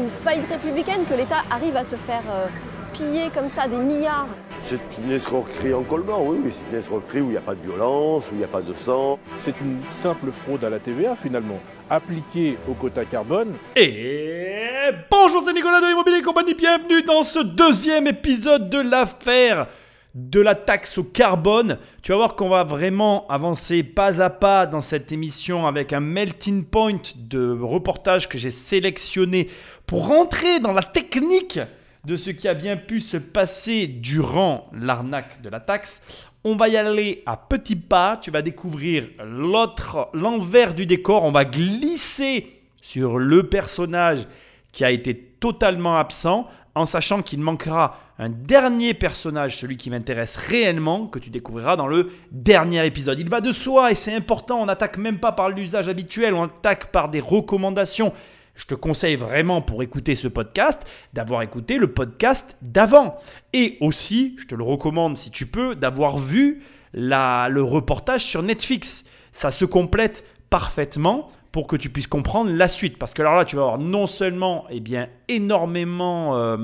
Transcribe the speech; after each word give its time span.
une 0.00 0.08
faillite 0.08 0.48
républicaine 0.48 1.04
que 1.08 1.14
l'État 1.14 1.42
arrive 1.50 1.76
à 1.76 1.84
se 1.84 1.96
faire 1.96 2.22
euh, 2.30 2.46
piller 2.92 3.30
comme 3.34 3.48
ça 3.50 3.68
des 3.68 3.76
milliards 3.76 4.28
C'est 4.62 4.80
une 5.02 5.12
escroquerie 5.12 5.74
en 5.74 5.82
colmant, 5.82 6.22
oui, 6.24 6.38
oui. 6.42 6.50
C'est 6.52 6.72
une 6.72 6.78
escroquerie 6.78 7.20
où 7.20 7.26
il 7.26 7.32
n'y 7.32 7.36
a 7.36 7.42
pas 7.42 7.54
de 7.54 7.60
violence, 7.60 8.30
où 8.30 8.34
il 8.34 8.38
n'y 8.38 8.44
a 8.44 8.48
pas 8.48 8.62
de 8.62 8.72
sang. 8.72 9.18
C'est 9.38 9.60
une 9.60 9.80
simple 9.90 10.30
fraude 10.32 10.64
à 10.64 10.70
la 10.70 10.78
TVA 10.78 11.16
finalement, 11.16 11.60
appliquée 11.90 12.56
au 12.68 12.72
quota 12.72 13.04
carbone. 13.04 13.54
Et 13.76 14.90
bonjour, 15.10 15.42
c'est 15.44 15.52
Nicolas 15.52 15.80
de 15.80 15.90
Immobilier 15.92 16.22
Compagnie, 16.22 16.54
bienvenue 16.54 17.02
dans 17.02 17.22
ce 17.22 17.40
deuxième 17.40 18.06
épisode 18.06 18.70
de 18.70 18.78
l'affaire 18.78 19.66
de 20.14 20.40
la 20.40 20.54
taxe 20.54 20.98
au 20.98 21.04
carbone. 21.04 21.78
Tu 22.02 22.12
vas 22.12 22.18
voir 22.18 22.36
qu'on 22.36 22.48
va 22.48 22.64
vraiment 22.64 23.26
avancer 23.28 23.82
pas 23.82 24.20
à 24.20 24.30
pas 24.30 24.66
dans 24.66 24.80
cette 24.80 25.12
émission 25.12 25.66
avec 25.66 25.92
un 25.92 26.00
melting 26.00 26.64
point 26.64 27.00
de 27.16 27.58
reportage 27.60 28.28
que 28.28 28.38
j'ai 28.38 28.50
sélectionné 28.50 29.48
pour 29.86 30.08
rentrer 30.08 30.60
dans 30.60 30.72
la 30.72 30.82
technique 30.82 31.60
de 32.04 32.16
ce 32.16 32.30
qui 32.30 32.48
a 32.48 32.54
bien 32.54 32.76
pu 32.76 33.00
se 33.00 33.18
passer 33.18 33.86
durant 33.86 34.70
l'arnaque 34.72 35.42
de 35.42 35.48
la 35.48 35.60
taxe. 35.60 36.02
On 36.44 36.56
va 36.56 36.68
y 36.68 36.76
aller 36.76 37.22
à 37.26 37.36
petits 37.36 37.76
pas, 37.76 38.16
tu 38.16 38.30
vas 38.30 38.40
découvrir 38.42 39.08
l'autre 39.22 40.08
l'envers 40.14 40.74
du 40.74 40.86
décor, 40.86 41.24
on 41.24 41.30
va 41.30 41.44
glisser 41.44 42.62
sur 42.80 43.18
le 43.18 43.42
personnage 43.42 44.26
qui 44.72 44.84
a 44.84 44.90
été 44.90 45.14
totalement 45.14 45.98
absent 45.98 46.48
en 46.74 46.84
sachant 46.84 47.22
qu'il 47.22 47.40
manquera 47.40 47.98
un 48.18 48.28
dernier 48.28 48.94
personnage, 48.94 49.56
celui 49.56 49.76
qui 49.76 49.90
m'intéresse 49.90 50.36
réellement, 50.36 51.06
que 51.06 51.18
tu 51.18 51.30
découvriras 51.30 51.76
dans 51.76 51.86
le 51.86 52.10
dernier 52.30 52.86
épisode. 52.86 53.18
Il 53.18 53.28
va 53.28 53.40
de 53.40 53.52
soi 53.52 53.90
et 53.90 53.94
c'est 53.94 54.14
important, 54.14 54.60
on 54.60 54.66
n'attaque 54.66 54.98
même 54.98 55.18
pas 55.18 55.32
par 55.32 55.48
l'usage 55.48 55.88
habituel, 55.88 56.34
on 56.34 56.44
attaque 56.44 56.92
par 56.92 57.08
des 57.08 57.20
recommandations. 57.20 58.12
Je 58.54 58.66
te 58.66 58.74
conseille 58.74 59.16
vraiment 59.16 59.62
pour 59.62 59.82
écouter 59.82 60.14
ce 60.14 60.28
podcast 60.28 60.82
d'avoir 61.12 61.42
écouté 61.42 61.78
le 61.78 61.92
podcast 61.92 62.58
d'avant. 62.60 63.16
Et 63.52 63.78
aussi, 63.80 64.36
je 64.38 64.46
te 64.46 64.54
le 64.54 64.62
recommande 64.62 65.16
si 65.16 65.30
tu 65.30 65.46
peux, 65.46 65.74
d'avoir 65.74 66.18
vu 66.18 66.62
le 66.92 67.60
reportage 67.60 68.22
sur 68.22 68.42
Netflix. 68.42 69.04
Ça 69.32 69.50
se 69.50 69.64
complète 69.64 70.24
parfaitement 70.50 71.30
pour 71.52 71.66
que 71.66 71.76
tu 71.76 71.90
puisses 71.90 72.06
comprendre 72.06 72.50
la 72.50 72.68
suite. 72.68 72.98
Parce 72.98 73.14
que 73.14 73.22
alors 73.22 73.36
là, 73.36 73.44
tu 73.44 73.56
vas 73.56 73.62
avoir 73.62 73.78
non 73.78 74.06
seulement 74.06 74.64
eh 74.70 74.80
bien, 74.80 75.08
énormément 75.28 76.36
euh, 76.36 76.56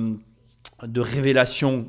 de 0.82 1.00
révélations 1.00 1.88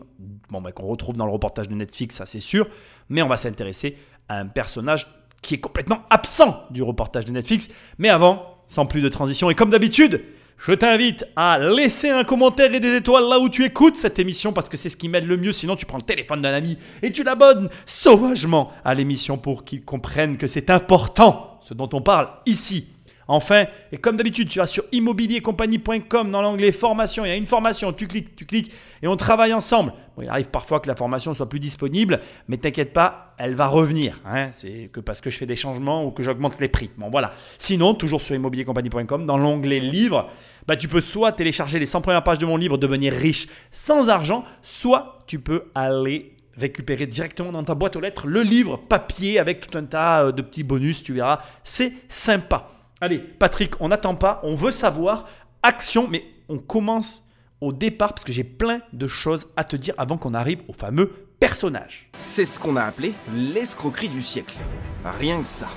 bon, 0.49 0.61
bah, 0.61 0.71
qu'on 0.71 0.85
retrouve 0.85 1.17
dans 1.17 1.25
le 1.25 1.31
reportage 1.31 1.67
de 1.67 1.75
Netflix, 1.75 2.15
ça 2.15 2.25
c'est 2.25 2.39
sûr, 2.39 2.67
mais 3.09 3.21
on 3.21 3.27
va 3.27 3.37
s'intéresser 3.37 3.97
à 4.29 4.39
un 4.39 4.47
personnage 4.47 5.07
qui 5.41 5.55
est 5.55 5.59
complètement 5.59 6.03
absent 6.09 6.63
du 6.71 6.81
reportage 6.81 7.25
de 7.25 7.31
Netflix. 7.31 7.69
Mais 7.97 8.09
avant, 8.09 8.57
sans 8.67 8.85
plus 8.85 9.01
de 9.01 9.09
transition, 9.09 9.49
et 9.49 9.55
comme 9.55 9.69
d'habitude, 9.69 10.23
je 10.57 10.71
t'invite 10.71 11.25
à 11.35 11.59
laisser 11.59 12.09
un 12.09 12.23
commentaire 12.23 12.73
et 12.73 12.79
des 12.79 12.95
étoiles 12.95 13.29
là 13.29 13.39
où 13.39 13.47
tu 13.47 13.63
écoutes 13.63 13.95
cette 13.95 14.17
émission 14.17 14.53
parce 14.53 14.67
que 14.69 14.75
c'est 14.75 14.89
ce 14.89 14.97
qui 14.97 15.07
m'aide 15.07 15.25
le 15.25 15.37
mieux. 15.37 15.53
Sinon, 15.53 15.75
tu 15.75 15.85
prends 15.85 15.99
le 15.99 16.03
téléphone 16.03 16.41
d'un 16.41 16.53
ami 16.53 16.79
et 17.03 17.11
tu 17.11 17.23
l'abonnes 17.23 17.69
sauvagement 17.85 18.71
à 18.83 18.95
l'émission 18.95 19.37
pour 19.37 19.65
qu'il 19.65 19.85
comprenne 19.85 20.37
que 20.37 20.47
c'est 20.47 20.71
important 20.71 21.56
ce 21.67 21.73
dont 21.73 21.89
on 21.93 22.01
parle 22.01 22.29
ici. 22.45 22.87
Enfin, 23.27 23.65
et 23.91 23.97
comme 23.97 24.15
d'habitude, 24.15 24.47
tu 24.47 24.59
vas 24.59 24.67
sur 24.67 24.85
immobiliercompagnie.com 24.93 26.31
dans 26.31 26.41
l'onglet 26.41 26.71
formation. 26.71 27.25
Il 27.25 27.27
y 27.27 27.31
a 27.31 27.35
une 27.35 27.45
formation, 27.45 27.91
tu 27.91 28.07
cliques, 28.07 28.37
tu 28.37 28.45
cliques 28.45 28.71
et 29.01 29.07
on 29.07 29.17
travaille 29.17 29.53
ensemble. 29.53 29.91
Il 30.21 30.29
arrive 30.29 30.47
parfois 30.47 30.79
que 30.79 30.87
la 30.87 30.95
formation 30.95 31.33
soit 31.33 31.49
plus 31.49 31.59
disponible, 31.59 32.21
mais 32.47 32.55
t'inquiète 32.55 32.93
pas, 32.93 33.35
elle 33.37 33.53
va 33.53 33.67
revenir. 33.67 34.21
Hein. 34.25 34.47
C'est 34.53 34.89
que 34.93 35.01
parce 35.01 35.19
que 35.19 35.29
je 35.29 35.37
fais 35.37 35.45
des 35.45 35.57
changements 35.57 36.05
ou 36.05 36.11
que 36.11 36.23
j'augmente 36.23 36.57
les 36.61 36.69
prix. 36.69 36.89
Bon, 36.97 37.09
voilà. 37.09 37.33
Sinon, 37.57 37.93
toujours 37.93 38.21
sur 38.21 38.33
immobiliercompagnie.com, 38.33 39.25
dans 39.25 39.37
l'onglet 39.37 39.81
livre, 39.81 40.29
bah, 40.65 40.77
tu 40.77 40.87
peux 40.87 41.01
soit 41.01 41.33
télécharger 41.33 41.79
les 41.79 41.85
100 41.85 42.01
premières 42.01 42.23
pages 42.23 42.39
de 42.39 42.45
mon 42.45 42.55
livre, 42.55 42.77
devenir 42.77 43.11
riche 43.11 43.47
sans 43.71 44.07
argent, 44.07 44.45
soit 44.61 45.23
tu 45.27 45.39
peux 45.39 45.65
aller 45.75 46.36
récupérer 46.57 47.05
directement 47.05 47.51
dans 47.51 47.63
ta 47.63 47.75
boîte 47.75 47.95
aux 47.95 48.01
lettres 48.01 48.27
le 48.27 48.41
livre 48.41 48.77
papier 48.77 49.39
avec 49.39 49.65
tout 49.65 49.77
un 49.77 49.83
tas 49.83 50.25
euh, 50.25 50.31
de 50.31 50.41
petits 50.41 50.63
bonus, 50.63 51.03
tu 51.03 51.13
verras, 51.13 51.39
c'est 51.63 51.93
sympa. 52.09 52.69
Allez, 52.99 53.19
Patrick, 53.19 53.79
on 53.79 53.89
n'attend 53.89 54.15
pas, 54.15 54.41
on 54.43 54.55
veut 54.55 54.71
savoir, 54.71 55.27
action, 55.61 56.07
mais 56.07 56.23
on 56.49 56.57
commence 56.57 57.27
au 57.61 57.71
départ 57.71 58.13
parce 58.13 58.23
que 58.23 58.33
j'ai 58.33 58.43
plein 58.43 58.81
de 58.93 59.07
choses 59.07 59.47
à 59.55 59.63
te 59.63 59.75
dire 59.75 59.93
avant 59.97 60.17
qu'on 60.17 60.33
arrive 60.33 60.61
au 60.67 60.73
fameux 60.73 61.11
personnage. 61.39 62.09
C'est 62.17 62.45
ce 62.45 62.59
qu'on 62.59 62.75
a 62.75 62.83
appelé 62.83 63.13
l'escroquerie 63.33 64.09
du 64.09 64.21
siècle. 64.21 64.57
Rien 65.03 65.41
que 65.41 65.47
ça. 65.47 65.67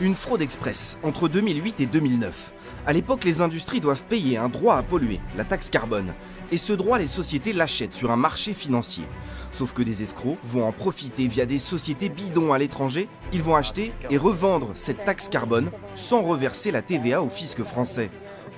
Une 0.00 0.14
fraude 0.14 0.42
express 0.42 0.96
entre 1.02 1.28
2008 1.28 1.80
et 1.80 1.86
2009. 1.86 2.52
À 2.86 2.92
l'époque, 2.92 3.24
les 3.24 3.40
industries 3.40 3.80
doivent 3.80 4.04
payer 4.04 4.38
un 4.38 4.48
droit 4.48 4.76
à 4.76 4.82
polluer, 4.82 5.20
la 5.36 5.44
taxe 5.44 5.70
carbone. 5.70 6.14
Et 6.50 6.58
ce 6.58 6.72
droit, 6.72 6.98
les 6.98 7.06
sociétés 7.06 7.52
l'achètent 7.52 7.94
sur 7.94 8.10
un 8.10 8.16
marché 8.16 8.54
financier. 8.54 9.04
Sauf 9.52 9.72
que 9.72 9.82
des 9.82 10.02
escrocs 10.02 10.38
vont 10.42 10.66
en 10.66 10.72
profiter 10.72 11.28
via 11.28 11.44
des 11.44 11.58
sociétés 11.58 12.08
bidons 12.08 12.52
à 12.52 12.58
l'étranger. 12.58 13.08
Ils 13.32 13.42
vont 13.42 13.56
acheter 13.56 13.92
et 14.08 14.16
revendre 14.16 14.70
cette 14.74 15.04
taxe 15.04 15.28
carbone 15.28 15.70
sans 15.94 16.22
reverser 16.22 16.70
la 16.70 16.80
TVA 16.80 17.22
au 17.22 17.28
fisc 17.28 17.62
français. 17.64 18.10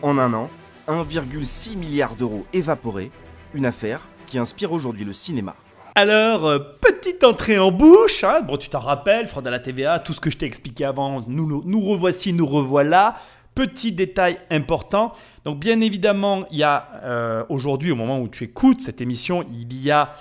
En 0.03 0.19
un 0.19 0.35
an, 0.35 0.51
1,6 0.87 1.77
milliard 1.77 2.15
d'euros 2.15 2.47
évaporés. 2.53 3.11
Une 3.55 3.67
affaire 3.67 4.09
qui 4.27 4.39
inspire 4.39 4.73
aujourd'hui 4.73 5.05
le 5.05 5.13
cinéma. 5.13 5.57
Alors, 5.97 6.47
euh, 6.47 6.59
petite 6.81 7.25
entrée 7.25 7.59
en 7.59 7.73
bouche, 7.73 8.23
hein. 8.23 8.43
bon 8.43 8.57
tu 8.57 8.69
t'en 8.69 8.79
rappelles, 8.79 9.27
fraude 9.27 9.47
à 9.49 9.51
la 9.51 9.59
TVA, 9.59 9.99
tout 9.99 10.13
ce 10.13 10.21
que 10.21 10.31
je 10.31 10.39
t'ai 10.39 10.47
expliqué 10.47 10.85
avant, 10.85 11.25
nous, 11.27 11.47
nous, 11.47 11.63
nous 11.67 11.81
revoici, 11.81 12.33
nous 12.33 12.47
revoilà. 12.47 13.17
Petit 13.57 13.91
détail 13.91 14.39
important, 14.49 15.13
donc 15.45 15.59
bien 15.61 15.81
évidemment, 15.81 16.45
il 16.51 16.59
y 16.59 16.63
a 16.63 16.89
euh, 17.03 17.45
aujourd'hui, 17.49 17.91
au 17.91 17.97
moment 17.97 18.21
où 18.21 18.29
tu 18.29 18.45
écoutes 18.45 18.81
cette 18.81 19.01
émission, 19.01 19.45
il 19.53 19.73
y 19.81 19.91
a 19.91 20.15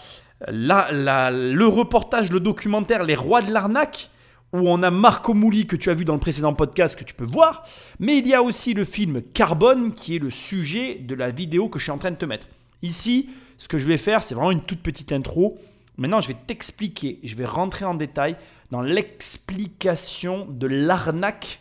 la- 0.48 0.92
la- 0.92 1.32
le 1.32 1.66
reportage, 1.68 2.32
le 2.32 2.40
documentaire 2.40 3.04
Les 3.04 3.16
Rois 3.16 3.42
de 3.42 3.52
l'arnaque, 3.52 4.10
où 4.54 4.68
on 4.70 4.82
a 4.82 4.90
Marco 4.90 5.34
Mouli 5.34 5.68
que 5.68 5.76
tu 5.76 5.90
as 5.90 5.94
vu 5.94 6.06
dans 6.06 6.14
le 6.14 6.20
précédent 6.20 6.54
podcast 6.54 6.98
que 6.98 7.04
tu 7.04 7.14
peux 7.14 7.26
voir, 7.26 7.64
mais 8.00 8.18
il 8.18 8.28
y 8.28 8.34
a 8.34 8.42
aussi 8.42 8.74
le 8.74 8.84
film 8.84 9.22
Carbone 9.34 9.94
qui 9.94 10.16
est 10.16 10.20
le 10.20 10.32
sujet 10.32 10.96
de 10.96 11.14
la 11.14 11.30
vidéo 11.30 11.70
que 11.70 11.78
je 11.78 11.84
suis 11.84 11.92
en 11.92 11.98
train 12.00 12.12
de 12.12 12.16
te 12.16 12.26
mettre. 12.26 12.48
Ici, 12.82 13.30
ce 13.58 13.68
que 13.68 13.78
je 13.78 13.86
vais 13.86 13.98
faire, 13.98 14.24
c'est 14.24 14.34
vraiment 14.34 14.52
une 14.52 14.62
toute 14.64 14.80
petite 14.82 15.12
intro. 15.12 15.60
Maintenant, 15.98 16.22
je 16.22 16.30
vais 16.30 16.38
t'expliquer, 16.48 17.20
je 17.24 17.36
vais 17.36 17.46
rentrer 17.46 17.84
en 17.86 17.94
détail 17.94 18.38
dans 18.72 18.82
l'explication 18.82 20.48
de 20.50 20.66
l'arnaque 20.68 21.60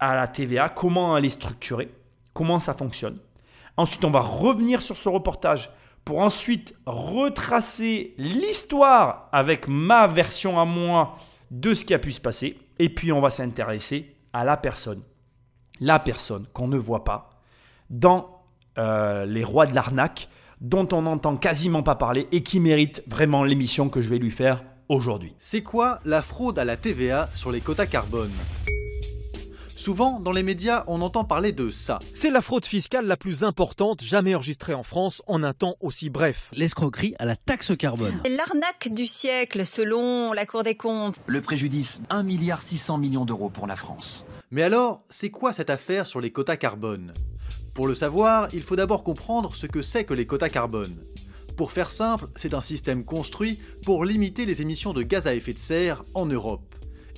à 0.00 0.14
la 0.16 0.26
TVA, 0.26 0.68
comment 0.68 1.16
elle 1.16 1.24
est 1.24 1.30
structurée, 1.30 1.88
comment 2.38 2.60
ça 2.60 2.72
fonctionne. 2.72 3.18
Ensuite, 3.76 4.04
on 4.04 4.12
va 4.12 4.20
revenir 4.20 4.80
sur 4.80 4.96
ce 4.96 5.08
reportage 5.08 5.70
pour 6.04 6.20
ensuite 6.20 6.72
retracer 6.86 8.14
l'histoire 8.16 9.28
avec 9.32 9.66
ma 9.66 10.06
version 10.06 10.60
à 10.60 10.64
moi 10.64 11.18
de 11.50 11.74
ce 11.74 11.84
qui 11.84 11.94
a 11.94 11.98
pu 11.98 12.12
se 12.12 12.20
passer. 12.20 12.56
Et 12.78 12.90
puis, 12.90 13.10
on 13.10 13.20
va 13.20 13.30
s'intéresser 13.30 14.14
à 14.32 14.44
la 14.44 14.56
personne. 14.56 15.02
La 15.80 15.98
personne 15.98 16.46
qu'on 16.52 16.68
ne 16.68 16.78
voit 16.78 17.02
pas 17.02 17.30
dans 17.90 18.44
euh, 18.78 19.26
Les 19.26 19.42
Rois 19.42 19.66
de 19.66 19.74
l'arnaque, 19.74 20.28
dont 20.60 20.88
on 20.92 21.02
n'entend 21.02 21.36
quasiment 21.36 21.82
pas 21.82 21.96
parler 21.96 22.28
et 22.30 22.44
qui 22.44 22.60
mérite 22.60 23.02
vraiment 23.08 23.42
l'émission 23.42 23.88
que 23.88 24.00
je 24.00 24.08
vais 24.08 24.18
lui 24.18 24.30
faire 24.30 24.62
aujourd'hui. 24.88 25.34
C'est 25.40 25.64
quoi 25.64 25.98
la 26.04 26.22
fraude 26.22 26.60
à 26.60 26.64
la 26.64 26.76
TVA 26.76 27.30
sur 27.34 27.50
les 27.50 27.60
quotas 27.60 27.86
carbone? 27.86 28.30
Souvent, 29.88 30.20
dans 30.20 30.32
les 30.32 30.42
médias, 30.42 30.84
on 30.86 31.00
entend 31.00 31.24
parler 31.24 31.52
de 31.52 31.70
ça. 31.70 31.98
C'est 32.12 32.30
la 32.30 32.42
fraude 32.42 32.66
fiscale 32.66 33.06
la 33.06 33.16
plus 33.16 33.42
importante 33.42 34.04
jamais 34.04 34.34
enregistrée 34.34 34.74
en 34.74 34.82
France 34.82 35.22
en 35.26 35.42
un 35.42 35.54
temps 35.54 35.76
aussi 35.80 36.10
bref. 36.10 36.50
L'escroquerie 36.52 37.14
à 37.18 37.24
la 37.24 37.36
taxe 37.36 37.74
carbone. 37.74 38.20
L'arnaque 38.28 38.92
du 38.92 39.06
siècle, 39.06 39.64
selon 39.64 40.34
la 40.34 40.44
Cour 40.44 40.62
des 40.62 40.74
comptes. 40.74 41.16
Le 41.24 41.40
préjudice 41.40 42.02
1 42.10 42.22
milliard 42.22 42.60
600 42.60 42.98
millions 42.98 43.24
d'euros 43.24 43.48
pour 43.48 43.66
la 43.66 43.76
France. 43.76 44.26
Mais 44.50 44.62
alors, 44.62 45.04
c'est 45.08 45.30
quoi 45.30 45.54
cette 45.54 45.70
affaire 45.70 46.06
sur 46.06 46.20
les 46.20 46.32
quotas 46.32 46.58
carbone? 46.58 47.14
Pour 47.72 47.86
le 47.86 47.94
savoir, 47.94 48.48
il 48.52 48.60
faut 48.60 48.76
d'abord 48.76 49.02
comprendre 49.02 49.56
ce 49.56 49.66
que 49.66 49.80
c'est 49.80 50.04
que 50.04 50.12
les 50.12 50.26
quotas 50.26 50.50
carbone. 50.50 50.98
Pour 51.56 51.72
faire 51.72 51.92
simple, 51.92 52.26
c'est 52.36 52.52
un 52.52 52.60
système 52.60 53.04
construit 53.04 53.58
pour 53.86 54.04
limiter 54.04 54.44
les 54.44 54.60
émissions 54.60 54.92
de 54.92 55.02
gaz 55.02 55.26
à 55.26 55.34
effet 55.34 55.54
de 55.54 55.58
serre 55.58 56.04
en 56.12 56.26
Europe. 56.26 56.67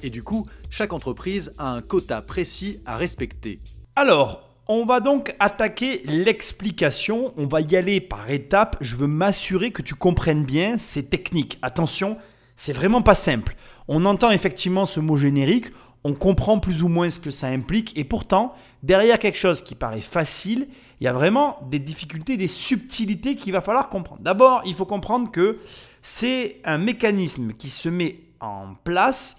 Et 0.02 0.10
du 0.10 0.22
coup, 0.22 0.46
chaque 0.70 0.92
entreprise 0.92 1.52
a 1.58 1.72
un 1.72 1.82
quota 1.82 2.22
précis 2.22 2.80
à 2.86 2.96
respecter. 2.96 3.58
Alors, 3.96 4.48
on 4.68 4.84
va 4.84 5.00
donc 5.00 5.34
attaquer 5.40 6.02
l'explication. 6.04 7.34
On 7.36 7.46
va 7.46 7.60
y 7.60 7.76
aller 7.76 8.00
par 8.00 8.30
étapes. 8.30 8.76
Je 8.80 8.96
veux 8.96 9.08
m'assurer 9.08 9.72
que 9.72 9.82
tu 9.82 9.94
comprennes 9.94 10.44
bien 10.44 10.76
ces 10.78 11.06
techniques. 11.06 11.58
Attention, 11.60 12.16
c'est 12.56 12.72
vraiment 12.72 13.02
pas 13.02 13.16
simple. 13.16 13.56
On 13.88 14.04
entend 14.04 14.30
effectivement 14.30 14.86
ce 14.86 15.00
mot 15.00 15.16
générique. 15.16 15.66
On 16.04 16.14
comprend 16.14 16.60
plus 16.60 16.82
ou 16.82 16.88
moins 16.88 17.10
ce 17.10 17.18
que 17.18 17.30
ça 17.30 17.48
implique. 17.48 17.96
Et 17.98 18.04
pourtant, 18.04 18.54
derrière 18.82 19.18
quelque 19.18 19.38
chose 19.38 19.60
qui 19.60 19.74
paraît 19.74 20.00
facile, 20.00 20.68
il 21.00 21.04
y 21.04 21.08
a 21.08 21.12
vraiment 21.12 21.58
des 21.70 21.78
difficultés, 21.78 22.36
des 22.36 22.48
subtilités 22.48 23.34
qu'il 23.34 23.52
va 23.52 23.60
falloir 23.60 23.88
comprendre. 23.88 24.22
D'abord, 24.22 24.62
il 24.64 24.74
faut 24.74 24.86
comprendre 24.86 25.30
que 25.30 25.58
c'est 26.00 26.60
un 26.64 26.78
mécanisme 26.78 27.54
qui 27.54 27.70
se 27.70 27.88
met 27.88 28.20
en 28.40 28.74
place 28.84 29.36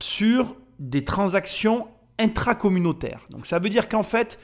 sur 0.00 0.56
des 0.78 1.04
transactions 1.04 1.88
intracommunautaires. 2.18 3.24
Donc 3.30 3.46
ça 3.46 3.58
veut 3.58 3.68
dire 3.68 3.88
qu'en 3.88 4.02
fait, 4.02 4.38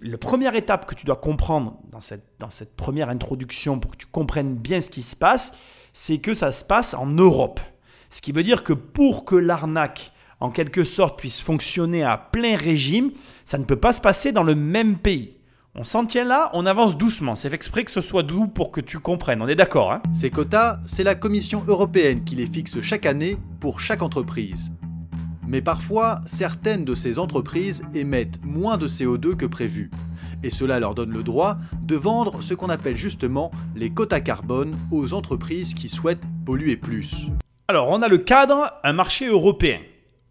La 0.00 0.16
première 0.16 0.54
étape 0.54 0.86
que 0.86 0.94
tu 0.94 1.04
dois 1.04 1.16
comprendre 1.16 1.76
dans 1.90 2.00
cette, 2.00 2.24
dans 2.38 2.50
cette 2.50 2.76
première 2.76 3.08
introduction 3.08 3.80
pour 3.80 3.90
que 3.90 3.96
tu 3.96 4.06
comprennes 4.06 4.54
bien 4.54 4.80
ce 4.80 4.90
qui 4.90 5.02
se 5.02 5.16
passe, 5.16 5.58
c'est 5.92 6.18
que 6.18 6.34
ça 6.34 6.52
se 6.52 6.64
passe 6.64 6.94
en 6.94 7.06
Europe. 7.06 7.58
Ce 8.10 8.20
qui 8.20 8.30
veut 8.30 8.44
dire 8.44 8.62
que 8.62 8.72
pour 8.72 9.24
que 9.24 9.34
l'arnaque, 9.34 10.12
en 10.38 10.50
quelque 10.50 10.84
sorte, 10.84 11.18
puisse 11.18 11.40
fonctionner 11.40 12.04
à 12.04 12.16
plein 12.16 12.56
régime, 12.56 13.10
ça 13.44 13.58
ne 13.58 13.64
peut 13.64 13.80
pas 13.80 13.92
se 13.92 14.00
passer 14.00 14.30
dans 14.30 14.44
le 14.44 14.54
même 14.54 14.98
pays. 14.98 15.37
On 15.80 15.84
s'en 15.84 16.06
tient 16.06 16.24
là, 16.24 16.50
on 16.54 16.66
avance 16.66 16.98
doucement. 16.98 17.36
C'est 17.36 17.50
fait 17.50 17.54
exprès 17.54 17.84
que 17.84 17.92
ce 17.92 18.00
soit 18.00 18.24
doux 18.24 18.48
pour 18.48 18.72
que 18.72 18.80
tu 18.80 18.98
comprennes. 18.98 19.40
On 19.42 19.46
est 19.46 19.54
d'accord, 19.54 19.92
hein? 19.92 20.02
Ces 20.12 20.28
quotas, 20.28 20.80
c'est 20.84 21.04
la 21.04 21.14
Commission 21.14 21.62
européenne 21.68 22.24
qui 22.24 22.34
les 22.34 22.48
fixe 22.48 22.80
chaque 22.80 23.06
année 23.06 23.36
pour 23.60 23.80
chaque 23.80 24.02
entreprise. 24.02 24.72
Mais 25.46 25.62
parfois, 25.62 26.18
certaines 26.26 26.84
de 26.84 26.96
ces 26.96 27.20
entreprises 27.20 27.84
émettent 27.94 28.44
moins 28.44 28.76
de 28.76 28.88
CO2 28.88 29.36
que 29.36 29.46
prévu. 29.46 29.88
Et 30.42 30.50
cela 30.50 30.80
leur 30.80 30.96
donne 30.96 31.12
le 31.12 31.22
droit 31.22 31.58
de 31.80 31.94
vendre 31.94 32.42
ce 32.42 32.54
qu'on 32.54 32.70
appelle 32.70 32.96
justement 32.96 33.52
les 33.76 33.90
quotas 33.90 34.18
carbone 34.18 34.76
aux 34.90 35.14
entreprises 35.14 35.74
qui 35.74 35.88
souhaitent 35.88 36.26
polluer 36.44 36.76
plus. 36.76 37.28
Alors, 37.68 37.88
on 37.90 38.02
a 38.02 38.08
le 38.08 38.18
cadre, 38.18 38.72
un 38.82 38.92
marché 38.94 39.28
européen. 39.28 39.78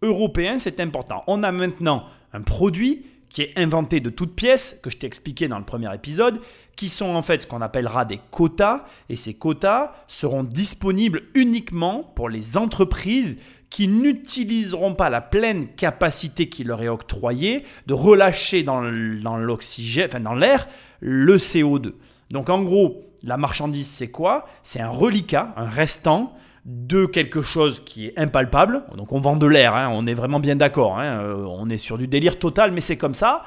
Européen, 0.02 0.60
c'est 0.60 0.82
important. 0.82 1.24
On 1.26 1.42
a 1.42 1.54
maintenant 1.54 2.04
un 2.34 2.42
produit 2.42 3.06
qui 3.30 3.42
est 3.42 3.54
inventé 3.58 4.00
de 4.00 4.10
toutes 4.10 4.36
pièces, 4.36 4.80
que 4.84 4.90
je 4.90 4.98
t'ai 4.98 5.08
expliqué 5.08 5.48
dans 5.48 5.60
le 5.60 5.66
premier 5.66 5.94
épisode, 5.94 6.40
qui 6.76 6.90
sont 6.90 7.16
en 7.16 7.22
fait 7.22 7.42
ce 7.42 7.48
qu'on 7.48 7.62
appellera 7.62 8.06
des 8.06 8.20
quotas, 8.32 8.86
et 9.10 9.16
ces 9.16 9.34
quotas 9.34 9.94
seront 10.08 10.44
disponibles 10.44 11.24
uniquement 11.36 12.04
pour 12.16 12.30
les 12.30 12.58
entreprises 12.58 13.38
qui 13.70 13.88
n'utiliseront 13.88 14.94
pas 14.96 15.10
la 15.10 15.22
pleine 15.22 15.68
capacité 15.68 16.48
qui 16.48 16.64
leur 16.64 16.82
est 16.82 16.88
octroyée 16.88 17.66
de 17.86 17.94
relâcher 17.94 18.64
dans 18.64 18.82
l'oxygène, 18.82 20.08
enfin 20.08 20.22
dans 20.22 20.36
l'air, 20.36 20.68
le 21.00 21.38
CO2. 21.38 21.94
Donc 22.32 22.50
en 22.50 22.62
gros, 22.62 23.04
la 23.24 23.36
marchandise, 23.38 23.88
c'est 23.88 24.10
quoi? 24.10 24.48
C'est 24.64 24.80
un 24.80 24.90
reliquat, 24.90 25.54
un 25.58 25.68
restant 25.68 26.34
de 26.68 27.06
quelque 27.06 27.42
chose 27.42 27.82
qui 27.84 28.08
est 28.08 28.20
impalpable. 28.20 28.84
Donc 28.96 29.14
on 29.14 29.22
vend 29.22 29.38
de 29.38 29.48
l'air, 29.48 29.74
hein, 29.74 29.90
on 29.92 30.06
est 30.06 30.14
vraiment 30.14 30.40
bien 30.40 30.58
d'accord. 30.58 31.00
Hein, 31.00 31.22
euh, 31.24 31.46
on 31.48 31.70
est 31.70 31.78
sur 31.78 31.98
du 31.98 32.08
délire 32.08 32.38
total, 32.38 32.72
mais 32.72 32.82
c'est 32.82 32.98
comme 32.98 33.14
ça. 33.14 33.44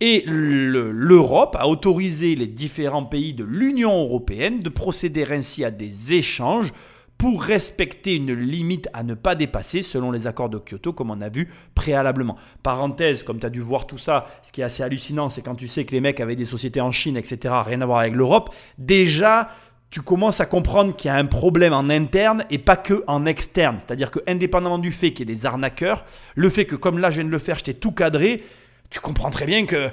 Et 0.00 0.24
l'Europe 0.26 1.54
a 1.60 1.68
autorisé 1.68 2.34
les 2.34 2.48
différents 2.48 3.04
pays 3.04 3.34
de 3.34 3.44
l'Union 3.44 4.00
européenne 4.00 4.58
de 4.58 4.68
procéder 4.68 5.24
ainsi 5.30 5.64
à 5.64 5.70
des 5.70 6.12
échanges 6.14 6.72
pour 7.18 7.44
respecter 7.44 8.16
une 8.16 8.32
limite 8.32 8.88
à 8.94 9.04
ne 9.04 9.14
pas 9.14 9.36
dépasser 9.36 9.82
selon 9.82 10.10
les 10.10 10.26
accords 10.26 10.48
de 10.48 10.58
Kyoto, 10.58 10.92
comme 10.92 11.12
on 11.12 11.20
a 11.20 11.28
vu 11.28 11.52
préalablement. 11.76 12.36
Parenthèse, 12.64 13.22
comme 13.22 13.38
tu 13.38 13.46
as 13.46 13.50
dû 13.50 13.60
voir 13.60 13.86
tout 13.86 13.98
ça, 13.98 14.26
ce 14.42 14.50
qui 14.50 14.60
est 14.60 14.64
assez 14.64 14.82
hallucinant, 14.82 15.28
c'est 15.28 15.42
quand 15.42 15.54
tu 15.54 15.68
sais 15.68 15.84
que 15.84 15.92
les 15.92 16.00
mecs 16.00 16.18
avaient 16.18 16.34
des 16.34 16.44
sociétés 16.44 16.80
en 16.80 16.90
Chine, 16.90 17.16
etc., 17.16 17.54
rien 17.64 17.80
à 17.80 17.86
voir 17.86 18.00
avec 18.00 18.14
l'Europe, 18.14 18.52
déjà, 18.78 19.50
tu 19.92 20.00
commences 20.00 20.40
à 20.40 20.46
comprendre 20.46 20.96
qu'il 20.96 21.10
y 21.10 21.12
a 21.12 21.16
un 21.16 21.26
problème 21.26 21.74
en 21.74 21.90
interne 21.90 22.46
et 22.48 22.56
pas 22.56 22.76
que 22.76 23.04
en 23.06 23.26
externe. 23.26 23.76
C'est-à-dire 23.78 24.10
que 24.10 24.20
indépendamment 24.26 24.78
du 24.78 24.90
fait 24.90 25.12
qu'il 25.12 25.28
y 25.28 25.30
ait 25.30 25.34
des 25.34 25.44
arnaqueurs, 25.44 26.06
le 26.34 26.48
fait 26.48 26.64
que 26.64 26.76
comme 26.76 26.98
là 26.98 27.10
je 27.10 27.16
viens 27.16 27.26
de 27.26 27.30
le 27.30 27.38
faire, 27.38 27.58
je 27.58 27.64
t'ai 27.64 27.74
tout 27.74 27.92
cadré, 27.92 28.42
tu 28.88 29.00
comprends 29.00 29.30
très 29.30 29.44
bien 29.44 29.66
que 29.66 29.90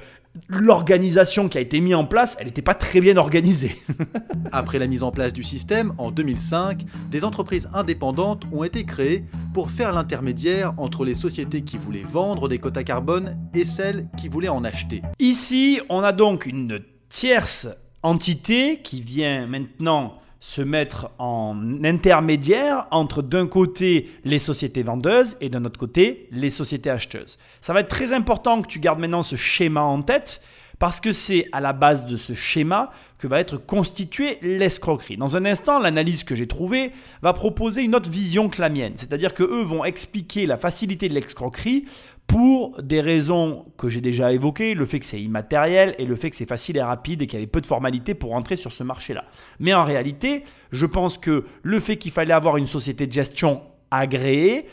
l'organisation 0.48 1.50
qui 1.50 1.58
a 1.58 1.62
été 1.62 1.82
mise 1.82 1.96
en 1.96 2.06
place, 2.06 2.38
elle 2.40 2.46
n'était 2.46 2.62
pas 2.62 2.76
très 2.76 3.02
bien 3.02 3.18
organisée. 3.18 3.76
Après 4.54 4.80
la 4.80 4.88
mise 4.88 5.04
en 5.04 5.12
place 5.12 5.34
du 5.34 5.44
système, 5.44 5.94
en 5.98 6.12
2005, 6.12 6.86
des 7.12 7.26
entreprises 7.26 7.68
indépendantes 7.74 8.44
ont 8.54 8.64
été 8.64 8.86
créées 8.86 9.26
pour 9.54 9.70
faire 9.70 9.92
l'intermédiaire 9.92 10.72
entre 10.78 11.04
les 11.04 11.16
sociétés 11.16 11.64
qui 11.64 11.78
voulaient 11.78 12.06
vendre 12.08 12.48
des 12.48 12.58
quotas 12.60 12.84
carbone 12.84 13.36
et 13.54 13.66
celles 13.66 14.08
qui 14.18 14.30
voulaient 14.30 14.48
en 14.48 14.64
acheter. 14.64 15.02
Ici, 15.20 15.82
on 15.90 16.04
a 16.04 16.14
donc 16.14 16.46
une 16.46 16.80
tierce 17.10 17.68
entité 18.04 18.80
qui 18.82 19.02
vient 19.02 19.48
maintenant 19.48 20.20
se 20.40 20.62
mettre 20.62 21.12
en 21.18 21.84
intermédiaire 21.84 22.88
entre 22.92 23.22
d'un 23.22 23.48
côté 23.48 24.10
les 24.24 24.40
sociétés 24.40 24.84
vendeuses 24.84 25.36
et 25.42 25.50
d'un 25.50 25.66
autre 25.66 25.80
côté 25.80 26.28
les 26.32 26.50
sociétés 26.50 26.90
acheteuses. 26.90 27.38
Ça 27.60 27.74
va 27.74 27.82
être 27.82 27.90
très 27.90 28.14
important 28.14 28.62
que 28.62 28.68
tu 28.68 28.80
gardes 28.80 29.00
maintenant 29.00 29.24
ce 29.24 29.36
schéma 29.36 29.82
en 29.82 30.02
tête 30.02 30.42
parce 30.80 31.02
que 31.02 31.12
c'est 31.12 31.48
à 31.52 31.60
la 31.60 31.74
base 31.74 32.06
de 32.06 32.16
ce 32.16 32.34
schéma 32.34 32.92
que 33.18 33.28
va 33.28 33.42
être 33.42 33.58
constituée 33.58 34.40
l'escroquerie. 34.42 35.18
Dans 35.18 35.36
un 35.36 35.44
instant, 35.44 35.78
l'analyse 35.78 36.24
que 36.24 36.36
j'ai 36.36 36.48
trouvée 36.48 36.94
va 37.22 37.34
proposer 37.34 37.84
une 37.84 37.96
autre 37.96 38.10
vision 38.10 38.48
que 38.48 38.62
la 38.62 38.70
mienne, 38.70 38.94
c'est-à-dire 38.96 39.34
que 39.34 39.44
eux 39.44 39.64
vont 39.64 39.84
expliquer 39.84 40.46
la 40.46 40.58
facilité 40.58 41.10
de 41.10 41.14
l'escroquerie 41.14 41.86
pour 42.30 42.80
des 42.84 43.02
raisons 43.02 43.66
que 43.76 43.90
j'ai 43.90 44.02
déjà 44.02 44.32
évoquées, 44.32 44.76
le 44.76 44.86
fait 44.86 45.00
que 45.00 45.06
c'est 45.08 45.20
immatériel 45.20 45.96
et 45.98 46.06
le 46.06 46.16
fait 46.16 46.30
que 46.30 46.36
c'est 46.36 46.48
facile 46.48 46.78
et 46.78 46.82
rapide 46.82 47.24
et 47.24 47.28
qu'il 47.28 47.40
y 47.40 47.42
avait 47.42 47.48
peu 47.48 47.60
de 47.60 47.66
formalités 47.66 48.14
pour 48.14 48.36
entrer 48.36 48.56
sur 48.56 48.72
ce 48.72 48.84
marché-là. 48.84 49.26
Mais 49.60 49.74
en 49.74 49.84
réalité, 49.84 50.44
je 50.72 50.86
pense 50.86 51.18
que 51.18 51.46
le 51.64 51.80
fait 51.80 51.98
qu'il 51.98 52.12
fallait 52.12 52.34
avoir 52.34 52.58
une 52.58 52.68
société 52.68 53.08
de 53.08 53.12
gestion 53.12 53.64
agréée, 53.90 54.68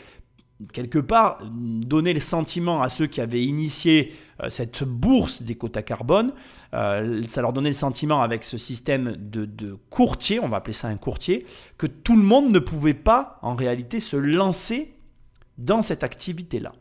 quelque 0.71 0.99
part, 0.99 1.39
donner 1.51 2.13
le 2.13 2.19
sentiment 2.19 2.83
à 2.83 2.89
ceux 2.89 3.07
qui 3.07 3.21
avaient 3.21 3.43
initié 3.43 4.13
euh, 4.43 4.51
cette 4.51 4.83
bourse 4.83 5.41
des 5.41 5.55
quotas 5.55 5.81
carbone, 5.81 6.33
euh, 6.75 7.23
ça 7.27 7.41
leur 7.41 7.53
donnait 7.53 7.69
le 7.69 7.75
sentiment 7.75 8.21
avec 8.21 8.43
ce 8.43 8.59
système 8.59 9.15
de, 9.17 9.45
de 9.45 9.75
courtier, 9.89 10.39
on 10.39 10.47
va 10.47 10.57
appeler 10.57 10.73
ça 10.73 10.89
un 10.89 10.97
courtier, 10.97 11.47
que 11.79 11.87
tout 11.87 12.15
le 12.15 12.23
monde 12.23 12.51
ne 12.51 12.59
pouvait 12.59 12.93
pas 12.93 13.39
en 13.41 13.55
réalité 13.55 13.99
se 13.99 14.15
lancer 14.15 14.93
dans 15.57 15.81
cette 15.81 16.03
activité-là. 16.03 16.73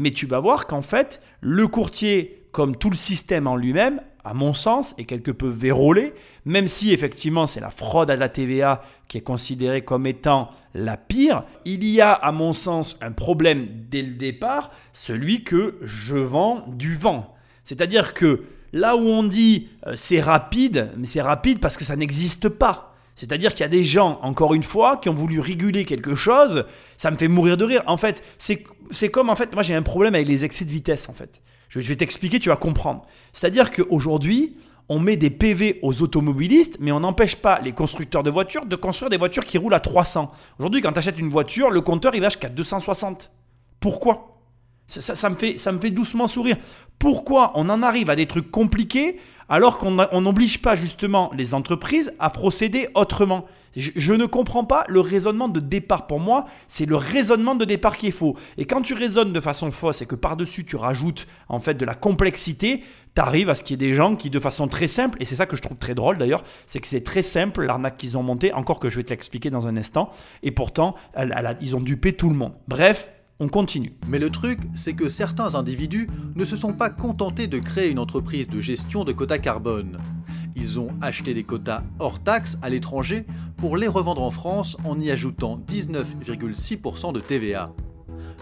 Mais 0.00 0.12
tu 0.12 0.24
vas 0.24 0.40
voir 0.40 0.66
qu'en 0.66 0.80
fait, 0.80 1.20
le 1.42 1.68
courtier, 1.68 2.46
comme 2.52 2.74
tout 2.74 2.88
le 2.88 2.96
système 2.96 3.46
en 3.46 3.54
lui-même, 3.54 4.00
à 4.24 4.32
mon 4.32 4.54
sens, 4.54 4.94
est 4.96 5.04
quelque 5.04 5.30
peu 5.30 5.46
vérolé, 5.46 6.14
même 6.46 6.68
si 6.68 6.94
effectivement 6.94 7.44
c'est 7.44 7.60
la 7.60 7.70
fraude 7.70 8.10
à 8.10 8.16
la 8.16 8.30
TVA 8.30 8.80
qui 9.08 9.18
est 9.18 9.20
considérée 9.20 9.84
comme 9.84 10.06
étant 10.06 10.52
la 10.72 10.96
pire. 10.96 11.42
Il 11.66 11.84
y 11.84 12.00
a, 12.00 12.12
à 12.12 12.32
mon 12.32 12.54
sens, 12.54 12.96
un 13.02 13.12
problème 13.12 13.68
dès 13.90 14.00
le 14.00 14.12
départ, 14.12 14.70
celui 14.94 15.44
que 15.44 15.76
je 15.82 16.16
vends 16.16 16.64
du 16.68 16.94
vent. 16.94 17.34
C'est-à-dire 17.64 18.14
que 18.14 18.44
là 18.72 18.96
où 18.96 19.00
on 19.00 19.22
dit 19.22 19.68
euh, 19.86 19.92
c'est 19.96 20.22
rapide, 20.22 20.92
mais 20.96 21.06
c'est 21.06 21.20
rapide 21.20 21.60
parce 21.60 21.76
que 21.76 21.84
ça 21.84 21.96
n'existe 21.96 22.48
pas. 22.48 22.94
C'est-à-dire 23.16 23.52
qu'il 23.52 23.60
y 23.60 23.64
a 23.64 23.68
des 23.68 23.84
gens, 23.84 24.18
encore 24.22 24.54
une 24.54 24.62
fois, 24.62 24.96
qui 24.96 25.10
ont 25.10 25.14
voulu 25.14 25.40
réguler 25.40 25.84
quelque 25.84 26.14
chose. 26.14 26.64
Ça 26.96 27.10
me 27.10 27.18
fait 27.18 27.28
mourir 27.28 27.58
de 27.58 27.66
rire. 27.66 27.82
En 27.86 27.98
fait, 27.98 28.24
c'est 28.38 28.64
comme, 29.12 29.30
en 29.30 29.36
fait, 29.36 29.52
moi 29.54 29.62
j'ai 29.62 29.74
un 29.74 29.82
problème 29.82 30.14
avec 30.14 30.28
les 30.28 30.44
excès 30.44 30.64
de 30.64 30.70
vitesse, 30.70 31.08
en 31.08 31.12
fait. 31.12 31.42
Je, 31.68 31.80
vais 31.80 31.96
t'expliquer, 31.96 32.38
tu 32.40 32.48
vas 32.48 32.56
comprendre. 32.56 33.06
C'est-à-dire 33.32 33.70
qu'aujourd'hui, 33.70 34.56
on 34.88 34.98
met 34.98 35.16
des 35.16 35.30
PV 35.30 35.78
aux 35.82 36.02
automobilistes, 36.02 36.78
mais 36.80 36.90
on 36.90 37.00
n'empêche 37.00 37.36
pas 37.36 37.60
les 37.60 37.72
constructeurs 37.72 38.24
de 38.24 38.30
voitures 38.30 38.66
de 38.66 38.74
construire 38.74 39.08
des 39.08 39.16
voitures 39.16 39.44
qui 39.44 39.56
roulent 39.56 39.74
à 39.74 39.80
300. 39.80 40.32
Aujourd'hui, 40.58 40.80
quand 40.80 40.92
tu 40.92 40.98
achètes 40.98 41.18
une 41.18 41.30
voiture, 41.30 41.70
le 41.70 41.80
compteur, 41.80 42.14
il 42.16 42.20
va 42.20 42.28
jusqu'à 42.28 42.48
260. 42.48 43.30
Pourquoi? 43.78 44.40
Ça, 44.88 45.30
me 45.30 45.36
fait, 45.36 45.58
ça 45.58 45.70
me 45.70 45.78
fait 45.78 45.92
doucement 45.92 46.26
sourire. 46.26 46.56
Pourquoi 46.98 47.52
on 47.54 47.70
en 47.70 47.82
arrive 47.82 48.10
à 48.10 48.16
des 48.16 48.26
trucs 48.26 48.50
compliqués 48.50 49.20
alors 49.48 49.78
qu'on 49.78 50.20
n'oblige 50.20 50.60
pas 50.60 50.74
justement 50.74 51.30
les 51.36 51.54
entreprises 51.54 52.12
à 52.18 52.30
procéder 52.30 52.88
autrement? 52.94 53.46
Je, 53.76 54.12
ne 54.12 54.26
comprends 54.26 54.64
pas 54.64 54.84
le 54.88 55.00
raisonnement 55.00 55.48
de 55.48 55.60
départ. 55.60 56.06
Pour 56.06 56.18
moi, 56.18 56.46
c'est 56.66 56.86
le 56.86 56.96
raisonnement 56.96 57.54
de 57.54 57.64
départ 57.64 57.96
qui 57.96 58.08
est 58.08 58.12
faux. 58.12 58.36
Et 58.58 58.64
quand 58.64 58.82
tu 58.82 58.94
raisonnes 58.94 59.32
de 59.32 59.40
façon 59.40 59.70
fausse 59.70 60.02
et 60.02 60.06
que 60.06 60.16
par-dessus 60.16 60.64
tu 60.64 60.76
rajoutes 60.76 61.26
en 61.48 61.60
fait 61.60 61.74
de 61.74 61.84
la 61.84 61.94
complexité, 61.94 62.82
tu 63.14 63.20
arrives 63.20 63.48
à 63.48 63.54
ce 63.54 63.62
qu'il 63.62 63.80
y 63.80 63.84
ait 63.84 63.88
des 63.88 63.94
gens 63.94 64.16
qui, 64.16 64.30
de 64.30 64.40
façon 64.40 64.68
très 64.68 64.88
simple, 64.88 65.18
et 65.20 65.24
c'est 65.24 65.36
ça 65.36 65.46
que 65.46 65.56
je 65.56 65.62
trouve 65.62 65.78
très 65.78 65.94
drôle 65.94 66.18
d'ailleurs, 66.18 66.44
c'est 66.66 66.80
que 66.80 66.86
c'est 66.86 67.02
très 67.02 67.22
simple 67.22 67.64
l'arnaque 67.64 67.96
qu'ils 67.96 68.16
ont 68.16 68.22
montée, 68.22 68.52
encore 68.52 68.80
que 68.80 68.90
je 68.90 68.96
vais 68.96 69.04
te 69.04 69.10
l'expliquer 69.10 69.50
dans 69.50 69.66
un 69.66 69.76
instant, 69.76 70.10
et 70.42 70.50
pourtant, 70.50 70.94
ils 71.60 71.76
ont 71.76 71.80
dupé 71.80 72.12
tout 72.12 72.28
le 72.28 72.36
monde. 72.36 72.52
Bref, 72.68 73.10
on 73.40 73.48
continue. 73.48 73.94
Mais 74.06 74.18
le 74.18 74.30
truc, 74.30 74.60
c'est 74.74 74.92
que 74.92 75.08
certains 75.08 75.54
individus 75.54 76.08
ne 76.36 76.44
se 76.44 76.56
sont 76.56 76.74
pas 76.74 76.90
contentés 76.90 77.46
de 77.46 77.58
créer 77.58 77.90
une 77.90 77.98
entreprise 77.98 78.48
de 78.48 78.60
gestion 78.60 79.02
de 79.02 79.12
quotas 79.12 79.38
carbone. 79.38 79.96
Ils 80.56 80.80
ont 80.80 80.90
acheté 81.00 81.34
des 81.34 81.44
quotas 81.44 81.82
hors 81.98 82.20
taxes 82.22 82.58
à 82.62 82.68
l'étranger 82.68 83.24
pour 83.56 83.76
les 83.76 83.88
revendre 83.88 84.22
en 84.22 84.30
France 84.30 84.76
en 84.84 84.98
y 84.98 85.10
ajoutant 85.10 85.60
19,6% 85.66 87.12
de 87.12 87.20
TVA. 87.20 87.66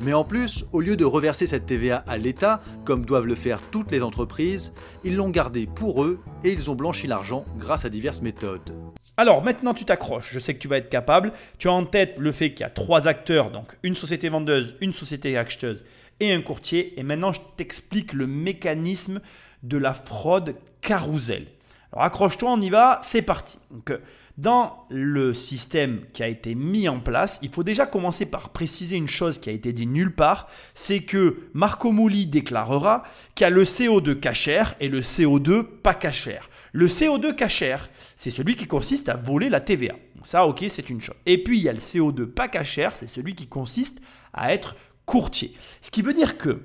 Mais 0.00 0.12
en 0.12 0.24
plus, 0.24 0.64
au 0.72 0.80
lieu 0.80 0.96
de 0.96 1.04
reverser 1.04 1.46
cette 1.46 1.66
TVA 1.66 2.04
à 2.06 2.16
l'État, 2.16 2.60
comme 2.84 3.04
doivent 3.04 3.26
le 3.26 3.34
faire 3.34 3.60
toutes 3.62 3.90
les 3.90 4.02
entreprises, 4.02 4.72
ils 5.04 5.16
l'ont 5.16 5.30
gardée 5.30 5.66
pour 5.66 6.04
eux 6.04 6.20
et 6.44 6.52
ils 6.52 6.70
ont 6.70 6.76
blanchi 6.76 7.06
l'argent 7.08 7.44
grâce 7.58 7.84
à 7.84 7.88
diverses 7.88 8.22
méthodes. 8.22 8.72
Alors 9.16 9.42
maintenant 9.42 9.74
tu 9.74 9.84
t'accroches, 9.84 10.30
je 10.32 10.38
sais 10.38 10.54
que 10.54 10.60
tu 10.60 10.68
vas 10.68 10.76
être 10.76 10.88
capable. 10.88 11.32
Tu 11.58 11.66
as 11.66 11.72
en 11.72 11.84
tête 11.84 12.14
le 12.18 12.30
fait 12.30 12.50
qu'il 12.52 12.60
y 12.60 12.64
a 12.64 12.70
trois 12.70 13.08
acteurs, 13.08 13.50
donc 13.50 13.76
une 13.82 13.96
société 13.96 14.28
vendeuse, 14.28 14.76
une 14.80 14.92
société 14.92 15.36
acheteuse 15.36 15.84
et 16.20 16.32
un 16.32 16.40
courtier. 16.40 16.98
Et 17.00 17.02
maintenant 17.02 17.32
je 17.32 17.40
t'explique 17.56 18.12
le 18.12 18.28
mécanisme 18.28 19.20
de 19.64 19.76
la 19.76 19.94
fraude 19.94 20.54
carousel. 20.80 21.48
Alors 21.92 22.04
accroche-toi, 22.04 22.52
on 22.52 22.61
y 22.61 22.71
va, 22.71 23.00
c'est 23.02 23.23
parti. 23.23 23.59
Donc, 23.71 23.92
Dans 24.37 24.87
le 24.88 25.35
système 25.35 26.02
qui 26.12 26.23
a 26.23 26.28
été 26.28 26.54
mis 26.54 26.88
en 26.88 27.00
place, 27.00 27.40
il 27.42 27.49
faut 27.49 27.64
déjà 27.64 27.87
commencer 27.87 28.25
par 28.25 28.50
préciser 28.50 28.95
une 28.95 29.09
chose 29.09 29.38
qui 29.38 29.50
a 29.50 29.52
été 29.52 29.73
dit 29.73 29.87
nulle 29.87 30.14
part, 30.14 30.49
c'est 30.75 31.00
que 31.00 31.49
Marco 31.54 31.90
Mouli 31.90 32.26
déclarera 32.26 33.02
qu'il 33.35 33.45
y 33.45 33.47
a 33.47 33.50
le 33.50 33.64
CO2 33.64 34.14
cachère 34.21 34.76
et 34.78 34.88
le 34.88 35.00
CO2 35.00 35.64
pas 35.64 35.95
cachère. 35.95 36.50
Le 36.73 36.87
CO2 36.87 37.35
cachère, 37.35 37.90
c'est 38.14 38.30
celui 38.30 38.54
qui 38.54 38.68
consiste 38.68 39.09
à 39.09 39.16
voler 39.16 39.49
la 39.49 39.61
TVA. 39.61 39.97
ça, 40.25 40.47
ok, 40.47 40.66
c'est 40.68 40.88
une 40.88 41.00
chose. 41.00 41.16
Et 41.26 41.42
puis, 41.42 41.59
il 41.59 41.64
y 41.64 41.68
a 41.68 41.73
le 41.73 41.80
CO2 41.80 42.26
pas 42.26 42.47
cachère, 42.47 42.95
c'est 42.95 43.09
celui 43.09 43.35
qui 43.35 43.49
consiste 43.49 44.00
à 44.33 44.52
être 44.52 44.76
courtier. 45.04 45.54
Ce 45.80 45.90
qui 45.90 46.02
veut 46.02 46.14
dire 46.14 46.38
que 46.38 46.61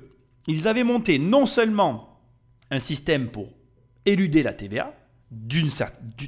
ils 0.46 0.68
avaient 0.68 0.84
monté 0.84 1.18
non 1.18 1.48
seulement 1.48 2.20
un 2.70 2.80
système 2.80 3.30
pour 3.30 3.48
éluder 4.06 4.44
la 4.44 4.54
TVA 4.54 4.94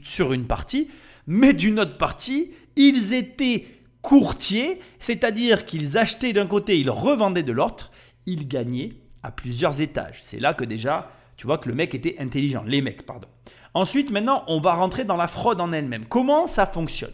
sur 0.04 0.34
une 0.34 0.48
partie, 0.48 0.90
mais 1.28 1.54
d'une 1.54 1.80
autre 1.80 1.98
partie, 1.98 2.52
ils 2.76 3.14
étaient 3.14 3.66
courtiers, 4.02 4.80
c'est-à-dire 5.00 5.66
qu'ils 5.66 5.98
achetaient 5.98 6.34
d'un 6.34 6.48
côté, 6.48 6.80
ils 6.80 6.90
revendaient 6.90 7.44
de 7.44 7.52
l'autre, 7.52 7.92
ils 8.26 8.48
gagnaient 8.48 8.94
à 9.24 9.32
plusieurs 9.32 9.82
étages. 9.82 10.22
C'est 10.26 10.40
là 10.40 10.54
que 10.54 10.64
déjà, 10.64 11.12
tu 11.38 11.48
vois 11.48 11.58
que 11.58 11.70
le 11.70 11.76
mec 11.76 11.96
était 11.96 12.16
intelligent, 12.20 12.64
les 12.64 12.82
mecs, 12.82 13.06
pardon. 13.06 13.28
Ensuite, 13.74 14.12
maintenant, 14.12 14.44
on 14.48 14.60
va 14.60 14.74
rentrer 14.74 15.04
dans 15.04 15.18
la 15.18 15.28
fraude 15.28 15.60
en 15.60 15.72
elle-même. 15.72 16.06
Comment 16.06 16.48
ça 16.48 16.66
fonctionne? 16.66 17.12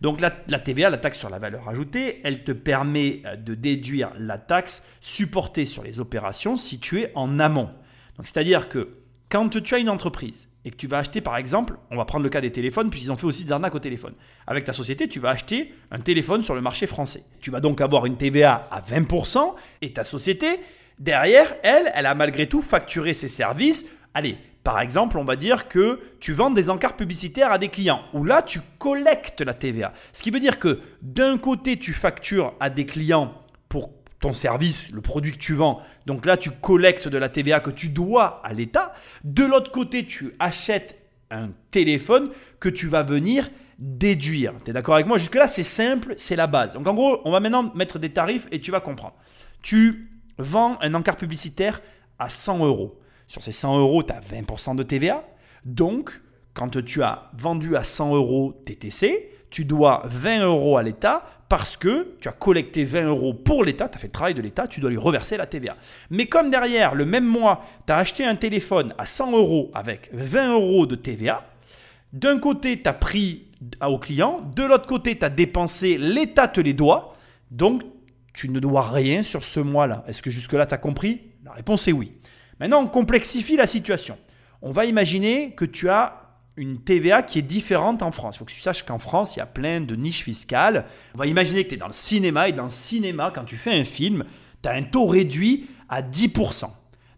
Donc 0.00 0.20
la, 0.20 0.32
la, 0.48 0.58
TVA, 0.58 0.88
la 0.88 0.96
taxe 0.96 1.18
sur 1.18 1.28
la 1.28 1.38
valeur 1.38 1.68
ajoutée, 1.68 2.20
elle 2.24 2.42
te 2.42 2.52
permet 2.52 3.22
euh, 3.26 3.36
de 3.36 3.54
déduire 3.54 4.10
la 4.18 4.38
taxe 4.38 4.86
supportée 5.00 5.66
sur 5.66 5.82
les 5.82 6.00
opérations 6.00 6.56
situées 6.56 7.10
en 7.14 7.38
amont. 7.38 7.70
Donc 8.16 8.26
c'est-à-dire 8.26 8.68
que 8.68 8.96
quand 9.28 9.50
tu 9.62 9.74
as 9.74 9.78
une 9.78 9.90
entreprise 9.90 10.48
et 10.64 10.70
que 10.70 10.76
tu 10.76 10.86
vas 10.86 10.98
acheter 10.98 11.20
par 11.20 11.36
exemple, 11.36 11.76
on 11.90 11.96
va 11.96 12.04
prendre 12.04 12.24
le 12.24 12.30
cas 12.30 12.40
des 12.40 12.52
téléphones, 12.52 12.90
puisqu'ils 12.90 13.10
ont 13.10 13.16
fait 13.16 13.26
aussi 13.26 13.44
des 13.44 13.52
arnaques 13.52 13.74
au 13.74 13.80
téléphone. 13.80 14.14
Avec 14.46 14.64
ta 14.64 14.72
société, 14.72 15.08
tu 15.08 15.20
vas 15.20 15.30
acheter 15.30 15.72
un 15.90 15.98
téléphone 15.98 16.42
sur 16.42 16.54
le 16.54 16.60
marché 16.60 16.86
français. 16.86 17.22
Tu 17.40 17.50
vas 17.50 17.60
donc 17.60 17.80
avoir 17.80 18.06
une 18.06 18.16
TVA 18.16 18.64
à 18.70 18.80
20% 18.80 19.54
et 19.82 19.92
ta 19.92 20.04
société, 20.04 20.60
derrière, 20.98 21.54
elle, 21.62 21.90
elle 21.94 22.06
a 22.06 22.14
malgré 22.14 22.46
tout 22.46 22.62
facturé 22.62 23.14
ses 23.14 23.28
services. 23.28 23.86
Allez, 24.14 24.36
par 24.62 24.80
exemple, 24.80 25.16
on 25.16 25.24
va 25.24 25.36
dire 25.36 25.68
que 25.68 26.00
tu 26.20 26.32
vends 26.32 26.50
des 26.50 26.68
encarts 26.68 26.96
publicitaires 26.96 27.50
à 27.50 27.58
des 27.58 27.68
clients, 27.68 28.02
où 28.12 28.24
là, 28.24 28.42
tu 28.42 28.60
collectes 28.78 29.40
la 29.40 29.54
TVA. 29.54 29.92
Ce 30.12 30.22
qui 30.22 30.30
veut 30.30 30.40
dire 30.40 30.58
que 30.58 30.80
d'un 31.00 31.38
côté, 31.38 31.78
tu 31.78 31.92
factures 31.92 32.52
à 32.60 32.68
des 32.68 32.84
clients 32.84 33.34
ton 34.20 34.34
service, 34.34 34.90
le 34.90 35.00
produit 35.00 35.32
que 35.32 35.38
tu 35.38 35.54
vends. 35.54 35.80
Donc 36.06 36.26
là, 36.26 36.36
tu 36.36 36.50
collectes 36.50 37.08
de 37.08 37.18
la 37.18 37.28
TVA 37.28 37.60
que 37.60 37.70
tu 37.70 37.88
dois 37.88 38.40
à 38.44 38.52
l'État. 38.52 38.92
De 39.24 39.44
l'autre 39.44 39.72
côté, 39.72 40.04
tu 40.06 40.34
achètes 40.38 40.96
un 41.30 41.48
téléphone 41.70 42.30
que 42.60 42.68
tu 42.68 42.86
vas 42.86 43.02
venir 43.02 43.50
déduire. 43.78 44.52
Tu 44.62 44.70
es 44.70 44.74
d'accord 44.74 44.94
avec 44.94 45.06
moi? 45.06 45.16
Jusque-là, 45.16 45.48
c'est 45.48 45.62
simple, 45.62 46.14
c'est 46.16 46.36
la 46.36 46.46
base. 46.46 46.74
Donc 46.74 46.86
en 46.86 46.94
gros, 46.94 47.20
on 47.24 47.30
va 47.30 47.40
maintenant 47.40 47.72
mettre 47.74 47.98
des 47.98 48.10
tarifs 48.10 48.46
et 48.52 48.60
tu 48.60 48.70
vas 48.70 48.80
comprendre. 48.80 49.14
Tu 49.62 50.10
vends 50.38 50.78
un 50.82 50.92
encart 50.94 51.16
publicitaire 51.16 51.80
à 52.18 52.28
100 52.28 52.64
euros. 52.64 53.00
Sur 53.26 53.42
ces 53.42 53.52
100 53.52 53.78
euros, 53.78 54.02
tu 54.02 54.12
as 54.12 54.20
20% 54.20 54.76
de 54.76 54.82
TVA. 54.82 55.24
Donc, 55.64 56.20
quand 56.52 56.82
tu 56.84 57.02
as 57.02 57.30
vendu 57.38 57.76
à 57.76 57.84
100 57.84 58.14
euros 58.14 58.60
TTC, 58.66 59.30
tu 59.50 59.64
dois 59.64 60.02
20 60.06 60.44
euros 60.44 60.76
à 60.76 60.82
l'État 60.82 61.24
parce 61.50 61.76
que 61.76 62.14
tu 62.20 62.28
as 62.28 62.32
collecté 62.32 62.84
20 62.84 63.06
euros 63.06 63.34
pour 63.34 63.64
l'État, 63.64 63.88
tu 63.88 63.96
as 63.96 63.98
fait 63.98 64.06
le 64.06 64.12
travail 64.12 64.34
de 64.34 64.40
l'État, 64.40 64.68
tu 64.68 64.78
dois 64.78 64.88
lui 64.88 64.96
reverser 64.96 65.36
la 65.36 65.46
TVA. 65.46 65.76
Mais 66.08 66.26
comme 66.26 66.48
derrière, 66.48 66.94
le 66.94 67.04
même 67.04 67.26
mois, 67.26 67.66
tu 67.88 67.92
as 67.92 67.96
acheté 67.96 68.24
un 68.24 68.36
téléphone 68.36 68.94
à 68.98 69.04
100 69.04 69.32
euros 69.32 69.72
avec 69.74 70.10
20 70.12 70.52
euros 70.52 70.86
de 70.86 70.94
TVA, 70.94 71.44
d'un 72.12 72.38
côté, 72.38 72.80
tu 72.80 72.88
as 72.88 72.92
pris 72.92 73.48
au 73.84 73.98
client, 73.98 74.40
de 74.54 74.62
l'autre 74.62 74.86
côté, 74.86 75.18
tu 75.18 75.24
as 75.24 75.28
dépensé, 75.28 75.98
l'État 75.98 76.46
te 76.46 76.60
les 76.60 76.72
doit, 76.72 77.16
donc 77.50 77.82
tu 78.32 78.48
ne 78.48 78.60
dois 78.60 78.88
rien 78.88 79.24
sur 79.24 79.42
ce 79.42 79.58
mois-là. 79.58 80.04
Est-ce 80.06 80.22
que 80.22 80.30
jusque-là, 80.30 80.66
tu 80.66 80.74
as 80.74 80.78
compris? 80.78 81.32
La 81.44 81.50
réponse 81.50 81.88
est 81.88 81.92
oui. 81.92 82.12
Maintenant, 82.60 82.80
on 82.80 82.86
complexifie 82.86 83.56
la 83.56 83.66
situation. 83.66 84.16
On 84.62 84.70
va 84.70 84.84
imaginer 84.84 85.50
que 85.56 85.64
tu 85.64 85.88
as 85.88 86.19
une 86.60 86.78
TVA 86.78 87.22
qui 87.22 87.38
est 87.38 87.42
différente 87.42 88.02
en 88.02 88.12
France. 88.12 88.36
Il 88.36 88.38
faut 88.40 88.44
que 88.44 88.52
tu 88.52 88.60
saches 88.60 88.84
qu'en 88.84 88.98
France, 88.98 89.34
il 89.34 89.38
y 89.38 89.42
a 89.42 89.46
plein 89.46 89.80
de 89.80 89.96
niches 89.96 90.22
fiscales. 90.22 90.84
On 91.14 91.18
va 91.18 91.26
imaginer 91.26 91.64
que 91.64 91.70
tu 91.70 91.74
es 91.76 91.78
dans 91.78 91.86
le 91.86 91.94
cinéma 91.94 92.50
et 92.50 92.52
dans 92.52 92.66
le 92.66 92.70
cinéma, 92.70 93.32
quand 93.34 93.44
tu 93.44 93.56
fais 93.56 93.72
un 93.72 93.84
film, 93.84 94.24
tu 94.62 94.68
as 94.68 94.72
un 94.72 94.82
taux 94.82 95.06
réduit 95.06 95.70
à 95.88 96.02
10%. 96.02 96.66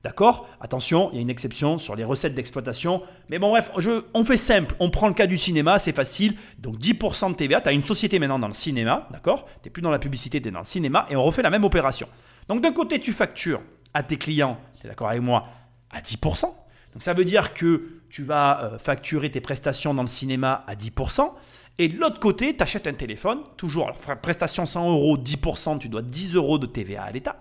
D'accord? 0.04 0.48
Attention, 0.60 1.10
il 1.10 1.16
y 1.16 1.18
a 1.18 1.22
une 1.22 1.30
exception 1.30 1.78
sur 1.78 1.96
les 1.96 2.04
recettes 2.04 2.34
d'exploitation. 2.34 3.02
Mais 3.30 3.40
bon, 3.40 3.50
bref, 3.50 3.72
on 4.14 4.24
fait 4.24 4.36
simple. 4.36 4.76
On 4.78 4.90
prend 4.90 5.08
le 5.08 5.14
cas 5.14 5.26
du 5.26 5.38
cinéma, 5.38 5.78
c'est 5.78 5.94
facile. 5.94 6.36
Donc 6.58 6.78
10% 6.78 7.30
de 7.30 7.34
TVA. 7.34 7.60
Tu 7.60 7.68
as 7.68 7.72
une 7.72 7.82
société 7.82 8.20
maintenant 8.20 8.38
dans 8.38 8.48
le 8.48 8.54
cinéma. 8.54 9.08
D'accord? 9.10 9.44
Tu 9.44 9.68
n'es 9.68 9.70
plus 9.72 9.82
dans 9.82 9.90
la 9.90 9.98
publicité, 9.98 10.40
tu 10.40 10.48
es 10.48 10.50
dans 10.52 10.60
le 10.60 10.66
cinéma. 10.66 11.06
Et 11.10 11.16
on 11.16 11.22
refait 11.22 11.42
la 11.42 11.50
même 11.50 11.64
opération. 11.64 12.08
Donc 12.48 12.62
d'un 12.62 12.72
côté, 12.72 13.00
tu 13.00 13.12
factures 13.12 13.60
à 13.92 14.04
tes 14.04 14.16
clients, 14.16 14.58
tu 14.80 14.86
es 14.86 14.88
d'accord 14.88 15.08
avec 15.08 15.22
moi, 15.22 15.48
à 15.90 16.00
10%. 16.00 16.46
Donc 16.92 17.02
ça 17.02 17.12
veut 17.12 17.24
dire 17.24 17.54
que 17.54 18.00
tu 18.10 18.22
vas 18.22 18.62
euh, 18.62 18.78
facturer 18.78 19.30
tes 19.30 19.40
prestations 19.40 19.94
dans 19.94 20.02
le 20.02 20.08
cinéma 20.08 20.64
à 20.66 20.74
10%. 20.74 21.30
Et 21.78 21.88
de 21.88 21.98
l'autre 21.98 22.20
côté, 22.20 22.54
tu 22.54 22.62
achètes 22.62 22.86
un 22.86 22.92
téléphone, 22.92 23.40
toujours, 23.56 23.92
prestation 24.20 24.66
100 24.66 24.90
euros, 24.90 25.16
10%, 25.16 25.78
tu 25.78 25.88
dois 25.88 26.02
10 26.02 26.34
euros 26.34 26.58
de 26.58 26.66
TVA 26.66 27.04
à 27.04 27.10
l'État. 27.10 27.36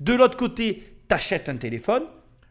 De 0.00 0.14
l'autre 0.14 0.36
côté, 0.36 0.98
tu 1.08 1.14
achètes 1.14 1.48
un 1.48 1.56
téléphone, 1.56 2.04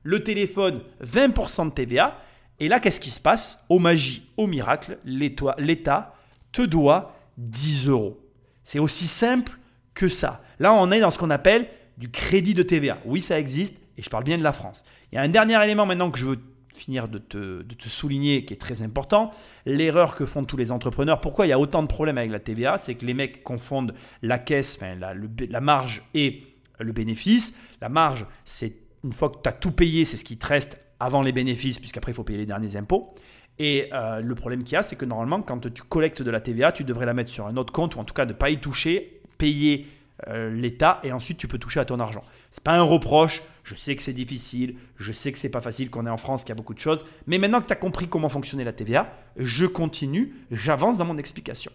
le 0.04 0.24
téléphone, 0.24 0.82
20% 1.04 1.70
de 1.70 1.74
TVA. 1.74 2.20
Et 2.60 2.68
là, 2.68 2.80
qu'est-ce 2.80 3.00
qui 3.00 3.10
se 3.10 3.20
passe? 3.20 3.66
Au 3.70 3.80
magie, 3.80 4.30
au 4.38 4.46
miracle, 4.46 5.00
l'État 5.04 6.14
te 6.52 6.62
doit 6.62 7.16
10 7.38 7.90
euros. 7.90 8.22
C'est 8.64 8.80
aussi 8.80 9.08
simple 9.08 9.58
que 9.94 10.08
ça. 10.08 10.44
Là, 10.60 10.74
on 10.74 10.92
est 10.92 11.00
dans 11.00 11.10
ce 11.10 11.18
qu'on 11.18 11.32
appelle 11.32 11.68
du 11.98 12.10
crédit 12.12 12.54
de 12.54 12.64
TVA. 12.64 13.00
Oui, 13.06 13.22
ça 13.22 13.40
existe, 13.40 13.82
et 13.98 14.02
je 14.02 14.10
parle 14.10 14.24
bien 14.24 14.38
de 14.38 14.44
la 14.44 14.54
France. 14.54 14.84
Il 15.12 15.16
y 15.16 15.18
a 15.18 15.22
un 15.22 15.30
dernier 15.30 15.62
élément 15.64 15.86
maintenant 15.86 16.12
que 16.12 16.20
je 16.20 16.26
veux 16.26 16.40
finir 16.76 17.08
de 17.08 17.18
te, 17.18 17.64
souligner 17.88 18.46
qui 18.46 18.54
est 18.54 18.58
très 18.58 18.82
important. 18.82 19.32
L'erreur 19.66 20.16
que 20.16 20.26
font 20.26 20.44
tous 20.44 20.58
les 20.58 20.72
entrepreneurs. 20.72 21.22
Pourquoi 21.22 21.46
il 21.46 21.50
y 21.50 21.54
a 21.54 21.60
autant 21.60 21.82
de 21.82 21.88
problèmes 21.88 22.18
avec 22.18 22.32
la 22.32 22.40
TVA? 22.40 22.78
C'est 22.78 22.96
que 22.96 23.06
les 23.06 23.14
mecs 23.14 23.44
confondent 23.44 23.94
la 24.22 24.40
caisse, 24.40 24.80
la 25.00 25.62
marge 25.62 26.04
et 26.14 26.44
le 26.80 26.92
bénéfice. 26.92 27.56
La 27.82 27.90
marge, 27.90 28.26
c'est 28.44 28.76
une 29.04 29.14
fois 29.14 29.30
que 29.30 29.38
tu 29.42 29.50
as 29.50 29.54
tout 29.54 29.72
payé, 29.72 30.04
c'est 30.04 30.18
ce 30.18 30.26
qui 30.26 30.38
te 30.38 30.46
reste 30.46 30.78
avant 31.00 31.22
les 31.22 31.32
bénéfices, 31.32 31.80
puisqu'après 31.80 32.12
il 32.12 32.16
faut 32.16 32.24
payer 32.24 32.40
les 32.40 32.46
derniers 32.46 32.76
impôts. 32.76 33.14
Et 33.60 33.90
euh, 33.94 34.22
le 34.22 34.36
problème 34.36 34.64
qu'il 34.64 34.74
y 34.74 34.78
a, 34.78 34.84
c'est 34.84 34.96
que 34.96 35.06
normalement, 35.06 35.42
quand 35.42 35.72
tu 35.74 35.84
collectes 35.84 36.22
de 36.22 36.32
la 36.32 36.42
TVA, 36.42 36.72
tu 36.72 36.84
devrais 36.84 37.06
la 37.06 37.14
mettre 37.14 37.32
sur 37.32 37.48
un 37.48 37.56
autre 37.58 37.72
compte, 37.72 37.96
ou 37.96 38.00
en 38.00 38.04
tout 38.04 38.14
cas 38.14 38.26
ne 38.26 38.34
pas 38.34 38.50
y 38.50 38.60
toucher, 38.60 39.22
payer 39.38 39.88
euh, 40.28 40.50
l'État, 40.50 41.00
et 41.04 41.12
ensuite 41.12 41.38
tu 41.38 41.48
peux 41.48 41.58
toucher 41.58 41.80
à 41.80 41.86
ton 41.86 42.00
argent. 42.00 42.22
C'est 42.52 42.64
pas 42.64 42.78
un 42.78 42.82
reproche, 42.82 43.42
je 43.64 43.76
sais 43.76 43.96
que 43.96 44.02
c'est 44.02 44.14
difficile, 44.14 44.76
je 44.98 45.12
sais 45.12 45.32
que 45.32 45.38
c'est 45.38 45.50
pas 45.50 45.62
facile, 45.62 45.90
qu'on 45.90 46.06
est 46.06 46.10
en 46.10 46.18
France, 46.18 46.44
qu'il 46.44 46.50
y 46.50 46.52
a 46.54 46.56
beaucoup 46.56 46.74
de 46.74 46.80
choses, 46.80 47.06
mais 47.28 47.38
maintenant 47.38 47.62
que 47.62 47.68
tu 47.68 47.74
as 47.74 47.78
compris 47.78 48.08
comment 48.08 48.30
fonctionnait 48.30 48.64
la 48.64 48.74
TVA, 48.74 49.14
je 49.38 49.66
continue, 49.66 50.34
j'avance 50.52 50.98
dans 50.98 51.06
mon 51.06 51.18
explication. 51.18 51.72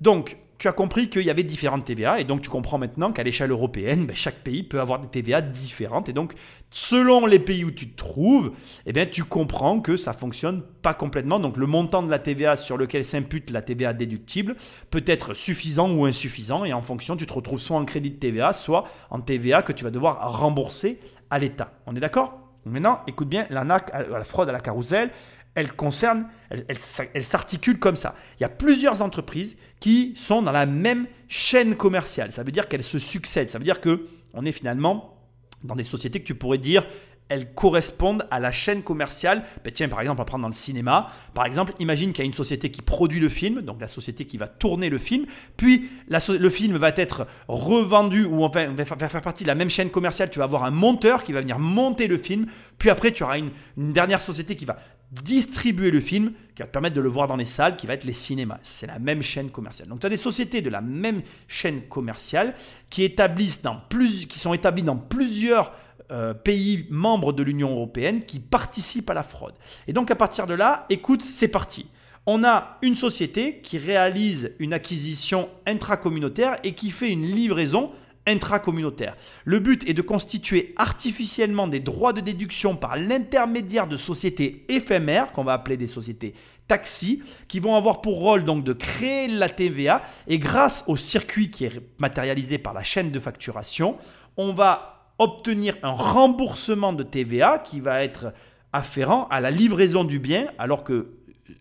Donc, 0.00 0.38
tu 0.58 0.68
as 0.68 0.72
compris 0.72 1.08
qu'il 1.08 1.22
y 1.22 1.30
avait 1.30 1.42
différentes 1.42 1.84
TVA 1.84 2.20
et 2.20 2.24
donc 2.24 2.42
tu 2.42 2.48
comprends 2.48 2.78
maintenant 2.78 3.12
qu'à 3.12 3.22
l'échelle 3.22 3.50
européenne, 3.50 4.06
ben, 4.06 4.14
chaque 4.14 4.38
pays 4.38 4.62
peut 4.62 4.80
avoir 4.80 5.00
des 5.00 5.08
TVA 5.08 5.40
différentes 5.40 6.08
et 6.08 6.12
donc 6.12 6.34
selon 6.70 7.26
les 7.26 7.38
pays 7.38 7.64
où 7.64 7.70
tu 7.70 7.88
te 7.88 7.96
trouves, 7.96 8.52
eh 8.86 8.92
bien, 8.92 9.06
tu 9.06 9.24
comprends 9.24 9.80
que 9.80 9.96
ça 9.96 10.12
fonctionne 10.12 10.62
pas 10.82 10.92
complètement. 10.92 11.38
Donc 11.38 11.56
le 11.56 11.66
montant 11.66 12.02
de 12.02 12.10
la 12.10 12.18
TVA 12.18 12.56
sur 12.56 12.76
lequel 12.76 13.04
s'impute 13.04 13.50
la 13.50 13.62
TVA 13.62 13.92
déductible 13.92 14.56
peut 14.90 15.04
être 15.06 15.34
suffisant 15.34 15.90
ou 15.90 16.04
insuffisant 16.04 16.64
et 16.64 16.72
en 16.72 16.82
fonction, 16.82 17.16
tu 17.16 17.26
te 17.26 17.32
retrouves 17.32 17.60
soit 17.60 17.78
en 17.78 17.84
crédit 17.84 18.10
de 18.10 18.16
TVA, 18.16 18.52
soit 18.52 18.84
en 19.10 19.20
TVA 19.20 19.62
que 19.62 19.72
tu 19.72 19.84
vas 19.84 19.90
devoir 19.90 20.38
rembourser 20.38 20.98
à 21.30 21.38
l'État. 21.38 21.72
On 21.86 21.94
est 21.94 22.00
d'accord? 22.00 22.40
Maintenant, 22.66 23.00
écoute 23.06 23.28
bien, 23.28 23.46
la 23.50 24.24
fraude 24.24 24.48
à 24.48 24.52
la 24.52 24.60
carousel, 24.60 25.10
elle 25.54 25.72
concerne, 25.72 26.26
elle, 26.50 27.24
s'articule 27.24 27.78
comme 27.78 27.96
ça. 27.96 28.16
Il 28.38 28.42
y 28.42 28.44
a 28.44 28.48
plusieurs 28.48 29.02
entreprises 29.02 29.56
qui 29.80 30.14
sont 30.16 30.42
dans 30.42 30.52
la 30.52 30.66
même 30.66 31.06
chaîne 31.28 31.76
commerciale. 31.76 32.32
Ça 32.32 32.42
veut 32.42 32.52
dire 32.52 32.68
qu'elles 32.68 32.82
se 32.82 32.98
succèdent. 32.98 33.50
Ça 33.50 33.58
veut 33.58 33.64
dire 33.64 33.80
que 33.80 34.06
on 34.32 34.44
est 34.44 34.52
finalement 34.52 35.20
dans 35.62 35.76
des 35.76 35.84
sociétés 35.84 36.20
que 36.20 36.26
tu 36.26 36.34
pourrais 36.34 36.58
dire 36.58 36.84
elles 37.28 37.54
correspondent 37.54 38.26
à 38.30 38.38
la 38.38 38.52
chaîne 38.52 38.82
commerciale. 38.82 39.44
Ben 39.64 39.72
tiens, 39.72 39.88
par 39.88 40.00
exemple, 40.00 40.20
à 40.20 40.24
prendre 40.24 40.42
dans 40.42 40.48
le 40.48 40.54
cinéma. 40.54 41.08
Par 41.32 41.46
exemple, 41.46 41.72
imagine 41.78 42.12
qu'il 42.12 42.18
y 42.18 42.22
a 42.22 42.26
une 42.26 42.34
société 42.34 42.70
qui 42.70 42.82
produit 42.82 43.20
le 43.20 43.28
film, 43.28 43.62
donc 43.62 43.80
la 43.80 43.88
société 43.88 44.26
qui 44.26 44.36
va 44.36 44.46
tourner 44.46 44.90
le 44.90 44.98
film, 44.98 45.24
puis 45.56 45.88
le 46.08 46.48
film 46.50 46.76
va 46.76 46.90
être 46.90 47.26
revendu 47.48 48.24
ou 48.24 48.44
enfin 48.44 48.66
va 48.66 48.84
faire, 48.84 49.22
partie 49.22 49.44
de 49.44 49.48
la 49.48 49.54
même 49.54 49.70
chaîne 49.70 49.90
commerciale. 49.90 50.30
Tu 50.30 50.38
vas 50.38 50.44
avoir 50.44 50.64
un 50.64 50.70
monteur 50.70 51.24
qui 51.24 51.32
va 51.32 51.40
venir 51.40 51.58
monter 51.58 52.08
le 52.08 52.18
film, 52.18 52.46
puis 52.78 52.90
après 52.90 53.10
tu 53.10 53.22
auras 53.22 53.38
une 53.38 53.92
dernière 53.92 54.20
société 54.20 54.54
qui 54.54 54.66
va 54.66 54.76
distribuer 55.22 55.90
le 55.90 56.00
film, 56.00 56.32
qui 56.54 56.62
va 56.62 56.66
te 56.66 56.72
permettre 56.72 56.94
de 56.94 57.00
le 57.00 57.08
voir 57.08 57.28
dans 57.28 57.36
les 57.36 57.44
salles, 57.44 57.76
qui 57.76 57.86
va 57.86 57.94
être 57.94 58.04
les 58.04 58.12
cinémas. 58.12 58.58
C'est 58.62 58.86
la 58.86 58.98
même 58.98 59.22
chaîne 59.22 59.50
commerciale. 59.50 59.88
Donc 59.88 60.00
tu 60.00 60.06
as 60.06 60.10
des 60.10 60.16
sociétés 60.16 60.62
de 60.62 60.70
la 60.70 60.80
même 60.80 61.22
chaîne 61.48 61.82
commerciale 61.82 62.54
qui, 62.90 63.02
établissent 63.02 63.62
dans 63.62 63.76
plus, 63.88 64.26
qui 64.26 64.38
sont 64.38 64.54
établies 64.54 64.82
dans 64.82 64.96
plusieurs 64.96 65.72
euh, 66.10 66.34
pays 66.34 66.86
membres 66.90 67.32
de 67.32 67.42
l'Union 67.42 67.72
européenne 67.72 68.24
qui 68.24 68.38
participent 68.38 69.10
à 69.10 69.14
la 69.14 69.22
fraude. 69.22 69.54
Et 69.88 69.92
donc 69.92 70.10
à 70.10 70.16
partir 70.16 70.46
de 70.46 70.54
là, 70.54 70.86
écoute, 70.90 71.22
c'est 71.22 71.48
parti. 71.48 71.86
On 72.26 72.44
a 72.44 72.78
une 72.82 72.94
société 72.94 73.60
qui 73.60 73.78
réalise 73.78 74.54
une 74.58 74.72
acquisition 74.72 75.48
intracommunautaire 75.66 76.58
et 76.64 76.74
qui 76.74 76.90
fait 76.90 77.10
une 77.10 77.26
livraison 77.26 77.92
intracommunautaire. 78.26 79.16
Le 79.44 79.58
but 79.58 79.88
est 79.88 79.94
de 79.94 80.02
constituer 80.02 80.74
artificiellement 80.76 81.68
des 81.68 81.80
droits 81.80 82.12
de 82.12 82.20
déduction 82.20 82.76
par 82.76 82.96
l'intermédiaire 82.96 83.86
de 83.86 83.96
sociétés 83.96 84.64
éphémères, 84.68 85.32
qu'on 85.32 85.44
va 85.44 85.52
appeler 85.52 85.76
des 85.76 85.88
sociétés 85.88 86.34
taxi, 86.66 87.22
qui 87.48 87.60
vont 87.60 87.76
avoir 87.76 88.00
pour 88.00 88.18
rôle 88.18 88.44
donc 88.44 88.64
de 88.64 88.72
créer 88.72 89.28
la 89.28 89.48
TVA. 89.48 90.02
Et 90.26 90.38
grâce 90.38 90.84
au 90.86 90.96
circuit 90.96 91.50
qui 91.50 91.64
est 91.64 91.80
matérialisé 91.98 92.58
par 92.58 92.72
la 92.72 92.82
chaîne 92.82 93.10
de 93.10 93.20
facturation, 93.20 93.98
on 94.36 94.52
va 94.52 95.12
obtenir 95.18 95.76
un 95.82 95.92
remboursement 95.92 96.92
de 96.92 97.02
TVA 97.02 97.58
qui 97.58 97.80
va 97.80 98.02
être 98.02 98.32
afférent 98.72 99.28
à 99.30 99.40
la 99.40 99.50
livraison 99.50 100.04
du 100.04 100.18
bien, 100.18 100.48
alors 100.58 100.82
que 100.82 101.18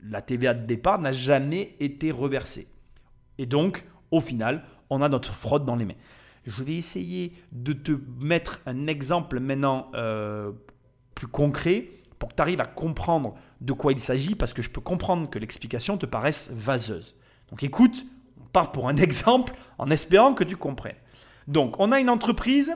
la 0.09 0.21
TVA 0.21 0.53
de 0.53 0.65
départ 0.65 0.99
n'a 0.99 1.11
jamais 1.11 1.75
été 1.79 2.11
reversée. 2.11 2.67
Et 3.37 3.45
donc, 3.45 3.85
au 4.11 4.21
final, 4.21 4.63
on 4.89 5.01
a 5.01 5.09
notre 5.09 5.33
fraude 5.33 5.65
dans 5.65 5.75
les 5.75 5.85
mains. 5.85 5.93
Je 6.45 6.63
vais 6.63 6.75
essayer 6.75 7.33
de 7.51 7.73
te 7.73 7.91
mettre 8.19 8.61
un 8.65 8.87
exemple 8.87 9.39
maintenant 9.39 9.89
euh, 9.95 10.51
plus 11.15 11.27
concret 11.27 11.89
pour 12.19 12.29
que 12.29 12.35
tu 12.35 12.41
arrives 12.41 12.61
à 12.61 12.65
comprendre 12.65 13.35
de 13.61 13.73
quoi 13.73 13.91
il 13.91 13.99
s'agit, 13.99 14.35
parce 14.35 14.53
que 14.53 14.61
je 14.61 14.69
peux 14.69 14.81
comprendre 14.81 15.29
que 15.29 15.39
l'explication 15.39 15.97
te 15.97 16.05
paraisse 16.05 16.51
vaseuse. 16.53 17.15
Donc 17.49 17.63
écoute, 17.63 18.05
on 18.41 18.45
part 18.45 18.71
pour 18.71 18.87
un 18.87 18.97
exemple 18.97 19.53
en 19.77 19.89
espérant 19.89 20.33
que 20.33 20.43
tu 20.43 20.57
comprennes. 20.57 20.95
Donc, 21.47 21.75
on 21.79 21.91
a 21.91 21.99
une 21.99 22.09
entreprise 22.09 22.73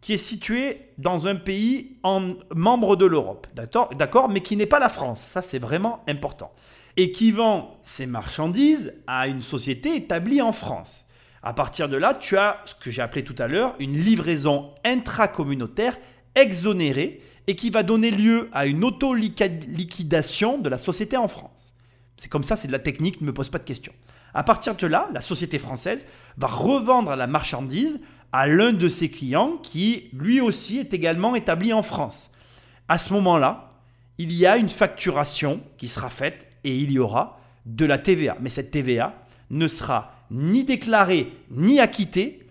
qui 0.00 0.14
est 0.14 0.18
située 0.18 0.90
dans 0.98 1.28
un 1.28 1.36
pays 1.36 1.96
membre 2.54 2.96
de 2.96 3.06
l'Europe, 3.06 3.46
d'accord, 3.54 4.28
mais 4.28 4.40
qui 4.40 4.56
n'est 4.56 4.66
pas 4.66 4.80
la 4.80 4.88
France. 4.88 5.20
Ça, 5.20 5.42
c'est 5.42 5.60
vraiment 5.60 6.02
important. 6.08 6.52
Et 6.96 7.12
qui 7.12 7.30
vend 7.30 7.78
ses 7.82 8.06
marchandises 8.06 9.00
à 9.06 9.28
une 9.28 9.42
société 9.42 9.96
établie 9.96 10.42
en 10.42 10.52
France. 10.52 11.06
À 11.42 11.52
partir 11.52 11.88
de 11.88 11.96
là, 11.96 12.14
tu 12.14 12.36
as 12.36 12.60
ce 12.64 12.74
que 12.74 12.90
j'ai 12.90 13.02
appelé 13.02 13.24
tout 13.24 13.34
à 13.38 13.48
l'heure 13.48 13.74
une 13.80 13.98
livraison 13.98 14.72
intracommunautaire 14.84 15.98
exonérée 16.34 17.20
et 17.46 17.56
qui 17.56 17.70
va 17.70 17.82
donner 17.82 18.10
lieu 18.10 18.48
à 18.52 18.66
une 18.66 18.84
auto-liquidation 18.84 20.58
de 20.58 20.68
la 20.68 20.78
société 20.78 21.16
en 21.16 21.26
France. 21.26 21.72
C'est 22.16 22.28
comme 22.28 22.44
ça, 22.44 22.56
c'est 22.56 22.68
de 22.68 22.72
la 22.72 22.78
technique, 22.78 23.20
ne 23.20 23.26
me 23.26 23.34
pose 23.34 23.50
pas 23.50 23.58
de 23.58 23.64
questions. 23.64 23.92
À 24.34 24.44
partir 24.44 24.76
de 24.76 24.86
là, 24.86 25.08
la 25.12 25.20
société 25.20 25.58
française 25.58 26.06
va 26.36 26.46
revendre 26.46 27.16
la 27.16 27.26
marchandise 27.26 28.00
à 28.32 28.46
l'un 28.46 28.72
de 28.72 28.88
ses 28.88 29.10
clients 29.10 29.56
qui, 29.62 30.08
lui 30.12 30.40
aussi, 30.40 30.78
est 30.78 30.94
également 30.94 31.34
établi 31.34 31.72
en 31.72 31.82
France. 31.82 32.30
À 32.88 32.98
ce 32.98 33.12
moment-là, 33.14 33.72
il 34.18 34.32
y 34.32 34.46
a 34.46 34.56
une 34.56 34.70
facturation 34.70 35.60
qui 35.76 35.88
sera 35.88 36.08
faite 36.08 36.46
et 36.64 36.76
il 36.76 36.92
y 36.92 36.98
aura 36.98 37.40
de 37.66 37.84
la 37.84 37.98
TVA. 37.98 38.36
Mais 38.40 38.48
cette 38.48 38.70
TVA 38.70 39.14
ne 39.50 39.66
sera 39.66 40.11
ni 40.32 40.64
déclarée 40.64 41.32
ni 41.50 41.78
acquittée 41.78 42.48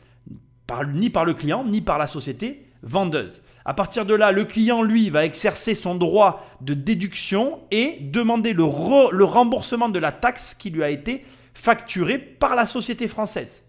par, 0.67 0.85
ni 0.87 1.09
par 1.09 1.25
le 1.25 1.33
client 1.33 1.65
ni 1.65 1.81
par 1.81 1.97
la 1.97 2.07
société 2.07 2.67
vendeuse. 2.83 3.41
À 3.65 3.73
partir 3.73 4.05
de 4.05 4.13
là, 4.13 4.31
le 4.31 4.45
client, 4.45 4.81
lui, 4.81 5.09
va 5.09 5.25
exercer 5.25 5.75
son 5.75 5.95
droit 5.95 6.47
de 6.61 6.73
déduction 6.73 7.59
et 7.69 7.97
demander 8.01 8.53
le 8.53 8.63
remboursement 8.63 9.89
de 9.89 9.99
la 9.99 10.11
taxe 10.11 10.55
qui 10.57 10.71
lui 10.71 10.83
a 10.83 10.89
été 10.89 11.23
facturée 11.53 12.17
par 12.17 12.55
la 12.55 12.65
société 12.65 13.07
française. 13.07 13.63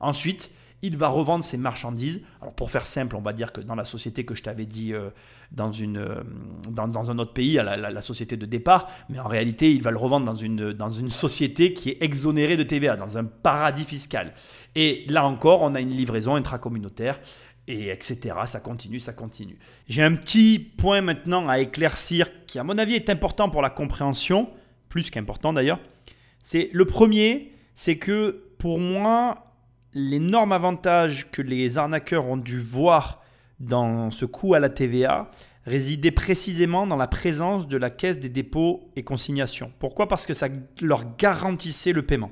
Ensuite, 0.00 0.50
il 0.86 0.96
va 0.96 1.08
revendre 1.08 1.44
ses 1.44 1.56
marchandises. 1.56 2.22
Alors 2.40 2.54
pour 2.54 2.70
faire 2.70 2.86
simple, 2.86 3.16
on 3.16 3.20
va 3.20 3.32
dire 3.32 3.52
que 3.52 3.60
dans 3.60 3.74
la 3.74 3.84
société 3.84 4.24
que 4.24 4.34
je 4.34 4.42
t'avais 4.42 4.66
dit 4.66 4.92
euh, 4.92 5.10
dans, 5.52 5.72
une, 5.72 5.98
euh, 5.98 6.22
dans, 6.70 7.10
un 7.10 7.18
autre 7.18 7.32
pays, 7.32 7.54
la, 7.54 8.02
société 8.02 8.36
de 8.36 8.46
départ, 8.46 8.88
mais 9.08 9.18
en 9.18 9.28
réalité, 9.28 9.72
il 9.72 9.82
va 9.82 9.90
le 9.90 9.98
revendre 9.98 10.26
dans 10.26 10.34
une, 10.34 10.72
dans 10.72 10.90
une 10.90 11.10
société 11.10 11.74
qui 11.74 11.90
est 11.90 12.02
exonérée 12.02 12.56
de 12.56 12.62
TVA, 12.62 12.96
dans 12.96 13.18
un 13.18 13.24
paradis 13.24 13.84
fiscal. 13.84 14.32
Et 14.74 15.04
là 15.08 15.26
encore, 15.26 15.62
on 15.62 15.74
a 15.74 15.80
une 15.80 15.94
livraison 15.94 16.34
intracommunautaire. 16.34 17.20
Et 17.68 17.88
etc. 17.88 18.36
Ça 18.46 18.60
continue, 18.60 19.00
ça 19.00 19.12
continue. 19.12 19.58
J'ai 19.88 20.04
un 20.04 20.14
petit 20.14 20.60
point 20.60 21.00
maintenant 21.00 21.48
à 21.48 21.58
éclaircir 21.58 22.46
qui, 22.46 22.60
à 22.60 22.62
mon 22.62 22.78
avis, 22.78 22.94
est 22.94 23.10
important 23.10 23.50
pour 23.50 23.60
la 23.60 23.70
compréhension, 23.70 24.48
plus 24.88 25.10
qu'important 25.10 25.52
d'ailleurs. 25.52 25.80
C'est 26.44 26.70
le 26.72 26.84
premier, 26.84 27.52
c'est 27.74 27.98
que 27.98 28.44
pour 28.58 28.78
moi, 28.78 29.45
l'énorme 29.96 30.52
avantage 30.52 31.30
que 31.30 31.40
les 31.40 31.78
arnaqueurs 31.78 32.28
ont 32.28 32.36
dû 32.36 32.60
voir 32.60 33.22
dans 33.60 34.10
ce 34.10 34.26
coup 34.26 34.52
à 34.52 34.58
la 34.58 34.68
TVA 34.68 35.30
résidait 35.64 36.10
précisément 36.10 36.86
dans 36.86 36.96
la 36.96 37.06
présence 37.06 37.66
de 37.66 37.78
la 37.78 37.88
caisse 37.88 38.20
des 38.20 38.28
dépôts 38.28 38.90
et 38.94 39.02
consignations. 39.02 39.72
Pourquoi? 39.78 40.06
Parce 40.06 40.26
que 40.26 40.34
ça 40.34 40.48
leur 40.82 41.16
garantissait 41.16 41.92
le 41.92 42.02
paiement. 42.02 42.30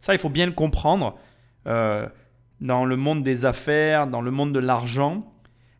Ça, 0.00 0.14
il 0.14 0.18
faut 0.18 0.30
bien 0.30 0.46
le 0.46 0.52
comprendre. 0.52 1.16
Euh, 1.66 2.08
dans 2.62 2.86
le 2.86 2.96
monde 2.96 3.22
des 3.22 3.44
affaires, 3.44 4.06
dans 4.06 4.22
le 4.22 4.30
monde 4.30 4.54
de 4.54 4.58
l'argent, 4.58 5.30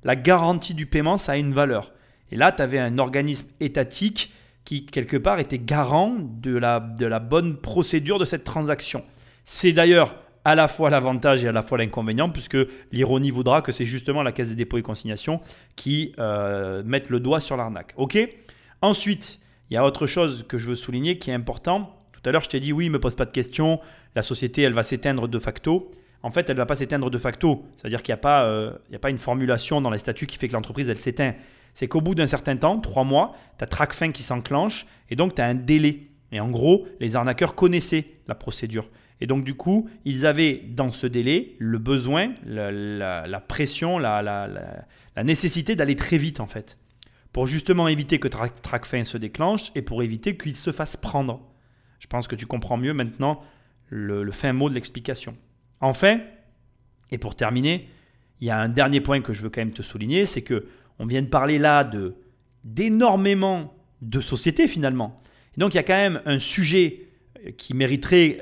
la 0.02 0.16
garantie 0.16 0.74
du 0.74 0.84
paiement, 0.84 1.16
ça 1.16 1.32
a 1.32 1.36
une 1.36 1.54
valeur. 1.54 1.94
Et 2.32 2.36
là, 2.36 2.52
tu 2.52 2.60
avais 2.60 2.78
un 2.78 2.98
organisme 2.98 3.48
étatique 3.60 4.34
qui, 4.66 4.84
quelque 4.84 5.16
part, 5.16 5.40
était 5.40 5.58
garant 5.58 6.16
de 6.18 6.54
la, 6.56 6.80
de 6.80 7.06
la 7.06 7.18
bonne 7.18 7.56
procédure 7.56 8.18
de 8.18 8.26
cette 8.26 8.44
transaction. 8.44 9.02
C'est 9.44 9.72
d'ailleurs 9.72 10.16
à 10.44 10.54
la 10.54 10.68
fois 10.68 10.90
l'avantage 10.90 11.44
et 11.44 11.48
à 11.48 11.52
la 11.52 11.62
fois 11.62 11.78
l'inconvénient, 11.78 12.28
puisque 12.28 12.58
l'ironie 12.92 13.30
voudra 13.30 13.62
que 13.62 13.72
c'est 13.72 13.86
justement 13.86 14.22
la 14.22 14.32
Caisse 14.32 14.48
des 14.48 14.54
dépôts 14.54 14.78
et 14.78 14.82
consignations 14.82 15.40
qui 15.74 16.14
euh, 16.18 16.82
mette 16.84 17.08
le 17.10 17.20
doigt 17.20 17.40
sur 17.40 17.56
l'arnaque. 17.56 17.94
Ok? 17.96 18.18
Ensuite, 18.82 19.40
il 19.70 19.74
y 19.74 19.76
a 19.76 19.84
autre 19.84 20.06
chose 20.06 20.44
que 20.46 20.58
je 20.58 20.68
veux 20.68 20.76
souligner 20.76 21.18
qui 21.18 21.30
est 21.30 21.34
important. 21.34 21.96
Tout 22.12 22.20
à 22.28 22.32
l'heure, 22.32 22.42
je 22.42 22.50
t'ai 22.50 22.60
dit 22.60 22.72
oui, 22.72 22.90
me 22.90 23.00
pose 23.00 23.14
pas 23.14 23.24
de 23.24 23.32
questions, 23.32 23.80
la 24.14 24.22
société, 24.22 24.62
elle 24.62 24.74
va 24.74 24.82
s'éteindre 24.82 25.28
de 25.28 25.38
facto. 25.38 25.90
En 26.22 26.30
fait, 26.30 26.48
elle 26.48 26.56
ne 26.56 26.60
va 26.60 26.66
pas 26.66 26.76
s'éteindre 26.76 27.10
de 27.10 27.18
facto. 27.18 27.64
C'est-à-dire 27.76 28.02
qu'il 28.02 28.12
n'y 28.12 28.18
a, 28.18 28.22
pas, 28.22 28.44
euh, 28.44 28.72
a 28.94 28.98
pas 28.98 29.10
une 29.10 29.18
formulation 29.18 29.80
dans 29.80 29.90
les 29.90 29.98
statuts 29.98 30.26
qui 30.26 30.38
fait 30.38 30.48
que 30.48 30.52
l'entreprise, 30.52 30.88
elle 30.88 30.96
s'éteint. 30.96 31.34
C'est 31.74 31.88
qu'au 31.88 32.00
bout 32.00 32.14
d'un 32.14 32.26
certain 32.26 32.56
temps, 32.56 32.78
trois 32.78 33.04
mois, 33.04 33.34
tu 33.58 33.64
as 33.64 33.66
TRACFIN 33.66 34.12
qui 34.12 34.22
s'enclenche 34.22 34.86
et 35.10 35.16
donc 35.16 35.34
tu 35.34 35.42
as 35.42 35.46
un 35.46 35.54
délai. 35.54 36.08
Et 36.32 36.40
en 36.40 36.48
gros, 36.48 36.86
les 37.00 37.16
arnaqueurs 37.16 37.54
connaissaient 37.54 38.06
la 38.26 38.34
procédure. 38.34 38.88
Et 39.20 39.26
donc, 39.26 39.44
du 39.44 39.54
coup, 39.54 39.88
ils 40.04 40.26
avaient 40.26 40.62
dans 40.68 40.90
ce 40.90 41.06
délai 41.06 41.56
le 41.58 41.78
besoin, 41.78 42.34
la, 42.44 43.40
pression, 43.46 43.98
la, 43.98 44.86
nécessité 45.22 45.76
d'aller 45.76 45.96
très 45.96 46.18
vite, 46.18 46.40
en 46.40 46.46
fait. 46.46 46.78
Pour 47.32 47.46
justement 47.46 47.88
éviter 47.88 48.18
que 48.18 48.28
TRACFIN 48.28 49.04
se 49.04 49.18
déclenche 49.18 49.72
et 49.74 49.82
pour 49.82 50.02
éviter 50.02 50.36
qu'il 50.36 50.54
se 50.54 50.72
fasse 50.72 50.96
prendre. 50.96 51.40
Je 51.98 52.06
pense 52.06 52.28
que 52.28 52.36
tu 52.36 52.46
comprends 52.46 52.76
mieux 52.76 52.92
maintenant 52.92 53.42
le, 53.88 54.30
fin 54.30 54.52
mot 54.52 54.68
de 54.68 54.74
l'explication. 54.74 55.36
Enfin, 55.80 56.20
et 57.10 57.18
pour 57.18 57.34
terminer, 57.36 57.88
il 58.40 58.46
y 58.46 58.50
a 58.50 58.58
un 58.58 58.68
dernier 58.68 59.00
point 59.00 59.20
que 59.20 59.32
je 59.32 59.42
veux 59.42 59.50
quand 59.50 59.60
même 59.60 59.72
te 59.72 59.82
souligner, 59.82 60.26
c'est 60.26 60.42
que 60.42 60.66
on 60.98 61.06
vient 61.06 61.22
de 61.22 61.28
parler 61.28 61.58
là 61.58 61.88
d'énormément 62.62 63.74
de 64.00 64.20
sociétés 64.20 64.68
finalement. 64.68 65.20
donc 65.56 65.74
il 65.74 65.76
y 65.76 65.80
a 65.80 65.82
quand 65.82 65.96
même 65.96 66.20
un 66.24 66.38
sujet 66.38 67.03
qui 67.52 67.74
mériterait 67.74 68.40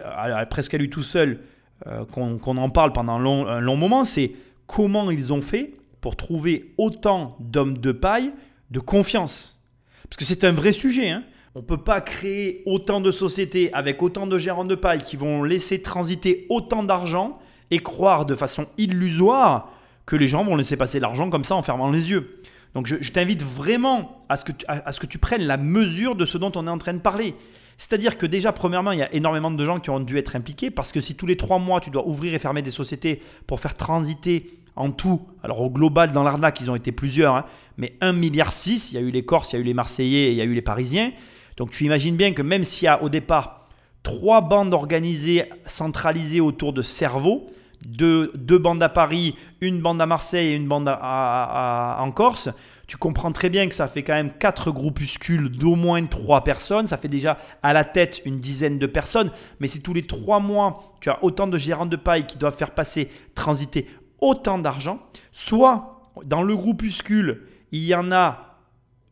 presque 0.50 0.74
à 0.74 0.78
lui 0.78 0.90
tout 0.90 1.02
seul 1.02 1.40
euh, 1.86 2.04
qu'on 2.04 2.56
en 2.56 2.70
parle 2.70 2.92
pendant 2.92 3.14
un 3.14 3.60
long, 3.60 3.76
moment, 3.76 4.04
c'est 4.04 4.32
comment 4.66 5.10
ils 5.10 5.32
ont 5.32 5.42
fait 5.42 5.72
pour 6.00 6.16
trouver 6.16 6.74
autant 6.78 7.36
d'hommes 7.40 7.78
de 7.78 7.92
paille 7.92 8.32
de 8.70 8.78
confiance. 8.78 9.60
Parce 10.08 10.16
que 10.16 10.24
c'est 10.24 10.44
un 10.44 10.52
vrai 10.52 10.72
sujet. 10.72 11.10
Hein. 11.10 11.24
On 11.54 11.60
ne 11.60 11.64
peut 11.64 11.82
pas 11.82 12.00
créer 12.00 12.62
autant 12.66 13.00
de 13.00 13.10
sociétés 13.10 13.72
avec 13.72 14.02
autant 14.02 14.26
de 14.26 14.38
gérants 14.38 14.64
de 14.64 14.74
paille 14.74 15.02
qui 15.02 15.16
vont 15.16 15.42
laisser 15.42 15.82
transiter 15.82 16.46
autant 16.48 16.82
d'argent 16.82 17.38
et 17.70 17.78
croire 17.78 18.26
de 18.26 18.34
façon 18.34 18.66
illusoire 18.78 19.72
que 20.06 20.16
les 20.16 20.28
gens 20.28 20.44
vont 20.44 20.56
laisser 20.56 20.76
passer 20.76 21.00
l'argent 21.00 21.30
comme 21.30 21.44
ça 21.44 21.56
en 21.56 21.62
fermant 21.62 21.90
les 21.90 22.10
yeux. 22.10 22.40
Donc 22.74 22.86
je, 22.86 23.10
t'invite 23.10 23.42
vraiment 23.42 24.22
à 24.28 24.36
à 24.68 24.92
ce 24.92 25.00
que 25.00 25.06
tu 25.06 25.18
prennes 25.18 25.42
la 25.42 25.56
mesure 25.56 26.14
de 26.14 26.24
ce 26.24 26.38
dont 26.38 26.52
on 26.54 26.66
est 26.66 26.70
en 26.70 26.78
train 26.78 26.94
de 26.94 27.00
parler. 27.00 27.34
C'est-à-dire 27.82 28.16
que 28.16 28.26
déjà, 28.26 28.52
premièrement, 28.52 28.92
il 28.92 29.00
y 29.00 29.02
a 29.02 29.12
énormément 29.12 29.50
de 29.50 29.64
gens 29.64 29.80
qui 29.80 29.90
ont 29.90 29.98
dû 29.98 30.16
être 30.16 30.36
impliqués 30.36 30.70
parce 30.70 30.92
que 30.92 31.00
si 31.00 31.16
tous 31.16 31.26
les 31.26 31.36
trois 31.36 31.58
mois, 31.58 31.80
tu 31.80 31.90
dois 31.90 32.06
ouvrir 32.06 32.32
et 32.32 32.38
fermer 32.38 32.62
des 32.62 32.70
sociétés 32.70 33.20
pour 33.48 33.58
faire 33.58 33.76
transiter 33.76 34.56
en 34.76 34.92
tout, 34.92 35.26
alors 35.42 35.62
au 35.62 35.68
global, 35.68 36.12
dans 36.12 36.22
l'arnaque, 36.22 36.60
ils 36.60 36.70
ont 36.70 36.76
été 36.76 36.92
plusieurs, 36.92 37.34
hein, 37.34 37.44
mais 37.78 37.96
1,6 38.00 38.12
milliard, 38.12 38.52
il 38.64 38.94
y 38.94 38.96
a 38.98 39.00
eu 39.00 39.10
les 39.10 39.24
Corses, 39.24 39.52
il 39.52 39.56
y 39.56 39.58
a 39.58 39.60
eu 39.62 39.64
les 39.64 39.74
Marseillais 39.74 40.28
et 40.28 40.30
il 40.30 40.36
y 40.36 40.40
a 40.40 40.44
eu 40.44 40.54
les 40.54 40.62
Parisiens. 40.62 41.10
Donc 41.56 41.72
tu 41.72 41.84
imagines 41.84 42.14
bien 42.14 42.32
que 42.32 42.42
même 42.42 42.62
s'il 42.62 42.84
y 42.84 42.88
a 42.88 43.02
au 43.02 43.08
départ 43.08 43.66
trois 44.04 44.42
bandes 44.42 44.74
organisées, 44.74 45.46
centralisées 45.66 46.40
autour 46.40 46.72
de 46.72 46.82
cerveaux, 46.82 47.50
deux, 47.84 48.30
bandes 48.60 48.82
à 48.84 48.90
Paris, 48.90 49.34
une 49.60 49.80
bande 49.80 50.00
à 50.00 50.06
Marseille 50.06 50.52
et 50.52 50.54
une 50.54 50.68
bande 50.68 50.88
en 50.88 52.12
Corse, 52.12 52.48
tu 52.86 52.96
comprends 52.96 53.32
très 53.32 53.48
bien 53.48 53.68
que 53.68 53.74
ça 53.74 53.88
fait 53.88 54.02
quand 54.02 54.14
même 54.14 54.32
quatre 54.32 54.70
groupuscules 54.70 55.50
d'au 55.50 55.74
moins 55.74 56.04
trois 56.06 56.44
personnes. 56.44 56.86
Ça 56.86 56.96
fait 56.96 57.08
déjà 57.08 57.38
à 57.62 57.72
la 57.72 57.84
tête 57.84 58.22
une 58.24 58.38
dizaine 58.38 58.78
de 58.78 58.86
personnes. 58.86 59.30
Mais 59.60 59.66
si 59.66 59.82
tous 59.82 59.94
les 59.94 60.06
trois 60.06 60.40
mois, 60.40 60.96
tu 61.00 61.08
as 61.10 61.22
autant 61.24 61.46
de 61.46 61.56
gérants 61.56 61.86
de 61.86 61.96
paille 61.96 62.26
qui 62.26 62.38
doivent 62.38 62.56
faire 62.56 62.72
passer, 62.72 63.08
transiter 63.34 63.86
autant 64.20 64.58
d'argent, 64.58 65.00
soit 65.30 66.00
dans 66.24 66.42
le 66.42 66.56
groupuscule, 66.56 67.42
il 67.70 67.84
y 67.84 67.94
en 67.94 68.12
a 68.12 68.58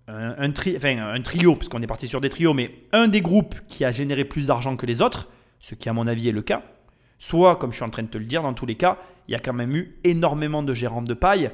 un, 0.09 0.35
un 0.39 1.21
trio, 1.23 1.57
puisqu'on 1.57 1.83
est 1.83 1.87
parti 1.87 2.07
sur 2.07 2.21
des 2.21 2.29
trios, 2.29 2.53
mais 2.53 2.75
un 2.93 3.09
des 3.09 3.21
groupes 3.21 3.55
qui 3.69 3.85
a 3.85 3.93
généré 3.93 4.25
plus 4.25 4.49
d'argent 4.49 4.77
que 4.77 4.87
les 4.87 5.03
autres, 5.03 5.29
ce 5.61 5.75
qui 5.75 5.89
à 5.89 5.93
mon 5.93 6.07
avis 6.07 6.29
est 6.29 6.33
le 6.33 6.43
cas, 6.43 6.63
soit, 7.19 7.57
comme 7.57 7.71
je 7.71 7.77
suis 7.77 7.85
en 7.85 7.91
train 7.91 8.03
de 8.03 8.09
te 8.09 8.19
le 8.19 8.25
dire, 8.25 8.43
dans 8.43 8.55
tous 8.55 8.67
les 8.67 8.75
cas, 8.75 8.99
il 9.29 9.33
y 9.33 9.35
a 9.35 9.39
quand 9.39 9.53
même 9.53 9.75
eu 9.77 9.97
énormément 10.05 10.63
de 10.63 10.75
gérants 10.75 11.03
de 11.03 11.15
paille 11.15 11.51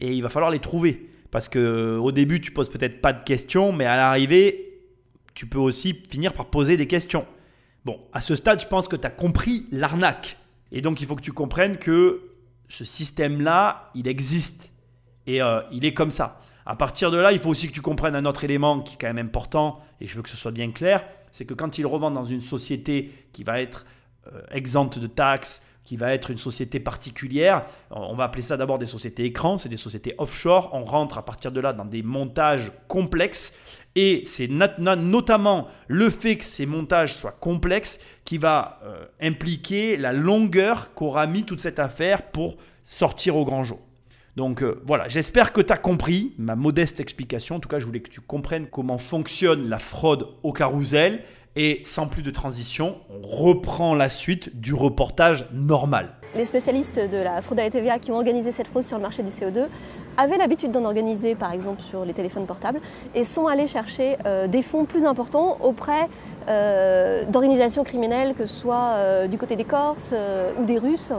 et 0.00 0.12
il 0.12 0.22
va 0.22 0.28
falloir 0.28 0.50
les 0.50 0.58
trouver. 0.58 1.10
Parce 1.34 1.48
que 1.48 1.98
au 2.00 2.12
début, 2.12 2.40
tu 2.40 2.52
poses 2.52 2.68
peut-être 2.68 3.00
pas 3.00 3.12
de 3.12 3.24
questions, 3.24 3.72
mais 3.72 3.86
à 3.86 3.96
l'arrivée, 3.96 4.78
tu 5.34 5.48
peux 5.48 5.58
aussi 5.58 5.92
finir 6.08 6.32
par 6.32 6.46
poser 6.46 6.76
des 6.76 6.86
questions. 6.86 7.26
Bon, 7.84 7.98
à 8.12 8.20
ce 8.20 8.36
stade, 8.36 8.60
je 8.60 8.68
pense 8.68 8.86
que 8.86 8.94
tu 8.94 9.04
as 9.04 9.10
compris 9.10 9.66
l'arnaque. 9.72 10.38
Et 10.70 10.80
donc, 10.80 11.00
il 11.00 11.08
faut 11.08 11.16
que 11.16 11.22
tu 11.22 11.32
comprennes 11.32 11.76
que 11.76 12.22
ce 12.68 12.84
système-là, 12.84 13.90
il 13.96 14.06
existe. 14.06 14.70
Et 15.26 15.42
euh, 15.42 15.60
il 15.72 15.84
est 15.84 15.92
comme 15.92 16.12
ça. 16.12 16.40
À 16.66 16.76
partir 16.76 17.10
de 17.10 17.16
là, 17.16 17.32
il 17.32 17.40
faut 17.40 17.50
aussi 17.50 17.66
que 17.66 17.72
tu 17.72 17.80
comprennes 17.80 18.14
un 18.14 18.26
autre 18.26 18.44
élément 18.44 18.78
qui 18.78 18.94
est 18.94 18.98
quand 19.00 19.12
même 19.12 19.26
important, 19.26 19.80
et 20.00 20.06
je 20.06 20.14
veux 20.14 20.22
que 20.22 20.30
ce 20.30 20.36
soit 20.36 20.52
bien 20.52 20.70
clair, 20.70 21.04
c'est 21.32 21.46
que 21.46 21.54
quand 21.54 21.78
ils 21.78 21.86
revendent 21.86 22.14
dans 22.14 22.24
une 22.24 22.42
société 22.42 23.12
qui 23.32 23.42
va 23.42 23.60
être 23.60 23.86
euh, 24.32 24.40
exempte 24.52 25.00
de 25.00 25.08
taxes, 25.08 25.66
qui 25.84 25.96
va 25.96 26.14
être 26.14 26.30
une 26.30 26.38
société 26.38 26.80
particulière, 26.80 27.66
on 27.90 28.14
va 28.14 28.24
appeler 28.24 28.42
ça 28.42 28.56
d'abord 28.56 28.78
des 28.78 28.86
sociétés 28.86 29.24
écrans, 29.24 29.58
c'est 29.58 29.68
des 29.68 29.76
sociétés 29.76 30.14
offshore, 30.18 30.70
on 30.72 30.82
rentre 30.82 31.18
à 31.18 31.24
partir 31.24 31.52
de 31.52 31.60
là 31.60 31.72
dans 31.72 31.84
des 31.84 32.02
montages 32.02 32.72
complexes, 32.88 33.52
et 33.94 34.22
c'est 34.26 34.48
notamment 34.48 35.68
le 35.86 36.10
fait 36.10 36.36
que 36.36 36.44
ces 36.44 36.66
montages 36.66 37.14
soient 37.14 37.32
complexes 37.32 38.00
qui 38.24 38.38
va 38.38 38.80
euh, 38.82 39.04
impliquer 39.20 39.96
la 39.96 40.12
longueur 40.12 40.94
qu'aura 40.94 41.26
mis 41.26 41.44
toute 41.44 41.60
cette 41.60 41.78
affaire 41.78 42.22
pour 42.30 42.56
sortir 42.84 43.36
au 43.36 43.44
grand 43.44 43.62
jour. 43.62 43.78
Donc 44.36 44.62
euh, 44.62 44.80
voilà, 44.84 45.08
j'espère 45.08 45.52
que 45.52 45.60
tu 45.60 45.72
as 45.72 45.76
compris 45.76 46.34
ma 46.38 46.56
modeste 46.56 46.98
explication. 46.98 47.56
En 47.56 47.60
tout 47.60 47.68
cas, 47.68 47.78
je 47.78 47.86
voulais 47.86 48.00
que 48.00 48.10
tu 48.10 48.20
comprennes 48.20 48.66
comment 48.66 48.98
fonctionne 48.98 49.68
la 49.68 49.78
fraude 49.78 50.26
au 50.42 50.52
carrousel. 50.52 51.22
Et 51.56 51.82
sans 51.84 52.08
plus 52.08 52.22
de 52.22 52.32
transition, 52.32 52.96
on 53.10 53.24
reprend 53.24 53.94
la 53.94 54.08
suite 54.08 54.60
du 54.60 54.74
reportage 54.74 55.46
normal. 55.52 56.14
Les 56.34 56.46
spécialistes 56.46 56.98
de 56.98 57.16
la 57.16 57.40
fraude 57.42 57.60
à 57.60 57.62
la 57.62 57.70
TVA 57.70 58.00
qui 58.00 58.10
ont 58.10 58.16
organisé 58.16 58.50
cette 58.50 58.66
fraude 58.66 58.82
sur 58.82 58.96
le 58.96 59.02
marché 59.02 59.22
du 59.22 59.30
CO2 59.30 59.66
avaient 60.16 60.36
l'habitude 60.36 60.72
d'en 60.72 60.84
organiser 60.84 61.36
par 61.36 61.52
exemple 61.52 61.80
sur 61.80 62.04
les 62.04 62.12
téléphones 62.12 62.46
portables 62.46 62.80
et 63.14 63.22
sont 63.22 63.46
allés 63.46 63.68
chercher 63.68 64.16
euh, 64.26 64.48
des 64.48 64.62
fonds 64.62 64.84
plus 64.84 65.06
importants 65.06 65.58
auprès 65.60 66.08
euh, 66.48 67.24
d'organisations 67.26 67.84
criminelles, 67.84 68.34
que 68.34 68.46
ce 68.46 68.54
soit 68.54 68.94
euh, 68.94 69.28
du 69.28 69.38
côté 69.38 69.54
des 69.54 69.64
Corses 69.64 70.10
euh, 70.12 70.52
ou 70.60 70.64
des 70.64 70.78
Russes, 70.78 71.12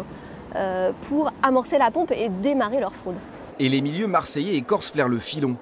euh, 0.55 0.91
pour 1.09 1.31
amorcer 1.43 1.77
la 1.77 1.91
pompe 1.91 2.11
et 2.11 2.29
démarrer 2.29 2.81
leur 2.81 2.93
fraude. 2.93 3.15
Et 3.59 3.69
les 3.69 3.81
milieux 3.81 4.07
marseillais 4.07 4.55
et 4.55 4.61
corses 4.61 4.91
flairent 4.91 5.07
le 5.07 5.19
filon. 5.19 5.55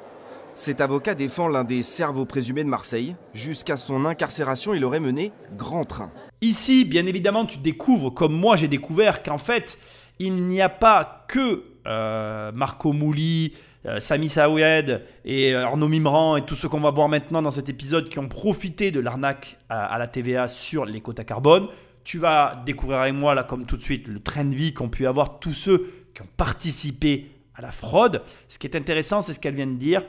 Cet 0.56 0.82
avocat 0.82 1.16
défend 1.16 1.48
l'un 1.48 1.64
des 1.64 1.82
cerveaux 1.82 2.26
présumés 2.26 2.64
de 2.64 2.70
Marseille. 2.70 3.16
Jusqu'à 3.34 3.76
son 3.76 4.06
incarcération, 4.06 4.76
il 4.76 4.86
aurait 4.86 5.00
mené 5.00 5.32
grand 5.58 5.84
train. 5.84 6.12
Ici, 6.42 6.86
bien 6.86 7.08
évidemment, 7.08 7.46
tu 7.46 7.58
découvres, 7.58 8.14
comme 8.14 8.34
moi 8.34 8.56
j'ai 8.56 8.68
découvert, 8.68 9.24
qu'en 9.24 9.40
fait, 9.40 9.80
il 10.20 10.36
n'y 10.48 10.62
a 10.62 10.70
pas 10.70 11.26
que 11.28 11.64
euh, 11.88 12.52
Marco 12.52 12.94
Mouli, 12.94 13.54
euh, 13.88 14.00
Sami 14.00 14.30
Saoued 14.30 15.02
et 15.26 15.56
euh, 15.56 15.66
Arnaud 15.66 15.88
Mimran 15.88 16.38
et 16.38 16.44
tout 16.44 16.56
ce 16.56 16.68
qu'on 16.68 16.80
va 16.80 16.92
voir 16.92 17.10
maintenant 17.10 17.42
dans 17.42 17.52
cet 17.52 17.68
épisode 17.68 18.08
qui 18.08 18.20
ont 18.20 18.30
profité 18.30 18.92
de 18.92 19.00
l'arnaque 19.00 19.58
à, 19.70 19.86
à 19.86 19.98
la 19.98 20.08
TVA 20.08 20.48
sur 20.48 20.86
les 20.86 21.02
quotas 21.02 21.24
carbone. 21.24 21.68
Tu 22.04 22.20
vas 22.20 22.62
découvrir 22.64 23.00
avec 23.00 23.16
moi, 23.16 23.34
là, 23.34 23.44
comme 23.44 23.66
tout 23.66 23.76
de 23.76 23.82
suite, 23.84 24.08
le 24.08 24.20
train 24.20 24.46
de 24.46 24.54
vie 24.54 24.74
qu'ont 24.76 24.90
pu 24.90 25.08
avoir 25.08 25.40
tous 25.40 25.54
ceux 25.54 25.90
qui 26.14 26.22
ont 26.22 26.30
participé 26.38 27.32
à 27.56 27.64
la 27.64 27.72
fraude. 27.72 28.22
Ce 28.50 28.60
qui 28.60 28.68
est 28.68 28.76
intéressant, 28.76 29.22
c'est 29.22 29.34
ce 29.34 29.40
qu'elle 29.40 29.56
vient 29.56 29.68
de 29.68 29.78
dire 29.78 30.04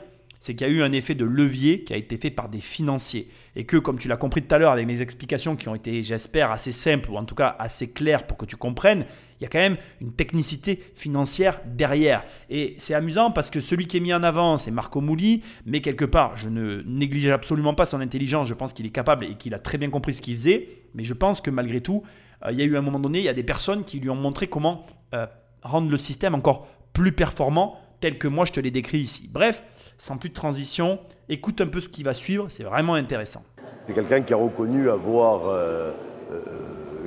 c'est 0.45 0.53
qu'il 0.53 0.67
y 0.67 0.69
a 0.69 0.73
eu 0.73 0.83
un 0.83 0.91
effet 0.91 1.15
de 1.15 1.25
levier 1.25 1.83
qui 1.83 1.91
a 1.91 1.97
été 1.97 2.19
fait 2.19 2.29
par 2.29 2.49
des 2.49 2.61
financiers. 2.61 3.29
Et 3.55 3.63
que, 3.63 3.77
comme 3.77 3.97
tu 3.97 4.07
l'as 4.07 4.15
compris 4.15 4.43
tout 4.43 4.53
à 4.53 4.59
l'heure 4.59 4.73
avec 4.73 4.85
mes 4.85 5.01
explications 5.01 5.55
qui 5.55 5.67
ont 5.69 5.73
été, 5.73 6.03
j'espère, 6.03 6.51
assez 6.51 6.71
simples 6.71 7.09
ou 7.09 7.17
en 7.17 7.25
tout 7.25 7.33
cas 7.33 7.55
assez 7.57 7.89
claires 7.89 8.27
pour 8.27 8.37
que 8.37 8.45
tu 8.45 8.55
comprennes, 8.55 9.05
il 9.39 9.43
y 9.43 9.47
a 9.47 9.49
quand 9.49 9.57
même 9.57 9.77
une 10.01 10.11
technicité 10.11 10.83
financière 10.93 11.61
derrière. 11.65 12.23
Et 12.51 12.75
c'est 12.77 12.93
amusant 12.93 13.31
parce 13.31 13.49
que 13.49 13.59
celui 13.59 13.87
qui 13.87 13.97
est 13.97 14.01
mis 14.01 14.13
en 14.13 14.21
avant, 14.21 14.57
c'est 14.57 14.69
Marco 14.69 15.01
Mouli, 15.01 15.41
mais 15.65 15.81
quelque 15.81 16.05
part, 16.05 16.37
je 16.37 16.47
ne 16.47 16.83
néglige 16.85 17.27
absolument 17.29 17.73
pas 17.73 17.85
son 17.85 17.99
intelligence, 17.99 18.47
je 18.47 18.53
pense 18.53 18.71
qu'il 18.71 18.85
est 18.85 18.89
capable 18.89 19.25
et 19.25 19.33
qu'il 19.33 19.55
a 19.55 19.59
très 19.59 19.79
bien 19.79 19.89
compris 19.89 20.13
ce 20.13 20.21
qu'il 20.21 20.35
faisait, 20.35 20.69
mais 20.93 21.03
je 21.03 21.15
pense 21.15 21.41
que 21.41 21.49
malgré 21.49 21.81
tout, 21.81 22.03
euh, 22.45 22.51
il 22.51 22.59
y 22.59 22.61
a 22.61 22.65
eu 22.65 22.77
un 22.77 22.81
moment 22.81 22.99
donné, 22.99 23.17
il 23.17 23.25
y 23.25 23.29
a 23.29 23.33
des 23.33 23.43
personnes 23.43 23.83
qui 23.83 23.99
lui 23.99 24.11
ont 24.11 24.15
montré 24.15 24.45
comment 24.45 24.85
euh, 25.15 25.25
rendre 25.63 25.89
le 25.89 25.97
système 25.97 26.35
encore 26.35 26.67
plus 26.93 27.13
performant 27.13 27.79
tel 27.99 28.19
que 28.19 28.27
moi 28.27 28.45
je 28.45 28.51
te 28.51 28.59
l'ai 28.59 28.69
décrit 28.69 28.99
ici. 28.99 29.27
Bref, 29.33 29.63
sans 29.97 30.17
plus 30.17 30.29
de 30.29 30.33
transition, 30.33 30.99
écoute 31.29 31.61
un 31.61 31.67
peu 31.67 31.81
ce 31.81 31.89
qui 31.89 32.03
va 32.03 32.13
suivre, 32.13 32.47
c'est 32.49 32.63
vraiment 32.63 32.93
intéressant. 32.93 33.41
C'est 33.87 33.93
quelqu'un 33.93 34.21
qui 34.21 34.33
a 34.33 34.37
reconnu 34.37 34.89
avoir, 34.89 35.47
euh, 35.47 35.91
euh, 36.31 36.37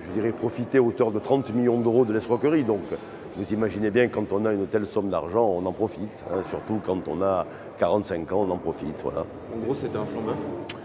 je 0.06 0.12
dirais, 0.12 0.32
profité 0.32 0.78
à 0.78 0.82
hauteur 0.82 1.10
de 1.10 1.18
30 1.18 1.52
millions 1.54 1.80
d'euros 1.80 2.04
de 2.04 2.12
l'escroquerie. 2.12 2.62
Donc, 2.64 2.80
vous 3.36 3.52
imaginez 3.52 3.90
bien, 3.90 4.08
quand 4.08 4.32
on 4.32 4.44
a 4.46 4.52
une 4.52 4.66
telle 4.66 4.86
somme 4.86 5.10
d'argent, 5.10 5.44
on 5.46 5.64
en 5.66 5.72
profite. 5.72 6.24
hein, 6.32 6.38
surtout 6.48 6.80
quand 6.84 7.06
on 7.08 7.22
a 7.22 7.46
45 7.78 8.32
ans, 8.32 8.46
on 8.48 8.50
en 8.52 8.56
profite. 8.58 9.00
Voilà. 9.02 9.24
En 9.54 9.58
gros, 9.64 9.74
c'était 9.74 9.96
un 9.98 10.04
flambeur? 10.06 10.34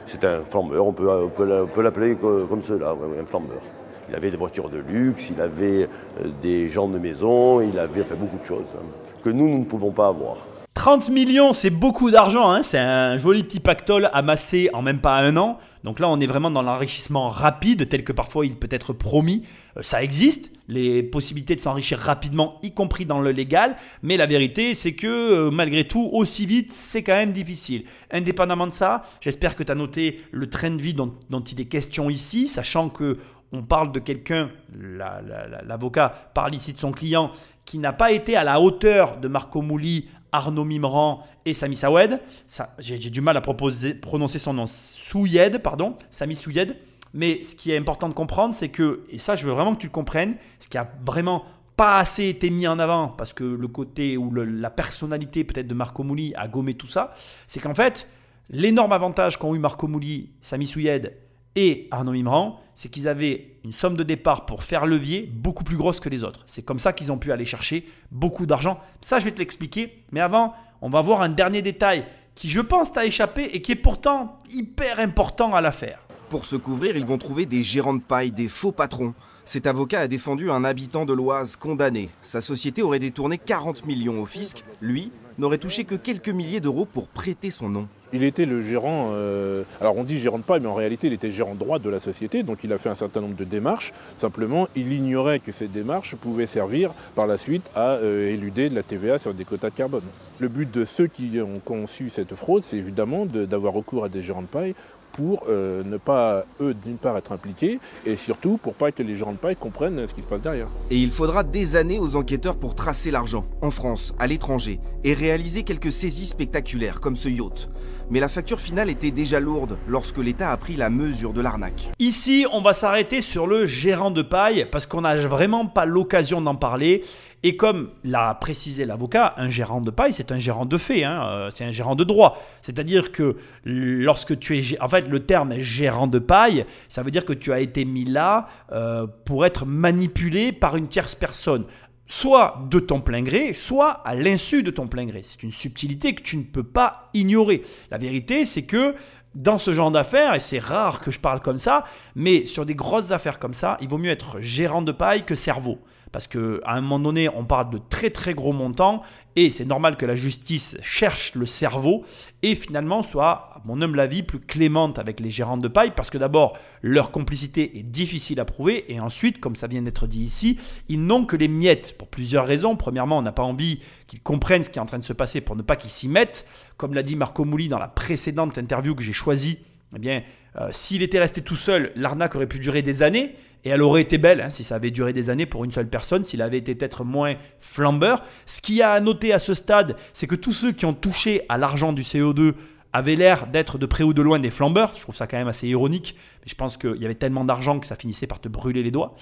C'est 0.06 0.24
un 0.26 0.42
flambeur, 0.50 0.86
on 0.86 0.92
peut, 0.94 1.10
on 1.10 1.68
peut 1.68 1.82
l'appeler 1.82 2.16
co- 2.16 2.46
comme 2.46 2.62
cela, 2.62 2.92
un 3.22 3.26
flambeur. 3.26 3.62
Il 4.10 4.16
avait 4.16 4.30
des 4.30 4.38
voitures 4.38 4.70
de 4.70 4.78
luxe, 4.80 5.30
il 5.30 5.40
avait 5.42 5.88
euh, 6.22 6.28
des 6.42 6.70
gens 6.70 6.88
de 6.88 7.00
maison, 7.00 7.62
il 7.62 7.80
avait 7.80 8.04
fait 8.04 8.16
beaucoup 8.16 8.38
de 8.38 8.46
choses 8.46 8.68
hein, 8.78 8.84
que 9.24 9.30
nous, 9.30 9.48
nous 9.50 9.60
ne 9.60 9.64
pouvons 9.66 9.92
pas 9.92 10.08
avoir. 10.08 10.38
30 10.84 11.08
millions, 11.12 11.54
c'est 11.54 11.70
beaucoup 11.70 12.12
d'argent, 12.12 12.52
hein, 12.52 12.62
c'est 12.62 12.78
un 12.78 13.18
joli 13.18 13.44
petit 13.46 13.62
pactole 13.62 14.10
amassé 14.12 14.70
en 14.74 14.82
même 14.82 15.00
pas 15.00 15.16
un 15.16 15.38
an. 15.38 15.58
Donc 15.86 16.02
là, 16.02 16.10
on 16.10 16.20
est 16.20 16.28
vraiment 16.28 16.52
dans 16.52 16.62
l'enrichissement 16.62 17.30
rapide, 17.30 17.88
tel 17.88 18.04
que 18.04 18.12
parfois 18.12 18.46
il 18.46 18.58
peut 18.58 18.68
être 18.70 18.92
promis. 18.92 19.44
Euh, 19.78 19.82
ça 19.82 20.04
existe, 20.04 20.52
les 20.68 21.02
possibilités 21.02 21.56
de 21.56 21.62
s'enrichir 21.62 22.00
rapidement, 22.00 22.60
y 22.64 22.74
compris 22.74 23.06
dans 23.06 23.22
le 23.22 23.32
légal. 23.32 23.78
Mais 24.02 24.18
la 24.18 24.26
vérité, 24.26 24.74
c'est 24.74 24.92
que 24.94 25.08
euh, 25.08 25.52
malgré 25.52 25.88
tout, 25.88 26.10
aussi 26.12 26.46
vite, 26.46 26.74
c'est 26.74 27.02
quand 27.02 27.14
même 27.16 27.32
difficile. 27.32 27.86
Indépendamment 28.12 28.68
de 28.68 28.74
ça, 28.74 29.06
j'espère 29.22 29.56
que 29.56 29.64
tu 29.64 29.72
as 29.72 29.76
noté 29.76 30.20
le 30.32 30.50
train 30.50 30.72
de 30.72 30.82
vie 30.82 30.94
dont, 30.94 31.14
il 31.50 31.62
est 31.62 31.66
question 31.66 32.10
ici, 32.10 32.50
sachant 32.50 32.90
que 32.90 33.20
on 33.56 33.62
parle 33.62 33.92
de 33.92 34.00
quelqu'un, 34.00 34.50
la- 34.78 35.22
la- 35.22 35.48
la- 35.48 35.62
l'avocat 35.62 36.12
parle 36.34 36.56
ici 36.56 36.74
de 36.74 36.80
son 36.80 36.92
client, 36.92 37.32
qui 37.66 37.78
n'a 37.78 37.94
pas 37.94 38.12
été 38.12 38.36
à 38.36 38.44
la 38.44 38.60
hauteur 38.60 39.18
de 39.18 39.28
Marco 39.28 39.62
Mouli, 39.62 40.10
Arnaud 40.32 40.66
Mimran 40.66 41.26
et 41.46 41.54
Sami 41.54 41.76
Saoued. 41.76 42.20
Ça, 42.48 42.76
J'ai 42.80 42.98
du 42.98 43.22
mal 43.22 43.38
à 43.38 43.42
proposer- 43.42 43.94
prononcer 43.94 44.40
son 44.40 44.54
nom. 44.54 44.66
Souyed, 44.68 45.60
pardon. 45.60 45.96
Sami 46.10 46.36
Souyed. 46.36 46.76
Mais 47.14 47.44
ce 47.44 47.56
qui 47.56 47.72
est 47.72 47.78
important 47.78 48.10
de 48.10 48.14
comprendre, 48.14 48.56
c'est 48.56 48.70
que, 48.70 49.06
et 49.12 49.20
ça 49.20 49.36
je 49.36 49.46
veux 49.46 49.52
vraiment 49.54 49.76
que 49.76 49.80
tu 49.82 49.86
le 49.88 49.92
comprennes, 49.92 50.36
ce 50.60 50.68
qui 50.68 50.78
a 50.80 50.92
vraiment 51.06 51.44
pas 51.78 52.00
assez 52.00 52.28
été 52.28 52.50
mis 52.50 52.68
en 52.68 52.80
avant, 52.80 53.08
parce 53.10 53.34
que 53.34 53.44
le 53.44 53.68
côté 53.68 54.18
ou 54.18 54.32
la 54.34 54.70
personnalité 54.72 55.44
peut-être 55.44 55.68
de 55.68 55.74
Marco 55.76 56.04
Mouli 56.04 56.34
a 56.36 56.48
gommé 56.48 56.74
tout 56.74 56.88
ça, 56.88 57.14
c'est 57.48 57.60
qu'en 57.60 57.76
fait, 57.76 58.08
l'énorme 58.50 58.92
avantage 58.94 59.38
qu'ont 59.38 59.54
eu 59.56 59.60
Marco 59.60 59.88
Mouli, 59.88 60.32
Sami 60.42 60.66
Souyed 60.66 61.14
et 61.56 61.88
Arnaud 61.92 62.14
Mimran, 62.14 62.60
c'est 62.76 62.90
qu'ils 62.90 63.08
avaient 63.08 63.52
une 63.64 63.74
somme 63.74 63.96
de 63.96 64.04
départ 64.04 64.46
pour 64.46 64.64
faire 64.64 64.86
levier 64.86 65.30
beaucoup 65.32 65.64
plus 65.64 65.78
grosse 65.78 66.00
que 66.00 66.10
les 66.10 66.24
autres. 66.24 66.44
C'est 66.48 66.66
comme 66.66 66.80
ça 66.80 66.94
qu'ils 66.94 67.12
ont 67.12 67.18
pu 67.18 67.32
aller 67.32 67.46
chercher 67.46 67.86
beaucoup 68.12 68.46
d'argent. 68.46 68.80
Ça, 69.02 69.20
je 69.20 69.26
vais 69.26 69.32
te 69.32 69.40
l'expliquer. 69.40 70.04
Mais 70.12 70.20
avant, 70.20 70.54
on 70.82 70.90
va 70.90 71.02
voir 71.02 71.22
un 71.22 71.30
dernier 71.30 71.62
détail 71.62 72.06
qui, 72.36 72.50
je 72.50 72.60
pense, 72.60 72.92
t'a 72.92 73.06
échappé 73.06 73.44
et 73.54 73.62
qui 73.62 73.72
est 73.72 73.76
pourtant 73.76 74.42
hyper 74.50 75.00
important 75.00 75.54
à 75.54 75.62
l'affaire. 75.62 76.00
Pour 76.30 76.46
se 76.46 76.56
couvrir, 76.56 76.98
ils 76.98 77.06
vont 77.06 77.20
trouver 77.20 77.46
des 77.46 77.62
gérants 77.62 77.94
de 77.94 78.02
paille, 78.02 78.32
des 78.32 78.50
faux 78.50 78.72
patrons. 78.72 79.14
Cet 79.46 79.68
avocat 79.68 80.00
a 80.00 80.08
défendu 80.08 80.50
un 80.50 80.64
habitant 80.64 81.06
de 81.06 81.14
l'Oise 81.14 81.58
condamné. 81.58 82.10
Sa 82.22 82.42
société 82.42 82.82
aurait 82.82 83.00
détourné 83.00 83.38
40 83.38 83.86
millions 83.86 84.22
au 84.22 84.26
fisc. 84.26 84.64
Lui 84.82 85.12
n'aurait 85.38 85.58
touché 85.58 85.84
que 85.84 85.96
quelques 85.96 86.30
milliers 86.30 86.62
d'euros 86.62 86.86
pour 86.86 87.08
prêter 87.08 87.52
son 87.52 87.70
nom. 87.70 87.88
Il 88.14 88.24
était 88.24 88.46
le 88.46 88.62
gérant, 88.62 89.10
euh, 89.14 89.64
alors 89.82 89.98
on 89.98 90.04
dit 90.04 90.20
gérant 90.20 90.38
de 90.38 90.44
paille, 90.44 90.62
mais 90.62 90.68
en 90.68 90.76
réalité 90.76 91.08
il 91.08 91.14
était 91.14 91.32
gérant 91.32 91.56
droit 91.56 91.80
de 91.80 91.90
la 91.90 92.00
société, 92.00 92.44
donc 92.44 92.60
il 92.64 92.72
a 92.72 92.78
fait 92.78 92.90
un 92.90 92.96
certain 92.96 93.22
nombre 93.22 93.36
de 93.36 93.44
démarches. 93.44 93.92
Simplement, 94.18 94.68
il 94.76 94.94
ignorait 94.94 95.40
que 95.40 95.52
ces 95.52 95.68
démarches 95.68 96.16
pouvaient 96.16 96.46
servir 96.46 96.92
par 97.16 97.26
la 97.28 97.38
suite 97.38 97.70
à 97.76 97.92
euh, 97.94 98.30
éluder 98.30 98.70
de 98.70 98.76
la 98.76 98.84
TVA 98.84 99.18
sur 99.18 99.34
des 99.34 99.46
quotas 99.46 99.72
de 99.72 99.76
carbone. 99.76 100.04
Le 100.40 100.48
but 100.48 100.70
de 100.72 100.86
ceux 100.86 101.08
qui 101.08 101.40
ont 101.42 101.60
conçu 101.66 102.10
cette 102.10 102.36
fraude, 102.36 102.64
c'est 102.64 102.78
évidemment 102.78 103.26
de- 103.26 103.46
d'avoir 103.46 103.74
recours 103.74 104.04
à 104.06 104.10
des 104.10 104.22
gérants 104.22 104.42
de 104.44 104.48
paille 104.48 104.76
pour 105.14 105.46
euh, 105.48 105.84
ne 105.86 105.98
pas, 105.98 106.44
eux, 106.60 106.74
d'une 106.74 106.98
part, 106.98 107.16
être 107.18 107.32
impliqués, 107.32 107.80
et 108.04 108.16
surtout 108.16 108.58
pour 108.58 108.74
pas 108.74 108.92
que 108.92 109.04
les 109.04 109.16
gérants 109.16 109.34
de 109.34 109.38
paille 109.38 109.56
comprennent 109.56 110.08
ce 110.08 110.14
qui 110.14 110.24
se 110.24 110.28
passe 110.28 110.42
derrière. 110.42 110.68
Et 110.90 110.98
il 110.98 111.12
faudra 111.12 111.44
des 111.44 111.76
années 111.76 112.00
aux 112.00 112.16
enquêteurs 112.16 112.56
pour 112.56 112.74
tracer 112.74 113.12
l'argent, 113.12 113.46
en 113.62 113.70
France, 113.70 114.16
à 114.18 114.26
l'étranger, 114.26 114.80
et 115.04 115.14
réaliser 115.14 115.62
quelques 115.62 115.92
saisies 115.92 116.26
spectaculaires, 116.26 117.00
comme 117.00 117.16
ce 117.16 117.30
yacht. 117.30 117.70
Mais 118.14 118.20
la 118.20 118.30
facture 118.30 118.62
finale 118.62 118.92
était 118.92 119.10
déjà 119.10 119.40
lourde 119.40 119.80
lorsque 119.88 120.20
l'État 120.20 120.52
a 120.52 120.58
pris 120.58 120.76
la 120.76 120.92
mesure 120.92 121.34
de 121.34 121.42
l'arnaque. 121.42 121.90
Ici, 121.98 122.46
on 122.54 122.62
va 122.62 122.72
s'arrêter 122.72 123.22
sur 123.22 123.48
le 123.48 123.66
gérant 123.66 124.12
de 124.12 124.22
paille 124.22 124.68
parce 124.72 124.86
qu'on 124.86 125.02
n'a 125.02 125.16
vraiment 125.16 125.66
pas 125.66 125.86
l'occasion 125.86 126.40
d'en 126.40 126.54
parler. 126.54 127.04
Et 127.42 127.56
comme 127.58 127.90
l'a 128.04 128.36
précisé 128.36 128.86
l'avocat, 128.86 129.34
un 129.38 129.50
gérant 129.50 129.82
de 129.82 129.90
paille, 129.90 130.14
c'est 130.14 130.32
un 130.32 130.38
gérant 130.38 130.66
de 130.66 130.78
fait, 130.78 131.04
hein, 131.04 131.24
euh, 131.26 131.50
c'est 131.50 131.66
un 131.66 131.72
gérant 131.72 131.96
de 131.96 132.04
droit. 132.04 132.42
C'est-à-dire 132.62 133.12
que 133.12 133.36
lorsque 133.66 134.38
tu 134.38 134.60
es... 134.60 134.80
En 134.80 134.88
fait, 134.88 135.10
le 135.10 135.26
terme 135.26 135.60
gérant 135.60 136.06
de 136.06 136.20
paille, 136.20 136.66
ça 136.90 137.02
veut 137.02 137.12
dire 137.12 137.26
que 137.26 137.34
tu 137.34 137.52
as 137.52 137.60
été 137.60 137.84
mis 137.84 138.06
là 138.06 138.48
euh, 138.72 139.08
pour 139.26 139.44
être 139.44 139.66
manipulé 139.66 140.52
par 140.52 140.76
une 140.78 140.88
tierce 140.88 141.16
personne 141.16 141.66
soit 142.14 142.60
de 142.70 142.78
ton 142.78 143.02
plein 143.02 143.24
gré, 143.24 143.54
soit 143.56 143.90
à 144.06 144.14
l'insu 144.14 144.62
de 144.62 144.70
ton 144.70 144.86
plein 144.86 145.06
gré. 145.06 145.22
C'est 145.24 145.42
une 145.42 145.52
subtilité 145.52 146.14
que 146.14 146.22
tu 146.22 146.38
ne 146.38 146.44
peux 146.44 146.64
pas 146.64 147.10
ignorer. 147.16 147.64
La 147.90 147.98
vérité, 147.98 148.46
c'est 148.46 148.68
que 148.68 148.94
dans 149.34 149.58
ce 149.58 149.74
genre 149.74 149.90
d'affaires, 149.90 150.36
et 150.36 150.40
c'est 150.40 150.60
rare 150.60 151.02
que 151.02 151.10
je 151.10 151.20
parle 151.20 151.40
comme 151.40 151.58
ça, 151.58 151.86
mais 152.14 152.46
sur 152.46 152.68
des 152.68 152.76
grosses 152.76 153.10
affaires 153.10 153.40
comme 153.40 153.56
ça, 153.56 153.78
il 153.82 153.88
vaut 153.88 153.98
mieux 153.98 154.12
être 154.12 154.40
gérant 154.42 154.84
de 154.84 154.92
paille 154.92 155.26
que 155.26 155.34
cerveau. 155.34 155.80
Parce 156.12 156.28
qu'à 156.28 156.40
un 156.68 156.82
moment 156.82 157.00
donné, 157.00 157.30
on 157.30 157.46
parle 157.46 157.72
de 157.72 157.80
très 157.80 158.12
très 158.12 158.36
gros 158.36 158.54
montants 158.54 159.02
et 159.36 159.50
c'est 159.50 159.66
normal 159.66 159.98
que 159.98 160.06
la 160.06 160.16
justice 160.16 160.78
cherche 160.84 161.34
le 161.34 161.46
cerveau 161.46 162.06
et 162.44 162.56
finalement 162.56 163.02
soit, 163.02 163.52
à 163.56 163.62
mon 163.66 163.82
humble 163.82 164.00
avis, 164.00 164.22
plus 164.22 164.40
clémente 164.40 165.00
avec 165.00 165.20
les 165.20 165.32
gérants 165.32 165.58
de 165.58 165.68
paille 165.68 165.94
parce 165.96 166.10
que 166.10 166.18
d'abord, 166.18 166.58
leur 166.82 167.12
complicité 167.12 167.80
est 167.80 167.84
difficile 167.84 168.40
à 168.40 168.46
prouver 168.46 168.92
et 168.94 169.00
ensuite, 169.00 169.40
comme 169.40 169.56
ça 169.56 169.68
vient 169.68 169.82
d'être 169.82 170.06
dit 170.06 170.22
ici, 170.22 170.60
ils 170.88 171.04
n'ont 171.04 171.26
que 171.26 171.36
les 171.36 171.48
miettes 171.48 171.98
pour 171.98 172.10
plusieurs 172.10 172.46
raisons. 172.46 172.76
Premièrement, 172.76 173.18
on 173.18 173.24
n'a 173.24 173.32
pas 173.32 173.44
envie 173.44 173.82
qu'ils 174.08 174.22
comprennent 174.22 174.64
ce 174.64 174.70
qui 174.70 174.78
est 174.78 174.82
en 174.82 174.86
train 174.86 175.00
de 175.00 175.06
se 175.06 175.14
passer 175.14 175.42
pour 175.42 175.56
ne 175.56 175.62
pas 175.64 175.76
qu'ils 175.76 175.90
s'y 175.90 176.08
mettent. 176.08 176.46
Comme 176.78 176.94
l'a 176.94 177.04
dit 177.04 177.16
Marco 177.16 177.46
Mouli 177.46 177.70
dans 177.70 177.80
la 177.80 177.88
précédente 177.88 178.58
interview 178.58 178.94
que 178.94 179.04
j'ai 179.04 179.14
choisie, 179.14 179.60
eh 179.96 180.00
bien, 180.00 180.24
euh, 180.60 180.70
s'il 180.72 181.02
était 181.02 181.20
resté 181.20 181.42
tout 181.42 181.56
seul, 181.56 181.92
l'arnaque 181.96 182.36
aurait 182.36 182.48
pu 182.48 182.60
durer 182.60 182.82
des 182.82 183.04
années. 183.04 183.36
Et 183.66 183.70
elle 183.70 183.82
aurait 183.82 184.02
été 184.02 184.18
belle 184.18 184.42
hein, 184.42 184.50
si 184.50 184.66
ça 184.66 184.76
avait 184.76 184.92
duré 184.92 185.14
des 185.14 185.30
années 185.30 185.46
pour 185.46 185.64
une 185.64 185.72
seule 185.72 185.88
personne, 185.88 186.26
s'il 186.26 186.42
avait 186.42 186.58
été 186.58 186.76
peut-être 186.76 187.06
moins 187.06 187.36
flambeur. 187.62 188.22
Ce 188.46 188.60
qu'il 188.60 188.76
y 188.76 188.82
a 188.82 188.92
à 188.92 189.00
noter 189.00 189.32
à 189.32 189.40
ce 189.40 189.54
stade, 189.54 189.96
c'est 190.12 190.28
que 190.28 190.36
tous 190.36 190.52
ceux 190.52 190.74
qui 190.74 190.86
ont 190.86 190.94
touché 190.94 191.44
à 191.48 191.58
l'argent 191.58 191.94
du 191.94 192.02
CO2 192.02 192.56
avaient 192.94 193.16
l'air 193.16 193.48
d'être 193.48 193.78
de 193.78 193.86
près 193.86 194.04
ou 194.04 194.14
de 194.14 194.22
loin 194.22 194.40
des 194.40 194.52
flambeurs. 194.52 194.94
Je 194.96 195.02
trouve 195.02 195.16
ça 195.16 195.28
quand 195.28 195.38
même 195.38 195.48
assez 195.48 195.68
ironique 195.68 196.16
je 196.46 196.56
pense 196.56 196.78
qu'il 196.78 196.98
y 196.98 197.06
avait 197.06 197.16
tellement 197.16 197.46
d'argent 197.46 197.80
que 197.80 197.88
ça 197.88 197.96
finissait 197.96 198.28
par 198.28 198.40
te 198.40 198.50
brûler 198.50 198.84
les 198.84 198.92
doigts. 198.92 199.16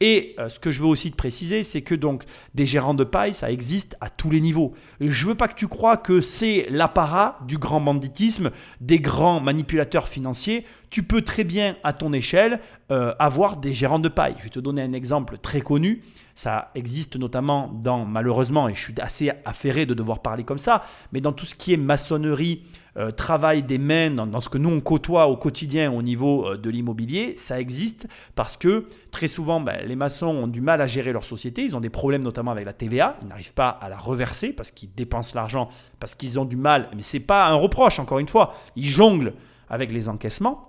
Et 0.00 0.34
euh, 0.38 0.48
ce 0.48 0.58
que 0.58 0.70
je 0.70 0.80
veux 0.80 0.86
aussi 0.86 1.10
te 1.10 1.16
préciser, 1.16 1.62
c'est 1.62 1.82
que 1.82 1.94
donc 1.94 2.24
des 2.54 2.66
gérants 2.66 2.94
de 2.94 3.04
paille, 3.04 3.34
ça 3.34 3.50
existe 3.50 3.96
à 4.00 4.10
tous 4.10 4.30
les 4.30 4.40
niveaux. 4.40 4.74
Je 5.00 5.26
veux 5.26 5.34
pas 5.34 5.48
que 5.48 5.54
tu 5.54 5.68
crois 5.68 5.96
que 5.96 6.20
c'est 6.20 6.66
l'apparat 6.70 7.40
du 7.46 7.58
grand 7.58 7.80
banditisme, 7.80 8.50
des 8.80 9.00
grands 9.00 9.40
manipulateurs 9.40 10.08
financiers. 10.08 10.64
Tu 10.90 11.02
peux 11.02 11.22
très 11.22 11.44
bien, 11.44 11.76
à 11.82 11.92
ton 11.92 12.12
échelle, 12.12 12.60
euh, 12.90 13.14
avoir 13.18 13.56
des 13.56 13.74
gérants 13.74 13.98
de 13.98 14.08
paille. 14.08 14.34
Je 14.38 14.44
vais 14.44 14.50
te 14.50 14.60
donner 14.60 14.82
un 14.82 14.92
exemple 14.92 15.38
très 15.38 15.60
connu. 15.60 16.02
Ça 16.34 16.70
existe 16.76 17.16
notamment 17.16 17.68
dans, 17.82 18.04
malheureusement, 18.04 18.68
et 18.68 18.74
je 18.74 18.80
suis 18.80 18.94
assez 19.00 19.32
affairé 19.44 19.86
de 19.86 19.94
devoir 19.94 20.22
parler 20.22 20.44
comme 20.44 20.58
ça, 20.58 20.84
mais 21.12 21.20
dans 21.20 21.32
tout 21.32 21.44
ce 21.44 21.56
qui 21.56 21.72
est 21.72 21.76
maçonnerie, 21.76 22.62
euh, 22.98 23.10
travail 23.10 23.62
des 23.62 23.78
mains, 23.78 24.10
dans, 24.10 24.40
ce 24.40 24.48
que 24.48 24.58
nous 24.58 24.70
on 24.70 24.80
côtoie 24.80 25.28
au 25.28 25.36
quotidien 25.36 25.92
au 25.92 26.02
niveau 26.02 26.56
de 26.56 26.70
l'immobilier, 26.70 27.34
ça 27.36 27.60
existe 27.60 28.06
parce 28.34 28.56
que 28.56 28.88
très 29.10 29.28
souvent, 29.28 29.60
ben, 29.60 29.78
les 29.86 29.96
maçons 29.96 30.26
ont 30.26 30.46
du 30.46 30.60
mal 30.60 30.80
à 30.80 30.86
gérer 30.86 31.12
leur 31.12 31.24
société. 31.24 31.62
Ils 31.62 31.76
ont 31.76 31.80
des 31.80 31.90
problèmes 31.90 32.22
notamment 32.22 32.50
avec 32.50 32.66
la 32.66 32.72
TVA. 32.72 33.16
Ils 33.22 33.28
n'arrivent 33.28 33.54
pas 33.54 33.68
à 33.68 33.88
la 33.88 33.98
reverser 33.98 34.52
parce 34.52 34.70
qu'ils 34.70 34.92
dépensent 34.92 35.32
l'argent, 35.34 35.68
parce 36.00 36.14
qu'ils 36.14 36.38
ont 36.38 36.44
du 36.44 36.56
mal. 36.56 36.88
Mais 36.94 37.02
ce 37.02 37.16
n'est 37.16 37.22
pas 37.22 37.46
un 37.46 37.54
reproche, 37.54 37.98
encore 37.98 38.18
une 38.18 38.28
fois. 38.28 38.54
Ils 38.76 38.86
jonglent 38.86 39.34
avec 39.68 39.92
les 39.92 40.08
encaissements. 40.08 40.68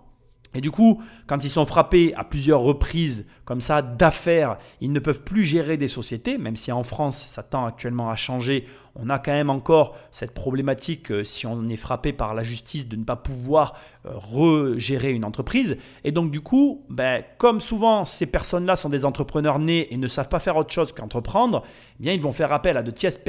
Et 0.55 0.61
du 0.61 0.71
coup, 0.71 1.01
quand 1.27 1.43
ils 1.43 1.49
sont 1.49 1.65
frappés 1.65 2.13
à 2.15 2.23
plusieurs 2.23 2.61
reprises 2.61 3.27
comme 3.45 3.61
ça 3.61 3.83
d'affaires, 3.83 4.57
ils 4.81 4.91
ne 4.91 4.99
peuvent 4.99 5.23
plus 5.23 5.43
gérer 5.43 5.77
des 5.77 5.87
sociétés, 5.87 6.39
même 6.39 6.55
si 6.55 6.71
en 6.71 6.83
France 6.83 7.23
ça 7.29 7.43
tend 7.43 7.65
actuellement 7.65 8.09
à 8.09 8.15
changer 8.15 8.65
on 9.01 9.09
a 9.09 9.19
quand 9.19 9.31
même 9.31 9.49
encore 9.49 9.95
cette 10.11 10.33
problématique, 10.33 11.11
euh, 11.11 11.23
si 11.23 11.45
on 11.47 11.67
est 11.69 11.77
frappé 11.77 12.13
par 12.13 12.33
la 12.33 12.43
justice, 12.43 12.87
de 12.87 12.95
ne 12.95 13.03
pas 13.03 13.15
pouvoir 13.15 13.77
regérer 14.05 15.11
une 15.11 15.25
entreprise. 15.25 15.77
Et 16.03 16.11
donc 16.11 16.31
du 16.31 16.41
coup, 16.41 16.85
ben, 16.89 17.23
comme 17.37 17.59
souvent 17.59 18.05
ces 18.05 18.25
personnes-là 18.25 18.75
sont 18.75 18.89
des 18.89 19.03
entrepreneurs 19.03 19.59
nés 19.59 19.93
et 19.93 19.97
ne 19.97 20.07
savent 20.07 20.29
pas 20.29 20.39
faire 20.39 20.55
autre 20.57 20.73
chose 20.73 20.93
qu'entreprendre, 20.93 21.63
eh 21.99 22.03
bien 22.03 22.13
ils 22.13 22.21
vont 22.21 22.31
faire 22.31 22.53
appel 22.53 22.77
à 22.77 22.83
de, 22.83 22.91
tierces, 22.91 23.19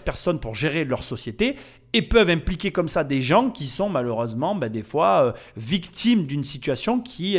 personnes 0.00 0.38
pour 0.38 0.54
gérer 0.54 0.84
leur 0.84 1.02
société 1.02 1.56
et 1.92 2.02
peuvent 2.02 2.30
impliquer 2.30 2.70
comme 2.70 2.88
ça 2.88 3.04
des 3.04 3.20
gens 3.20 3.50
qui 3.50 3.66
sont 3.66 3.88
malheureusement 3.88 4.54
ben, 4.54 4.68
des 4.68 4.82
fois 4.82 5.24
euh, 5.24 5.32
victimes 5.56 6.26
d'une 6.26 6.44
situation 6.44 7.00
qui, 7.00 7.38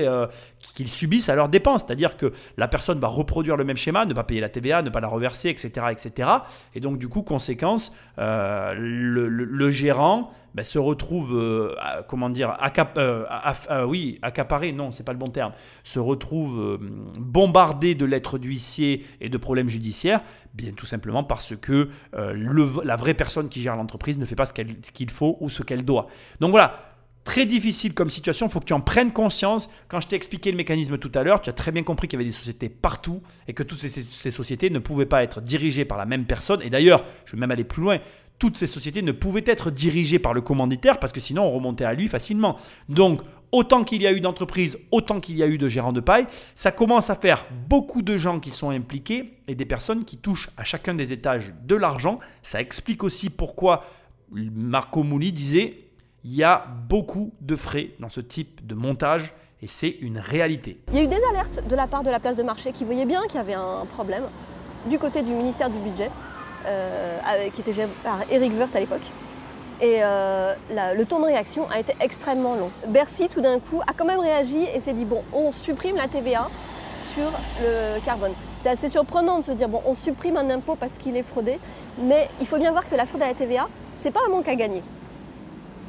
qu'ils 0.59 0.89
subissent 0.89 1.29
à 1.29 1.35
leurs 1.35 1.49
dépenses. 1.49 1.83
C'est-à-dire 1.85 2.17
que 2.17 2.33
la 2.57 2.67
personne 2.67 2.99
va 2.99 3.07
reproduire 3.07 3.55
le 3.55 3.63
même 3.63 3.77
schéma, 3.77 4.05
ne 4.05 4.13
pas 4.13 4.23
payer 4.23 4.41
la 4.41 4.49
TVA, 4.49 4.81
ne 4.81 4.89
pas 4.89 4.99
la 4.99 5.07
reverser, 5.07 5.49
etc. 5.49 5.87
etc. 5.91 6.29
Et 6.75 6.79
donc 6.79 6.97
du 6.97 7.07
coup, 7.07 7.21
conséquence, 7.21 7.93
euh, 8.19 8.73
le, 8.77 9.71
gérant 9.71 10.31
ben, 10.53 10.63
se 10.63 10.79
retrouve, 10.79 11.33
euh, 11.35 11.75
comment 12.07 12.29
dire, 12.29 12.57
euh, 12.97 13.85
oui, 13.85 14.19
accaparé, 14.21 14.71
non, 14.71 14.91
c'est 14.91 15.03
pas 15.03 15.13
le 15.13 15.19
bon 15.19 15.29
terme, 15.29 15.53
se 15.83 15.99
retrouve 15.99 16.79
bombardé 17.19 17.95
de 17.95 18.05
lettres 18.05 18.37
d'huissier 18.37 19.05
et 19.21 19.29
de 19.29 19.37
problèmes 19.37 19.69
judiciaires, 19.69 20.21
bien 20.53 20.71
tout 20.71 20.85
simplement 20.85 21.23
parce 21.23 21.55
que 21.55 21.89
la 22.13 22.95
vraie 22.95 23.13
personne 23.13 23.49
qui 23.49 23.61
gère 23.61 23.75
l'entreprise 23.75 24.17
ne 24.17 24.25
fait 24.25 24.35
pas 24.35 24.45
ce 24.45 24.53
qu'il 24.53 25.09
faut 25.09 25.37
ou 25.39 25.49
ce 25.49 25.63
qu'elle 25.63 25.85
doit. 25.85 26.07
Donc 26.39 26.51
voilà, 26.51 26.93
très 27.23 27.45
difficile 27.45 27.93
comme 27.93 28.09
situation, 28.09 28.47
il 28.47 28.51
faut 28.51 28.59
que 28.59 28.65
tu 28.65 28.73
en 28.73 28.81
prennes 28.81 29.11
conscience. 29.11 29.69
Quand 29.87 30.01
je 30.01 30.07
t'ai 30.07 30.15
expliqué 30.15 30.51
le 30.51 30.57
mécanisme 30.57 30.97
tout 30.97 31.11
à 31.15 31.23
l'heure, 31.23 31.41
tu 31.41 31.49
as 31.49 31.53
très 31.53 31.71
bien 31.71 31.83
compris 31.83 32.07
qu'il 32.07 32.19
y 32.19 32.21
avait 32.21 32.29
des 32.29 32.35
sociétés 32.35 32.69
partout 32.69 33.21
et 33.47 33.53
que 33.53 33.63
toutes 33.63 33.79
ces, 33.79 34.31
sociétés 34.31 34.69
ne 34.69 34.79
pouvaient 34.79 35.05
pas 35.05 35.23
être 35.23 35.41
dirigées 35.41 35.85
par 35.85 35.97
la 35.97 36.05
même 36.05 36.25
personne. 36.25 36.61
Et 36.61 36.69
d'ailleurs, 36.69 37.03
je 37.25 37.35
vais 37.35 37.39
même 37.39 37.51
aller 37.51 37.63
plus 37.63 37.81
loin, 37.81 37.99
toutes 38.39 38.57
ces 38.57 38.67
sociétés 38.67 39.01
ne 39.01 39.11
pouvaient 39.11 39.43
être 39.45 39.71
dirigées 39.71 40.19
par 40.19 40.33
le 40.33 40.41
commanditaire 40.41 40.99
parce 40.99 41.13
que 41.13 41.19
sinon 41.19 41.43
on 41.43 41.51
remontait 41.51 41.85
à 41.85 41.93
lui 41.93 42.07
facilement. 42.07 42.57
Donc, 42.89 43.21
autant 43.51 43.83
qu'il 43.83 44.01
y 44.01 44.07
a 44.07 44.11
eu 44.11 44.19
d'entreprises, 44.19 44.77
autant 44.91 45.19
qu'il 45.19 45.37
y 45.37 45.43
a 45.43 45.47
eu 45.47 45.57
de 45.57 45.67
gérants 45.67 45.93
de 45.93 46.01
paille, 46.01 46.27
ça 46.55 46.71
commence 46.71 47.09
à 47.09 47.15
faire 47.15 47.45
beaucoup 47.69 48.01
de 48.01 48.17
gens 48.17 48.39
qui 48.39 48.49
sont 48.49 48.71
impliqués 48.71 49.37
et 49.47 49.55
des 49.55 49.65
personnes 49.65 50.03
qui 50.03 50.17
touchent 50.17 50.49
à 50.57 50.63
chacun 50.63 50.93
des 50.93 51.13
étages 51.13 51.53
de 51.63 51.75
l'argent. 51.75 52.19
Ça 52.41 52.59
explique 52.59 53.03
aussi 53.03 53.29
pourquoi 53.29 53.85
Marco 54.31 55.03
Mouli 55.03 55.31
disait 55.31 55.83
il 56.25 56.33
y 56.33 56.43
a 56.43 56.65
beaucoup 56.89 57.33
de 57.41 57.55
frais 57.55 57.91
dans 57.99 58.09
ce 58.09 58.21
type 58.21 58.65
de 58.65 58.75
montage 58.75 59.33
et 59.61 59.67
c'est 59.67 59.97
une 60.01 60.17
réalité. 60.17 60.79
Il 60.91 60.97
y 60.97 60.99
a 60.99 61.03
eu 61.03 61.07
des 61.07 61.19
alertes 61.31 61.67
de 61.67 61.75
la 61.75 61.87
part 61.87 62.03
de 62.03 62.09
la 62.09 62.19
place 62.19 62.37
de 62.37 62.43
marché 62.43 62.71
qui 62.71 62.85
voyait 62.85 63.05
bien 63.05 63.21
qu'il 63.23 63.35
y 63.35 63.39
avait 63.39 63.53
un 63.53 63.85
problème 63.85 64.23
du 64.89 64.97
côté 64.97 65.21
du 65.21 65.31
ministère 65.31 65.69
du 65.69 65.79
Budget, 65.79 66.09
qui 67.53 67.61
était 67.61 67.73
géré 67.73 67.89
par 68.03 68.19
Eric 68.29 68.53
Wirth 68.57 68.75
à 68.75 68.79
l'époque. 68.79 69.05
Et 69.81 69.97
euh, 70.01 70.53
le 70.69 71.03
temps 71.03 71.19
de 71.19 71.25
réaction 71.25 71.67
a 71.69 71.79
été 71.79 71.95
extrêmement 71.99 72.55
long. 72.55 72.71
Bercy, 72.87 73.27
tout 73.27 73.41
d'un 73.41 73.59
coup, 73.59 73.81
a 73.85 73.93
quand 73.93 74.05
même 74.05 74.19
réagi 74.19 74.65
et 74.73 74.79
s'est 74.79 74.93
dit 74.93 75.05
bon, 75.05 75.23
on 75.33 75.51
supprime 75.51 75.97
la 75.97 76.07
TVA 76.07 76.49
sur 76.97 77.31
le 77.61 77.99
carbone. 78.05 78.33
C'est 78.57 78.69
assez 78.69 78.87
surprenant 78.87 79.39
de 79.39 79.43
se 79.43 79.51
dire 79.51 79.67
bon, 79.67 79.81
on 79.85 79.95
supprime 79.95 80.37
un 80.37 80.49
impôt 80.49 80.75
parce 80.75 80.93
qu'il 80.93 81.17
est 81.17 81.23
fraudé, 81.23 81.59
mais 81.97 82.29
il 82.39 82.47
faut 82.47 82.57
bien 82.57 82.71
voir 82.71 82.87
que 82.87 82.95
la 82.95 83.05
fraude 83.05 83.23
à 83.23 83.27
la 83.27 83.33
TVA, 83.33 83.67
c'est 83.95 84.11
pas 84.11 84.21
un 84.25 84.31
manque 84.31 84.47
à 84.47 84.55
gagner 84.55 84.83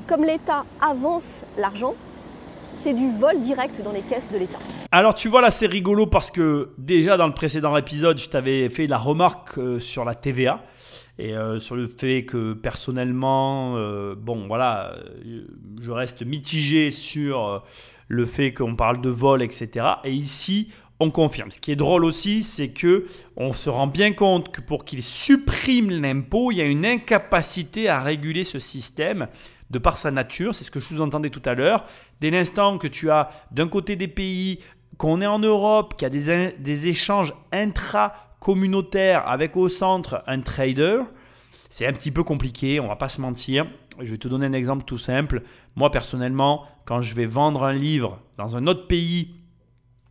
comme 0.06 0.24
l'État 0.24 0.64
avance 0.80 1.44
l'argent, 1.56 1.94
c'est 2.74 2.94
du 2.94 3.10
vol 3.10 3.40
direct 3.40 3.82
dans 3.82 3.92
les 3.92 4.02
caisses 4.02 4.30
de 4.30 4.38
l'État. 4.38 4.58
Alors 4.90 5.14
tu 5.14 5.28
vois 5.28 5.40
là 5.40 5.50
c'est 5.50 5.66
rigolo 5.66 6.06
parce 6.06 6.30
que 6.30 6.70
déjà 6.78 7.16
dans 7.16 7.26
le 7.26 7.34
précédent 7.34 7.76
épisode 7.76 8.18
je 8.18 8.28
t'avais 8.28 8.68
fait 8.68 8.86
la 8.86 8.98
remarque 8.98 9.58
euh, 9.58 9.80
sur 9.80 10.04
la 10.04 10.14
TVA 10.14 10.62
et 11.18 11.36
euh, 11.36 11.60
sur 11.60 11.76
le 11.76 11.86
fait 11.86 12.24
que 12.24 12.52
personnellement 12.54 13.74
euh, 13.76 14.14
bon 14.16 14.46
voilà 14.46 14.96
je 15.80 15.90
reste 15.90 16.24
mitigé 16.24 16.90
sur 16.90 17.62
le 18.08 18.26
fait 18.26 18.52
qu'on 18.52 18.74
parle 18.74 19.00
de 19.00 19.10
vol 19.10 19.42
etc 19.42 19.86
et 20.04 20.12
ici 20.12 20.70
on 21.00 21.10
confirme. 21.10 21.50
Ce 21.50 21.58
qui 21.58 21.72
est 21.72 21.76
drôle 21.76 22.04
aussi, 22.04 22.42
c'est 22.42 22.68
que 22.68 23.06
on 23.36 23.52
se 23.52 23.68
rend 23.68 23.88
bien 23.88 24.12
compte 24.12 24.52
que 24.52 24.60
pour 24.60 24.84
qu'il 24.84 25.02
supprime 25.02 25.90
l'impôt, 25.90 26.52
il 26.52 26.58
y 26.58 26.60
a 26.60 26.66
une 26.66 26.86
incapacité 26.86 27.88
à 27.88 28.00
réguler 28.00 28.44
ce 28.44 28.60
système 28.60 29.26
de 29.74 29.78
par 29.80 29.98
sa 29.98 30.12
nature, 30.12 30.54
c'est 30.54 30.62
ce 30.62 30.70
que 30.70 30.78
je 30.78 30.94
vous 30.94 31.02
entendais 31.02 31.30
tout 31.30 31.42
à 31.44 31.54
l'heure, 31.54 31.84
dès 32.20 32.30
l'instant 32.30 32.78
que 32.78 32.86
tu 32.86 33.10
as 33.10 33.30
d'un 33.50 33.66
côté 33.66 33.96
des 33.96 34.06
pays, 34.06 34.60
qu'on 34.98 35.20
est 35.20 35.26
en 35.26 35.40
Europe, 35.40 35.96
qu'il 35.96 36.06
y 36.06 36.30
a 36.30 36.52
des, 36.56 36.86
échanges 36.86 37.34
intra-communautaires 37.50 39.28
avec 39.28 39.56
au 39.56 39.68
centre 39.68 40.22
un 40.28 40.40
trader, 40.40 41.02
c'est 41.68 41.86
un 41.86 41.92
petit 41.92 42.12
peu 42.12 42.22
compliqué, 42.22 42.78
on 42.78 42.86
va 42.86 42.94
pas 42.94 43.08
se 43.08 43.20
mentir. 43.20 43.66
Je 44.00 44.12
vais 44.12 44.18
te 44.18 44.28
donner 44.28 44.46
un 44.46 44.52
exemple 44.52 44.84
tout 44.84 44.98
simple. 44.98 45.42
Moi 45.74 45.90
personnellement, 45.90 46.64
quand 46.84 47.02
je 47.02 47.14
vais 47.14 47.26
vendre 47.26 47.64
un 47.64 47.72
livre 47.72 48.20
dans 48.36 48.56
un 48.56 48.68
autre 48.68 48.86
pays 48.86 49.34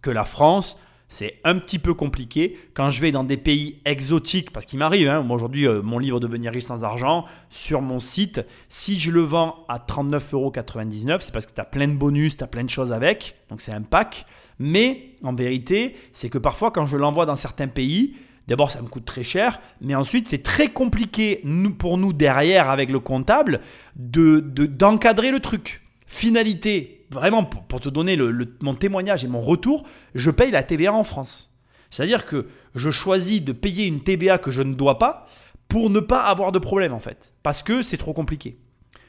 que 0.02 0.12
la 0.12 0.26
France, 0.26 0.78
c'est 1.14 1.38
un 1.44 1.60
petit 1.60 1.78
peu 1.78 1.94
compliqué. 1.94 2.58
Quand 2.74 2.90
je 2.90 3.00
vais 3.00 3.12
dans 3.12 3.24
des 3.24 3.38
pays 3.38 3.80
exotiques, 3.86 4.52
parce 4.52 4.66
qu'il 4.66 4.80
m'arrive, 4.80 5.08
hein, 5.08 5.22
moi 5.22 5.36
aujourd'hui, 5.36 5.68
euh, 5.68 5.84
mon 5.84 6.00
livre 6.00 6.20
Devenir 6.20 6.52
riche 6.52 6.64
sans 6.64 6.84
argent, 6.84 7.26
sur 7.52 7.84
mon 7.84 8.00
site, 8.00 8.42
si 8.68 9.00
je 9.00 9.12
le 9.12 9.22
vends 9.22 9.64
à 9.70 9.78
39,99€, 9.78 11.20
c'est 11.20 11.32
parce 11.32 11.46
que 11.46 11.54
tu 11.54 11.62
as 11.62 11.66
plein 11.66 11.88
de 11.88 11.94
bonus, 11.94 12.36
tu 12.36 12.44
as 12.44 12.48
plein 12.48 12.64
de 12.64 12.70
choses 12.70 12.92
avec, 12.92 13.36
donc 13.50 13.62
c'est 13.62 13.72
un 13.72 13.84
pack. 13.84 14.26
Mais 14.58 15.12
en 15.24 15.34
vérité, 15.34 15.96
c'est 16.14 16.30
que 16.30 16.40
parfois, 16.40 16.72
quand 16.72 16.88
je 16.88 16.98
l'envoie 16.98 17.26
dans 17.26 17.36
certains 17.36 17.68
pays, 17.68 18.16
D'abord, 18.50 18.72
ça 18.72 18.82
me 18.82 18.88
coûte 18.88 19.06
très 19.06 19.24
cher, 19.24 19.62
mais 19.80 19.96
ensuite, 19.96 20.28
c'est 20.28 20.44
très 20.44 20.68
compliqué 20.68 21.42
pour 21.80 21.98
nous 21.98 22.12
derrière 22.12 22.70
avec 22.70 22.92
le 22.92 23.00
comptable 23.00 23.62
de 23.96 24.42
d'encadrer 24.42 25.32
le 25.32 25.40
truc. 25.40 25.82
Finalité, 26.08 27.03
vraiment 27.14 27.44
pour, 27.44 27.80
te 27.80 27.90
donner 27.90 28.18
mon 28.62 28.76
témoignage 28.76 29.24
et 29.24 29.28
mon 29.28 29.42
retour, 29.42 29.84
je 30.16 30.32
paye 30.32 30.52
la 30.52 30.64
TVA 30.64 30.94
en 30.94 31.04
France. 31.04 31.52
C'est-à-dire 31.90 32.26
que 32.26 32.48
je 32.76 32.90
choisis 32.90 33.42
de 33.42 33.52
payer 33.52 33.86
une 33.86 34.02
TVA 34.02 34.38
que 34.38 34.52
je 34.52 34.64
ne 34.64 34.74
dois 34.74 34.98
pas 34.98 35.28
pour 35.68 35.90
ne 35.90 36.00
pas 36.00 36.24
avoir 36.24 36.52
de 36.52 36.60
problème 36.60 36.94
en 36.94 37.00
fait, 37.00 37.34
parce 37.44 37.64
que 37.64 37.84
c'est 37.84 37.98
trop 37.98 38.14
compliqué. 38.14 38.58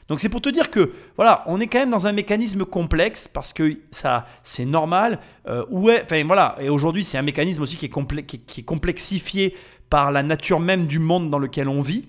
Donc 0.07 0.19
c'est 0.19 0.29
pour 0.29 0.41
te 0.41 0.49
dire 0.49 0.69
que 0.69 0.91
voilà, 1.15 1.43
on 1.47 1.59
est 1.59 1.67
quand 1.67 1.79
même 1.79 1.89
dans 1.89 2.05
un 2.05 2.11
mécanisme 2.11 2.63
complexe 2.63 3.27
parce 3.27 3.53
que 3.53 3.79
ça 3.89 4.27
c'est 4.43 4.65
normal. 4.65 5.19
Euh, 5.47 5.65
ouais, 5.69 6.03
enfin 6.03 6.23
voilà, 6.25 6.55
et 6.59 6.69
aujourd'hui 6.69 7.03
c'est 7.03 7.17
un 7.17 7.23
mécanisme 7.23 7.63
aussi 7.63 7.75
qui 7.75 7.85
est, 7.85 8.25
qui 8.45 8.61
est 8.61 8.63
complexifié 8.63 9.55
par 9.89 10.11
la 10.11 10.23
nature 10.23 10.59
même 10.59 10.85
du 10.85 10.99
monde 10.99 11.29
dans 11.29 11.39
lequel 11.39 11.67
on 11.67 11.81
vit. 11.81 12.05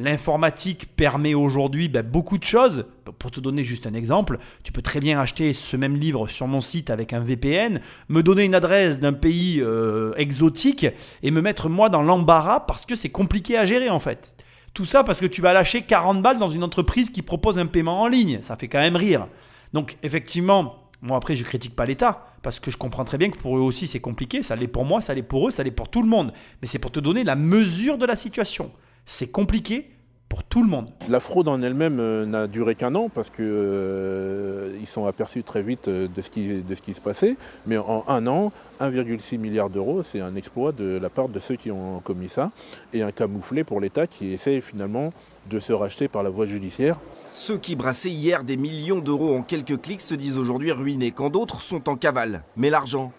L'informatique 0.00 0.96
permet 0.96 1.34
aujourd'hui 1.34 1.90
ben, 1.90 2.02
beaucoup 2.02 2.38
de 2.38 2.44
choses. 2.44 2.86
Pour 3.18 3.30
te 3.30 3.38
donner 3.38 3.64
juste 3.64 3.86
un 3.86 3.92
exemple, 3.92 4.38
tu 4.62 4.72
peux 4.72 4.80
très 4.80 4.98
bien 4.98 5.20
acheter 5.20 5.52
ce 5.52 5.76
même 5.76 5.94
livre 5.94 6.26
sur 6.26 6.46
mon 6.46 6.62
site 6.62 6.88
avec 6.88 7.12
un 7.12 7.20
VPN, 7.20 7.82
me 8.08 8.22
donner 8.22 8.44
une 8.44 8.54
adresse 8.54 8.98
d'un 8.98 9.12
pays 9.12 9.60
euh, 9.60 10.14
exotique 10.16 10.86
et 11.22 11.30
me 11.30 11.42
mettre 11.42 11.68
moi 11.68 11.90
dans 11.90 12.00
l'embarras 12.00 12.60
parce 12.60 12.86
que 12.86 12.94
c'est 12.94 13.10
compliqué 13.10 13.58
à 13.58 13.66
gérer 13.66 13.90
en 13.90 14.00
fait. 14.00 14.34
Tout 14.72 14.86
ça 14.86 15.04
parce 15.04 15.20
que 15.20 15.26
tu 15.26 15.42
vas 15.42 15.52
lâcher 15.52 15.82
40 15.82 16.22
balles 16.22 16.38
dans 16.38 16.48
une 16.48 16.64
entreprise 16.64 17.10
qui 17.10 17.20
propose 17.20 17.58
un 17.58 17.66
paiement 17.66 18.00
en 18.00 18.06
ligne. 18.06 18.38
Ça 18.40 18.56
fait 18.56 18.68
quand 18.68 18.80
même 18.80 18.96
rire. 18.96 19.26
Donc 19.74 19.98
effectivement, 20.02 20.88
moi 21.02 21.18
après 21.18 21.36
je 21.36 21.44
critique 21.44 21.76
pas 21.76 21.84
l'État 21.84 22.24
parce 22.42 22.58
que 22.58 22.70
je 22.70 22.78
comprends 22.78 23.04
très 23.04 23.18
bien 23.18 23.28
que 23.28 23.36
pour 23.36 23.58
eux 23.58 23.60
aussi 23.60 23.86
c'est 23.86 24.00
compliqué. 24.00 24.40
Ça 24.40 24.56
l'est 24.56 24.66
pour 24.66 24.86
moi, 24.86 25.02
ça 25.02 25.12
l'est 25.12 25.22
pour 25.22 25.46
eux, 25.46 25.50
ça 25.50 25.62
l'est 25.62 25.70
pour 25.70 25.90
tout 25.90 26.02
le 26.02 26.08
monde. 26.08 26.32
Mais 26.62 26.68
c'est 26.68 26.78
pour 26.78 26.90
te 26.90 27.00
donner 27.00 27.22
la 27.22 27.36
mesure 27.36 27.98
de 27.98 28.06
la 28.06 28.16
situation 28.16 28.70
c'est 29.06 29.30
compliqué 29.30 29.90
pour 30.30 30.44
tout 30.44 30.62
le 30.62 30.68
monde. 30.68 30.88
La 31.08 31.18
fraude 31.18 31.48
en 31.48 31.60
elle-même 31.60 31.98
euh, 31.98 32.24
n'a 32.24 32.46
duré 32.46 32.76
qu'un 32.76 32.94
an 32.94 33.08
parce 33.12 33.30
qu'ils 33.30 33.44
euh, 33.44 34.84
sont 34.86 35.04
aperçus 35.06 35.42
très 35.42 35.60
vite 35.60 35.88
euh, 35.88 36.06
de, 36.06 36.22
ce 36.22 36.30
qui, 36.30 36.62
de 36.62 36.74
ce 36.76 36.80
qui 36.80 36.94
se 36.94 37.00
passait. 37.00 37.36
Mais 37.66 37.76
en 37.76 38.04
un 38.06 38.28
an, 38.28 38.52
1,6 38.80 39.38
milliard 39.38 39.70
d'euros, 39.70 40.04
c'est 40.04 40.20
un 40.20 40.36
exploit 40.36 40.70
de 40.70 41.00
la 41.02 41.10
part 41.10 41.28
de 41.28 41.40
ceux 41.40 41.56
qui 41.56 41.72
ont 41.72 41.98
commis 41.98 42.28
ça 42.28 42.52
et 42.92 43.02
un 43.02 43.10
camouflet 43.10 43.64
pour 43.64 43.80
l'État 43.80 44.06
qui 44.06 44.32
essaie 44.32 44.60
finalement 44.60 45.12
de 45.50 45.58
se 45.58 45.72
racheter 45.72 46.06
par 46.06 46.22
la 46.22 46.30
voie 46.30 46.46
judiciaire. 46.46 47.00
Ceux 47.32 47.58
qui 47.58 47.74
brassaient 47.74 48.10
hier 48.10 48.44
des 48.44 48.56
millions 48.56 49.00
d'euros 49.00 49.34
en 49.34 49.42
quelques 49.42 49.80
clics 49.80 50.00
se 50.00 50.14
disent 50.14 50.38
aujourd'hui 50.38 50.70
ruinés 50.70 51.10
quand 51.10 51.30
d'autres 51.30 51.60
sont 51.60 51.88
en 51.88 51.96
cavale. 51.96 52.44
Mais 52.56 52.70
l'argent, 52.70 53.12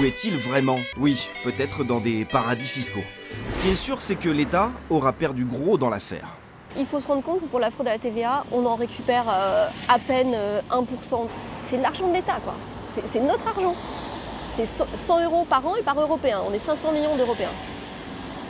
où 0.00 0.04
est-il 0.04 0.36
vraiment? 0.36 0.78
Oui, 0.98 1.28
peut-être 1.44 1.84
dans 1.84 2.00
des 2.00 2.24
paradis 2.24 2.66
fiscaux. 2.66 3.02
Ce 3.48 3.60
qui 3.60 3.68
est 3.68 3.74
sûr, 3.74 4.00
c'est 4.00 4.16
que 4.16 4.28
l'État 4.28 4.70
aura 4.88 5.12
perdu 5.12 5.44
gros 5.44 5.78
dans 5.78 5.90
l'affaire. 5.90 6.28
Il 6.76 6.86
faut 6.86 7.00
se 7.00 7.06
rendre 7.06 7.22
compte 7.22 7.40
que 7.40 7.46
pour 7.46 7.58
la 7.58 7.70
fraude 7.70 7.88
à 7.88 7.92
la 7.92 7.98
TVA, 7.98 8.44
on 8.52 8.64
en 8.64 8.76
récupère 8.76 9.24
euh, 9.28 9.68
à 9.88 9.98
peine 9.98 10.34
1%. 10.34 10.34
Euh, 10.34 11.26
c'est 11.62 11.78
de 11.78 11.82
l'argent 11.82 12.08
de 12.08 12.14
l'État, 12.14 12.38
quoi. 12.42 12.54
C'est 13.04 13.20
notre 13.20 13.46
argent. 13.46 13.74
C'est 14.54 14.66
100 14.66 15.24
euros 15.24 15.46
par 15.48 15.66
an 15.66 15.76
et 15.76 15.82
par 15.82 16.00
européen. 16.00 16.40
On 16.48 16.52
est 16.52 16.58
500 16.58 16.92
millions 16.92 17.16
d'Européens 17.16 17.52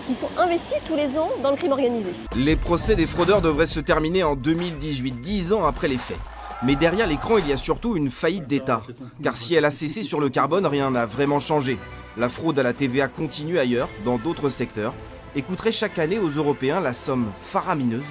qui 0.07 0.15
sont 0.15 0.29
investis 0.39 0.79
tous 0.87 0.97
les 0.97 1.17
ans 1.19 1.31
dans 1.43 1.51
le 1.51 1.57
crime 1.57 1.73
organisé. 1.73 2.11
Les 2.35 2.57
procès 2.57 2.97
des 2.97 3.07
fraudeurs 3.07 3.43
devraient 3.43 3.67
se 3.67 3.81
terminer 3.81 4.25
en 4.25 4.35
2018, 4.35 5.13
10 5.21 5.53
ans 5.53 5.65
après 5.65 5.89
les 5.89 5.99
faits. 5.99 6.19
Mais 6.63 6.77
derrière 6.77 7.07
l'écran, 7.07 7.39
il 7.39 7.49
y 7.49 7.53
a 7.53 7.57
surtout 7.57 7.97
une 7.97 8.11
faillite 8.11 8.47
d'État. 8.47 8.83
Car 9.23 9.37
si 9.37 9.55
elle 9.55 9.65
a 9.65 9.71
cessé 9.71 10.03
sur 10.03 10.21
le 10.21 10.29
carbone, 10.29 10.67
rien 10.67 10.91
n'a 10.91 11.07
vraiment 11.07 11.41
changé. 11.41 11.79
La 12.19 12.29
fraude 12.29 12.59
à 12.59 12.63
la 12.63 12.75
TVA 12.75 13.09
continue 13.09 13.59
ailleurs, 13.59 13.89
dans 14.05 14.19
d'autres 14.19 14.51
secteurs, 14.51 14.93
et 15.35 15.43
coûterait 15.43 15.73
chaque 15.73 15.99
année 15.99 16.19
aux 16.19 16.29
Européens 16.29 16.81
la 16.81 16.93
somme 16.93 17.31
faramineuse 17.43 18.05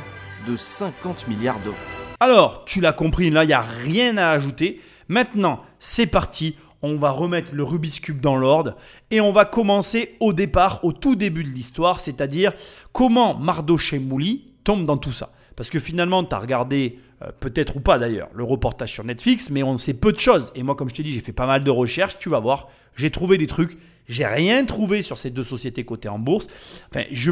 de 0.48 0.58
50 0.58 1.28
milliards 1.28 1.60
d'euros. 1.60 1.76
Alors, 2.20 2.66
tu 2.66 2.82
l'as 2.82 2.94
compris, 2.94 3.30
là, 3.30 3.44
il 3.44 3.48
n'y 3.48 3.54
a 3.54 3.62
rien 3.62 4.18
à 4.18 4.30
ajouter. 4.30 4.82
Maintenant, 5.10 5.62
c'est 5.78 6.08
parti. 6.08 6.56
On 6.82 6.98
va 6.98 7.12
remettre 7.12 7.54
le 7.54 7.64
Rubik's 7.64 8.00
Cube 8.00 8.22
dans 8.22 8.38
l'ordre 8.38 8.78
et 9.12 9.22
on 9.22 9.32
va 9.32 9.46
commencer 9.46 10.16
au 10.22 10.34
départ, 10.34 10.84
au 10.84 10.94
tout 10.94 11.16
début 11.16 11.44
de 11.44 11.50
l'histoire, 11.50 12.00
c'est-à-dire 12.00 12.54
comment 12.94 13.38
Mardoché 13.38 14.00
Mouli 14.00 14.54
tombe 14.64 14.86
dans 14.86 14.98
tout 14.98 15.12
ça. 15.12 15.32
Parce 15.58 15.70
que 15.70 15.80
finalement, 15.80 16.24
tu 16.24 16.34
as 16.34 16.40
regardé, 16.40 17.00
euh, 17.22 17.32
peut-être 17.40 17.78
ou 17.78 17.80
pas 17.80 18.00
d'ailleurs, 18.00 18.30
le 18.34 18.44
reportage 18.44 18.92
sur 18.92 19.04
Netflix, 19.04 19.50
mais 19.50 19.64
on 19.64 19.78
sait 19.78 19.94
peu 19.94 20.12
de 20.12 20.20
choses. 20.20 20.52
Et 20.56 20.64
moi, 20.64 20.76
comme 20.76 20.90
je 20.90 20.96
t'ai 20.96 21.04
dit, 21.04 21.12
j'ai 21.12 21.20
fait 21.20 21.34
pas 21.34 21.48
mal 21.48 21.64
de 21.64 21.72
recherches, 21.72 22.18
tu 22.20 22.30
vas 22.30 22.40
voir, 22.40 22.70
j'ai 22.96 23.12
trouvé 23.12 23.38
des 23.38 23.48
trucs. 23.48 23.78
J'ai 24.08 24.26
rien 24.26 24.66
trouvé 24.66 25.04
sur 25.04 25.20
ces 25.20 25.30
deux 25.30 25.44
sociétés 25.44 25.86
cotées 25.86 26.10
en 26.10 26.18
bourse. 26.18 26.48
Enfin, 26.90 27.06
je 27.12 27.32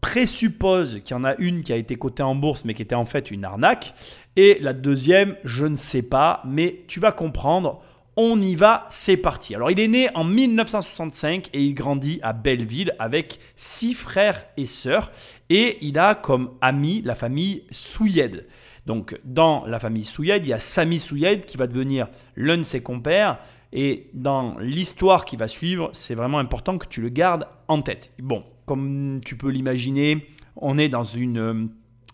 présuppose 0.00 1.00
qu'il 1.04 1.16
y 1.16 1.18
en 1.18 1.24
a 1.24 1.34
une 1.36 1.64
qui 1.64 1.72
a 1.72 1.76
été 1.76 1.96
cotée 1.96 2.22
en 2.22 2.36
bourse, 2.36 2.64
mais 2.64 2.74
qui 2.74 2.82
était 2.82 2.94
en 2.94 3.04
fait 3.04 3.30
une 3.30 3.44
arnaque. 3.44 3.94
Et 4.36 4.58
la 4.60 4.72
deuxième, 4.72 5.36
je 5.44 5.66
ne 5.66 5.76
sais 5.76 6.02
pas, 6.02 6.42
mais 6.46 6.84
tu 6.86 7.00
vas 7.00 7.10
comprendre. 7.10 7.82
On 8.16 8.40
y 8.40 8.54
va, 8.54 8.86
c'est 8.90 9.16
parti. 9.16 9.54
Alors 9.54 9.70
il 9.70 9.78
est 9.78 9.88
né 9.88 10.08
en 10.14 10.24
1965 10.24 11.50
et 11.52 11.62
il 11.62 11.74
grandit 11.74 12.18
à 12.22 12.32
Belleville 12.32 12.94
avec 12.98 13.38
six 13.54 13.94
frères 13.94 14.44
et 14.56 14.66
sœurs 14.66 15.12
et 15.50 15.78
il 15.82 15.98
a 15.98 16.14
comme 16.14 16.50
ami 16.60 17.00
la 17.04 17.14
famille 17.14 17.62
Souyed. 17.70 18.46
Donc 18.88 19.20
dans 19.22 19.66
la 19.66 19.78
famille 19.78 20.06
Souyed, 20.06 20.46
il 20.46 20.48
y 20.48 20.52
a 20.54 20.58
Sami 20.58 20.98
Souyed 20.98 21.44
qui 21.44 21.58
va 21.58 21.66
devenir 21.66 22.08
l'un 22.36 22.56
de 22.56 22.62
ses 22.62 22.82
compères 22.82 23.38
et 23.70 24.08
dans 24.14 24.56
l'histoire 24.58 25.26
qui 25.26 25.36
va 25.36 25.46
suivre, 25.46 25.90
c'est 25.92 26.14
vraiment 26.14 26.38
important 26.38 26.78
que 26.78 26.86
tu 26.88 27.02
le 27.02 27.10
gardes 27.10 27.46
en 27.68 27.82
tête. 27.82 28.10
Bon, 28.18 28.42
comme 28.64 29.20
tu 29.22 29.36
peux 29.36 29.50
l'imaginer, 29.50 30.26
on 30.56 30.78
est 30.78 30.88
dans 30.88 31.04
une 31.04 31.38
euh, 31.38 31.66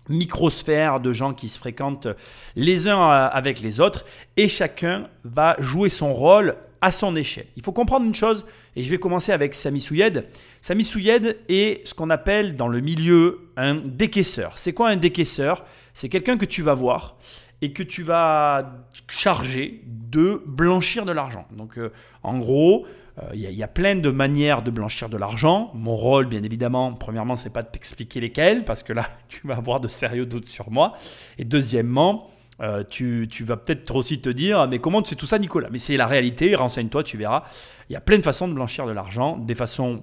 microsphère 0.08 0.98
de 0.98 1.12
gens 1.12 1.32
qui 1.32 1.48
se 1.48 1.60
fréquentent 1.60 2.08
les 2.56 2.88
uns 2.88 3.08
avec 3.08 3.60
les 3.60 3.78
autres 3.80 4.04
et 4.36 4.48
chacun 4.48 5.08
va 5.22 5.54
jouer 5.60 5.90
son 5.90 6.10
rôle 6.10 6.56
à 6.80 6.90
son 6.90 7.14
échelle. 7.14 7.46
Il 7.56 7.62
faut 7.62 7.72
comprendre 7.72 8.04
une 8.04 8.14
chose, 8.14 8.44
et 8.76 8.82
je 8.82 8.90
vais 8.90 8.98
commencer 8.98 9.32
avec 9.32 9.54
Sami 9.54 9.80
Souyed. 9.80 10.26
Sami 10.60 10.84
Souyed 10.84 11.38
est 11.48 11.86
ce 11.86 11.94
qu'on 11.94 12.10
appelle 12.10 12.56
dans 12.56 12.68
le 12.68 12.80
milieu 12.80 13.48
un 13.56 13.76
décaisseur. 13.76 14.58
C'est 14.58 14.74
quoi 14.74 14.88
un 14.88 14.96
décaisseur? 14.96 15.64
C'est 15.94 16.08
quelqu'un 16.08 16.36
que 16.36 16.44
tu 16.44 16.62
vas 16.62 16.74
voir 16.74 17.16
et 17.62 17.72
que 17.72 17.82
tu 17.82 18.02
vas 18.02 18.84
charger 19.08 19.82
de 19.86 20.42
blanchir 20.44 21.04
de 21.04 21.12
l'argent. 21.12 21.46
Donc 21.56 21.78
euh, 21.78 21.90
en 22.22 22.38
gros, 22.38 22.84
euh, 23.22 23.30
il 23.32 23.40
y, 23.40 23.62
a 23.62 23.68
plein 23.68 23.94
de 23.94 24.10
manières 24.10 24.62
de 24.62 24.70
blanchir 24.72 25.08
de 25.08 25.16
l'argent. 25.16 25.70
Mon 25.74 25.94
rôle, 25.94 26.26
bien 26.26 26.42
évidemment, 26.42 26.92
premièrement, 26.92 27.36
c'est 27.36 27.50
pas 27.50 27.62
de 27.62 27.68
t'expliquer 27.68 28.20
lesquelles, 28.20 28.64
parce 28.64 28.82
que 28.82 28.92
là, 28.92 29.06
tu 29.28 29.46
vas 29.46 29.56
avoir 29.56 29.80
de 29.80 29.88
sérieux 29.88 30.26
doutes 30.26 30.48
sur 30.48 30.70
moi. 30.72 30.94
Et 31.38 31.44
deuxièmement, 31.44 32.28
euh, 32.60 32.82
tu, 32.88 33.28
tu, 33.30 33.44
vas 33.44 33.56
peut-être 33.56 33.94
aussi 33.94 34.20
te 34.20 34.28
dire, 34.28 34.66
mais 34.68 34.80
comment 34.80 35.00
tu 35.00 35.10
sais 35.10 35.16
tout 35.16 35.26
ça, 35.26 35.38
Nicolas? 35.38 35.68
Mais 35.70 35.78
c'est 35.78 35.96
la 35.96 36.08
réalité, 36.08 36.54
renseigne-toi, 36.56 37.04
tu 37.04 37.16
verras. 37.16 37.44
Il 37.88 37.92
y 37.92 37.96
a 37.96 38.00
plein 38.00 38.18
de 38.18 38.22
façons 38.22 38.48
de 38.48 38.52
blanchir 38.52 38.86
de 38.86 38.92
l'argent, 38.92 39.36
des 39.36 39.54
façons 39.54 40.02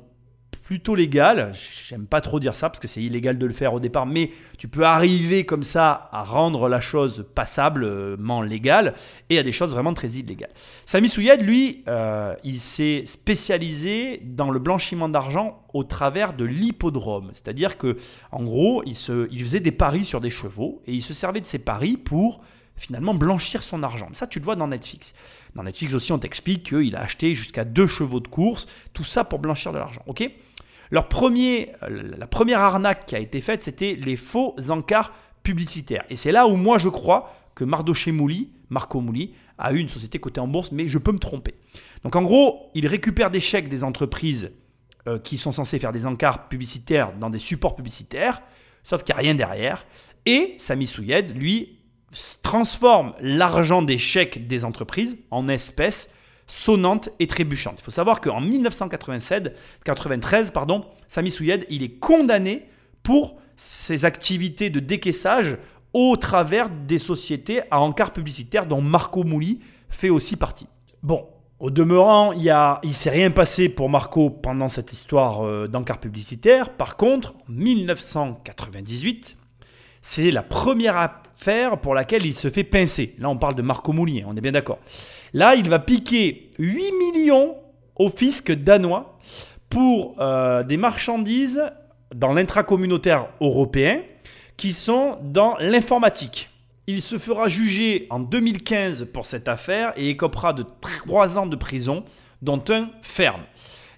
plutôt 0.64 0.96
légal. 0.96 1.54
J'aime 1.88 2.06
pas 2.06 2.22
trop 2.22 2.40
dire 2.40 2.56
ça 2.56 2.70
parce 2.70 2.80
que 2.80 2.88
c'est 2.88 3.02
illégal 3.02 3.38
de 3.38 3.46
le 3.46 3.54
faire 3.54 3.74
au 3.74 3.80
départ, 3.80 4.06
mais 4.06 4.32
tu 4.58 4.68
peux 4.68 4.86
arriver 4.86 5.46
comme 5.46 5.64
ça 5.64 6.10
à 6.12 6.24
rendre 6.24 6.70
la 6.70 6.80
chose 6.80 7.26
passablement 7.36 8.42
légale 8.42 8.94
et 9.30 9.40
à 9.40 9.44
des 9.44 9.52
choses 9.52 9.72
vraiment 9.72 9.94
très 9.94 10.12
illégales. 10.12 10.52
Sami 10.86 11.10
Souyed, 11.10 11.42
lui, 11.42 11.84
euh, 11.88 12.36
il 12.44 12.60
s'est 12.60 13.04
spécialisé 13.06 14.22
dans 14.24 14.52
le 14.52 14.60
blanchiment 14.60 15.10
d'argent 15.10 15.66
au 15.74 15.84
travers 15.84 16.34
de 16.34 16.46
l'hippodrome. 16.46 17.32
C'est-à-dire 17.34 17.78
que, 17.78 17.98
en 18.32 18.44
gros, 18.44 18.84
il, 18.86 18.96
il 19.32 19.42
faisait 19.42 19.60
des 19.60 19.72
paris 19.72 20.06
sur 20.06 20.22
des 20.22 20.30
chevaux 20.30 20.82
et 20.86 20.94
il 20.94 21.04
se 21.04 21.14
servait 21.14 21.42
de 21.42 21.46
ces 21.46 21.60
paris 21.60 21.98
pour 21.98 22.42
finalement 22.76 23.14
blanchir 23.14 23.62
son 23.64 23.84
argent. 23.84 24.10
Ça, 24.14 24.28
tu 24.28 24.40
le 24.40 24.46
vois 24.46 24.56
dans 24.56 24.68
Netflix. 24.68 25.14
Dans 25.56 25.64
Netflix 25.64 25.94
aussi, 25.94 26.12
on 26.12 26.20
t'explique 26.20 26.70
qu'il 26.70 26.96
a 26.96 27.02
acheté 27.02 27.36
jusqu'à 27.36 27.66
deux 27.66 27.88
chevaux 27.88 28.20
de 28.20 28.28
course, 28.28 28.68
tout 28.94 29.04
ça 29.04 29.24
pour 29.24 29.40
blanchir 29.40 29.72
de 29.72 29.78
l'argent. 29.78 30.02
Ok? 30.08 30.30
Leur 30.92 31.08
euh, 31.24 31.68
la 32.18 32.28
première 32.28 32.60
arnaque 32.60 33.06
qui 33.06 33.16
a 33.16 33.20
été 33.20 33.42
faite, 33.42 33.64
c'était 33.64 33.96
les 33.96 34.18
faux 34.18 34.56
encarts 34.70 35.14
publicitaires. 35.42 36.04
Et 36.10 36.16
c'est 36.16 36.32
là 36.32 36.48
où 36.48 36.56
moi 36.56 36.78
je 36.78 36.90
crois 36.90 37.34
que 37.56 37.64
Mardoché 37.64 38.12
Mouli, 38.12 38.52
Marco 38.70 39.00
Mouli, 39.00 39.34
a 39.58 39.74
eu 39.74 39.78
une 39.80 39.90
société 39.90 40.20
cotée 40.20 40.42
en 40.42 40.48
bourse, 40.48 40.72
mais 40.72 40.88
je 40.88 40.98
peux 40.98 41.12
me 41.12 41.20
tromper. 41.20 41.56
Donc 42.04 42.16
en 42.16 42.22
gros, 42.22 42.72
il 42.74 42.88
récupère 42.88 43.32
des 43.32 43.40
chèques 43.40 43.70
des 43.70 43.84
entreprises 43.84 44.52
euh, 45.08 45.18
qui 45.18 45.38
sont 45.38 45.52
censées 45.52 45.80
faire 45.80 45.92
des 45.92 46.06
encarts 46.06 46.50
publicitaires 46.50 47.14
dans 47.18 47.30
des 47.30 47.40
supports 47.40 47.76
publicitaires, 47.76 48.42
sauf 48.84 49.04
qu'il 49.04 49.16
n'y 49.16 49.20
a 49.20 49.22
rien 49.22 49.36
derrière. 49.36 49.86
Et 50.26 50.56
Sami 50.58 50.88
Souyed, 50.88 51.36
lui, 51.38 51.80
transforme 52.44 53.14
l'argent 53.22 53.82
des 53.82 53.98
chèques 53.98 54.48
des 54.48 54.66
entreprises 54.66 55.18
en 55.32 55.48
espèces 55.48 56.14
sonnantes 56.48 57.10
et 57.20 57.28
trébuchantes. 57.28 57.76
Il 57.80 57.84
faut 57.84 57.92
savoir 57.92 58.22
qu'en 58.22 58.42
1993, 58.42 60.52
pardon, 60.52 60.86
Sami 61.08 61.32
Souyed, 61.32 61.66
il 61.70 61.84
est 61.84 62.00
condamné 62.00 62.68
pour 63.04 63.38
ses 63.56 64.06
activités 64.06 64.70
de 64.70 64.80
décaissage 64.80 65.58
au 65.94 66.16
travers 66.18 66.70
des 66.70 67.00
sociétés 67.00 67.62
à 67.70 67.82
encart 67.82 68.14
publicitaire 68.14 68.66
dont 68.66 68.82
Marco 68.82 69.24
Mouli 69.24 69.60
fait 69.90 70.10
aussi 70.10 70.38
partie. 70.38 70.68
Bon, 71.04 71.28
Au 71.60 71.70
demeurant, 71.70 72.32
il 72.32 72.52
ne 72.84 72.92
s'est 72.92 73.12
rien 73.12 73.30
passé 73.30 73.70
pour 73.70 73.88
Marco 73.88 74.32
pendant 74.32 74.68
cette 74.68 74.92
histoire 74.92 75.46
euh, 75.46 75.68
d'encart 75.68 76.00
publicitaire. 76.00 76.72
Par 76.72 76.98
contre, 76.98 77.36
en 77.48 77.52
1998, 77.52 79.38
c'est 80.02 80.32
la 80.32 80.44
première 80.44 80.98
affaire 80.98 81.80
pour 81.80 81.94
laquelle 81.94 82.26
il 82.26 82.34
se 82.34 82.50
fait 82.50 82.64
pincer. 82.64 83.16
Là, 83.20 83.30
on 83.30 83.38
parle 83.38 83.56
de 83.56 83.62
Marco 83.62 83.92
Moulin, 83.94 84.24
on 84.28 84.36
est 84.36 84.42
bien 84.42 84.52
d'accord. 84.52 84.80
Là, 85.34 85.56
il 85.56 85.70
va 85.70 85.80
piquer 85.80 86.52
8 86.60 86.92
millions 87.00 87.56
au 87.96 88.10
fisc 88.10 88.52
danois 88.52 89.18
pour 89.70 90.16
euh, 90.20 90.64
des 90.64 90.78
marchandises 90.78 91.62
dans 92.14 92.34
l'intracommunautaire 92.34 93.28
européen 93.40 94.02
qui 94.58 94.74
sont 94.74 95.18
dans 95.24 95.56
l'informatique. 95.60 96.50
Il 96.88 97.02
se 97.02 97.18
fera 97.18 97.48
juger 97.48 98.08
en 98.10 98.20
2015 98.20 99.08
pour 99.14 99.26
cette 99.26 99.48
affaire 99.48 99.94
et 99.96 100.10
écopera 100.10 100.52
de 100.54 100.66
3 100.82 101.38
ans 101.38 101.46
de 101.46 101.56
prison, 101.56 102.04
dont 102.42 102.62
un 102.70 102.90
ferme. 103.02 103.42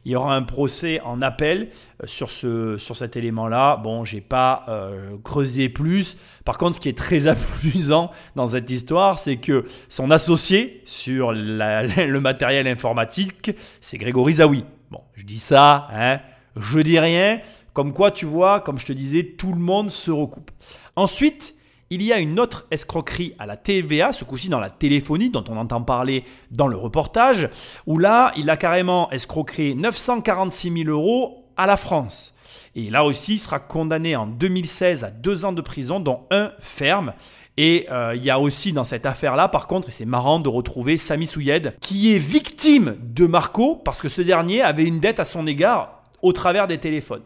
Il 0.05 0.11
y 0.11 0.15
aura 0.15 0.35
un 0.35 0.43
procès 0.43 0.99
en 1.01 1.21
appel 1.21 1.69
euh, 2.01 2.07
sur, 2.07 2.29
ce, 2.29 2.77
sur 2.77 2.97
cet 2.97 3.15
élément-là. 3.15 3.77
Bon, 3.77 4.03
j'ai 4.03 4.21
pas 4.21 4.65
euh, 4.67 5.17
creusé 5.23 5.69
plus. 5.69 6.17
Par 6.43 6.57
contre, 6.57 6.75
ce 6.75 6.79
qui 6.79 6.89
est 6.89 6.97
très 6.97 7.27
amusant 7.63 8.11
dans 8.35 8.47
cette 8.47 8.69
histoire, 8.69 9.19
c'est 9.19 9.37
que 9.37 9.65
son 9.89 10.11
associé 10.11 10.81
sur 10.85 11.31
le 11.33 12.19
matériel 12.19 12.67
informatique, 12.67 13.51
c'est 13.79 13.97
Grégory 13.97 14.33
Zawi. 14.33 14.65
Bon, 14.91 15.01
je 15.15 15.23
dis 15.23 15.39
ça, 15.39 15.87
hein, 15.93 16.19
je 16.57 16.79
dis 16.79 16.99
rien. 16.99 17.39
Comme 17.73 17.93
quoi, 17.93 18.11
tu 18.11 18.25
vois, 18.25 18.59
comme 18.59 18.77
je 18.77 18.85
te 18.85 18.93
disais, 18.93 19.23
tout 19.23 19.51
le 19.51 19.59
monde 19.59 19.89
se 19.89 20.11
recoupe. 20.11 20.51
Ensuite, 20.95 21.55
il 21.93 22.03
y 22.03 22.11
a 22.11 22.19
une 22.19 22.39
autre 22.39 22.65
escroquerie 22.71 23.35
à 23.37 23.45
la 23.45 23.55
TVA, 23.55 24.13
ce 24.13 24.23
coup-ci 24.23 24.49
dans 24.49 24.59
la 24.59 24.69
téléphonie, 24.69 25.29
dont 25.29 25.43
on 25.49 25.57
entend 25.57 25.81
parler 25.81 26.23
dans 26.51 26.67
le 26.67 26.75
reportage, 26.75 27.49
où 27.85 27.97
là, 27.97 28.31
il 28.35 28.49
a 28.49 28.57
carrément 28.57 29.11
escroqué 29.11 29.75
946 29.75 30.83
000 30.85 30.89
euros 30.89 31.45
à 31.57 31.67
la 31.67 31.77
France. 31.77 32.33
Et 32.75 32.89
là 32.89 33.05
aussi, 33.05 33.33
il 33.33 33.39
sera 33.39 33.59
condamné 33.59 34.15
en 34.15 34.25
2016 34.25 35.03
à 35.03 35.11
deux 35.11 35.45
ans 35.45 35.53
de 35.53 35.61
prison, 35.61 35.99
dont 35.99 36.21
un 36.31 36.51
ferme. 36.59 37.13
Et 37.55 37.85
euh, 37.91 38.15
il 38.15 38.25
y 38.25 38.31
a 38.31 38.39
aussi 38.39 38.73
dans 38.73 38.83
cette 38.83 39.05
affaire-là, 39.05 39.47
par 39.47 39.67
contre, 39.67 39.89
et 39.89 39.91
c'est 39.91 40.05
marrant 40.05 40.39
de 40.39 40.49
retrouver 40.49 40.97
Sami 40.97 41.27
Souyed, 41.27 41.75
qui 41.79 42.15
est 42.15 42.19
victime 42.19 42.95
de 42.99 43.27
Marco, 43.27 43.75
parce 43.75 44.01
que 44.01 44.09
ce 44.09 44.23
dernier 44.23 44.61
avait 44.61 44.85
une 44.85 44.99
dette 44.99 45.19
à 45.19 45.25
son 45.25 45.45
égard 45.45 46.01
au 46.23 46.33
travers 46.33 46.67
des 46.67 46.79
téléphones. 46.79 47.21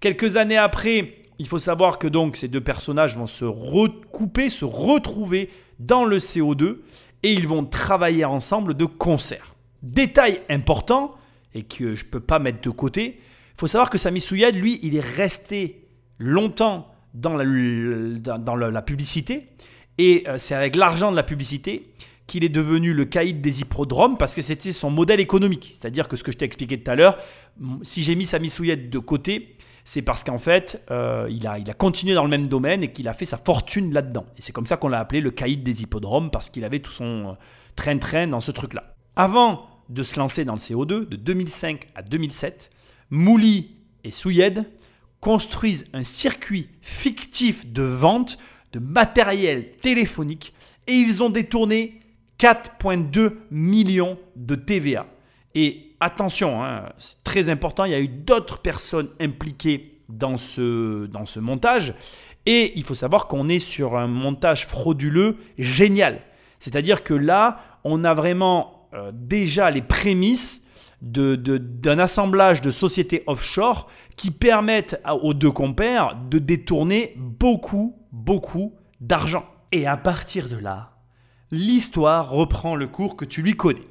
Quelques 0.00 0.36
années 0.36 0.58
après, 0.58 1.19
il 1.40 1.46
faut 1.46 1.58
savoir 1.58 1.98
que 1.98 2.06
donc 2.06 2.36
ces 2.36 2.48
deux 2.48 2.60
personnages 2.60 3.16
vont 3.16 3.26
se 3.26 3.46
recouper, 3.46 4.50
se 4.50 4.66
retrouver 4.66 5.48
dans 5.78 6.04
le 6.04 6.18
CO2 6.18 6.80
et 7.22 7.32
ils 7.32 7.48
vont 7.48 7.64
travailler 7.64 8.26
ensemble 8.26 8.74
de 8.74 8.84
concert. 8.84 9.54
Détail 9.82 10.42
important 10.50 11.12
et 11.54 11.62
que 11.62 11.94
je 11.94 12.04
ne 12.04 12.10
peux 12.10 12.20
pas 12.20 12.38
mettre 12.38 12.60
de 12.60 12.68
côté, 12.68 13.20
il 13.20 13.56
faut 13.56 13.68
savoir 13.68 13.88
que 13.88 13.96
Sami 13.96 14.20
Souyad, 14.20 14.54
lui, 14.54 14.80
il 14.82 14.94
est 14.94 15.00
resté 15.16 15.88
longtemps 16.18 16.92
dans 17.14 17.34
la, 17.34 18.70
la 18.70 18.82
publicité 18.82 19.48
et 19.96 20.24
euh, 20.28 20.36
c'est 20.36 20.54
avec 20.54 20.76
l'argent 20.76 21.10
de 21.10 21.16
la 21.16 21.22
publicité 21.22 21.86
qu'il 22.26 22.44
est 22.44 22.50
devenu 22.50 22.92
le 22.92 23.06
caïd 23.06 23.40
des 23.40 23.62
hippodromes 23.62 24.18
parce 24.18 24.34
que 24.34 24.42
c'était 24.42 24.74
son 24.74 24.90
modèle 24.90 25.20
économique. 25.20 25.74
C'est-à-dire 25.80 26.06
que 26.06 26.16
ce 26.16 26.22
que 26.22 26.32
je 26.32 26.36
t'ai 26.36 26.44
expliqué 26.44 26.78
tout 26.82 26.90
à 26.90 26.96
l'heure, 26.96 27.16
si 27.82 28.02
j'ai 28.02 28.14
mis 28.14 28.26
Sami 28.26 28.50
Souyad 28.50 28.90
de 28.90 28.98
côté, 28.98 29.54
c'est 29.84 30.02
parce 30.02 30.24
qu'en 30.24 30.38
fait, 30.38 30.82
euh, 30.90 31.26
il, 31.30 31.46
a, 31.46 31.58
il 31.58 31.70
a 31.70 31.74
continué 31.74 32.14
dans 32.14 32.24
le 32.24 32.28
même 32.28 32.46
domaine 32.46 32.82
et 32.82 32.92
qu'il 32.92 33.08
a 33.08 33.14
fait 33.14 33.24
sa 33.24 33.38
fortune 33.38 33.92
là-dedans. 33.92 34.26
Et 34.36 34.42
c'est 34.42 34.52
comme 34.52 34.66
ça 34.66 34.76
qu'on 34.76 34.88
l'a 34.88 35.00
appelé 35.00 35.20
le 35.20 35.30
caïd 35.30 35.62
des 35.62 35.82
hippodromes, 35.82 36.30
parce 36.30 36.50
qu'il 36.50 36.64
avait 36.64 36.80
tout 36.80 36.92
son 36.92 37.30
euh, 37.30 37.32
train-train 37.76 38.26
dans 38.28 38.40
ce 38.40 38.50
truc-là. 38.50 38.94
Avant 39.16 39.66
de 39.88 40.02
se 40.02 40.18
lancer 40.18 40.44
dans 40.44 40.54
le 40.54 40.60
CO2, 40.60 41.08
de 41.08 41.16
2005 41.16 41.86
à 41.94 42.02
2007, 42.02 42.70
Mouli 43.10 43.76
et 44.04 44.10
Souyed 44.10 44.64
construisent 45.20 45.86
un 45.92 46.04
circuit 46.04 46.68
fictif 46.80 47.70
de 47.70 47.82
vente 47.82 48.38
de 48.72 48.78
matériel 48.78 49.70
téléphonique 49.82 50.54
et 50.86 50.92
ils 50.92 51.22
ont 51.22 51.30
détourné 51.30 52.00
4,2 52.38 53.34
millions 53.50 54.18
de 54.36 54.54
TVA. 54.54 55.06
Et 55.54 55.89
attention, 56.00 56.64
hein, 56.64 56.90
c'est 56.98 57.22
très 57.22 57.48
important, 57.48 57.84
il 57.84 57.92
y 57.92 57.94
a 57.94 58.00
eu 58.00 58.08
d'autres 58.08 58.58
personnes 58.58 59.08
impliquées 59.20 60.00
dans 60.08 60.36
ce, 60.36 61.38
montage. 61.38 61.94
Et 62.46 62.72
il 62.76 62.84
faut 62.84 62.94
savoir 62.94 63.28
qu'on 63.28 63.48
est 63.48 63.60
sur 63.60 63.96
un 63.96 64.06
montage 64.06 64.66
frauduleux 64.66 65.36
génial. 65.58 66.20
C'est-à-dire 66.58 67.04
que 67.04 67.14
là, 67.14 67.58
on 67.84 68.04
a 68.04 68.14
vraiment 68.14 68.88
euh, 68.94 69.12
déjà 69.14 69.70
les 69.70 69.82
prémices 69.82 70.66
d'un 71.02 71.98
assemblage 71.98 72.60
de 72.60 72.70
sociétés 72.70 73.24
offshore 73.26 73.88
qui 74.16 74.30
permettent 74.30 75.00
aux 75.22 75.32
deux 75.32 75.50
compères 75.50 76.14
de 76.28 76.38
détourner 76.38 77.14
beaucoup, 77.16 77.96
beaucoup 78.12 78.74
d'argent. 79.00 79.46
Et 79.72 79.86
à 79.86 79.96
partir 79.96 80.48
de 80.48 80.56
là, 80.56 80.98
l'histoire 81.50 82.30
reprend 82.30 82.74
le 82.76 82.86
cours 82.86 83.16
que 83.16 83.24
tu 83.24 83.40
lui 83.40 83.56
connais. 83.56 83.86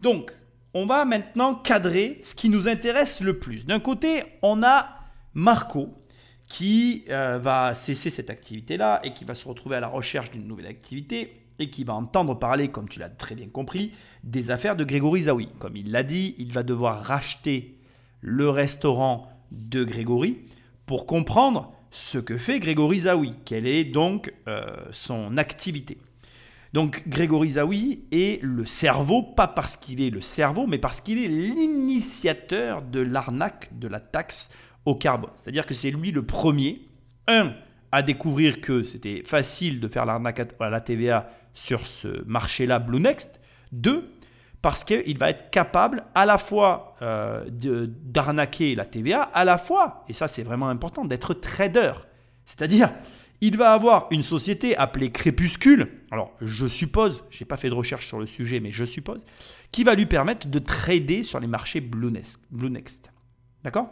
Donc, 0.00 0.32
on 0.74 0.86
va 0.86 1.04
maintenant 1.04 1.54
cadrer 1.54 2.20
ce 2.22 2.34
qui 2.34 2.48
nous 2.48 2.68
intéresse 2.68 3.20
le 3.20 3.38
plus. 3.38 3.64
D'un 3.64 3.80
côté, 3.80 4.22
on 4.42 4.62
a 4.62 4.88
Marco 5.34 5.94
qui 6.48 7.04
euh, 7.10 7.38
va 7.38 7.74
cesser 7.74 8.10
cette 8.10 8.30
activité-là 8.30 9.00
et 9.04 9.12
qui 9.12 9.24
va 9.24 9.34
se 9.34 9.46
retrouver 9.46 9.76
à 9.76 9.80
la 9.80 9.88
recherche 9.88 10.30
d'une 10.30 10.46
nouvelle 10.46 10.66
activité 10.66 11.42
et 11.58 11.70
qui 11.70 11.84
va 11.84 11.94
entendre 11.94 12.38
parler, 12.38 12.68
comme 12.68 12.88
tu 12.88 12.98
l'as 12.98 13.08
très 13.08 13.34
bien 13.34 13.48
compris, 13.48 13.92
des 14.24 14.50
affaires 14.50 14.76
de 14.76 14.84
Grégory 14.84 15.24
Zawi. 15.24 15.48
Comme 15.58 15.76
il 15.76 15.90
l'a 15.90 16.02
dit, 16.02 16.34
il 16.38 16.52
va 16.52 16.62
devoir 16.62 17.02
racheter 17.02 17.78
le 18.20 18.48
restaurant 18.48 19.28
de 19.50 19.84
Grégory 19.84 20.38
pour 20.86 21.06
comprendre 21.06 21.72
ce 21.90 22.18
que 22.18 22.38
fait 22.38 22.60
Grégory 22.60 23.00
Zawi, 23.00 23.34
quelle 23.44 23.66
est 23.66 23.84
donc 23.84 24.32
euh, 24.46 24.76
son 24.92 25.36
activité? 25.36 25.98
Donc 26.72 27.08
Grégory 27.08 27.50
Zawi 27.50 28.04
est 28.12 28.42
le 28.42 28.66
cerveau, 28.66 29.22
pas 29.22 29.48
parce 29.48 29.76
qu'il 29.76 30.02
est 30.02 30.10
le 30.10 30.20
cerveau, 30.20 30.66
mais 30.66 30.78
parce 30.78 31.00
qu'il 31.00 31.18
est 31.18 31.28
l'initiateur 31.28 32.82
de 32.82 33.00
l'arnaque 33.00 33.70
de 33.78 33.88
la 33.88 34.00
taxe 34.00 34.50
au 34.84 34.94
carbone. 34.94 35.30
C'est-à-dire 35.36 35.66
que 35.66 35.74
c'est 35.74 35.90
lui 35.90 36.10
le 36.10 36.24
premier, 36.24 36.82
un, 37.26 37.52
à 37.90 38.02
découvrir 38.02 38.60
que 38.60 38.82
c'était 38.82 39.22
facile 39.24 39.80
de 39.80 39.88
faire 39.88 40.04
l'arnaque 40.04 40.40
à 40.60 40.68
la 40.68 40.80
TVA 40.80 41.30
sur 41.54 41.86
ce 41.86 42.22
marché-là, 42.26 42.78
Blue 42.78 43.00
Next. 43.00 43.40
Deux, 43.72 44.14
parce 44.62 44.84
qu'il 44.84 45.18
va 45.18 45.30
être 45.30 45.50
capable 45.50 46.04
à 46.14 46.26
la 46.26 46.38
fois 46.38 46.96
euh, 47.02 47.44
d'arnaquer 47.48 48.74
la 48.74 48.84
TVA, 48.84 49.22
à 49.22 49.44
la 49.44 49.58
fois, 49.58 50.04
et 50.08 50.12
ça 50.12 50.28
c'est 50.28 50.42
vraiment 50.42 50.68
important, 50.68 51.04
d'être 51.04 51.34
trader. 51.34 51.92
C'est-à-dire, 52.44 52.90
il 53.40 53.56
va 53.56 53.72
avoir 53.72 54.08
une 54.10 54.22
société 54.22 54.76
appelée 54.76 55.10
Crépuscule, 55.10 55.88
alors 56.10 56.32
je 56.40 56.66
suppose, 56.66 57.22
je 57.30 57.42
n'ai 57.42 57.46
pas 57.46 57.56
fait 57.56 57.68
de 57.68 57.74
recherche 57.74 58.06
sur 58.06 58.18
le 58.18 58.26
sujet, 58.26 58.60
mais 58.60 58.72
je 58.72 58.84
suppose, 58.84 59.20
qui 59.72 59.84
va 59.84 59.94
lui 59.94 60.06
permettre 60.06 60.48
de 60.48 60.58
trader 60.58 61.22
sur 61.22 61.40
les 61.40 61.46
marchés 61.46 61.80
Blue 61.80 62.10
Next. 62.10 63.12
D'accord? 63.64 63.88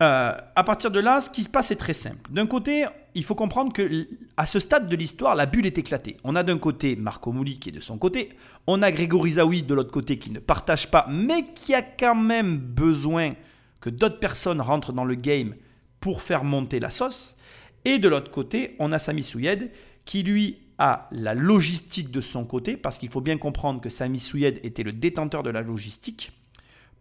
Euh, 0.00 0.32
à 0.54 0.64
partir 0.64 0.92
de 0.92 1.00
là, 1.00 1.20
ce 1.20 1.28
qui 1.28 1.42
se 1.42 1.50
passe 1.50 1.72
est 1.72 1.76
très 1.76 1.92
simple. 1.92 2.30
D'un 2.30 2.46
côté, 2.46 2.86
il 3.14 3.24
faut 3.24 3.34
comprendre 3.34 3.72
que 3.72 4.06
à 4.36 4.46
ce 4.46 4.60
stade 4.60 4.88
de 4.88 4.94
l'histoire, 4.94 5.34
la 5.34 5.46
bulle 5.46 5.66
est 5.66 5.76
éclatée. 5.76 6.18
On 6.22 6.36
a 6.36 6.44
d'un 6.44 6.58
côté 6.58 6.94
Marco 6.94 7.32
Mouli 7.32 7.58
qui 7.58 7.70
est 7.70 7.72
de 7.72 7.80
son 7.80 7.98
côté, 7.98 8.28
on 8.68 8.80
a 8.82 8.92
Grégory 8.92 9.32
Zawi 9.32 9.64
de 9.64 9.74
l'autre 9.74 9.90
côté 9.90 10.18
qui 10.18 10.30
ne 10.30 10.38
partage 10.38 10.88
pas, 10.88 11.06
mais 11.10 11.52
qui 11.52 11.74
a 11.74 11.82
quand 11.82 12.14
même 12.14 12.58
besoin 12.58 13.34
que 13.80 13.90
d'autres 13.90 14.20
personnes 14.20 14.60
rentrent 14.60 14.92
dans 14.92 15.04
le 15.04 15.16
game 15.16 15.56
pour 15.98 16.22
faire 16.22 16.44
monter 16.44 16.78
la 16.78 16.90
sauce. 16.90 17.36
Et 17.84 17.98
de 17.98 18.08
l'autre 18.08 18.30
côté, 18.30 18.76
on 18.78 18.92
a 18.92 18.98
Sami 18.98 19.24
Souyed 19.24 19.70
qui 20.08 20.22
lui 20.22 20.56
a 20.78 21.06
la 21.12 21.34
logistique 21.34 22.10
de 22.10 22.22
son 22.22 22.46
côté, 22.46 22.78
parce 22.78 22.96
qu'il 22.96 23.10
faut 23.10 23.20
bien 23.20 23.36
comprendre 23.36 23.78
que 23.82 23.90
Sami 23.90 24.18
Souyed 24.18 24.58
était 24.62 24.82
le 24.82 24.92
détenteur 24.92 25.42
de 25.42 25.50
la 25.50 25.60
logistique 25.60 26.32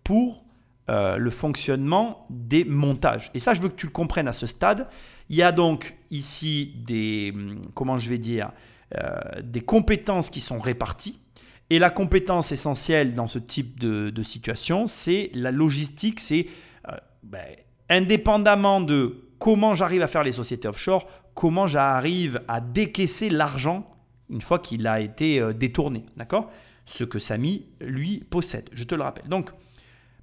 pour 0.04 0.44
euh, 0.90 1.16
le 1.16 1.30
fonctionnement 1.30 2.28
des 2.30 2.66
montages. 2.66 3.32
Et 3.34 3.40
ça, 3.40 3.54
je 3.54 3.62
veux 3.62 3.70
que 3.70 3.78
tu 3.78 3.86
le 3.86 3.94
comprennes 3.94 4.28
à 4.28 4.34
ce 4.34 4.46
stade. 4.46 4.90
Il 5.30 5.38
y 5.38 5.42
a 5.42 5.54
donc 5.54 5.98
ici 6.12 6.74
des, 6.86 7.32
hum, 7.34 7.62
comment 7.74 7.98
je 7.98 8.10
vais 8.10 8.18
dire, 8.18 8.52
euh, 8.98 9.42
des 9.42 9.62
compétences 9.62 10.30
qui 10.30 10.42
sont 10.42 10.60
réparties. 10.60 11.22
Et 11.70 11.80
la 11.80 11.90
compétence 11.90 12.52
essentielle 12.52 13.14
dans 13.14 13.28
ce 13.28 13.40
type 13.40 13.80
de, 13.80 14.24
situation, 14.24 14.86
c'est 14.86 15.32
la 15.34 15.52
logistique, 15.52 16.20
c'est 16.20 16.48
euh, 16.90 16.98
ben, 17.24 17.56
indépendamment 17.90 18.82
de 18.82 19.27
comment 19.40 19.76
j'arrive 19.76 20.02
à 20.02 20.08
faire 20.08 20.24
les 20.24 20.32
sociétés 20.32 20.68
offshore, 20.68 21.08
comment 21.34 21.68
j'arrive 21.68 22.42
à 22.48 22.62
décaisser 22.62 23.30
l'argent 23.30 23.90
une 24.30 24.42
fois 24.42 24.60
qu'il 24.60 24.88
a 24.88 25.00
été 25.00 25.40
euh, 25.40 25.54
détourné. 25.54 26.06
D'accord? 26.18 26.52
Ce 26.86 27.04
que 27.04 27.20
Samy, 27.20 27.66
lui, 27.82 28.24
possède. 28.30 28.70
Je 28.74 28.84
te 28.84 28.96
le 28.96 29.04
rappelle. 29.04 29.28
Donc, 29.28 29.52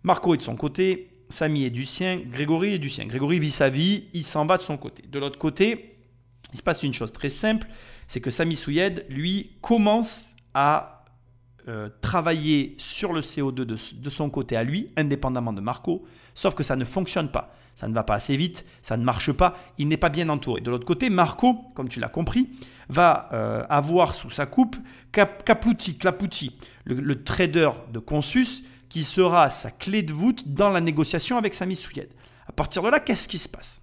Marco 0.02 0.34
est 0.34 0.38
de 0.38 0.42
son 0.42 0.56
côté, 0.56 1.10
Samy 1.28 1.64
est 1.64 1.70
du 1.70 1.84
sien, 1.84 2.20
Grégory 2.26 2.74
est 2.74 2.78
du 2.78 2.90
sien. 2.90 3.06
Grégory 3.06 3.38
vit 3.38 3.50
sa 3.50 3.68
vie, 3.68 4.04
il 4.12 4.24
s'en 4.24 4.46
va 4.46 4.56
de 4.56 4.62
son 4.62 4.76
côté. 4.76 5.02
De 5.08 5.18
l'autre 5.18 5.38
côté, 5.38 5.96
il 6.52 6.58
se 6.58 6.62
passe 6.62 6.82
une 6.82 6.94
chose 6.94 7.12
très 7.12 7.28
simple, 7.28 7.66
c'est 8.06 8.20
que 8.20 8.30
Samy 8.30 8.56
Souyed, 8.56 9.06
lui, 9.08 9.56
commence 9.60 10.36
à 10.52 11.04
euh, 11.68 11.88
travailler 12.00 12.74
sur 12.78 13.12
le 13.12 13.22
CO2 13.22 13.54
de, 13.54 13.64
de, 13.94 14.10
son 14.10 14.30
côté 14.30 14.56
à 14.56 14.62
lui, 14.62 14.90
indépendamment 14.96 15.52
de 15.52 15.60
Marco, 15.60 16.04
sauf 16.34 16.54
que 16.54 16.62
ça 16.62 16.76
ne 16.76 16.84
fonctionne 16.84 17.30
pas. 17.30 17.54
Ça 17.77 17.89
ne 17.89 17.95
va 17.95 18.05
pas 18.05 18.14
assez 18.14 18.37
vite, 18.37 18.64
ça 18.83 18.97
ne 18.97 19.05
marche 19.05 19.33
pas, 19.33 19.57
il 19.79 19.89
n'est 19.89 19.97
pas 19.97 20.09
bien 20.09 20.29
entouré. 20.29 20.61
De 20.61 20.70
l'autre 20.70 20.85
côté, 20.85 21.11
Marco, 21.11 21.55
comme 21.75 21.89
tu 21.89 21.99
l'as 21.99 22.09
compris, 22.09 22.49
va 22.89 23.29
euh, 23.33 23.64
avoir 23.68 24.14
sous 24.14 24.31
sa 24.31 24.47
coupe 24.47 24.77
Caputi, 25.12 25.97
Claputi, 25.97 26.57
le, 26.85 27.22
trader 27.25 27.70
de 27.93 27.99
Consus, 27.99 28.64
qui 28.89 29.05
sera 29.05 29.51
sa 29.51 29.70
clé 29.70 30.03
de 30.03 30.12
voûte 30.12 30.49
dans 30.49 30.70
la 30.70 30.81
négociation 30.81 31.37
avec 31.37 31.55
Sami 31.55 31.77
Souyed. 31.77 32.09
À 32.47 32.53
partir 32.53 32.83
de 32.83 32.89
là, 32.89 33.01
qu'est-ce 33.01 33.29
qui 33.29 33.39
se 33.39 33.49
passe? 33.49 33.81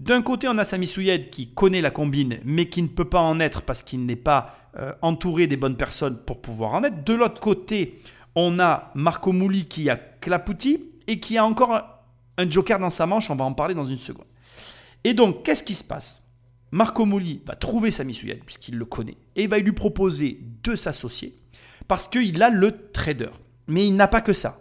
D'un 0.00 0.22
côté, 0.22 0.48
on 0.48 0.58
a 0.58 0.64
Sami 0.64 0.86
Souyed 0.86 1.30
qui 1.30 1.52
connaît 1.52 1.80
la 1.80 1.90
combine, 1.90 2.38
mais 2.44 2.68
qui 2.68 2.82
ne 2.82 2.88
peut 2.88 3.08
pas 3.08 3.20
en 3.20 3.40
être 3.40 3.62
parce 3.62 3.82
qu'il 3.82 4.04
n'est 4.04 4.16
pas 4.16 4.54
euh, 4.78 4.92
entouré 5.02 5.46
des 5.46 5.56
bonnes 5.56 5.76
personnes 5.76 6.18
pour 6.18 6.40
pouvoir 6.40 6.74
en 6.74 6.84
être. 6.84 7.04
De 7.04 7.14
l'autre 7.14 7.40
côté, 7.40 8.00
on 8.34 8.60
a 8.60 8.92
Marco 8.94 9.32
Mouli 9.32 9.66
qui 9.66 9.88
a 9.88 9.96
Claputi 9.96 10.84
et 11.06 11.18
qui 11.18 11.38
a 11.38 11.44
encore 11.44 11.95
un 12.38 12.50
joker 12.50 12.78
dans 12.78 12.90
sa 12.90 13.06
manche, 13.06 13.30
on 13.30 13.36
va 13.36 13.44
en 13.44 13.54
parler 13.54 13.74
dans 13.74 13.84
une 13.84 13.98
seconde. 13.98 14.26
Et 15.04 15.14
donc, 15.14 15.42
qu'est-ce 15.42 15.62
qui 15.62 15.74
se 15.74 15.84
passe? 15.84 16.26
Marco 16.70 17.04
Mouli 17.04 17.42
va 17.46 17.54
trouver 17.54 17.90
Sami 17.90 18.12
Souyed, 18.12 18.44
puisqu'il 18.44 18.76
le 18.76 18.84
connaît, 18.84 19.16
et 19.36 19.44
il 19.44 19.48
va 19.48 19.58
lui 19.58 19.72
proposer 19.72 20.40
de 20.62 20.74
s'associer, 20.74 21.38
parce 21.88 22.08
qu'il 22.08 22.42
a 22.42 22.50
le 22.50 22.90
trader. 22.92 23.30
Mais 23.68 23.86
il 23.86 23.96
n'a 23.96 24.08
pas 24.08 24.20
que 24.20 24.32
ça. 24.32 24.60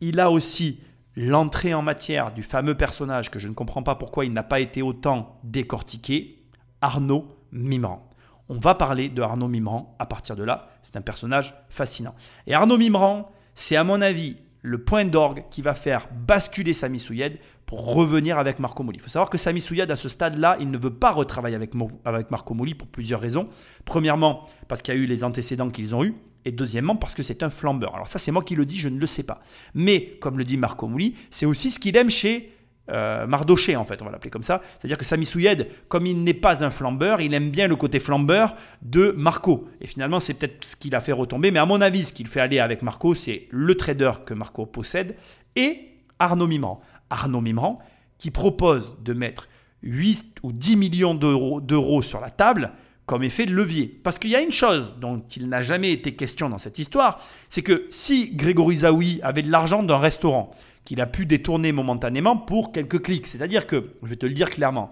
Il 0.00 0.20
a 0.20 0.30
aussi 0.30 0.80
l'entrée 1.16 1.72
en 1.72 1.82
matière 1.82 2.32
du 2.32 2.42
fameux 2.42 2.76
personnage 2.76 3.30
que 3.30 3.38
je 3.38 3.48
ne 3.48 3.54
comprends 3.54 3.82
pas 3.82 3.94
pourquoi 3.94 4.26
il 4.26 4.32
n'a 4.32 4.42
pas 4.42 4.60
été 4.60 4.82
autant 4.82 5.40
décortiqué, 5.44 6.44
Arnaud 6.82 7.26
Mimran. 7.52 8.10
On 8.48 8.58
va 8.58 8.74
parler 8.74 9.08
de 9.08 9.22
Arnaud 9.22 9.48
Mimran 9.48 9.96
à 9.98 10.06
partir 10.06 10.36
de 10.36 10.44
là. 10.44 10.68
C'est 10.82 10.96
un 10.96 11.00
personnage 11.00 11.54
fascinant. 11.68 12.14
Et 12.46 12.54
Arnaud 12.54 12.78
Mimran, 12.78 13.30
c'est 13.54 13.76
à 13.76 13.82
mon 13.82 14.00
avis 14.02 14.36
le 14.66 14.78
point 14.78 15.04
d'orgue 15.04 15.44
qui 15.48 15.62
va 15.62 15.74
faire 15.74 16.08
basculer 16.26 16.72
Sami 16.72 16.98
Souyed 16.98 17.38
pour 17.66 17.94
revenir 17.94 18.36
avec 18.36 18.58
Marco 18.58 18.82
Moli. 18.82 18.98
Il 18.98 19.00
faut 19.00 19.10
savoir 19.10 19.30
que 19.30 19.38
Sami 19.38 19.60
Souyed, 19.60 19.88
à 19.88 19.94
ce 19.94 20.08
stade-là, 20.08 20.56
il 20.58 20.72
ne 20.72 20.76
veut 20.76 20.92
pas 20.92 21.12
retravailler 21.12 21.54
avec, 21.54 21.72
avec 22.04 22.32
Marco 22.32 22.52
Moli 22.52 22.74
pour 22.74 22.88
plusieurs 22.88 23.20
raisons. 23.20 23.48
Premièrement, 23.84 24.44
parce 24.66 24.82
qu'il 24.82 24.92
y 24.92 24.96
a 24.96 25.00
eu 25.00 25.06
les 25.06 25.22
antécédents 25.22 25.70
qu'ils 25.70 25.94
ont 25.94 26.02
eus. 26.02 26.16
Et 26.44 26.50
deuxièmement, 26.50 26.96
parce 26.96 27.14
que 27.14 27.22
c'est 27.22 27.44
un 27.44 27.50
flambeur. 27.50 27.94
Alors 27.94 28.08
ça, 28.08 28.18
c'est 28.18 28.32
moi 28.32 28.42
qui 28.42 28.56
le 28.56 28.66
dis, 28.66 28.76
je 28.76 28.88
ne 28.88 28.98
le 28.98 29.06
sais 29.06 29.22
pas. 29.22 29.40
Mais, 29.74 30.16
comme 30.20 30.36
le 30.36 30.44
dit 30.44 30.56
Marco 30.56 30.88
Moli, 30.88 31.14
c'est 31.30 31.46
aussi 31.46 31.70
ce 31.70 31.78
qu'il 31.78 31.96
aime 31.96 32.10
chez 32.10 32.52
euh, 32.90 33.26
Mardoché, 33.26 33.76
en 33.76 33.84
fait, 33.84 34.00
on 34.02 34.04
va 34.04 34.10
l'appeler 34.10 34.30
comme 34.30 34.42
ça. 34.42 34.62
C'est-à-dire 34.78 34.98
que 34.98 35.04
Sami 35.04 35.26
Souyed, 35.26 35.68
comme 35.88 36.06
il 36.06 36.22
n'est 36.22 36.34
pas 36.34 36.64
un 36.64 36.70
flambeur, 36.70 37.20
il 37.20 37.34
aime 37.34 37.50
bien 37.50 37.68
le 37.68 37.76
côté 37.76 37.98
flambeur 37.98 38.54
de 38.82 39.14
Marco. 39.16 39.68
Et 39.80 39.86
finalement, 39.86 40.20
c'est 40.20 40.34
peut-être 40.34 40.64
ce 40.64 40.76
qu'il 40.76 40.94
a 40.94 41.00
fait 41.00 41.12
retomber. 41.12 41.50
Mais 41.50 41.58
à 41.58 41.66
mon 41.66 41.80
avis, 41.80 42.04
ce 42.04 42.12
qu'il 42.12 42.26
fait 42.26 42.40
aller 42.40 42.58
avec 42.58 42.82
Marco, 42.82 43.14
c'est 43.14 43.48
le 43.50 43.74
trader 43.74 44.12
que 44.24 44.34
Marco 44.34 44.66
possède 44.66 45.16
et 45.56 45.80
Arnaud 46.18 46.46
Mimran. 46.46 46.80
Arnaud 47.10 47.40
Mimran 47.40 47.80
qui 48.18 48.30
propose 48.30 48.96
de 49.02 49.12
mettre 49.12 49.48
8 49.82 50.38
ou 50.42 50.52
10 50.52 50.76
millions 50.76 51.14
d'euros 51.14 52.02
sur 52.02 52.20
la 52.20 52.30
table 52.30 52.72
comme 53.06 53.22
effet 53.22 53.46
de 53.46 53.54
levier. 53.54 53.86
Parce 54.02 54.18
qu'il 54.18 54.30
y 54.30 54.36
a 54.36 54.40
une 54.40 54.50
chose 54.50 54.94
dont 55.00 55.22
il 55.36 55.48
n'a 55.48 55.62
jamais 55.62 55.92
été 55.92 56.14
question 56.14 56.48
dans 56.48 56.58
cette 56.58 56.78
histoire, 56.78 57.20
c'est 57.48 57.62
que 57.62 57.86
si 57.90 58.34
Grégory 58.34 58.78
Zawi 58.78 59.20
avait 59.22 59.42
de 59.42 59.50
l'argent 59.50 59.82
d'un 59.82 59.98
restaurant, 59.98 60.50
qu'il 60.86 61.02
a 61.02 61.06
pu 61.06 61.26
détourner 61.26 61.72
momentanément 61.72 62.38
pour 62.38 62.72
quelques 62.72 63.02
clics. 63.02 63.26
C'est-à-dire 63.26 63.66
que, 63.66 63.90
je 64.02 64.08
vais 64.08 64.16
te 64.16 64.24
le 64.24 64.32
dire 64.32 64.48
clairement, 64.48 64.90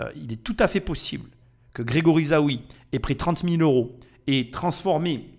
euh, 0.00 0.10
il 0.16 0.32
est 0.32 0.42
tout 0.42 0.56
à 0.58 0.66
fait 0.66 0.80
possible 0.80 1.28
que 1.72 1.82
Grégory 1.82 2.24
Zawi 2.24 2.62
ait 2.92 2.98
pris 2.98 3.16
30 3.16 3.44
000 3.44 3.56
euros 3.60 3.96
et 4.26 4.50
transformé 4.50 5.30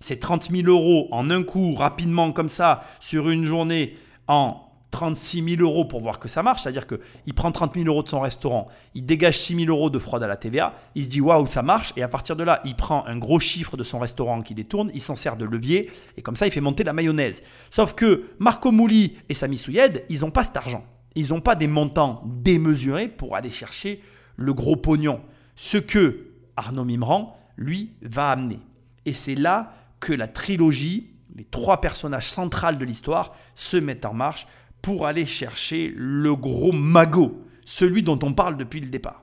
ces 0.00 0.18
30 0.18 0.50
000 0.50 0.68
euros 0.68 1.08
en 1.12 1.30
un 1.30 1.44
coup, 1.44 1.74
rapidement 1.74 2.32
comme 2.32 2.48
ça, 2.50 2.82
sur 3.00 3.30
une 3.30 3.44
journée, 3.44 3.96
en 4.26 4.60
36 4.94 5.56
000 5.56 5.60
euros 5.60 5.84
pour 5.84 6.00
voir 6.00 6.20
que 6.20 6.28
ça 6.28 6.44
marche. 6.44 6.62
C'est-à-dire 6.62 6.86
qu'il 6.86 7.34
prend 7.34 7.50
30 7.50 7.74
000 7.74 7.86
euros 7.86 8.04
de 8.04 8.08
son 8.08 8.20
restaurant, 8.20 8.68
il 8.94 9.04
dégage 9.04 9.40
6 9.40 9.56
000 9.64 9.68
euros 9.68 9.90
de 9.90 9.98
fraude 9.98 10.22
à 10.22 10.28
la 10.28 10.36
TVA, 10.36 10.72
il 10.94 11.02
se 11.02 11.08
dit 11.08 11.20
waouh, 11.20 11.48
ça 11.48 11.62
marche. 11.62 11.92
Et 11.96 12.02
à 12.04 12.08
partir 12.08 12.36
de 12.36 12.44
là, 12.44 12.60
il 12.64 12.76
prend 12.76 13.04
un 13.06 13.18
gros 13.18 13.40
chiffre 13.40 13.76
de 13.76 13.82
son 13.82 13.98
restaurant 13.98 14.40
qui 14.40 14.54
détourne, 14.54 14.92
il 14.94 15.02
s'en 15.02 15.16
sert 15.16 15.36
de 15.36 15.44
levier, 15.44 15.90
et 16.16 16.22
comme 16.22 16.36
ça, 16.36 16.46
il 16.46 16.52
fait 16.52 16.60
monter 16.60 16.84
la 16.84 16.92
mayonnaise. 16.92 17.42
Sauf 17.72 17.94
que 17.94 18.26
Marco 18.38 18.70
Mouli 18.70 19.16
et 19.28 19.34
Sami 19.34 19.58
Souyed, 19.58 20.04
ils 20.08 20.20
n'ont 20.20 20.30
pas 20.30 20.44
cet 20.44 20.56
argent. 20.56 20.84
Ils 21.16 21.30
n'ont 21.30 21.40
pas 21.40 21.56
des 21.56 21.66
montants 21.66 22.22
démesurés 22.24 23.08
pour 23.08 23.34
aller 23.34 23.50
chercher 23.50 24.00
le 24.36 24.54
gros 24.54 24.76
pognon. 24.76 25.22
Ce 25.56 25.76
que 25.76 26.28
Arnaud 26.56 26.84
Mimran, 26.84 27.36
lui, 27.56 27.94
va 28.02 28.30
amener. 28.30 28.60
Et 29.06 29.12
c'est 29.12 29.34
là 29.34 29.74
que 29.98 30.12
la 30.12 30.28
trilogie, 30.28 31.10
les 31.34 31.44
trois 31.44 31.80
personnages 31.80 32.30
centrales 32.30 32.78
de 32.78 32.84
l'histoire, 32.84 33.34
se 33.56 33.76
mettent 33.76 34.04
en 34.04 34.14
marche 34.14 34.46
pour 34.84 35.06
aller 35.06 35.24
chercher 35.24 35.90
le 35.96 36.36
gros 36.36 36.70
magot, 36.70 37.42
celui 37.64 38.02
dont 38.02 38.18
on 38.22 38.34
parle 38.34 38.58
depuis 38.58 38.80
le 38.80 38.88
départ. 38.88 39.22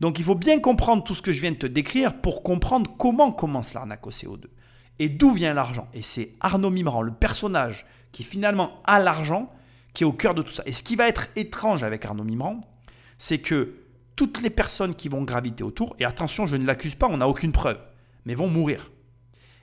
Donc 0.00 0.18
il 0.18 0.24
faut 0.24 0.34
bien 0.34 0.60
comprendre 0.60 1.04
tout 1.04 1.14
ce 1.14 1.20
que 1.20 1.30
je 1.30 1.42
viens 1.42 1.52
de 1.52 1.56
te 1.56 1.66
décrire 1.66 2.22
pour 2.22 2.42
comprendre 2.42 2.90
comment 2.96 3.30
commence 3.30 3.74
l'arnaque 3.74 4.06
au 4.06 4.10
CO2 4.10 4.44
et 4.98 5.10
d'où 5.10 5.30
vient 5.32 5.52
l'argent. 5.52 5.88
Et 5.92 6.00
c'est 6.00 6.30
Arnaud 6.40 6.70
Mimran, 6.70 7.02
le 7.02 7.12
personnage 7.12 7.84
qui 8.12 8.24
finalement 8.24 8.80
a 8.86 8.98
l'argent, 8.98 9.52
qui 9.92 10.04
est 10.04 10.06
au 10.06 10.12
cœur 10.14 10.34
de 10.34 10.40
tout 10.40 10.54
ça. 10.54 10.62
Et 10.64 10.72
ce 10.72 10.82
qui 10.82 10.96
va 10.96 11.06
être 11.06 11.28
étrange 11.36 11.84
avec 11.84 12.06
Arnaud 12.06 12.24
Mimran, 12.24 12.62
c'est 13.18 13.40
que 13.40 13.74
toutes 14.16 14.40
les 14.40 14.48
personnes 14.48 14.94
qui 14.94 15.10
vont 15.10 15.22
graviter 15.22 15.64
autour, 15.64 15.96
et 15.98 16.06
attention, 16.06 16.46
je 16.46 16.56
ne 16.56 16.64
l'accuse 16.64 16.94
pas, 16.94 17.08
on 17.08 17.18
n'a 17.18 17.28
aucune 17.28 17.52
preuve, 17.52 17.78
mais 18.24 18.34
vont 18.34 18.48
mourir. 18.48 18.90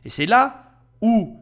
Et 0.05 0.09
c'est 0.09 0.27
là 0.27 0.71
où 1.01 1.40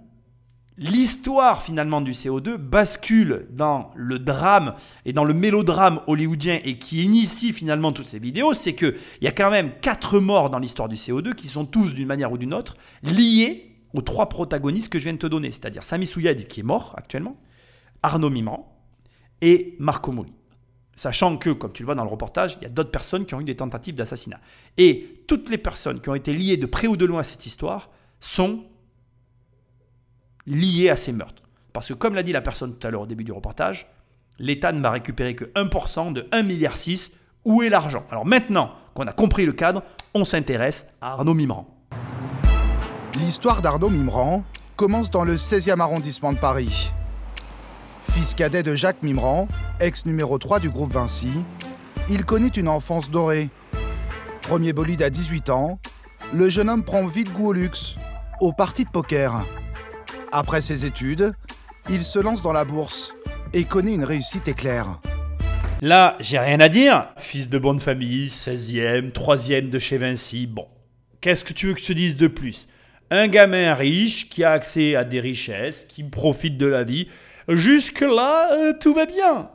l'histoire 0.80 1.62
finalement 1.62 2.00
du 2.00 2.12
CO2 2.12 2.56
bascule 2.56 3.48
dans 3.52 3.92
le 3.96 4.18
drame 4.18 4.74
et 5.06 5.14
dans 5.14 5.26
le 5.26 5.34
mélodrame 5.34 6.00
hollywoodien 6.08 6.60
et 6.64 6.80
qui 6.80 7.04
initie 7.04 7.52
finalement 7.52 7.92
toutes 7.92 8.08
ces 8.08 8.18
vidéos, 8.18 8.54
c'est 8.54 8.74
qu'il 8.74 8.96
y 9.22 9.28
a 9.28 9.32
quand 9.32 9.52
même 9.52 9.72
quatre 9.82 10.20
morts 10.20 10.50
dans 10.50 10.58
l'histoire 10.58 10.88
du 10.88 10.96
CO2 10.96 11.36
qui 11.36 11.48
sont 11.48 11.66
tous 11.66 11.94
d'une 11.94 12.08
manière 12.08 12.32
ou 12.32 12.38
d'une 12.38 12.54
autre 12.54 12.78
liés 13.04 13.76
aux 13.94 14.02
trois 14.02 14.30
protagonistes 14.30 14.90
que 14.90 15.00
je 15.00 15.04
viens 15.04 15.14
de 15.14 15.18
te 15.20 15.28
donner, 15.28 15.52
c'est-à-dire 15.52 15.84
Sami 15.84 16.08
Souyad 16.08 16.48
qui 16.48 16.62
est 16.62 16.64
mort 16.64 16.94
actuellement, 16.98 17.38
Arnaud 18.02 18.30
Mimran 18.30 18.82
et 19.42 19.76
Marco 19.80 20.12
Moli. 20.12 20.34
Sachant 20.96 21.38
que, 21.38 21.50
comme 21.50 21.72
tu 21.72 21.84
le 21.84 21.86
vois 21.86 21.96
dans 21.96 22.04
le 22.04 22.10
reportage, 22.10 22.58
il 22.60 22.64
y 22.64 22.66
a 22.66 22.70
d'autres 22.70 22.92
personnes 22.92 23.26
qui 23.26 23.34
ont 23.34 23.40
eu 23.40 23.46
des 23.46 23.56
tentatives 23.56 23.96
d'assassinat. 23.96 24.40
Et 24.78 25.24
toutes 25.28 25.50
les 25.50 25.58
personnes 25.58 26.02
qui 26.02 26.10
ont 26.10 26.16
été 26.16 26.34
liées 26.34 26.58
de 26.58 26.66
près 26.66 26.88
ou 26.88 26.98
de 26.98 27.06
loin 27.06 27.22
à 27.22 27.24
cette 27.24 27.46
histoire 27.46 27.90
sont 28.20 28.66
lié 30.50 30.90
à 30.90 30.96
ces 30.96 31.14
meurtres. 31.14 31.44
Parce 31.72 31.88
que 31.88 31.94
comme 31.94 32.16
l'a 32.16 32.24
dit 32.24 32.34
la 32.34 32.42
personne 32.42 32.76
tout 32.76 32.86
à 32.86 32.92
l'heure 32.92 33.02
au 33.02 33.08
début 33.08 33.24
du 33.24 33.32
reportage, 33.32 33.88
l'État 34.40 34.72
ne 34.72 34.82
va 34.82 34.92
récupérer 34.92 35.36
que 35.36 35.46
1% 35.46 36.12
de 36.12 36.22
1,6 36.34 36.44
milliard. 36.44 36.74
Où 37.46 37.64
est 37.64 37.70
l'argent? 37.70 38.04
Alors 38.12 38.26
maintenant 38.26 38.72
qu'on 38.94 39.08
a 39.08 39.14
compris 39.14 39.46
le 39.46 39.54
cadre, 39.54 39.84
on 40.14 40.26
s'intéresse 40.26 40.88
à 41.00 41.14
Arnaud 41.14 41.34
Mimran. 41.36 41.68
L'histoire 43.18 43.62
d'Arnaud 43.62 43.90
Mimran 43.90 44.44
commence 44.76 45.10
dans 45.10 45.24
le 45.24 45.36
16e 45.36 45.80
arrondissement 45.80 46.34
de 46.34 46.40
Paris. 46.40 46.92
Fils 48.12 48.34
cadet 48.34 48.64
de 48.64 48.76
Jacques 48.76 49.04
Mimran, 49.04 49.48
ex 49.80 50.06
numéro 50.06 50.38
3 50.38 50.60
du 50.60 50.70
groupe 50.70 50.92
Vinci, 50.92 51.32
il 52.10 52.26
connaît 52.26 52.48
une 52.48 52.68
enfance 52.68 53.10
dorée. 53.10 53.50
Premier 54.42 54.74
bolide 54.74 55.04
à 55.04 55.10
18 55.10 55.50
ans, 55.50 55.80
le 56.34 56.50
jeune 56.50 56.70
homme 56.70 56.84
prend 56.84 57.06
vite 57.06 57.32
goût 57.34 57.50
au 57.50 57.54
luxe, 57.54 57.96
au 58.42 58.52
parti 58.52 58.84
de 58.84 58.90
poker. 58.90 59.46
Après 60.32 60.62
ses 60.62 60.86
études, 60.86 61.32
il 61.90 62.04
se 62.04 62.20
lance 62.20 62.44
dans 62.44 62.54
la 62.54 62.64
bourse 62.64 63.16
et 63.54 63.64
connaît 63.64 63.96
une 63.96 64.04
réussite 64.04 64.48
éclair. 64.48 65.00
Là, 65.82 66.18
j'ai 66.20 66.38
rien 66.38 66.60
à 66.60 66.70
dire. 66.70 67.08
Fils 67.18 67.50
de 67.50 67.58
bonne 67.58 67.80
famille, 67.80 68.28
16e, 68.28 69.12
3e 69.12 69.70
de 69.70 69.80
chez 69.80 69.98
Vinci. 69.98 70.46
Bon, 70.46 70.68
qu'est-ce 71.22 71.44
que 71.44 71.54
tu 71.54 71.68
veux 71.68 71.74
que 71.74 71.82
je 71.82 71.88
te 71.88 71.94
dise 71.94 72.16
de 72.16 72.28
plus? 72.28 72.68
Un 73.10 73.28
gamin 73.28 73.74
riche 73.74 74.30
qui 74.30 74.44
a 74.44 74.52
accès 74.52 74.96
à 74.96 75.04
des 75.04 75.20
richesses, 75.20 75.86
qui 75.90 76.04
profite 76.04 76.58
de 76.58 76.68
la 76.68 76.84
vie. 76.84 77.08
Jusque-là, 77.48 78.54
euh, 78.54 78.74
tout 78.80 78.94
va 78.94 79.08
bien. 79.08 79.50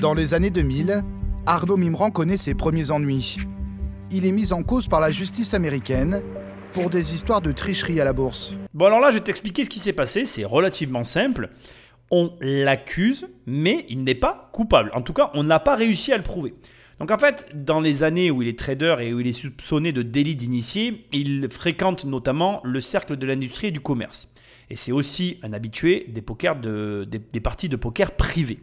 Dans 0.00 0.14
les 0.14 0.32
années 0.32 0.48
2000, 0.48 1.02
Arnaud 1.44 1.76
Mimran 1.76 2.10
connaît 2.10 2.38
ses 2.38 2.54
premiers 2.54 2.90
ennuis. 2.90 3.36
Il 4.10 4.24
est 4.24 4.32
mis 4.32 4.54
en 4.54 4.62
cause 4.62 4.88
par 4.88 5.00
la 5.00 5.10
justice 5.10 5.52
américaine 5.52 6.22
pour 6.72 6.90
des 6.90 7.14
histoires 7.14 7.40
de 7.40 7.52
tricherie 7.52 8.00
à 8.00 8.04
la 8.04 8.12
bourse. 8.12 8.54
Bon 8.74 8.86
alors 8.86 9.00
là, 9.00 9.10
je 9.10 9.16
vais 9.16 9.24
t'expliquer 9.24 9.64
ce 9.64 9.70
qui 9.70 9.78
s'est 9.78 9.92
passé, 9.92 10.24
c'est 10.24 10.44
relativement 10.44 11.04
simple. 11.04 11.50
On 12.10 12.32
l'accuse, 12.40 13.28
mais 13.46 13.86
il 13.88 14.02
n'est 14.04 14.14
pas 14.14 14.50
coupable. 14.52 14.90
En 14.94 15.02
tout 15.02 15.12
cas, 15.12 15.30
on 15.34 15.44
n'a 15.44 15.60
pas 15.60 15.76
réussi 15.76 16.12
à 16.12 16.16
le 16.16 16.22
prouver. 16.22 16.54
Donc 16.98 17.10
en 17.10 17.18
fait, 17.18 17.46
dans 17.54 17.80
les 17.80 18.02
années 18.02 18.30
où 18.30 18.42
il 18.42 18.48
est 18.48 18.58
trader 18.58 18.96
et 19.00 19.14
où 19.14 19.20
il 19.20 19.26
est 19.26 19.32
soupçonné 19.32 19.92
de 19.92 20.02
délit 20.02 20.36
d'initié, 20.36 21.06
il 21.12 21.48
fréquente 21.50 22.04
notamment 22.04 22.60
le 22.64 22.80
cercle 22.80 23.16
de 23.16 23.26
l'industrie 23.26 23.68
et 23.68 23.72
du 23.72 23.80
commerce. 23.80 24.28
Et 24.68 24.76
c'est 24.76 24.92
aussi 24.92 25.38
un 25.42 25.52
habitué 25.52 26.06
des, 26.08 26.22
des, 26.22 27.40
parties 27.40 27.68
de 27.68 27.76
poker 27.76 28.12
privées. 28.12 28.60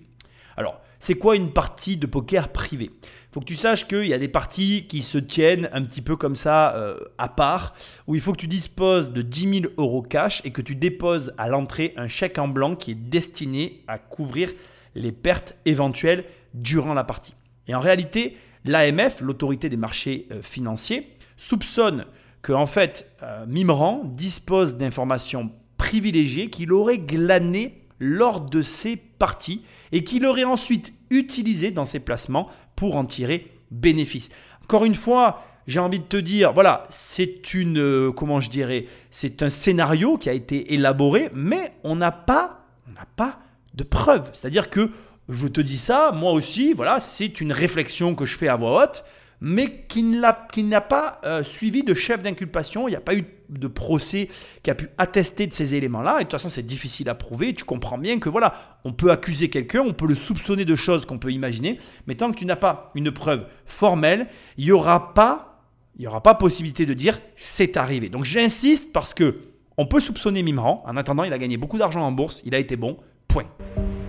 Alors, 0.56 0.80
C'est 1.00 1.16
quoi 1.16 1.36
une 1.36 1.52
partie 1.52 1.98
de 1.98 2.08
poker 2.08 2.50
privée 2.50 2.90
Il 2.92 3.34
faut 3.34 3.40
que 3.40 3.46
tu 3.46 3.56
saches 3.56 3.88
qu'il 3.88 4.08
y 4.08 4.14
a 4.14 4.20
des 4.20 4.28
parties 4.28 4.88
qui 4.88 5.02
se 5.02 5.18
tiennent 5.18 5.70
un 5.72 5.84
petit 5.84 6.02
peu 6.02 6.16
comme 6.16 6.36
ça 6.36 6.76
euh, 6.76 6.98
à 7.18 7.30
part, 7.30 7.74
où 8.08 8.16
il 8.16 8.22
faut 8.22 8.32
que 8.32 8.40
tu 8.40 8.48
disposes 8.48 9.12
de 9.12 9.22
10 9.22 9.62
000 9.62 9.74
euros 9.78 10.02
cash 10.02 10.42
et 10.44 10.52
que 10.52 10.62
tu 10.62 10.76
déposes 10.76 11.34
à 11.38 11.48
l'entrée 11.48 11.94
un 11.98 12.08
chèque 12.08 12.40
en 12.40 12.48
blanc 12.48 12.76
qui 12.76 12.92
est 12.92 12.96
destiné 12.96 13.84
à 13.88 13.98
couvrir 13.98 14.52
les 14.96 15.12
pertes 15.12 15.56
éventuelles 15.66 16.26
durant 16.54 16.94
la 16.94 17.04
partie. 17.04 17.36
Et 17.68 17.76
en 17.76 17.80
réalité, 17.80 18.38
l'AMF, 18.66 19.22
l'autorité 19.22 19.70
des 19.70 19.78
marchés 19.78 20.28
euh, 20.32 20.42
financiers, 20.42 21.14
soupçonne 21.38 22.06
que 22.42 22.54
en 22.54 22.66
fait 22.66 23.12
euh, 23.24 23.46
Mimran 23.48 24.02
dispose 24.06 24.78
d'informations 24.78 25.52
privilégiées 25.78 26.50
qu'il 26.50 26.72
aurait 26.74 26.98
glanées 26.98 27.84
lors 28.00 28.42
de 28.42 28.62
ses 28.62 28.96
parties 28.96 29.64
et 29.92 30.04
qu'il 30.04 30.26
aurait 30.26 30.44
ensuite 30.44 30.94
utilisées 31.10 31.72
dans 31.72 31.86
ses 31.86 32.00
placements 32.00 32.50
pour 32.76 32.98
en 32.98 33.06
tirer 33.06 33.52
bénéfice. 33.72 34.30
Encore 34.64 34.86
une 34.86 34.96
fois, 34.96 35.44
j'ai 35.68 35.80
envie 35.80 36.00
de 36.00 36.06
te 36.06 36.18
dire, 36.18 36.54
voilà, 36.54 36.86
c'est 36.90 37.54
une, 37.54 37.80
euh, 37.80 38.12
comment 38.12 38.40
je 38.40 38.50
dirais, 38.50 38.86
c'est 39.12 39.44
un 39.44 39.50
scénario 39.50 40.18
qui 40.18 40.30
a 40.30 40.34
été 40.34 40.74
élaboré, 40.74 41.30
mais 41.34 41.74
on 41.84 41.96
n'a 41.96 42.12
pas, 42.12 42.66
on 42.88 42.94
n'a 42.94 43.06
pas 43.16 43.40
de 43.74 43.84
preuves. 43.84 44.30
C'est-à-dire 44.34 44.70
que 44.70 44.90
je 45.30 45.48
te 45.48 45.60
dis 45.60 45.78
ça, 45.78 46.12
moi 46.14 46.32
aussi, 46.32 46.74
voilà, 46.74 47.00
c'est 47.00 47.42
une 47.42 47.52
réflexion 47.52 48.16
que 48.16 48.26
je 48.26 48.38
fais 48.38 48.48
à 48.48 48.56
voix 48.56 48.84
haute, 48.84 49.04
mais 49.42 49.86
qui 49.88 50.04
n'a 50.04 50.82
pas 50.82 51.20
euh, 51.26 51.44
suivi 51.44 51.84
de 51.84 51.94
chef 51.94 52.22
d'inculpation. 52.22 52.88
Il 52.88 52.92
n'y 52.92 52.98
a 52.98 53.02
pas 53.02 53.14
eu 53.14 53.22
de 53.22 53.28
procès 53.68 54.30
qui 54.64 54.72
a 54.72 54.76
pu 54.76 54.90
attester 54.98 55.48
de 55.48 55.54
ces 55.54 55.76
éléments-là. 55.76 56.16
Et 56.16 56.20
de 56.20 56.24
toute 56.24 56.34
façon, 56.34 56.50
c'est 56.50 56.66
difficile 56.66 57.10
à 57.10 57.16
prouver. 57.16 57.54
Tu 57.54 57.64
comprends 57.64 57.98
bien 57.98 58.20
que 58.20 58.30
voilà, 58.30 58.54
on 58.84 58.94
peut 58.94 59.12
accuser 59.12 59.50
quelqu'un, 59.50 59.82
on 59.82 59.94
peut 59.94 60.08
le 60.08 60.16
soupçonner 60.16 60.66
de 60.66 60.76
choses 60.76 61.06
qu'on 61.06 61.18
peut 61.18 61.32
imaginer, 61.32 61.80
mais 62.08 62.16
tant 62.16 62.32
que 62.32 62.38
tu 62.38 62.46
n'as 62.46 62.56
pas 62.56 62.92
une 62.96 63.12
preuve 63.12 63.46
formelle, 63.66 64.28
il 64.58 64.66
n'y 64.66 64.72
aura 64.72 65.14
pas, 65.14 65.64
il 65.98 66.04
y 66.04 66.08
aura 66.08 66.22
pas 66.22 66.36
possibilité 66.36 66.86
de 66.86 66.94
dire 66.94 67.20
c'est 67.36 67.78
arrivé. 67.78 68.10
Donc 68.10 68.26
j'insiste 68.26 68.92
parce 68.92 69.14
que 69.14 69.36
on 69.78 69.86
peut 69.86 70.00
soupçonner 70.00 70.42
Mimran. 70.42 70.84
En 70.88 70.98
attendant, 70.98 71.24
il 71.24 71.34
a 71.34 71.38
gagné 71.38 71.58
beaucoup 71.58 71.78
d'argent 71.78 72.02
en 72.02 72.12
bourse, 72.12 72.42
il 72.46 72.56
a 72.56 72.60
été 72.60 72.76
bon. 72.76 72.98
Point. 73.28 73.46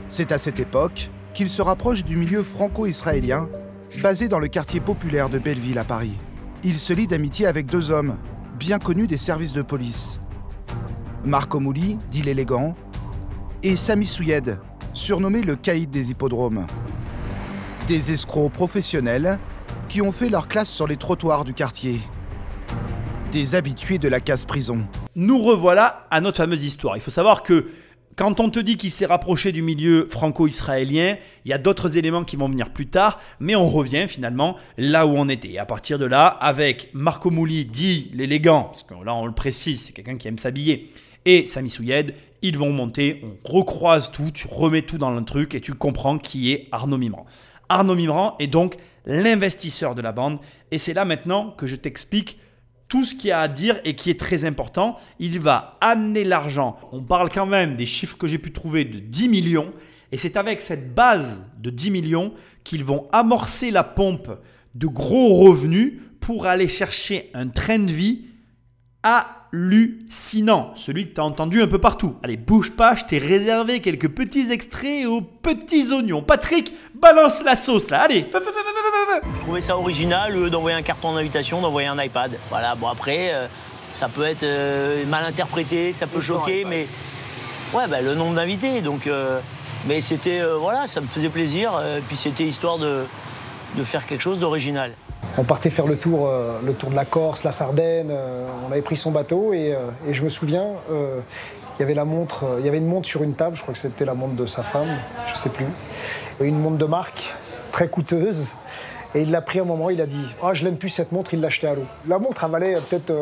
C'est 0.08 0.32
à 0.32 0.38
cette 0.38 0.60
époque 0.60 1.10
qu'il 1.34 1.48
se 1.48 1.60
rapproche 1.60 2.04
du 2.04 2.16
milieu 2.16 2.42
franco-israélien, 2.42 3.48
basé 4.02 4.28
dans 4.28 4.38
le 4.38 4.48
quartier 4.48 4.80
populaire 4.80 5.28
de 5.28 5.38
Belleville 5.38 5.78
à 5.78 5.84
Paris. 5.84 6.14
Il 6.64 6.78
se 6.78 6.92
lie 6.92 7.06
d'amitié 7.06 7.46
avec 7.46 7.66
deux 7.66 7.90
hommes, 7.90 8.16
bien 8.58 8.78
connus 8.78 9.06
des 9.06 9.16
services 9.16 9.52
de 9.52 9.62
police. 9.62 10.18
Marco 11.24 11.60
Mouli, 11.60 11.96
dit 12.10 12.22
l'élégant, 12.22 12.74
et 13.62 13.76
Sami 13.76 14.04
Souyed, 14.04 14.58
surnommé 14.92 15.42
le 15.42 15.54
caïd 15.54 15.90
des 15.90 16.10
hippodromes. 16.10 16.66
Des 17.86 18.12
escrocs 18.12 18.52
professionnels 18.52 19.38
qui 19.88 20.02
ont 20.02 20.12
fait 20.12 20.28
leur 20.28 20.48
classe 20.48 20.70
sur 20.70 20.86
les 20.86 20.96
trottoirs 20.96 21.44
du 21.44 21.54
quartier. 21.54 22.00
Des 23.30 23.54
habitués 23.54 23.98
de 23.98 24.08
la 24.08 24.20
casse-prison. 24.20 24.86
Nous 25.14 25.38
revoilà 25.38 26.06
à 26.10 26.20
notre 26.20 26.38
fameuse 26.38 26.64
histoire. 26.64 26.96
Il 26.96 27.00
faut 27.00 27.10
savoir 27.10 27.42
que 27.42 27.66
quand 28.18 28.40
on 28.40 28.50
te 28.50 28.58
dit 28.58 28.76
qu'il 28.76 28.90
s'est 28.90 29.06
rapproché 29.06 29.52
du 29.52 29.62
milieu 29.62 30.04
franco-israélien, 30.04 31.16
il 31.44 31.50
y 31.50 31.54
a 31.54 31.58
d'autres 31.58 31.96
éléments 31.98 32.24
qui 32.24 32.34
vont 32.34 32.48
venir 32.48 32.70
plus 32.72 32.88
tard, 32.88 33.20
mais 33.38 33.54
on 33.54 33.68
revient 33.68 34.06
finalement 34.08 34.56
là 34.76 35.06
où 35.06 35.10
on 35.10 35.28
était. 35.28 35.50
Et 35.52 35.58
à 35.60 35.64
partir 35.64 36.00
de 36.00 36.04
là, 36.04 36.26
avec 36.26 36.88
Marco 36.94 37.30
Mouli, 37.30 37.64
dit 37.64 38.10
l'élégant, 38.12 38.64
parce 38.64 38.82
que 38.82 38.94
là 39.04 39.14
on 39.14 39.24
le 39.24 39.32
précise, 39.32 39.84
c'est 39.84 39.92
quelqu'un 39.92 40.16
qui 40.16 40.26
aime 40.26 40.36
s'habiller, 40.36 40.90
et 41.26 41.46
Sami 41.46 41.70
Souyed, 41.70 42.12
ils 42.42 42.58
vont 42.58 42.72
monter, 42.72 43.22
on 43.22 43.52
recroise 43.52 44.10
tout, 44.10 44.32
tu 44.34 44.48
remets 44.50 44.82
tout 44.82 44.98
dans 44.98 45.12
le 45.12 45.24
truc 45.24 45.54
et 45.54 45.60
tu 45.60 45.74
comprends 45.74 46.18
qui 46.18 46.52
est 46.52 46.66
Arnaud 46.72 46.98
Mimran. 46.98 47.24
Arnaud 47.68 47.94
Mimran 47.94 48.34
est 48.40 48.48
donc 48.48 48.78
l'investisseur 49.06 49.94
de 49.94 50.02
la 50.02 50.10
bande, 50.10 50.40
et 50.72 50.78
c'est 50.78 50.92
là 50.92 51.04
maintenant 51.04 51.52
que 51.52 51.68
je 51.68 51.76
t'explique 51.76 52.40
tout 52.88 53.04
ce 53.04 53.14
qu'il 53.14 53.28
y 53.28 53.32
a 53.32 53.40
à 53.40 53.48
dire 53.48 53.80
et 53.84 53.94
qui 53.94 54.10
est 54.10 54.18
très 54.18 54.44
important. 54.44 54.96
Il 55.18 55.38
va 55.38 55.76
amener 55.80 56.24
l'argent. 56.24 56.76
On 56.92 57.02
parle 57.02 57.30
quand 57.30 57.46
même 57.46 57.74
des 57.74 57.86
chiffres 57.86 58.16
que 58.16 58.26
j'ai 58.26 58.38
pu 58.38 58.52
trouver 58.52 58.84
de 58.84 58.98
10 58.98 59.28
millions. 59.28 59.72
Et 60.10 60.16
c'est 60.16 60.36
avec 60.36 60.60
cette 60.60 60.94
base 60.94 61.44
de 61.58 61.70
10 61.70 61.90
millions 61.90 62.32
qu'ils 62.64 62.84
vont 62.84 63.06
amorcer 63.12 63.70
la 63.70 63.84
pompe 63.84 64.30
de 64.74 64.86
gros 64.86 65.34
revenus 65.34 66.00
pour 66.20 66.46
aller 66.46 66.68
chercher 66.68 67.30
un 67.34 67.48
train 67.48 67.78
de 67.78 67.92
vie 67.92 68.24
hallucinant. 69.02 70.72
Celui 70.74 71.08
que 71.08 71.14
tu 71.14 71.20
as 71.20 71.24
entendu 71.24 71.62
un 71.62 71.66
peu 71.66 71.78
partout. 71.78 72.16
Allez, 72.22 72.36
bouge 72.36 72.70
pas, 72.72 72.94
je 72.94 73.04
t'ai 73.04 73.18
réservé 73.18 73.80
quelques 73.80 74.08
petits 74.08 74.50
extraits 74.50 75.06
aux 75.06 75.20
petits 75.20 75.92
oignons. 75.92 76.22
Patrick, 76.22 76.72
balance 76.94 77.44
la 77.44 77.56
sauce 77.56 77.90
là. 77.90 78.02
Allez, 78.02 78.24
je 79.34 79.40
trouvais 79.40 79.60
ça 79.60 79.76
original 79.76 80.36
euh, 80.36 80.50
d'envoyer 80.50 80.76
un 80.76 80.82
carton 80.82 81.14
d'invitation, 81.14 81.60
d'envoyer 81.60 81.88
un 81.88 82.02
iPad. 82.02 82.32
Voilà, 82.50 82.74
bon 82.74 82.88
après, 82.88 83.32
euh, 83.32 83.46
ça 83.92 84.08
peut 84.08 84.24
être 84.24 84.42
euh, 84.42 85.04
mal 85.06 85.24
interprété, 85.24 85.92
ça 85.92 86.06
peut 86.06 86.20
choquer, 86.20 86.64
mais 86.64 86.86
ouais, 87.74 87.86
bah, 87.88 88.00
le 88.00 88.14
nombre 88.14 88.34
d'invités. 88.34 88.80
Donc, 88.80 89.08
mais 89.86 90.00
c'était, 90.00 90.40
voilà, 90.58 90.86
ça 90.86 91.00
me 91.00 91.06
faisait 91.06 91.28
plaisir. 91.28 91.72
puis 92.08 92.16
c'était 92.16 92.44
histoire 92.44 92.78
de, 92.78 93.04
de, 93.76 93.84
faire 93.84 94.06
quelque 94.06 94.20
chose 94.20 94.38
d'original. 94.38 94.92
On 95.36 95.44
partait 95.44 95.70
faire 95.70 95.86
le 95.86 95.96
tour, 95.96 96.30
le 96.64 96.72
tour 96.74 96.90
de 96.90 96.96
la 96.96 97.04
Corse, 97.04 97.44
la 97.44 97.52
Sardaigne. 97.52 98.12
on 98.66 98.72
avait 98.72 98.82
pris 98.82 98.96
son 98.96 99.10
bateau 99.10 99.52
et, 99.54 99.74
et 100.06 100.14
je 100.14 100.22
me 100.22 100.28
souviens, 100.28 100.66
il 100.90 101.80
y 101.80 101.82
avait 101.82 101.94
la 101.94 102.04
montre, 102.04 102.56
il 102.58 102.66
y 102.66 102.68
avait 102.68 102.78
une 102.78 102.88
montre 102.88 103.08
sur 103.08 103.22
une 103.22 103.34
table. 103.34 103.56
Je 103.56 103.62
crois 103.62 103.72
que 103.72 103.80
c'était 103.80 104.04
la 104.04 104.14
montre 104.14 104.34
de 104.34 104.46
sa 104.46 104.62
femme, 104.62 104.98
je 105.32 105.38
sais 105.38 105.50
plus. 105.50 105.66
Une 106.40 106.58
montre 106.58 106.76
de 106.76 106.86
marque 106.86 107.34
très 107.72 107.88
coûteuse. 107.88 108.54
Et 109.14 109.22
il 109.22 109.30
l'a 109.30 109.40
pris 109.40 109.58
un 109.58 109.64
moment, 109.64 109.88
il 109.88 110.00
a 110.00 110.06
dit 110.06 110.24
Ah, 110.42 110.52
je 110.52 110.64
l'aime 110.64 110.76
plus 110.76 110.90
cette 110.90 111.12
montre, 111.12 111.32
il 111.32 111.40
l'a 111.40 111.46
acheté 111.46 111.66
à 111.66 111.74
l'eau. 111.74 111.86
La 112.06 112.18
montre, 112.18 112.44
elle 112.44 112.50
valait 112.50 112.76
peut-être 112.88 113.12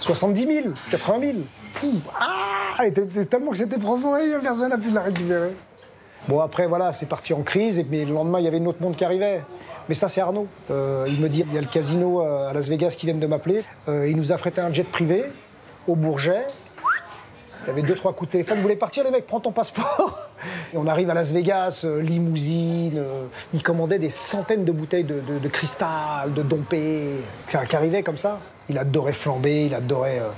70 0.00 0.46
000, 0.46 0.68
80 0.90 1.20
000. 1.20 1.92
ah 2.18 2.84
Tellement 3.30 3.52
que 3.52 3.58
c'était 3.58 3.78
profond, 3.78 4.14
personne 4.42 4.70
n'a 4.70 4.78
pu 4.78 4.90
la 4.90 5.02
récupérer. 5.02 5.52
Bon, 6.28 6.40
après, 6.40 6.66
voilà, 6.66 6.92
c'est 6.92 7.06
parti 7.08 7.34
en 7.34 7.42
crise, 7.42 7.78
et 7.78 7.84
puis 7.84 8.04
le 8.04 8.12
lendemain, 8.12 8.38
il 8.38 8.44
y 8.44 8.48
avait 8.48 8.58
une 8.58 8.68
autre 8.68 8.80
montre 8.80 8.96
qui 8.96 9.04
arrivait. 9.04 9.42
Mais 9.88 9.94
ça, 9.94 10.08
c'est 10.08 10.20
Arnaud. 10.20 10.46
Euh, 10.70 11.04
il 11.08 11.20
me 11.20 11.28
dit 11.28 11.44
il 11.46 11.54
y 11.54 11.58
a 11.58 11.60
le 11.60 11.66
casino 11.66 12.22
euh, 12.22 12.48
à 12.48 12.52
Las 12.52 12.68
Vegas 12.68 12.94
qui 12.96 13.06
vient 13.06 13.14
de 13.14 13.26
m'appeler. 13.26 13.64
Euh, 13.88 14.08
il 14.08 14.16
nous 14.16 14.30
a 14.30 14.36
prêté 14.36 14.60
un 14.60 14.72
jet 14.72 14.84
privé 14.84 15.24
au 15.88 15.96
Bourget. 15.96 16.46
Il 17.64 17.68
y 17.68 17.70
avait 17.70 17.82
deux, 17.82 17.94
trois 17.94 18.12
coups 18.12 18.28
de 18.28 18.32
téléphone. 18.32 18.56
Vous 18.56 18.62
voulez 18.62 18.76
partir, 18.76 19.04
les 19.04 19.10
mecs? 19.10 19.26
Prends 19.26 19.40
ton 19.40 19.52
passeport. 19.52 20.18
Et 20.74 20.76
on 20.76 20.86
arrive 20.86 21.10
à 21.10 21.14
Las 21.14 21.32
Vegas, 21.32 21.82
euh, 21.84 22.02
limousine. 22.02 22.96
Euh, 22.96 23.26
il 23.54 23.62
commandait 23.62 23.98
des 23.98 24.10
centaines 24.10 24.64
de 24.64 24.72
bouteilles 24.72 25.04
de, 25.04 25.48
cristal, 25.48 26.32
de 26.34 26.42
dompé, 26.42 27.10
qui 27.48 27.76
arrivaient 27.76 28.02
comme 28.02 28.18
ça. 28.18 28.40
Il 28.68 28.78
adorait 28.78 29.12
flamber, 29.12 29.66
il 29.66 29.74
adorait. 29.74 30.18
Euh, 30.18 30.30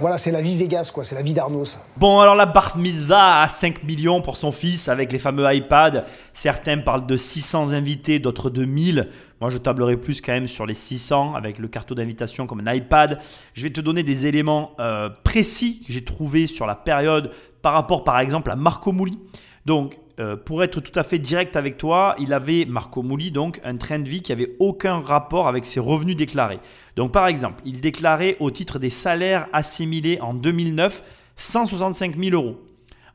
voilà, 0.00 0.16
c'est 0.16 0.30
la 0.30 0.40
vie 0.40 0.56
Vegas, 0.56 0.90
quoi. 0.94 1.04
C'est 1.04 1.14
la 1.14 1.20
vie 1.20 1.34
d'Arnaud. 1.34 1.64
Bon, 1.98 2.20
alors 2.20 2.34
la 2.34 2.46
Bar 2.46 2.78
Mitzvah 2.78 3.42
à 3.42 3.48
5 3.48 3.82
millions 3.82 4.22
pour 4.22 4.38
son 4.38 4.50
fils 4.50 4.88
avec 4.88 5.12
les 5.12 5.18
fameux 5.18 5.44
iPads. 5.52 6.04
Certains 6.32 6.78
parlent 6.78 7.06
de 7.06 7.18
600 7.18 7.72
invités, 7.72 8.18
d'autres 8.18 8.48
de 8.48 8.64
1000. 8.64 9.10
Moi, 9.42 9.50
je 9.50 9.58
tablerai 9.58 9.98
plus 9.98 10.22
quand 10.22 10.32
même 10.32 10.48
sur 10.48 10.64
les 10.64 10.74
600 10.74 11.34
avec 11.34 11.58
le 11.58 11.68
carton 11.68 11.94
d'invitation 11.94 12.46
comme 12.46 12.66
un 12.66 12.72
iPad. 12.72 13.18
Je 13.52 13.62
vais 13.62 13.70
te 13.70 13.82
donner 13.82 14.02
des 14.02 14.26
éléments 14.26 14.72
euh, 14.80 15.10
précis 15.22 15.82
que 15.86 15.92
j'ai 15.92 16.04
trouvés 16.04 16.46
sur 16.46 16.66
la 16.66 16.74
période 16.74 17.30
par 17.60 17.74
rapport, 17.74 18.02
par 18.02 18.20
exemple, 18.20 18.50
à 18.50 18.56
Marco 18.56 18.92
Mouli. 18.92 19.18
Donc, 19.66 19.98
euh, 20.18 20.36
pour 20.36 20.62
être 20.64 20.80
tout 20.80 20.98
à 20.98 21.02
fait 21.02 21.18
direct 21.18 21.56
avec 21.56 21.78
toi, 21.78 22.14
il 22.18 22.32
avait, 22.32 22.64
Marco 22.64 23.02
Mouli, 23.02 23.30
donc, 23.30 23.60
un 23.64 23.76
train 23.76 23.98
de 23.98 24.08
vie 24.08 24.22
qui 24.22 24.32
avait 24.32 24.56
aucun 24.58 24.98
rapport 25.00 25.48
avec 25.48 25.66
ses 25.66 25.80
revenus 25.80 26.16
déclarés. 26.16 26.60
Donc, 26.96 27.12
par 27.12 27.26
exemple, 27.26 27.62
il 27.64 27.80
déclarait 27.80 28.36
au 28.40 28.50
titre 28.50 28.78
des 28.78 28.90
salaires 28.90 29.46
assimilés 29.52 30.18
en 30.20 30.34
2009 30.34 31.02
165 31.36 32.18
000 32.18 32.34
euros. 32.34 32.60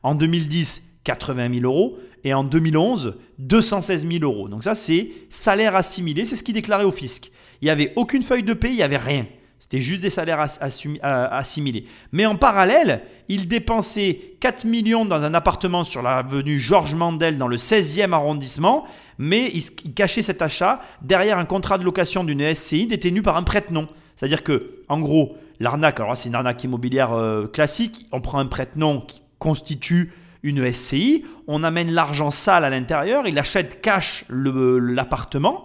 En 0.02 0.14
2010, 0.14 0.82
80 1.04 1.60
000 1.60 1.64
euros. 1.64 1.98
Et 2.24 2.34
en 2.34 2.42
2011, 2.42 3.18
216 3.38 4.06
000 4.08 4.24
euros. 4.24 4.48
Donc 4.48 4.64
ça, 4.64 4.74
c'est 4.74 5.10
salaire 5.30 5.76
assimilé, 5.76 6.24
c'est 6.24 6.34
ce 6.34 6.42
qu'il 6.42 6.54
déclarait 6.54 6.84
au 6.84 6.90
fisc. 6.90 7.30
Il 7.62 7.66
n'y 7.66 7.70
avait 7.70 7.92
aucune 7.94 8.24
feuille 8.24 8.42
de 8.42 8.52
paie, 8.52 8.70
il 8.70 8.76
n'y 8.76 8.82
avait 8.82 8.96
rien. 8.96 9.26
C'était 9.68 9.82
juste 9.82 10.02
des 10.02 10.10
salaires 10.10 10.46
assimilés. 10.60 11.86
Mais 12.12 12.24
en 12.24 12.36
parallèle, 12.36 13.02
il 13.28 13.48
dépensait 13.48 14.36
4 14.38 14.64
millions 14.64 15.04
dans 15.04 15.24
un 15.24 15.34
appartement 15.34 15.82
sur 15.82 16.02
l'avenue 16.02 16.60
Georges 16.60 16.94
Mandel 16.94 17.36
dans 17.36 17.48
le 17.48 17.56
16e 17.56 18.12
arrondissement, 18.12 18.84
mais 19.18 19.50
il 19.52 19.92
cachait 19.92 20.22
cet 20.22 20.40
achat 20.40 20.80
derrière 21.02 21.36
un 21.36 21.44
contrat 21.44 21.78
de 21.78 21.84
location 21.84 22.22
d'une 22.22 22.54
SCI 22.54 22.86
détenu 22.86 23.22
par 23.22 23.36
un 23.36 23.42
prête-nom. 23.42 23.88
C'est-à-dire 24.14 24.44
que, 24.44 24.84
en 24.88 25.00
gros, 25.00 25.36
l'arnaque, 25.58 25.98
alors 25.98 26.16
c'est 26.16 26.28
une 26.28 26.36
arnaque 26.36 26.62
immobilière 26.62 27.12
euh, 27.14 27.48
classique, 27.48 28.06
on 28.12 28.20
prend 28.20 28.38
un 28.38 28.46
prête-nom 28.46 29.00
qui 29.00 29.20
constitue 29.40 30.12
une 30.44 30.70
SCI, 30.70 31.24
on 31.48 31.64
amène 31.64 31.90
l'argent 31.90 32.30
sale 32.30 32.64
à 32.64 32.70
l'intérieur, 32.70 33.26
il 33.26 33.36
achète 33.36 33.80
cash 33.80 34.26
l'appartement, 34.28 35.64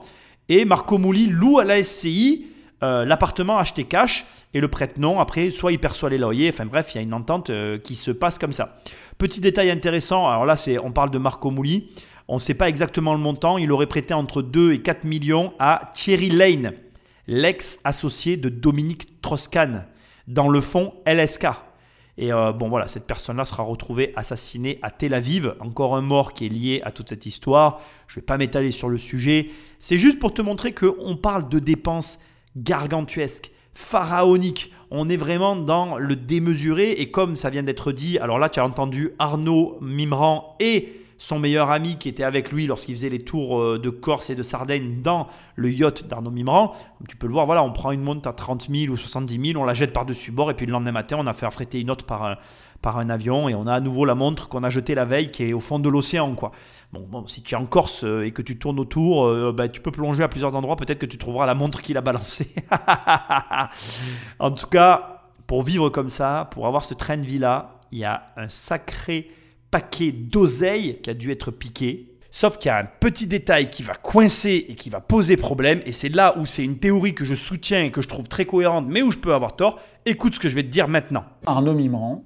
et 0.50 0.66
Marco 0.66 0.98
Mouli 0.98 1.28
loue 1.28 1.60
à 1.60 1.66
la 1.66 1.84
SCI 1.84 2.48
euh, 2.84 3.06
l'appartement 3.06 3.58
acheté 3.58 3.84
cash 3.84 4.26
et 4.54 4.60
le 4.60 4.68
prête 4.68 4.98
non. 4.98 5.20
Après, 5.20 5.52
soit 5.52 5.72
il 5.72 5.80
perçoit 5.80 6.10
les 6.10 6.18
loyers. 6.18 6.50
Enfin 6.50 6.66
bref, 6.66 6.92
il 6.94 6.98
y 6.98 7.00
a 7.00 7.04
une 7.04 7.14
entente 7.14 7.50
euh, 7.50 7.78
qui 7.78 7.96
se 7.96 8.12
passe 8.12 8.40
comme 8.40 8.54
ça. 8.54 8.78
Petit 9.18 9.40
détail 9.40 9.70
intéressant, 9.70 10.28
alors 10.28 10.46
là, 10.46 10.56
c'est, 10.56 10.80
on 10.80 10.92
parle 10.92 11.12
de 11.12 11.18
Marco 11.18 11.52
Mouli. 11.52 11.92
On 12.28 12.36
ne 12.36 12.40
sait 12.40 12.54
pas 12.54 12.70
exactement 12.70 13.14
le 13.14 13.20
montant. 13.20 13.58
Il 13.58 13.72
aurait 13.72 13.88
prêté 13.88 14.14
entre 14.14 14.42
2 14.42 14.74
et 14.74 14.82
4 14.82 15.04
millions 15.04 15.54
à 15.60 15.92
Thierry 15.94 16.30
Lane, 16.30 16.74
l'ex-associé 17.28 18.38
de 18.38 18.50
Dominique 18.50 19.22
Troscan, 19.22 19.84
dans 20.28 20.50
le 20.50 20.62
fonds 20.62 20.94
LSK. 21.06 21.48
Et 22.18 22.32
euh, 22.34 22.52
bon 22.52 22.70
voilà, 22.70 22.88
cette 22.88 23.08
personne-là 23.08 23.46
sera 23.46 23.64
retrouvée 23.64 24.14
assassinée 24.16 24.80
à 24.82 24.92
Tel 24.92 25.14
Aviv. 25.14 25.56
Encore 25.60 25.96
un 25.96 26.02
mort 26.02 26.34
qui 26.34 26.46
est 26.46 26.50
lié 26.50 26.82
à 26.84 26.92
toute 26.92 27.10
cette 27.10 27.26
histoire. 27.26 27.82
Je 28.08 28.14
ne 28.14 28.22
vais 28.22 28.26
pas 28.26 28.38
m'étaler 28.38 28.72
sur 28.72 28.90
le 28.90 28.98
sujet. 28.98 29.50
C'est 29.80 29.98
juste 29.98 30.20
pour 30.20 30.34
te 30.34 30.42
montrer 30.42 30.74
qu'on 30.74 31.16
parle 31.16 31.50
de 31.50 31.60
dépenses 31.60 32.20
gargantuesques, 32.56 33.52
pharaoniques. 33.74 34.72
On 34.90 35.10
est 35.10 35.18
vraiment 35.18 35.56
dans 35.56 35.98
le 35.98 36.16
démesuré. 36.16 36.92
Et 36.92 37.12
comme 37.12 37.36
ça 37.36 37.50
vient 37.50 37.64
d'être 37.64 37.92
dit, 37.92 38.18
alors 38.20 38.40
là 38.40 38.50
tu 38.50 38.60
as 38.60 38.66
entendu 38.66 39.12
Arnaud 39.20 39.78
Mimran 39.82 40.56
et 40.60 40.98
son 41.22 41.38
meilleur 41.38 41.70
ami 41.70 41.98
qui 41.98 42.10
était 42.10 42.24
avec 42.24 42.52
lui 42.52 42.66
lorsqu'il 42.66 42.96
faisait 42.96 43.10
les 43.10 43.24
tours 43.24 43.62
euh, 43.62 43.78
de 43.78 43.92
Corse 43.92 44.32
et 44.32 44.36
de 44.36 44.42
Sardaigne 44.42 45.02
dans 45.04 45.28
le 45.56 45.72
yacht 45.72 46.08
d'Arnaud 46.08 46.32
Mimran. 46.32 46.76
tu 47.08 47.16
peux 47.16 47.28
le 47.28 47.34
voir, 47.34 47.46
voilà, 47.46 47.64
on 47.64 47.72
prend 47.72 47.92
une 47.92 48.02
montre 48.02 48.28
à 48.28 48.34
30 48.34 48.68
000 48.72 48.92
ou 48.92 48.98
70 48.98 49.52
000, 49.52 49.62
on 49.62 49.66
la 49.66 49.76
jette 49.76 49.94
par-dessus 49.94 50.32
bord 50.32 50.50
et 50.50 50.56
puis 50.56 50.66
le 50.66 50.72
lendemain 50.72 50.92
matin, 50.92 51.18
on 51.20 51.28
a 51.28 51.34
fait 51.34 51.46
affréter 51.46 51.80
une 51.80 51.92
autre 51.92 52.06
par 52.08 52.24
un, 52.26 52.38
par 52.82 52.98
un 52.98 53.10
avion 53.10 53.48
et 53.48 53.56
on 53.56 53.68
a 53.68 53.74
à 53.74 53.80
nouveau 53.80 54.06
la 54.06 54.16
montre 54.16 54.50
qu'on 54.50 54.64
a 54.64 54.70
jetée 54.70 54.96
la 54.96 55.06
veille 55.06 55.32
qui 55.32 55.44
est 55.44 55.54
au 55.54 55.60
fond 55.60 55.80
de 55.80 55.90
l'océan. 55.90 56.34
quoi. 56.36 56.52
Bon, 56.92 57.06
bon, 57.08 57.26
si 57.28 57.42
tu 57.42 57.56
es 57.56 57.58
en 57.58 57.66
Corse 57.66 58.04
euh, 58.04 58.26
et 58.26 58.32
que 58.32 58.42
tu 58.42 58.58
tournes 58.58 58.80
autour, 58.80 59.26
euh, 59.26 59.54
bah, 59.56 59.70
tu 59.70 59.82
peux 59.82 59.92
plonger 59.92 60.24
à 60.24 60.28
plusieurs 60.28 60.56
endroits, 60.56 60.76
peut-être 60.76 61.00
que 61.00 61.06
tu 61.06 61.18
trouveras 61.18 61.46
la 61.46 61.54
montre 61.54 61.82
qu'il 61.82 61.98
a 61.98 62.02
balancée. 62.02 62.54
en 64.40 64.52
tout 64.52 64.68
cas, 64.68 65.22
pour 65.48 65.64
vivre 65.64 65.90
comme 65.90 66.10
ça, 66.10 66.50
pour 66.52 66.68
avoir 66.68 66.84
ce 66.84 66.94
train 66.94 67.18
de 67.18 67.26
vie-là, 67.26 67.80
il 67.92 68.00
y 68.00 68.06
a 68.06 68.34
un 68.36 68.48
sacré 68.48 69.32
paquet 69.70 70.12
d'oseille 70.12 71.00
qui 71.02 71.10
a 71.10 71.14
dû 71.14 71.32
être 71.32 71.52
piqué. 71.52 72.08
Sauf 72.34 72.58
qu'il 72.58 72.70
y 72.70 72.72
a 72.72 72.78
un 72.78 72.86
petit 72.86 73.28
détail 73.28 73.70
qui 73.70 73.84
va 73.84 73.94
coincer 73.94 74.66
et 74.70 74.76
qui 74.76 74.90
va 74.90 75.02
poser 75.02 75.36
problème. 75.36 75.82
Et 75.86 75.92
c'est 75.92 76.10
là 76.10 76.38
où 76.38 76.46
c'est 76.46 76.64
une 76.64 76.78
théorie 76.78 77.14
que 77.14 77.26
je 77.26 77.36
soutiens 77.36 77.84
et 77.84 77.92
que 77.92 78.02
je 78.02 78.08
trouve 78.08 78.30
très 78.30 78.46
cohérente, 78.46 78.86
mais 78.88 79.02
où 79.02 79.12
je 79.12 79.18
peux 79.18 79.34
avoir 79.34 79.58
tort. 79.58 79.80
Écoute 80.06 80.36
ce 80.36 80.40
que 80.40 80.48
je 80.48 80.56
vais 80.56 80.64
te 80.64 80.70
dire 80.70 80.88
maintenant. 80.88 81.26
Arnaud 81.46 81.74
Mimran 81.74 82.24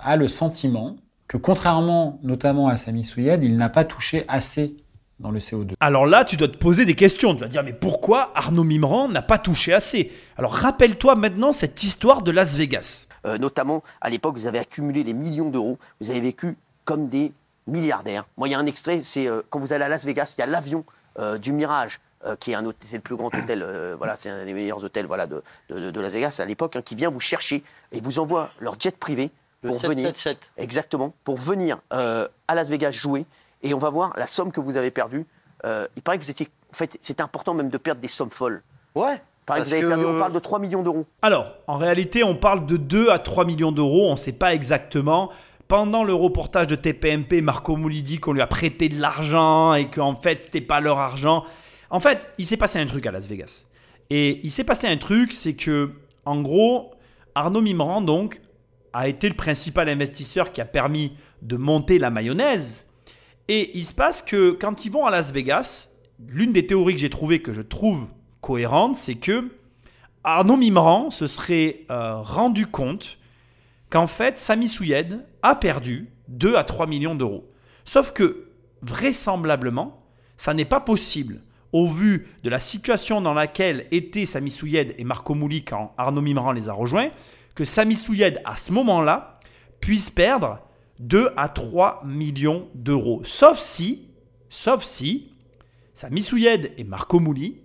a 0.00 0.16
le 0.16 0.28
sentiment 0.28 0.96
que 1.28 1.36
contrairement 1.36 2.18
notamment 2.22 2.68
à 2.68 2.76
Sami 2.76 3.04
Souyed, 3.04 3.42
il 3.42 3.56
n'a 3.56 3.68
pas 3.68 3.84
touché 3.84 4.24
assez 4.28 4.76
dans 5.22 5.30
le 5.30 5.38
CO2. 5.38 5.72
Alors 5.80 6.04
là, 6.04 6.24
tu 6.24 6.36
dois 6.36 6.48
te 6.48 6.56
poser 6.56 6.84
des 6.84 6.94
questions. 6.94 7.34
Tu 7.34 7.40
vas 7.40 7.46
te 7.46 7.52
dire, 7.52 7.62
mais 7.62 7.72
pourquoi 7.72 8.32
Arnaud 8.34 8.64
Mimran 8.64 9.08
n'a 9.08 9.22
pas 9.22 9.38
touché 9.38 9.72
assez? 9.72 10.12
Alors 10.36 10.52
rappelle-toi 10.52 11.14
maintenant 11.14 11.52
cette 11.52 11.82
histoire 11.82 12.22
de 12.22 12.30
Las 12.30 12.56
Vegas. 12.56 13.06
Euh, 13.24 13.38
notamment, 13.38 13.82
à 14.00 14.10
l'époque, 14.10 14.36
vous 14.36 14.46
avez 14.46 14.58
accumulé 14.58 15.04
des 15.04 15.14
millions 15.14 15.48
d'euros. 15.48 15.78
Vous 16.00 16.10
avez 16.10 16.20
vécu 16.20 16.56
comme 16.84 17.08
des 17.08 17.32
milliardaires. 17.66 18.24
Moi, 18.36 18.48
il 18.48 18.50
y 18.50 18.54
a 18.54 18.58
un 18.58 18.66
extrait, 18.66 19.00
c'est 19.02 19.28
euh, 19.28 19.40
quand 19.48 19.60
vous 19.60 19.72
allez 19.72 19.84
à 19.84 19.88
Las 19.88 20.04
Vegas, 20.04 20.34
il 20.36 20.40
y 20.40 20.44
a 20.44 20.46
l'avion 20.46 20.84
euh, 21.18 21.38
du 21.38 21.52
Mirage. 21.52 22.00
Qui 22.40 22.52
est 22.52 22.54
un 22.54 22.64
c'est 22.84 22.96
le 22.96 23.02
plus 23.02 23.16
grand 23.16 23.34
hôtel, 23.34 23.64
voilà, 23.98 24.16
c'est 24.16 24.30
un 24.30 24.44
des 24.44 24.52
meilleurs 24.52 24.84
hôtels, 24.84 25.06
voilà, 25.06 25.26
de, 25.26 25.42
de, 25.70 26.00
Las 26.00 26.12
Vegas 26.12 26.38
à 26.40 26.44
l'époque, 26.44 26.76
hein, 26.76 26.82
qui 26.82 26.94
vient 26.94 27.10
vous 27.10 27.20
chercher 27.20 27.62
et 27.90 28.00
vous 28.00 28.18
envoie 28.18 28.50
leur 28.60 28.78
jet 28.78 28.96
privé 28.96 29.30
pour 29.62 29.78
venir, 29.78 30.12
exactement, 30.56 31.14
pour 31.24 31.36
venir 31.36 31.78
à 31.90 32.54
Las 32.54 32.68
Vegas 32.68 32.92
jouer. 32.92 33.26
Et 33.64 33.74
on 33.74 33.78
va 33.78 33.90
voir 33.90 34.12
la 34.16 34.26
somme 34.26 34.50
que 34.50 34.60
vous 34.60 34.76
avez 34.76 34.90
perdue. 34.90 35.26
il 35.64 36.02
paraît 36.02 36.18
que 36.18 36.24
vous 36.24 36.30
étiez, 36.30 36.48
en 36.72 36.76
fait, 36.76 36.96
c'est 37.00 37.20
important 37.20 37.54
même 37.54 37.68
de 37.68 37.78
perdre 37.78 38.00
des 38.00 38.08
sommes 38.08 38.30
folles. 38.30 38.62
Ouais 38.94 39.20
on 39.48 40.18
parle 40.18 40.32
de 40.32 40.38
3 40.38 40.58
millions 40.58 40.82
d'euros. 40.82 41.06
Alors, 41.20 41.54
en 41.66 41.76
réalité, 41.76 42.22
on 42.24 42.36
parle 42.36 42.66
de 42.66 42.76
2 42.76 43.10
à 43.10 43.18
3 43.18 43.44
millions 43.44 43.72
d'euros, 43.72 44.08
on 44.08 44.12
ne 44.12 44.16
sait 44.16 44.32
pas 44.32 44.54
exactement. 44.54 45.30
Pendant 45.68 46.04
le 46.04 46.14
reportage 46.14 46.66
de 46.66 46.76
TPMP, 46.76 47.40
Marco 47.40 47.76
Mouli 47.76 48.02
dit 48.02 48.18
qu'on 48.18 48.32
lui 48.32 48.42
a 48.42 48.46
prêté 48.46 48.88
de 48.88 49.00
l'argent 49.00 49.74
et 49.74 49.88
qu'en 49.88 50.14
fait, 50.14 50.40
ce 50.40 50.44
n'était 50.44 50.60
pas 50.60 50.80
leur 50.80 50.98
argent. 50.98 51.44
En 51.92 52.00
fait, 52.00 52.32
il 52.38 52.46
s'est 52.46 52.56
passé 52.56 52.78
un 52.78 52.86
truc 52.86 53.06
à 53.06 53.12
Las 53.12 53.28
Vegas. 53.28 53.66
Et 54.08 54.40
il 54.44 54.50
s'est 54.50 54.64
passé 54.64 54.88
un 54.88 54.96
truc, 54.96 55.34
c'est 55.34 55.52
que, 55.52 55.90
en 56.24 56.40
gros, 56.40 56.94
Arnaud 57.34 57.60
Mimran, 57.60 58.00
donc, 58.00 58.40
a 58.94 59.08
été 59.08 59.28
le 59.28 59.36
principal 59.36 59.90
investisseur 59.90 60.52
qui 60.52 60.62
a 60.62 60.64
permis 60.64 61.12
de 61.42 61.58
monter 61.58 61.98
la 61.98 62.08
mayonnaise. 62.08 62.86
Et 63.48 63.76
il 63.76 63.84
se 63.84 63.92
passe 63.92 64.22
que 64.22 64.52
quand 64.52 64.86
ils 64.86 64.90
vont 64.90 65.04
à 65.04 65.10
Las 65.10 65.32
Vegas, 65.32 65.90
l'une 66.28 66.52
des 66.52 66.66
théories 66.66 66.94
que 66.94 67.00
j'ai 67.00 67.10
trouvées, 67.10 67.42
que 67.42 67.52
je 67.52 67.60
trouve 67.60 68.10
cohérente, 68.40 68.96
c'est 68.96 69.16
que 69.16 69.50
Arnaud 70.24 70.56
Mimran 70.56 71.10
se 71.10 71.26
serait 71.26 71.80
euh, 71.90 72.16
rendu 72.16 72.66
compte 72.66 73.18
qu'en 73.90 74.06
fait, 74.06 74.38
Sami 74.38 74.68
Souyed 74.68 75.26
a 75.42 75.54
perdu 75.56 76.08
2 76.28 76.56
à 76.56 76.64
3 76.64 76.86
millions 76.86 77.14
d'euros. 77.14 77.50
Sauf 77.84 78.12
que, 78.12 78.46
vraisemblablement, 78.80 80.02
ça 80.38 80.54
n'est 80.54 80.64
pas 80.64 80.80
possible 80.80 81.42
au 81.72 81.88
vu 81.88 82.28
de 82.42 82.50
la 82.50 82.60
situation 82.60 83.20
dans 83.20 83.34
laquelle 83.34 83.86
étaient 83.90 84.26
Sami 84.26 84.50
Souyed 84.50 84.94
et 84.98 85.04
Marco 85.04 85.34
Mouli 85.34 85.64
quand 85.64 85.94
Arnaud 85.96 86.20
Mimran 86.20 86.52
les 86.52 86.68
a 86.68 86.72
rejoints, 86.72 87.08
que 87.54 87.64
Sami 87.64 87.96
Souyed, 87.96 88.40
à 88.44 88.56
ce 88.56 88.72
moment-là, 88.72 89.38
puisse 89.80 90.10
perdre 90.10 90.58
2 91.00 91.30
à 91.36 91.48
3 91.48 92.02
millions 92.04 92.68
d'euros. 92.74 93.22
Sauf 93.24 93.58
si, 93.58 94.08
sauf 94.50 94.84
si, 94.84 95.32
Sami 95.94 96.22
Souyed 96.22 96.72
et 96.76 96.84
Marco 96.84 97.18
Mouli 97.18 97.56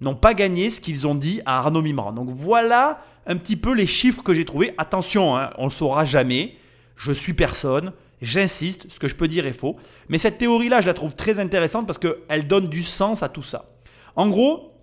n'ont 0.00 0.14
pas 0.14 0.34
gagné 0.34 0.70
ce 0.70 0.80
qu'ils 0.80 1.06
ont 1.06 1.14
dit 1.14 1.40
à 1.44 1.58
Arnaud 1.58 1.82
Mimran. 1.82 2.12
Donc 2.12 2.28
voilà 2.28 3.02
un 3.26 3.36
petit 3.36 3.56
peu 3.56 3.74
les 3.74 3.86
chiffres 3.86 4.22
que 4.22 4.34
j'ai 4.34 4.44
trouvés. 4.44 4.74
Attention, 4.78 5.36
hein, 5.36 5.50
on 5.58 5.66
ne 5.66 5.70
saura 5.70 6.04
jamais. 6.04 6.56
Je 6.96 7.12
suis 7.12 7.34
personne. 7.34 7.92
J'insiste, 8.20 8.90
ce 8.90 8.98
que 8.98 9.08
je 9.08 9.14
peux 9.14 9.28
dire 9.28 9.46
est 9.46 9.52
faux. 9.52 9.76
Mais 10.08 10.18
cette 10.18 10.38
théorie-là, 10.38 10.80
je 10.80 10.86
la 10.86 10.94
trouve 10.94 11.14
très 11.14 11.38
intéressante 11.38 11.86
parce 11.86 11.98
qu'elle 11.98 12.46
donne 12.46 12.68
du 12.68 12.82
sens 12.82 13.22
à 13.22 13.28
tout 13.28 13.42
ça. 13.42 13.70
En 14.16 14.28
gros, 14.28 14.74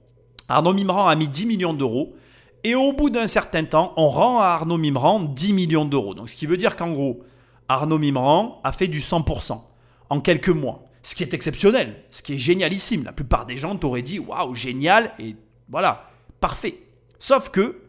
Arnaud 0.47 0.73
Mimran 0.73 1.07
a 1.07 1.15
mis 1.15 1.27
10 1.27 1.45
millions 1.45 1.73
d'euros. 1.73 2.15
Et 2.63 2.73
au 2.73 2.93
bout 2.93 3.09
d'un 3.09 3.27
certain 3.27 3.63
temps, 3.63 3.93
on 3.97 4.09
rend 4.09 4.39
à 4.39 4.45
Arnaud 4.45 4.77
Mimran 4.77 5.19
10 5.19 5.53
millions 5.53 5.85
d'euros. 5.85 6.13
Donc 6.13 6.29
ce 6.29 6.35
qui 6.35 6.45
veut 6.45 6.57
dire 6.57 6.75
qu'en 6.75 6.91
gros, 6.91 7.23
Arnaud 7.67 7.99
Mimran 7.99 8.61
a 8.63 8.71
fait 8.71 8.87
du 8.87 8.99
100% 8.99 9.61
en 10.09 10.19
quelques 10.19 10.49
mois. 10.49 10.83
Ce 11.03 11.13
qui 11.13 11.21
est 11.21 11.33
exceptionnel, 11.35 11.95
ce 12.09 12.23
qui 12.23 12.33
est 12.33 12.37
génialissime. 12.37 13.03
La 13.03 13.11
plupart 13.11 13.45
des 13.45 13.57
gens 13.57 13.75
t'auraient 13.75 14.01
dit 14.01 14.17
waouh, 14.17 14.55
génial 14.55 15.13
et 15.19 15.35
voilà, 15.69 16.09
parfait. 16.39 16.79
Sauf 17.19 17.49
que 17.49 17.81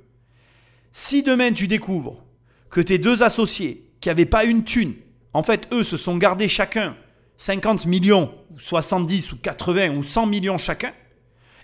si 0.92 1.22
demain 1.22 1.52
tu 1.52 1.68
découvres 1.68 2.22
que 2.68 2.80
tes 2.80 2.98
deux 2.98 3.22
associés 3.22 3.90
qui 4.00 4.08
n'avaient 4.08 4.26
pas 4.26 4.44
une 4.44 4.64
thune, 4.64 4.94
en 5.36 5.42
fait 5.42 5.68
eux 5.70 5.84
se 5.84 5.98
sont 5.98 6.16
gardés 6.16 6.48
chacun 6.48 6.96
50 7.36 7.84
millions, 7.84 8.32
70 8.56 9.32
ou 9.32 9.36
80 9.36 9.90
ou 9.90 10.02
100 10.02 10.24
millions 10.24 10.56
chacun, 10.56 10.94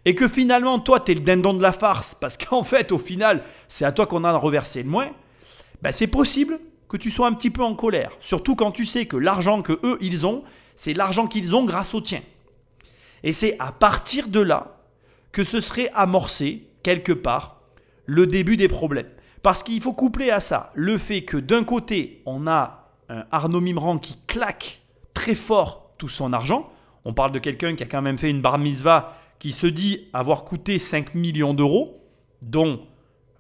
et 0.04 0.14
que 0.14 0.28
finalement 0.28 0.78
toi 0.78 1.00
tu 1.00 1.12
es 1.12 1.14
le 1.14 1.22
dindon 1.22 1.54
de 1.54 1.62
la 1.62 1.72
farce 1.72 2.14
parce 2.14 2.36
qu'en 2.36 2.64
fait 2.64 2.92
au 2.92 2.98
final 2.98 3.42
c'est 3.68 3.86
à 3.86 3.92
toi 3.92 4.04
qu'on 4.04 4.24
a 4.24 4.32
reversé 4.36 4.82
le 4.82 4.90
moins, 4.90 5.10
ben, 5.80 5.90
c'est 5.90 6.06
possible 6.06 6.60
que 6.86 6.98
tu 6.98 7.10
sois 7.10 7.26
un 7.26 7.32
petit 7.32 7.48
peu 7.48 7.62
en 7.62 7.74
colère. 7.74 8.12
Surtout 8.20 8.56
quand 8.56 8.72
tu 8.72 8.84
sais 8.84 9.06
que 9.06 9.16
l'argent 9.16 9.62
que 9.62 9.80
eux 9.84 9.96
ils 10.02 10.26
ont, 10.26 10.44
c'est 10.76 10.92
l'argent 10.92 11.26
qu'ils 11.26 11.56
ont 11.56 11.64
grâce 11.64 11.94
au 11.94 12.02
tien. 12.02 12.20
Et 13.22 13.32
c'est 13.32 13.56
à 13.58 13.72
partir 13.72 14.28
de 14.28 14.40
là 14.40 14.82
que 15.32 15.44
ce 15.44 15.60
serait 15.60 15.90
amorcé, 15.94 16.68
quelque 16.82 17.12
part, 17.12 17.62
le 18.04 18.26
début 18.26 18.58
des 18.58 18.68
problèmes. 18.68 19.08
Parce 19.40 19.62
qu'il 19.62 19.80
faut 19.80 19.94
coupler 19.94 20.30
à 20.30 20.40
ça 20.40 20.72
le 20.74 20.98
fait 20.98 21.22
que 21.22 21.38
d'un 21.38 21.64
côté, 21.64 22.22
on 22.26 22.46
a 22.46 22.81
un 23.12 23.24
Arnaud 23.30 23.60
Mimran 23.60 23.98
qui 23.98 24.16
claque 24.26 24.80
très 25.14 25.34
fort 25.34 25.92
tout 25.98 26.08
son 26.08 26.32
argent. 26.32 26.72
On 27.04 27.12
parle 27.12 27.32
de 27.32 27.38
quelqu'un 27.38 27.76
qui 27.76 27.82
a 27.82 27.86
quand 27.86 28.02
même 28.02 28.18
fait 28.18 28.30
une 28.30 28.40
bar 28.40 28.58
mitzvah 28.58 29.16
qui 29.38 29.52
se 29.52 29.66
dit 29.66 30.08
avoir 30.12 30.44
coûté 30.44 30.78
5 30.78 31.14
millions 31.14 31.52
d'euros, 31.52 32.00
dont 32.40 32.86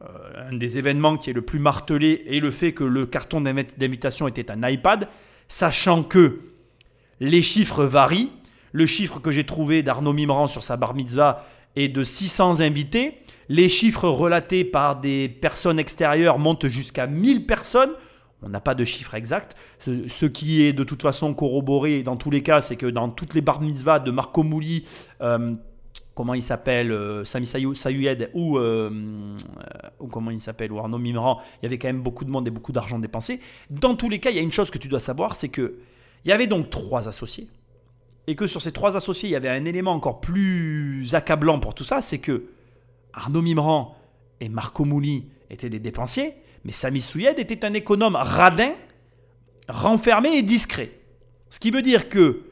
euh, 0.02 0.50
un 0.50 0.56
des 0.56 0.78
événements 0.78 1.16
qui 1.16 1.30
est 1.30 1.32
le 1.32 1.42
plus 1.42 1.58
martelé 1.58 2.24
est 2.28 2.40
le 2.40 2.50
fait 2.50 2.72
que 2.72 2.84
le 2.84 3.06
carton 3.06 3.40
d'invitation 3.40 4.28
était 4.28 4.50
un 4.50 4.68
iPad, 4.68 5.08
sachant 5.48 6.02
que 6.02 6.40
les 7.20 7.42
chiffres 7.42 7.84
varient. 7.84 8.30
Le 8.72 8.86
chiffre 8.86 9.20
que 9.20 9.30
j'ai 9.30 9.44
trouvé 9.44 9.82
d'Arnaud 9.82 10.12
Mimran 10.12 10.48
sur 10.48 10.64
sa 10.64 10.76
bar 10.76 10.94
mitzvah 10.94 11.46
est 11.76 11.88
de 11.88 12.02
600 12.02 12.60
invités. 12.60 13.18
Les 13.48 13.68
chiffres 13.68 14.08
relatés 14.08 14.64
par 14.64 15.00
des 15.00 15.28
personnes 15.28 15.78
extérieures 15.78 16.38
montent 16.38 16.68
jusqu'à 16.68 17.06
1000 17.06 17.46
personnes. 17.46 17.92
On 18.42 18.48
n'a 18.48 18.60
pas 18.60 18.74
de 18.74 18.84
chiffre 18.84 19.14
exact. 19.14 19.56
Ce 19.86 20.26
qui 20.26 20.62
est 20.62 20.72
de 20.72 20.84
toute 20.84 21.02
façon 21.02 21.34
corroboré 21.34 22.02
dans 22.02 22.16
tous 22.16 22.30
les 22.30 22.42
cas, 22.42 22.60
c'est 22.60 22.76
que 22.76 22.86
dans 22.86 23.08
toutes 23.08 23.34
les 23.34 23.40
bar 23.40 23.60
mitzvahs 23.60 24.00
de 24.00 24.10
Marco 24.10 24.42
Mouli, 24.42 24.84
euh, 25.20 25.54
comment 26.14 26.34
il 26.34 26.42
s'appelle, 26.42 26.92
euh, 26.92 27.24
Sami 27.24 27.48
ou, 28.34 28.58
euh, 28.58 28.90
ou 30.00 30.06
comment 30.08 30.30
il 30.30 30.40
s'appelle, 30.40 30.70
Arnaud 30.76 30.98
Mimran, 30.98 31.40
il 31.60 31.64
y 31.64 31.66
avait 31.66 31.78
quand 31.78 31.88
même 31.88 32.02
beaucoup 32.02 32.24
de 32.24 32.30
monde 32.30 32.46
et 32.48 32.50
beaucoup 32.50 32.72
d'argent 32.72 32.98
dépensé. 32.98 33.40
Dans 33.70 33.94
tous 33.94 34.08
les 34.08 34.18
cas, 34.18 34.30
il 34.30 34.36
y 34.36 34.40
a 34.40 34.42
une 34.42 34.52
chose 34.52 34.70
que 34.70 34.78
tu 34.78 34.88
dois 34.88 35.00
savoir, 35.00 35.36
c'est 35.36 35.48
que 35.48 35.76
il 36.24 36.28
y 36.28 36.32
avait 36.32 36.46
donc 36.46 36.70
trois 36.70 37.08
associés. 37.08 37.48
Et 38.28 38.36
que 38.36 38.46
sur 38.46 38.62
ces 38.62 38.70
trois 38.70 38.96
associés, 38.96 39.28
il 39.28 39.32
y 39.32 39.36
avait 39.36 39.48
un 39.48 39.64
élément 39.64 39.92
encore 39.92 40.20
plus 40.20 41.14
accablant 41.14 41.58
pour 41.58 41.74
tout 41.74 41.84
ça, 41.84 42.02
c'est 42.02 42.18
que 42.18 42.44
Arnaud 43.12 43.42
Mimran 43.42 43.96
et 44.40 44.48
Marco 44.48 44.84
Mouli 44.84 45.26
étaient 45.50 45.70
des 45.70 45.80
dépensiers, 45.80 46.34
mais 46.64 46.72
Sami 46.72 47.00
Souyed 47.00 47.38
était 47.38 47.64
un 47.64 47.74
économe 47.74 48.16
radin, 48.16 48.72
renfermé 49.68 50.36
et 50.36 50.42
discret. 50.42 50.92
Ce 51.50 51.58
qui 51.60 51.70
veut 51.70 51.82
dire 51.82 52.08
que 52.08 52.42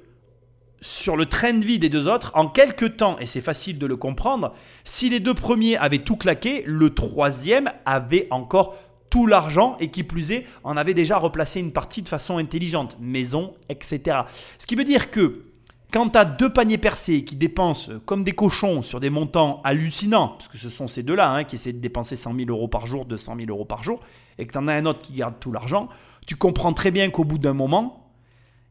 sur 0.81 1.17
le 1.17 1.27
train 1.27 1.53
de 1.53 1.65
vie 1.65 1.79
des 1.79 1.89
deux 1.89 2.09
autres, 2.09 2.33
en 2.35 2.49
quelques 2.49 2.97
temps, 2.97 3.19
et 3.19 3.27
c'est 3.27 3.41
facile 3.41 3.79
de 3.79 3.87
le 3.87 3.97
comprendre, 3.97 4.55
si 4.85 5.11
les 5.11 5.21
deux 5.21 5.35
premiers 5.35 5.77
avaient 5.77 5.99
tout 5.99 6.17
claqué, 6.17 6.63
le 6.67 6.91
troisième 6.91 7.71
avait 7.85 8.27
encore 8.31 8.77
tout 9.11 9.27
l'argent 9.27 9.77
et 9.81 9.91
qui 9.91 10.05
plus 10.05 10.31
est, 10.31 10.47
en 10.65 10.77
avait 10.77 10.95
déjà 10.95 11.19
replacé 11.19 11.61
une 11.61 11.73
partie 11.73 12.01
de 12.01 12.09
façon 12.09 12.39
intelligente, 12.39 12.97
maison, 13.01 13.55
etc. 13.69 14.21
Ce 14.59 14.67
qui 14.67 14.77
veut 14.77 14.85
dire 14.85 15.11
que 15.11 15.45
quand 15.91 16.11
tu 16.11 16.19
as 16.19 16.25
deux 16.25 16.53
paniers 16.53 16.79
percés 16.79 17.25
qui 17.25 17.37
dépensent 17.37 17.93
comme 18.07 18.25
des 18.25 18.33
cochons 18.33 18.83
sur 18.83 19.01
des 19.01 19.11
montants 19.11 19.61
hallucinants, 19.65 20.37
parce 20.39 20.49
que 20.49 20.59
ce 20.59 20.69
sont 20.69 20.89
ces 20.89 21.03
deux-là 21.03 21.31
hein, 21.31 21.45
qui 21.45 21.57
essaient 21.57 21.73
de 21.73 21.79
dépenser 21.79 22.17
100 22.17 22.35
000 22.35 22.51
euros 22.51 22.69
par 22.69 22.87
jour, 22.87 23.05
200 23.05 23.37
000 23.37 23.51
euros 23.51 23.65
par 23.65 23.83
jour, 23.83 24.01
et 24.39 24.47
que 24.47 24.53
tu 24.53 24.59
en 24.59 24.69
as 24.69 24.75
un 24.75 24.87
autre 24.87 25.03
qui 25.03 25.13
garde 25.13 25.35
tout 25.41 25.53
l'argent, 25.53 25.89
tu 26.27 26.37
comprends 26.37 26.73
très 26.73 26.91
bien 26.91 27.11
qu'au 27.11 27.25
bout 27.25 27.39
d'un 27.39 27.55
moment, 27.55 28.13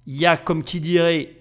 il 0.05 0.15
y 0.15 0.25
a 0.25 0.37
comme 0.37 0.63
qui 0.63 0.79
dirait 0.79 1.35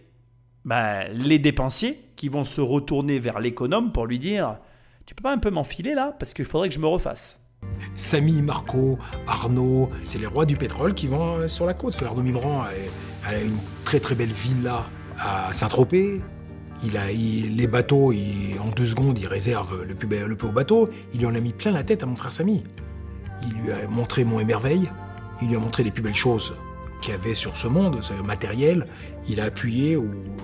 bah, 0.64 1.09
les 1.09 1.39
dépensiers 1.39 1.99
qui 2.16 2.29
vont 2.29 2.45
se 2.45 2.61
retourner 2.61 3.18
vers 3.18 3.41
l'économe 3.41 3.93
pour 3.93 4.07
lui 4.07 4.18
dire 4.18 4.59
Tu 5.07 5.14
peux 5.14 5.22
pas 5.22 5.33
un 5.33 5.39
peu 5.39 5.51
m'enfiler 5.51 5.95
là 5.95 6.14
Parce 6.18 6.35
qu'il 6.35 6.45
faudrait 6.45 6.68
que 6.68 6.74
je 6.74 6.81
me 6.81 6.87
refasse. 6.87 7.41
Samy, 7.95 8.43
Marco, 8.43 8.99
Arnaud, 9.26 9.91
c'est 10.05 10.18
les 10.18 10.26
rois 10.26 10.47
du 10.47 10.57
pétrole 10.57 10.95
qui 10.95 11.07
vont 11.07 11.39
euh, 11.39 11.49
sur 11.49 11.66
la 11.66 11.74
côte. 11.74 12.01
Arnaud 12.03 12.22
Mimran 12.22 12.62
a, 13.24 13.39
une 13.39 13.59
très 13.85 14.01
très 14.01 14.14
belle 14.14 14.33
villa 14.33 14.87
à 15.19 15.53
Saint-Tropez. 15.53 16.21
Il 16.85 16.97
a, 16.97 17.09
les 17.11 17.66
bateaux, 17.66 18.12
en 18.12 18.71
deux 18.71 18.87
secondes, 18.87 19.19
il 19.19 19.27
réserve 19.27 19.83
le 19.83 19.95
plus, 19.95 20.09
le 20.09 20.35
bateau. 20.53 20.89
Il 21.12 21.21
lui 21.21 21.27
en 21.27 21.35
a 21.35 21.41
mis 21.41 21.53
plein 21.53 21.73
la 21.73 21.83
tête 21.83 22.03
à 22.03 22.07
mon 22.07 22.14
frère 22.14 22.33
Samy. 22.33 22.62
Il 23.43 23.53
lui 23.61 23.73
a 23.73 23.87
montré 23.89 24.25
mon 24.25 24.39
émerveil. 24.39 24.89
Il 25.43 25.49
lui 25.49 25.57
a 25.57 25.59
montré 25.59 25.83
les 25.83 25.91
plus 25.91 26.03
belles 26.03 26.14
choses 26.14 26.55
qu'il 27.01 27.12
y 27.12 27.16
avait 27.16 27.35
sur 27.35 27.57
ce 27.57 27.66
monde, 27.66 27.99
ce 28.03 28.12
matériel. 28.14 28.87
Il 29.29 29.41
a 29.41 29.45
appuyé 29.45 29.99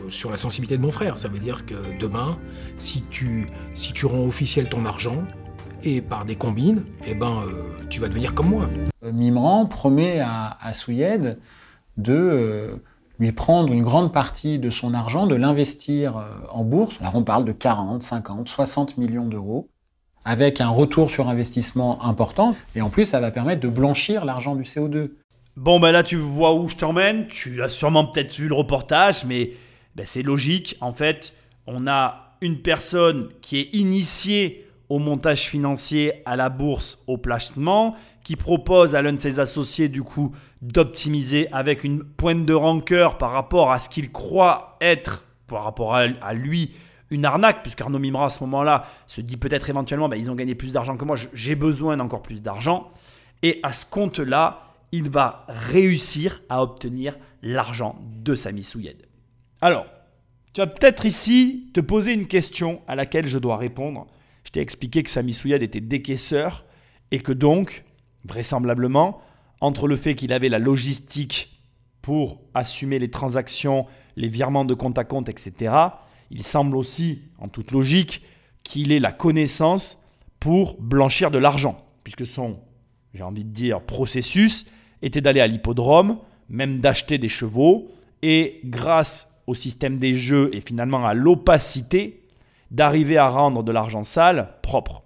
sur 0.08 0.30
la 0.30 0.36
sensibilité 0.36 0.76
de 0.76 0.82
mon 0.82 0.90
frère. 0.90 1.18
Ça 1.18 1.28
veut 1.28 1.38
dire 1.38 1.66
que 1.66 1.74
demain, 2.00 2.38
si 2.78 3.02
tu, 3.10 3.46
si 3.74 3.92
tu 3.92 4.06
rends 4.06 4.24
officiel 4.24 4.68
ton 4.68 4.84
argent, 4.86 5.24
et 5.86 6.00
par 6.00 6.24
des 6.24 6.36
combines, 6.36 6.84
eh 7.06 7.14
ben, 7.14 7.42
euh, 7.46 7.62
tu 7.90 8.00
vas 8.00 8.08
devenir 8.08 8.34
comme 8.34 8.48
moi. 8.48 8.68
Mimran 9.02 9.66
promet 9.66 10.20
à, 10.20 10.56
à 10.60 10.72
Souyed 10.72 11.38
de 11.96 12.14
euh, 12.14 12.76
lui 13.18 13.32
prendre 13.32 13.72
une 13.72 13.82
grande 13.82 14.12
partie 14.12 14.58
de 14.58 14.70
son 14.70 14.94
argent, 14.94 15.26
de 15.26 15.34
l'investir 15.34 16.24
en 16.52 16.64
bourse. 16.64 17.00
Alors 17.00 17.14
on 17.14 17.22
parle 17.22 17.44
de 17.44 17.52
40, 17.52 18.02
50, 18.02 18.48
60 18.48 18.98
millions 18.98 19.26
d'euros, 19.26 19.68
avec 20.24 20.60
un 20.60 20.68
retour 20.68 21.10
sur 21.10 21.28
investissement 21.28 22.02
important. 22.04 22.56
Et 22.74 22.82
en 22.82 22.90
plus, 22.90 23.04
ça 23.04 23.20
va 23.20 23.30
permettre 23.30 23.60
de 23.60 23.68
blanchir 23.68 24.24
l'argent 24.24 24.56
du 24.56 24.62
CO2. 24.62 25.10
Bon, 25.56 25.78
ben 25.78 25.92
là, 25.92 26.02
tu 26.02 26.16
vois 26.16 26.54
où 26.54 26.68
je 26.68 26.76
t'emmène. 26.76 27.26
Tu 27.28 27.62
as 27.62 27.68
sûrement 27.68 28.04
peut-être 28.06 28.34
vu 28.34 28.48
le 28.48 28.54
reportage, 28.54 29.24
mais 29.24 29.52
ben, 29.94 30.04
c'est 30.06 30.22
logique. 30.22 30.76
En 30.80 30.92
fait, 30.92 31.32
on 31.66 31.86
a 31.86 32.36
une 32.40 32.58
personne 32.58 33.28
qui 33.40 33.60
est 33.60 33.74
initiée 33.74 34.63
au 34.88 34.98
montage 34.98 35.42
financier, 35.42 36.22
à 36.24 36.36
la 36.36 36.48
bourse, 36.48 36.98
au 37.06 37.16
placement, 37.16 37.94
qui 38.22 38.36
propose 38.36 38.94
à 38.94 39.02
l'un 39.02 39.12
de 39.12 39.20
ses 39.20 39.40
associés 39.40 39.88
du 39.88 40.02
coup 40.02 40.34
d'optimiser 40.62 41.48
avec 41.52 41.84
une 41.84 42.04
pointe 42.04 42.46
de 42.46 42.54
rancœur 42.54 43.18
par 43.18 43.30
rapport 43.30 43.70
à 43.70 43.78
ce 43.78 43.88
qu'il 43.88 44.10
croit 44.12 44.76
être, 44.80 45.24
par 45.46 45.64
rapport 45.64 45.94
à, 45.94 46.34
lui, 46.34 46.72
une 47.10 47.24
arnaque, 47.24 47.62
puisqu'Arnaud 47.62 47.98
Mimra 47.98 48.26
à 48.26 48.28
ce 48.30 48.42
moment-là 48.44 48.86
se 49.06 49.20
dit 49.20 49.36
peut-être 49.36 49.68
éventuellement, 49.68 50.08
bah, 50.08 50.16
ils 50.16 50.30
ont 50.30 50.34
gagné 50.34 50.54
plus 50.54 50.72
d'argent 50.72 50.96
que 50.96 51.04
moi, 51.04 51.16
j'ai 51.32 51.54
besoin 51.54 51.96
d'encore 51.96 52.22
plus 52.22 52.42
d'argent. 52.42 52.90
Et 53.42 53.60
à 53.62 53.72
ce 53.72 53.84
compte-là, 53.84 54.60
il 54.90 55.10
va 55.10 55.44
réussir 55.48 56.40
à 56.48 56.62
obtenir 56.62 57.16
l'argent 57.42 57.96
de 58.00 58.34
Sami 58.34 58.64
Souyed. 58.64 59.06
Alors, 59.60 59.86
tu 60.54 60.60
vas 60.60 60.66
peut-être 60.66 61.04
ici 61.04 61.68
te 61.74 61.80
poser 61.80 62.14
une 62.14 62.26
question 62.26 62.80
à 62.86 62.94
laquelle 62.94 63.26
je 63.26 63.38
dois 63.38 63.56
répondre. 63.56 64.06
T'ai 64.54 64.60
expliqué 64.60 65.02
que 65.02 65.10
Sami 65.10 65.32
Souyad 65.32 65.64
était 65.64 65.80
décaisseur 65.80 66.64
et 67.10 67.18
que 67.18 67.32
donc, 67.32 67.82
vraisemblablement, 68.24 69.20
entre 69.60 69.88
le 69.88 69.96
fait 69.96 70.14
qu'il 70.14 70.32
avait 70.32 70.48
la 70.48 70.60
logistique 70.60 71.60
pour 72.02 72.40
assumer 72.54 73.00
les 73.00 73.10
transactions, 73.10 73.86
les 74.14 74.28
virements 74.28 74.64
de 74.64 74.74
compte 74.74 74.96
à 74.96 75.02
compte, 75.02 75.28
etc., 75.28 75.74
il 76.30 76.44
semble 76.44 76.76
aussi, 76.76 77.22
en 77.40 77.48
toute 77.48 77.72
logique, 77.72 78.22
qu'il 78.62 78.92
ait 78.92 79.00
la 79.00 79.10
connaissance 79.10 79.98
pour 80.38 80.80
blanchir 80.80 81.32
de 81.32 81.38
l'argent, 81.38 81.84
puisque 82.04 82.24
son, 82.24 82.60
j'ai 83.12 83.24
envie 83.24 83.42
de 83.42 83.50
dire, 83.50 83.80
processus 83.80 84.66
était 85.02 85.20
d'aller 85.20 85.40
à 85.40 85.48
l'hippodrome, 85.48 86.18
même 86.48 86.78
d'acheter 86.78 87.18
des 87.18 87.28
chevaux, 87.28 87.90
et 88.22 88.60
grâce 88.64 89.28
au 89.48 89.56
système 89.56 89.98
des 89.98 90.14
jeux 90.14 90.50
et 90.52 90.60
finalement 90.60 91.04
à 91.04 91.12
l'opacité, 91.12 92.23
d'arriver 92.74 93.16
à 93.16 93.28
rendre 93.28 93.62
de 93.62 93.70
l'argent 93.70 94.02
sale 94.02 94.54
propre. 94.62 95.04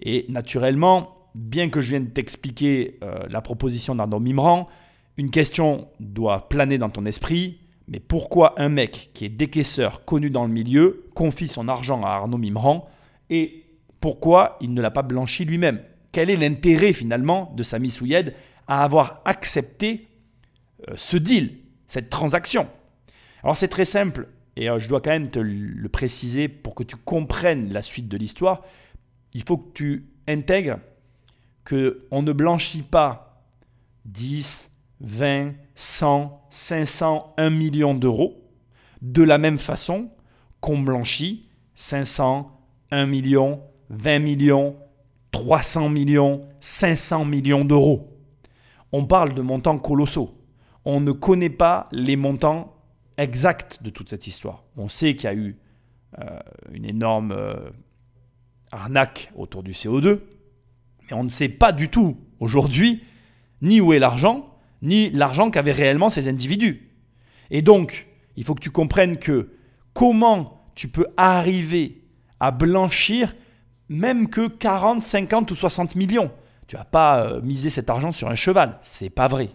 Et 0.00 0.26
naturellement, 0.28 1.28
bien 1.34 1.70
que 1.70 1.80
je 1.80 1.90
vienne 1.90 2.10
t'expliquer 2.10 2.98
euh, 3.02 3.18
la 3.28 3.40
proposition 3.40 3.96
d'Arnaud 3.96 4.20
Mimran, 4.20 4.68
une 5.16 5.30
question 5.30 5.88
doit 5.98 6.48
planer 6.48 6.78
dans 6.78 6.88
ton 6.88 7.04
esprit. 7.04 7.58
Mais 7.88 7.98
pourquoi 7.98 8.54
un 8.60 8.68
mec 8.68 9.10
qui 9.12 9.24
est 9.24 9.28
décaisseur 9.30 10.04
connu 10.04 10.30
dans 10.30 10.46
le 10.46 10.52
milieu 10.52 11.06
confie 11.14 11.48
son 11.48 11.66
argent 11.68 12.00
à 12.02 12.10
Arnaud 12.10 12.38
Mimran 12.38 12.88
et 13.28 13.64
pourquoi 14.00 14.56
il 14.60 14.72
ne 14.72 14.80
l'a 14.80 14.92
pas 14.92 15.02
blanchi 15.02 15.44
lui-même? 15.44 15.82
Quel 16.12 16.30
est 16.30 16.36
l'intérêt 16.36 16.92
finalement 16.92 17.52
de 17.56 17.64
Sami 17.64 17.90
Souyed 17.90 18.34
à 18.68 18.84
avoir 18.84 19.20
accepté 19.24 20.06
euh, 20.88 20.94
ce 20.96 21.16
deal, 21.16 21.56
cette 21.88 22.08
transaction? 22.08 22.68
Alors 23.42 23.56
c'est 23.56 23.68
très 23.68 23.84
simple, 23.84 24.28
et 24.58 24.68
euh, 24.68 24.78
je 24.80 24.88
dois 24.88 25.00
quand 25.00 25.10
même 25.10 25.30
te 25.30 25.38
le 25.38 25.88
préciser 25.88 26.48
pour 26.48 26.74
que 26.74 26.82
tu 26.82 26.96
comprennes 26.96 27.72
la 27.72 27.80
suite 27.80 28.08
de 28.08 28.16
l'histoire, 28.16 28.64
il 29.32 29.44
faut 29.44 29.56
que 29.56 29.72
tu 29.72 30.10
intègres 30.26 30.80
qu'on 31.64 32.22
ne 32.22 32.32
blanchit 32.32 32.82
pas 32.82 33.44
10, 34.06 34.70
20, 35.00 35.52
100, 35.76 36.46
500, 36.50 37.34
1 37.36 37.50
million 37.50 37.94
d'euros 37.94 38.42
de 39.00 39.22
la 39.22 39.38
même 39.38 39.58
façon 39.58 40.10
qu'on 40.60 40.78
blanchit 40.78 41.46
500, 41.76 42.50
1 42.90 43.06
million, 43.06 43.62
20 43.90 44.18
millions, 44.18 44.76
300 45.30 45.88
millions, 45.88 46.48
500 46.60 47.24
millions 47.24 47.64
d'euros. 47.64 48.18
On 48.90 49.04
parle 49.04 49.34
de 49.34 49.42
montants 49.42 49.78
colossaux. 49.78 50.34
On 50.84 51.00
ne 51.00 51.12
connaît 51.12 51.48
pas 51.48 51.88
les 51.92 52.16
montants 52.16 52.77
exact 53.18 53.82
de 53.82 53.90
toute 53.90 54.08
cette 54.08 54.26
histoire. 54.26 54.64
On 54.76 54.88
sait 54.88 55.14
qu'il 55.14 55.24
y 55.24 55.32
a 55.32 55.34
eu 55.34 55.56
euh, 56.18 56.38
une 56.72 56.84
énorme 56.84 57.32
euh, 57.32 57.70
arnaque 58.72 59.30
autour 59.36 59.62
du 59.62 59.72
CO2, 59.72 60.20
mais 61.02 61.16
on 61.16 61.24
ne 61.24 61.28
sait 61.28 61.48
pas 61.48 61.72
du 61.72 61.90
tout 61.90 62.16
aujourd'hui 62.40 63.02
ni 63.60 63.80
où 63.80 63.92
est 63.92 63.98
l'argent, 63.98 64.54
ni 64.82 65.10
l'argent 65.10 65.50
qu'avaient 65.50 65.72
réellement 65.72 66.08
ces 66.08 66.28
individus. 66.28 66.90
Et 67.50 67.60
donc, 67.60 68.06
il 68.36 68.44
faut 68.44 68.54
que 68.54 68.62
tu 68.62 68.70
comprennes 68.70 69.18
que 69.18 69.50
comment 69.92 70.70
tu 70.74 70.88
peux 70.88 71.06
arriver 71.16 72.04
à 72.40 72.52
blanchir 72.52 73.34
même 73.88 74.28
que 74.28 74.48
40, 74.48 75.02
50 75.02 75.50
ou 75.50 75.54
60 75.54 75.94
millions. 75.96 76.30
Tu 76.66 76.76
vas 76.76 76.84
pas 76.84 77.24
euh, 77.24 77.54
cet 77.54 77.90
argent 77.90 78.12
sur 78.12 78.28
un 78.28 78.34
cheval. 78.34 78.78
C'est 78.82 79.10
pas 79.10 79.28
vrai. 79.28 79.48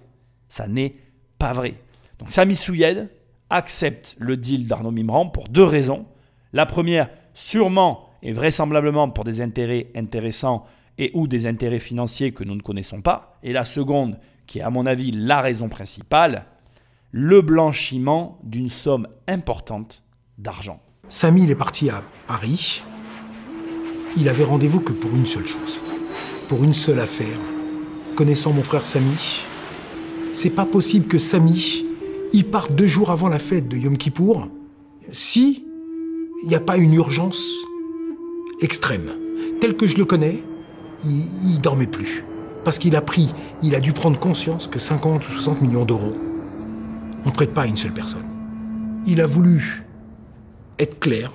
Ça 0.49 0.67
n'est 0.67 0.95
pas 1.37 1.53
vrai. 1.53 1.75
Donc 2.19 2.31
Sami 2.31 2.55
Souyed, 2.55 3.09
accepte 3.53 4.15
le 4.17 4.35
deal 4.35 4.67
d'Arnaud 4.67 4.91
Mimran 4.91 5.29
pour 5.29 5.47
deux 5.47 5.63
raisons. 5.63 6.05
La 6.53 6.65
première, 6.65 7.09
sûrement 7.33 8.09
et 8.23 8.33
vraisemblablement 8.33 9.09
pour 9.09 9.23
des 9.23 9.41
intérêts 9.41 9.87
intéressants 9.95 10.65
et 10.97 11.11
ou 11.13 11.27
des 11.27 11.45
intérêts 11.45 11.79
financiers 11.79 12.31
que 12.31 12.43
nous 12.43 12.55
ne 12.55 12.61
connaissons 12.61 13.01
pas. 13.01 13.37
Et 13.43 13.53
la 13.53 13.63
seconde, 13.63 14.19
qui 14.47 14.59
est 14.59 14.63
à 14.63 14.69
mon 14.69 14.85
avis 14.85 15.11
la 15.11 15.41
raison 15.41 15.69
principale, 15.69 16.45
le 17.11 17.41
blanchiment 17.41 18.39
d'une 18.43 18.69
somme 18.69 19.07
importante 19.27 20.01
d'argent. 20.39 20.79
Samy, 21.07 21.43
il 21.43 21.51
est 21.51 21.55
parti 21.55 21.89
à 21.89 22.01
Paris. 22.27 22.83
Il 24.17 24.29
avait 24.29 24.43
rendez-vous 24.43 24.79
que 24.79 24.93
pour 24.93 25.13
une 25.15 25.25
seule 25.25 25.45
chose, 25.45 25.79
pour 26.47 26.63
une 26.63 26.73
seule 26.73 26.99
affaire. 26.99 27.37
Connaissant 28.15 28.51
mon 28.51 28.63
frère 28.63 28.87
Samy, 28.87 29.43
c'est 30.33 30.49
pas 30.49 30.65
possible 30.65 31.07
que 31.07 31.19
Samy 31.19 31.85
il 32.33 32.45
part 32.49 32.69
deux 32.71 32.87
jours 32.87 33.11
avant 33.11 33.29
la 33.29 33.39
fête 33.39 33.67
de 33.69 33.77
Yom 33.77 33.97
Kippour, 33.97 34.47
si 35.11 35.63
il 36.41 36.49
n'y 36.49 36.55
a 36.55 36.59
pas 36.59 36.77
une 36.77 36.93
urgence 36.93 37.47
extrême. 38.59 39.11
Tel 39.61 39.77
que 39.77 39.87
je 39.87 39.97
le 39.97 40.05
connais, 40.05 40.43
il, 41.05 41.55
ne 41.55 41.59
dormait 41.59 41.87
plus. 41.87 42.25
Parce 42.63 42.79
qu'il 42.79 42.95
a 42.95 43.01
pris, 43.01 43.33
il 43.61 43.75
a 43.75 43.79
dû 43.79 43.93
prendre 43.93 44.19
conscience 44.19 44.67
que 44.67 44.79
50 44.79 45.25
ou 45.25 45.31
60 45.31 45.61
millions 45.61 45.85
d'euros, 45.85 46.13
on 47.23 47.29
ne 47.29 47.33
prête 47.33 47.53
pas 47.53 47.61
à 47.61 47.67
une 47.67 47.77
seule 47.77 47.93
personne. 47.93 48.25
Il 49.05 49.21
a 49.21 49.25
voulu 49.25 49.85
être 50.79 50.99
clair, 50.99 51.31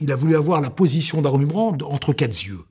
Il 0.00 0.10
a 0.10 0.16
voulu 0.16 0.34
avoir 0.34 0.60
la 0.60 0.70
position 0.70 1.20
Mimran 1.20 1.76
entre 1.84 2.12
quatre 2.12 2.40
yeux. 2.44 2.64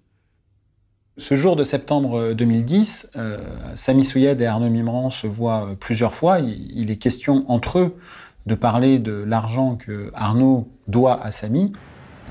Ce 1.18 1.36
jour 1.36 1.58
de 1.58 1.64
septembre 1.66 2.34
2010, 2.34 3.12
euh, 3.18 3.38
Samy 3.76 4.06
Souyed 4.06 4.40
et 4.40 4.46
Arnaud 4.46 4.70
Mimran 4.70 5.10
se 5.10 5.28
voient 5.28 5.68
euh, 5.68 5.76
plusieurs 5.76 6.16
fois. 6.16 6.40
Il, 6.40 6.90
est 6.90 6.96
question 6.96 7.44
entre 7.50 7.80
eux 7.80 7.98
de 8.46 8.56
parler 8.56 8.98
de 8.98 9.12
l'argent 9.12 9.76
que 9.76 10.10
Arnaud 10.16 10.70
doit 10.88 11.22
à 11.22 11.32
Samy. 11.32 11.74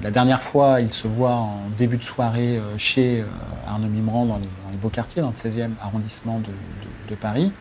La 0.03 0.11
dernière 0.11 0.41
fois, 0.41 0.81
ils 0.81 0.95
se 0.95 1.07
voient 1.07 1.35
en 1.35 1.59
début 1.77 1.99
de 1.99 2.05
soirée 2.05 2.57
euh, 2.57 2.79
chez 2.79 3.23
Arnaud 3.67 3.89
Mimran 3.89 4.25
dans 4.25 4.39
les, 4.39 4.79
beaux 4.79 4.89
quartiers, 4.89 5.21
dans 5.21 5.29
le 5.29 5.35
16e 5.35 5.73
arrondissement 5.83 6.41
de, 6.41 7.15
Paris. 7.17 7.53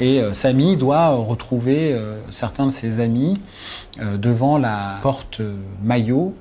Et 0.00 0.20
euh, 0.20 0.32
Samy 0.32 0.76
doit 0.76 1.08
retrouver 1.10 1.94
euh, 1.94 2.20
certains 2.30 2.66
de 2.66 2.70
ses 2.70 3.00
amis 3.00 3.40
devant 4.18 4.58
la 4.58 4.98
porte 5.02 5.40
Maillot, 5.82 6.34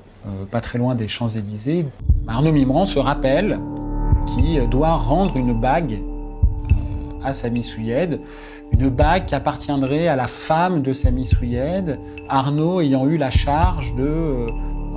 pas 0.51 0.61
très 0.61 0.77
loin 0.77 0.95
des 0.95 1.07
Champs-Élysées. 1.07 1.85
Arnaud 2.27 2.51
Mimran 2.51 2.85
se 2.85 2.99
rappelle 2.99 3.59
qu'il 4.27 4.67
doit 4.69 4.95
rendre 4.95 5.37
une 5.37 5.59
bague 5.59 5.99
à 7.23 7.33
Samy 7.33 7.63
Souyed, 7.63 8.21
une 8.71 8.89
bague 8.89 9.25
qui 9.25 9.35
appartiendrait 9.35 10.07
à 10.07 10.15
la 10.15 10.27
femme 10.27 10.81
de 10.81 10.93
Samy 10.93 11.25
Souyed, 11.25 11.99
Arnaud 12.27 12.81
ayant 12.81 13.07
eu 13.07 13.17
la 13.17 13.31
charge 13.31 13.95
de 13.95 14.03
euh, 14.03 14.47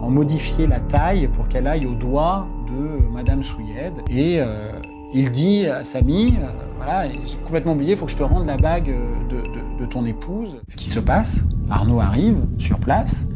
en 0.00 0.10
modifier 0.10 0.66
la 0.66 0.80
taille 0.80 1.28
pour 1.28 1.48
qu'elle 1.48 1.66
aille 1.66 1.86
au 1.86 1.94
doigt 1.94 2.46
de 2.68 3.08
Madame 3.12 3.42
Souyed. 3.42 3.92
Et 4.10 4.40
euh, 4.40 4.72
il 5.14 5.30
dit 5.30 5.66
à 5.66 5.84
Samy, 5.84 6.34
euh, 6.40 6.48
voilà, 6.76 7.08
j'ai 7.08 7.38
complètement 7.44 7.72
oublié, 7.72 7.92
il 7.92 7.96
faut 7.96 8.06
que 8.06 8.12
je 8.12 8.16
te 8.16 8.22
rende 8.22 8.46
la 8.46 8.56
bague 8.56 8.94
de, 9.30 9.80
de 9.80 9.86
ton 9.86 10.04
épouse. 10.04 10.56
Ce 10.68 10.76
qui 10.76 10.88
se 10.88 11.00
passe, 11.00 11.44
Arnaud 11.70 12.00
arrive 12.00 12.44
sur 12.58 12.78
place, 12.78 13.28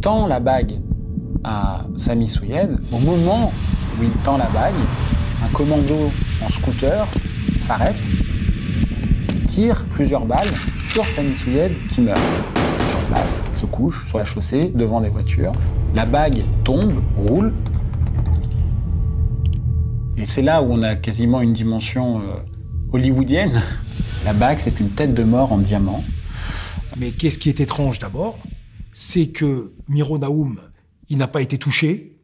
tend 0.00 0.26
la 0.26 0.40
bague 0.40 0.80
à 1.44 1.84
Samy 1.96 2.28
Souyed. 2.28 2.78
Au 2.92 2.98
moment 2.98 3.52
où 3.98 4.02
il 4.02 4.10
tend 4.22 4.36
la 4.36 4.46
bague, 4.46 4.74
un 5.42 5.52
commando 5.52 6.10
en 6.42 6.48
scooter 6.48 7.06
s'arrête, 7.58 8.02
tire 9.46 9.84
plusieurs 9.90 10.24
balles 10.26 10.52
sur 10.76 11.04
Samy 11.04 11.34
Souyed 11.34 11.72
qui 11.88 12.00
meurt 12.02 12.20
sur 12.88 12.98
place, 13.08 13.42
se 13.56 13.66
couche 13.66 14.06
sur 14.06 14.18
la 14.18 14.24
chaussée 14.24 14.70
devant 14.74 15.00
les 15.00 15.08
voitures. 15.08 15.52
La 15.94 16.06
bague 16.06 16.42
tombe, 16.64 17.02
roule. 17.16 17.52
Et 20.16 20.26
c'est 20.26 20.42
là 20.42 20.62
où 20.62 20.72
on 20.72 20.82
a 20.82 20.96
quasiment 20.96 21.40
une 21.40 21.52
dimension 21.52 22.20
euh, 22.20 22.22
hollywoodienne. 22.92 23.62
La 24.24 24.32
bague, 24.34 24.58
c'est 24.58 24.80
une 24.80 24.90
tête 24.90 25.14
de 25.14 25.24
mort 25.24 25.52
en 25.52 25.58
diamant. 25.58 26.04
Mais 26.98 27.12
qu'est-ce 27.12 27.38
qui 27.38 27.48
est 27.48 27.60
étrange 27.60 27.98
d'abord 27.98 28.38
C'est 28.92 29.28
que 29.28 29.72
Miro 29.88 30.18
Naoum, 30.18 30.58
il 31.10 31.18
n'a 31.18 31.28
pas 31.28 31.42
été 31.42 31.58
touché. 31.58 32.16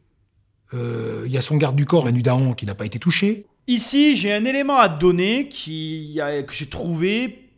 Euh, 0.73 1.23
il 1.25 1.31
y 1.31 1.37
a 1.37 1.41
son 1.41 1.57
garde 1.57 1.75
du 1.75 1.85
corps, 1.85 2.05
Manu 2.05 2.21
Daon, 2.21 2.53
qui 2.53 2.65
n'a 2.65 2.75
pas 2.75 2.85
été 2.85 2.99
touché. 2.99 3.45
Ici, 3.67 4.15
j'ai 4.15 4.33
un 4.33 4.45
élément 4.45 4.77
à 4.77 4.89
donner 4.89 5.49
que 5.49 6.53
j'ai 6.53 6.65
trouvé 6.69 7.49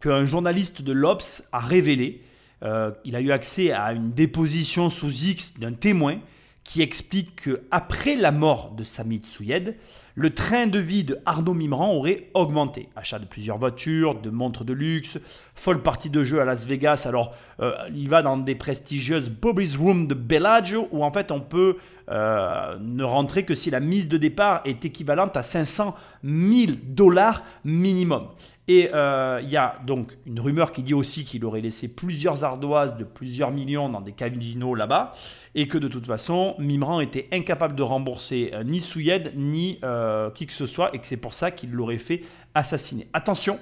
qu'un 0.00 0.24
journaliste 0.24 0.82
de 0.82 0.92
l'Obs 0.92 1.48
a 1.52 1.60
révélé. 1.60 2.22
Euh, 2.62 2.90
il 3.04 3.16
a 3.16 3.20
eu 3.20 3.30
accès 3.32 3.70
à 3.70 3.92
une 3.92 4.12
déposition 4.12 4.90
sous 4.90 5.10
X 5.10 5.58
d'un 5.58 5.72
témoin 5.72 6.20
qui 6.64 6.80
explique 6.80 7.42
qu'après 7.42 8.16
la 8.16 8.30
mort 8.30 8.72
de 8.72 8.84
Samy 8.84 9.20
Souyed, 9.24 9.76
le 10.14 10.30
train 10.30 10.66
de 10.66 10.78
vie 10.78 11.04
de 11.04 11.18
Arnaud 11.26 11.54
Mimran 11.54 11.94
aurait 11.94 12.28
augmenté. 12.34 12.88
Achat 12.96 13.18
de 13.18 13.24
plusieurs 13.24 13.58
voitures, 13.58 14.20
de 14.20 14.30
montres 14.30 14.64
de 14.64 14.72
luxe, 14.72 15.18
folle 15.54 15.82
partie 15.82 16.10
de 16.10 16.22
jeu 16.24 16.40
à 16.40 16.44
Las 16.44 16.66
Vegas. 16.66 17.04
Alors, 17.06 17.34
euh, 17.60 17.72
il 17.94 18.08
va 18.08 18.22
dans 18.22 18.36
des 18.36 18.54
prestigieuses 18.54 19.30
Bobby's 19.30 19.76
Room 19.76 20.06
de 20.06 20.14
Bellagio 20.14 20.88
où 20.92 21.04
en 21.04 21.12
fait 21.12 21.30
on 21.30 21.40
peut 21.40 21.76
euh, 22.10 22.76
ne 22.80 23.04
rentrer 23.04 23.44
que 23.44 23.54
si 23.54 23.70
la 23.70 23.80
mise 23.80 24.08
de 24.08 24.18
départ 24.18 24.60
est 24.64 24.84
équivalente 24.84 25.36
à 25.36 25.42
500 25.42 25.94
000 26.24 26.72
dollars 26.84 27.42
minimum. 27.64 28.28
Et 28.68 28.90
euh, 28.94 29.40
il 29.42 29.50
y 29.50 29.56
a 29.56 29.80
donc 29.84 30.16
une 30.24 30.38
rumeur 30.38 30.72
qui 30.72 30.82
dit 30.82 30.94
aussi 30.94 31.24
qu'il 31.24 31.44
aurait 31.44 31.60
laissé 31.60 31.94
plusieurs 31.94 32.44
ardoises 32.44 32.96
de 32.96 33.02
plusieurs 33.02 33.50
millions 33.50 33.88
dans 33.88 34.00
des 34.00 34.12
casinos 34.12 34.76
là-bas, 34.76 35.14
et 35.54 35.66
que 35.66 35.78
de 35.78 35.88
toute 35.88 36.06
façon, 36.06 36.54
Mimran 36.58 37.00
était 37.00 37.28
incapable 37.32 37.74
de 37.74 37.82
rembourser 37.82 38.50
euh, 38.54 38.62
ni 38.62 38.80
Souyed, 38.80 39.32
ni 39.34 39.78
euh, 39.82 40.30
qui 40.30 40.46
que 40.46 40.54
ce 40.54 40.66
soit, 40.66 40.94
et 40.94 41.00
que 41.00 41.06
c'est 41.06 41.16
pour 41.16 41.34
ça 41.34 41.50
qu'il 41.50 41.72
l'aurait 41.72 41.98
fait 41.98 42.22
assassiner. 42.54 43.08
Attention, 43.12 43.58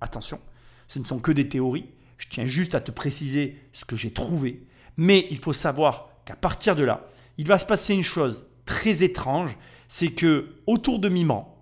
attention, 0.00 0.38
ce 0.86 1.00
ne 1.00 1.04
sont 1.04 1.18
que 1.18 1.32
des 1.32 1.48
théories, 1.48 1.86
je 2.18 2.28
tiens 2.28 2.46
juste 2.46 2.76
à 2.76 2.80
te 2.80 2.92
préciser 2.92 3.58
ce 3.72 3.84
que 3.84 3.96
j'ai 3.96 4.12
trouvé, 4.12 4.64
mais 4.96 5.26
il 5.30 5.38
faut 5.38 5.52
savoir 5.52 6.08
qu'à 6.24 6.36
partir 6.36 6.76
de 6.76 6.84
là, 6.84 7.08
il 7.36 7.48
va 7.48 7.58
se 7.58 7.66
passer 7.66 7.94
une 7.94 8.04
chose 8.04 8.46
très 8.64 9.02
étrange, 9.02 9.56
c'est 9.88 10.12
que 10.12 10.54
autour 10.66 11.00
de 11.00 11.08
Mimran, 11.08 11.55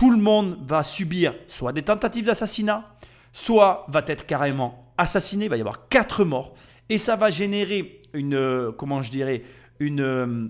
tout 0.00 0.10
le 0.10 0.16
monde 0.16 0.56
va 0.66 0.82
subir 0.82 1.34
soit 1.46 1.74
des 1.74 1.82
tentatives 1.82 2.24
d'assassinat, 2.24 2.86
soit 3.34 3.84
va 3.88 4.02
être 4.06 4.24
carrément 4.24 4.94
assassiné. 4.96 5.44
Il 5.44 5.50
va 5.50 5.58
y 5.58 5.60
avoir 5.60 5.88
quatre 5.90 6.24
morts. 6.24 6.54
Et 6.88 6.96
ça 6.96 7.16
va 7.16 7.28
générer 7.28 8.00
une, 8.14 8.34
euh, 8.34 8.72
comment 8.72 9.02
je 9.02 9.10
dirais, 9.10 9.42
une, 9.78 10.00
euh, 10.00 10.48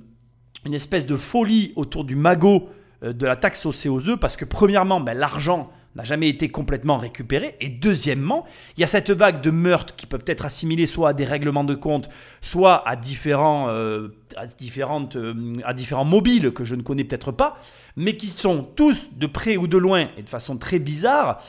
une 0.65 0.73
espèce 0.73 1.05
de 1.05 1.17
folie 1.17 1.73
autour 1.75 2.05
du 2.05 2.15
magot 2.15 2.69
euh, 3.03 3.13
de 3.13 3.27
la 3.27 3.35
taxe 3.35 3.67
au 3.67 3.73
CO2 3.73 4.19
parce 4.19 4.37
que 4.37 4.45
premièrement, 4.45 5.01
ben, 5.01 5.19
l'argent 5.19 5.73
n'a 5.97 6.05
jamais 6.05 6.29
été 6.29 6.49
complètement 6.51 6.99
récupéré. 6.99 7.57
Et 7.61 7.69
deuxièmement, 7.69 8.47
il 8.77 8.81
y 8.81 8.85
a 8.85 8.87
cette 8.87 9.11
vague 9.11 9.41
de 9.41 9.51
meurtres 9.51 9.97
qui 9.97 10.07
peuvent 10.07 10.25
être 10.27 10.45
assimilés 10.45 10.87
soit 10.87 11.11
à 11.11 11.13
des 11.13 11.25
règlements 11.25 11.65
de 11.65 11.75
compte, 11.75 12.09
soit 12.41 12.87
à 12.89 12.97
différents, 12.97 13.69
euh, 13.69 14.09
à, 14.37 14.47
différentes, 14.47 15.17
euh, 15.17 15.55
à 15.65 15.75
différents 15.75 16.05
mobiles 16.05 16.53
que 16.53 16.65
je 16.65 16.75
ne 16.75 16.83
connais 16.83 17.05
peut-être 17.05 17.33
pas, 17.33 17.59
mais 17.97 18.17
qui 18.17 18.29
sont 18.29 18.63
tous 18.63 19.11
de 19.17 19.27
près 19.27 19.57
ou 19.57 19.67
de 19.67 19.79
loin 19.79 20.09
et 20.17 20.23
de 20.23 20.29
façon 20.29 20.57
très 20.57 20.79
bizarre 20.79 21.43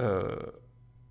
euh, 0.00 0.34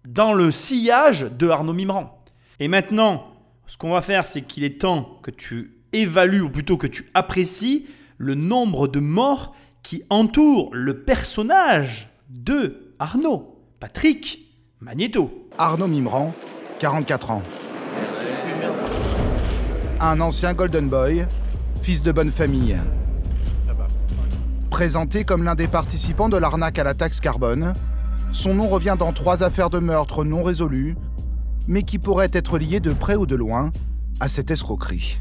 dans 0.06 0.34
le 0.34 0.52
sillage 0.52 1.22
de 1.22 1.48
Arnaud 1.48 1.74
Mimran. 1.74 2.22
Et 2.60 2.68
maintenant, 2.68 3.28
ce 3.66 3.78
qu'on 3.78 3.92
va 3.92 4.02
faire, 4.02 4.26
c'est 4.26 4.42
qu'il 4.42 4.66
est 4.66 4.82
temps 4.82 5.20
que 5.24 5.32
tu 5.32 5.78
évalues, 5.94 6.42
ou 6.42 6.50
plutôt 6.50 6.76
que 6.76 6.88
tu 6.88 7.10
apprécies, 7.14 7.88
le 8.18 8.36
nombre 8.36 8.88
de 8.88 9.00
morts 9.00 9.56
qui 9.84 10.04
entourent 10.10 10.70
le 10.74 11.04
personnage 11.04 12.13
de 12.34 12.96
Arnaud, 12.98 13.60
Patrick 13.80 14.40
Magneto. 14.82 15.30
Arnaud 15.60 15.88
Mimran, 15.88 16.34
44 16.80 17.30
ans. 17.30 17.44
Un 20.00 20.20
ancien 20.20 20.56
Golden 20.56 20.90
Boy, 20.90 21.28
fils 21.84 22.02
de 22.02 22.12
bonne 22.12 22.32
famille. 22.32 22.76
Présenté 24.72 25.24
comme 25.26 25.44
l'un 25.44 25.54
des 25.54 25.68
participants 25.68 26.28
de 26.28 26.38
l'arnaque 26.38 26.80
à 26.80 26.84
la 26.84 26.96
taxe 26.96 27.20
carbone, 27.20 27.74
son 28.32 28.56
nom 28.56 28.68
revient 28.68 28.96
dans 28.98 29.14
trois 29.14 29.44
affaires 29.44 29.70
de 29.70 29.78
meurtre 29.78 30.24
non 30.24 30.42
résolues, 30.42 30.96
mais 31.68 31.84
qui 31.84 32.00
pourraient 32.00 32.32
être 32.34 32.58
liées 32.58 32.80
de 32.80 32.94
près 32.94 33.16
ou 33.16 33.28
de 33.28 33.36
loin 33.36 33.72
à 34.20 34.28
cette 34.28 34.50
escroquerie. 34.50 35.20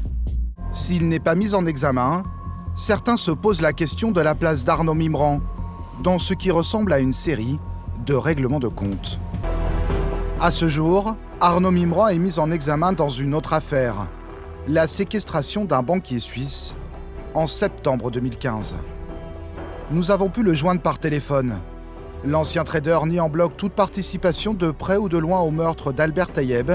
S'il 0.71 1.07
n'est 1.07 1.19
pas 1.19 1.35
mis 1.35 1.53
en 1.53 1.67
examen, 1.67 2.23
certains 2.75 3.17
se 3.17 3.29
posent 3.29 3.61
la 3.61 3.71
question 3.71 4.11
de 4.11 4.19
la 4.19 4.33
place 4.33 4.65
d'Arnaud 4.65 4.95
Mimran 4.95 5.41
dans 6.01 6.19
ce 6.19 6.33
qui 6.33 6.51
ressemble 6.51 6.93
à 6.93 6.99
une 6.99 7.11
série 7.11 7.59
de 8.05 8.13
règlements 8.13 8.59
de 8.59 8.67
compte. 8.67 9.19
À 10.39 10.51
ce 10.51 10.67
jour, 10.67 11.15
Arnaud 11.39 11.71
Mimran 11.71 12.09
est 12.09 12.17
mis 12.17 12.39
en 12.39 12.51
examen 12.51 12.93
dans 12.93 13.09
une 13.09 13.33
autre 13.33 13.53
affaire, 13.53 14.07
la 14.67 14.87
séquestration 14.87 15.65
d'un 15.65 15.83
banquier 15.83 16.19
suisse 16.19 16.75
en 17.33 17.47
septembre 17.47 18.11
2015. 18.11 18.77
Nous 19.91 20.11
avons 20.11 20.29
pu 20.29 20.43
le 20.43 20.53
joindre 20.53 20.81
par 20.81 20.99
téléphone. 20.99 21.59
L'ancien 22.25 22.63
trader 22.63 22.99
nie 23.05 23.19
en 23.19 23.29
bloc 23.29 23.57
toute 23.57 23.73
participation 23.73 24.53
de 24.53 24.71
près 24.71 24.97
ou 24.97 25.09
de 25.09 25.17
loin 25.17 25.41
au 25.41 25.51
meurtre 25.51 25.91
d'Albert 25.91 26.31
Tayeb, 26.31 26.71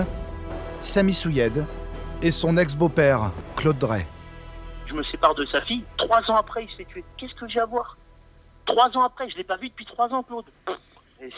Samy 0.81 1.14
Souyed 1.14 1.66
et 2.23 2.31
son 2.31 2.57
ex-beau-père, 2.57 3.33
Claude 3.57 3.79
Drey. 3.79 4.07
Je 4.87 4.95
me 4.95 5.03
sépare 5.05 5.35
de 5.35 5.47
sa 5.47 5.61
fille. 5.62 5.85
Trois 5.97 6.21
ans 6.29 6.37
après, 6.37 6.64
il 6.64 6.77
s'est 6.77 6.85
tué. 6.85 7.05
Qu'est-ce 7.16 7.35
que 7.35 7.49
j'ai 7.49 7.61
à 7.61 7.66
voir? 7.66 7.97
Trois 8.69 8.97
ans 8.97 9.03
après, 9.03 9.29
je 9.29 9.35
ne 9.35 9.39
l'ai 9.39 9.45
pas 9.45 9.57
vu 9.57 9.71
depuis 9.71 9.87
trois 9.87 10.12
ans, 10.12 10.23
Claude. 10.23 10.45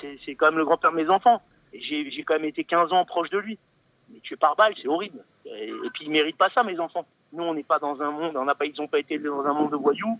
C'est 0.02 0.34
quand 0.34 0.46
même 0.46 0.58
le 0.58 0.64
grand-père 0.64 0.90
de 0.90 0.96
mes 0.96 1.08
enfants. 1.08 1.40
J'ai 1.72 2.24
quand 2.26 2.34
même 2.34 2.44
été 2.44 2.64
15 2.64 2.92
ans 2.92 3.04
proche 3.04 3.30
de 3.30 3.38
lui. 3.38 3.56
Mais 4.12 4.18
tuer 4.18 4.36
par 4.36 4.56
balle, 4.56 4.74
c'est 4.82 4.88
horrible. 4.88 5.20
Et, 5.46 5.68
et, 5.68 5.90
puis, 5.94 6.04
ils 6.04 6.08
ne 6.08 6.14
méritent 6.14 6.36
pas 6.36 6.50
ça, 6.52 6.64
mes 6.64 6.78
enfants. 6.80 7.06
Nous, 7.32 7.44
on 7.44 7.54
n'est 7.54 7.62
pas 7.62 7.78
dans 7.78 8.02
un 8.02 8.10
monde, 8.10 8.36
on 8.36 8.44
n'a 8.44 8.56
pas, 8.56 8.66
ils 8.66 8.74
n'ont 8.76 8.88
pas 8.88 8.98
été 8.98 9.16
dans 9.18 9.44
un 9.44 9.52
monde 9.52 9.70
de 9.70 9.76
voyous. 9.76 10.18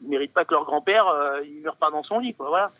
Ils 0.00 0.06
ne 0.06 0.10
méritent 0.10 0.32
pas 0.32 0.44
que 0.44 0.54
leur 0.54 0.64
grand-père, 0.64 1.08
euh, 1.08 1.40
il 1.44 1.62
meure 1.62 1.76
pas 1.76 1.90
dans 1.90 2.04
son 2.04 2.20
lit, 2.20 2.34
quoi. 2.34 2.48
Voilà. 2.48 2.70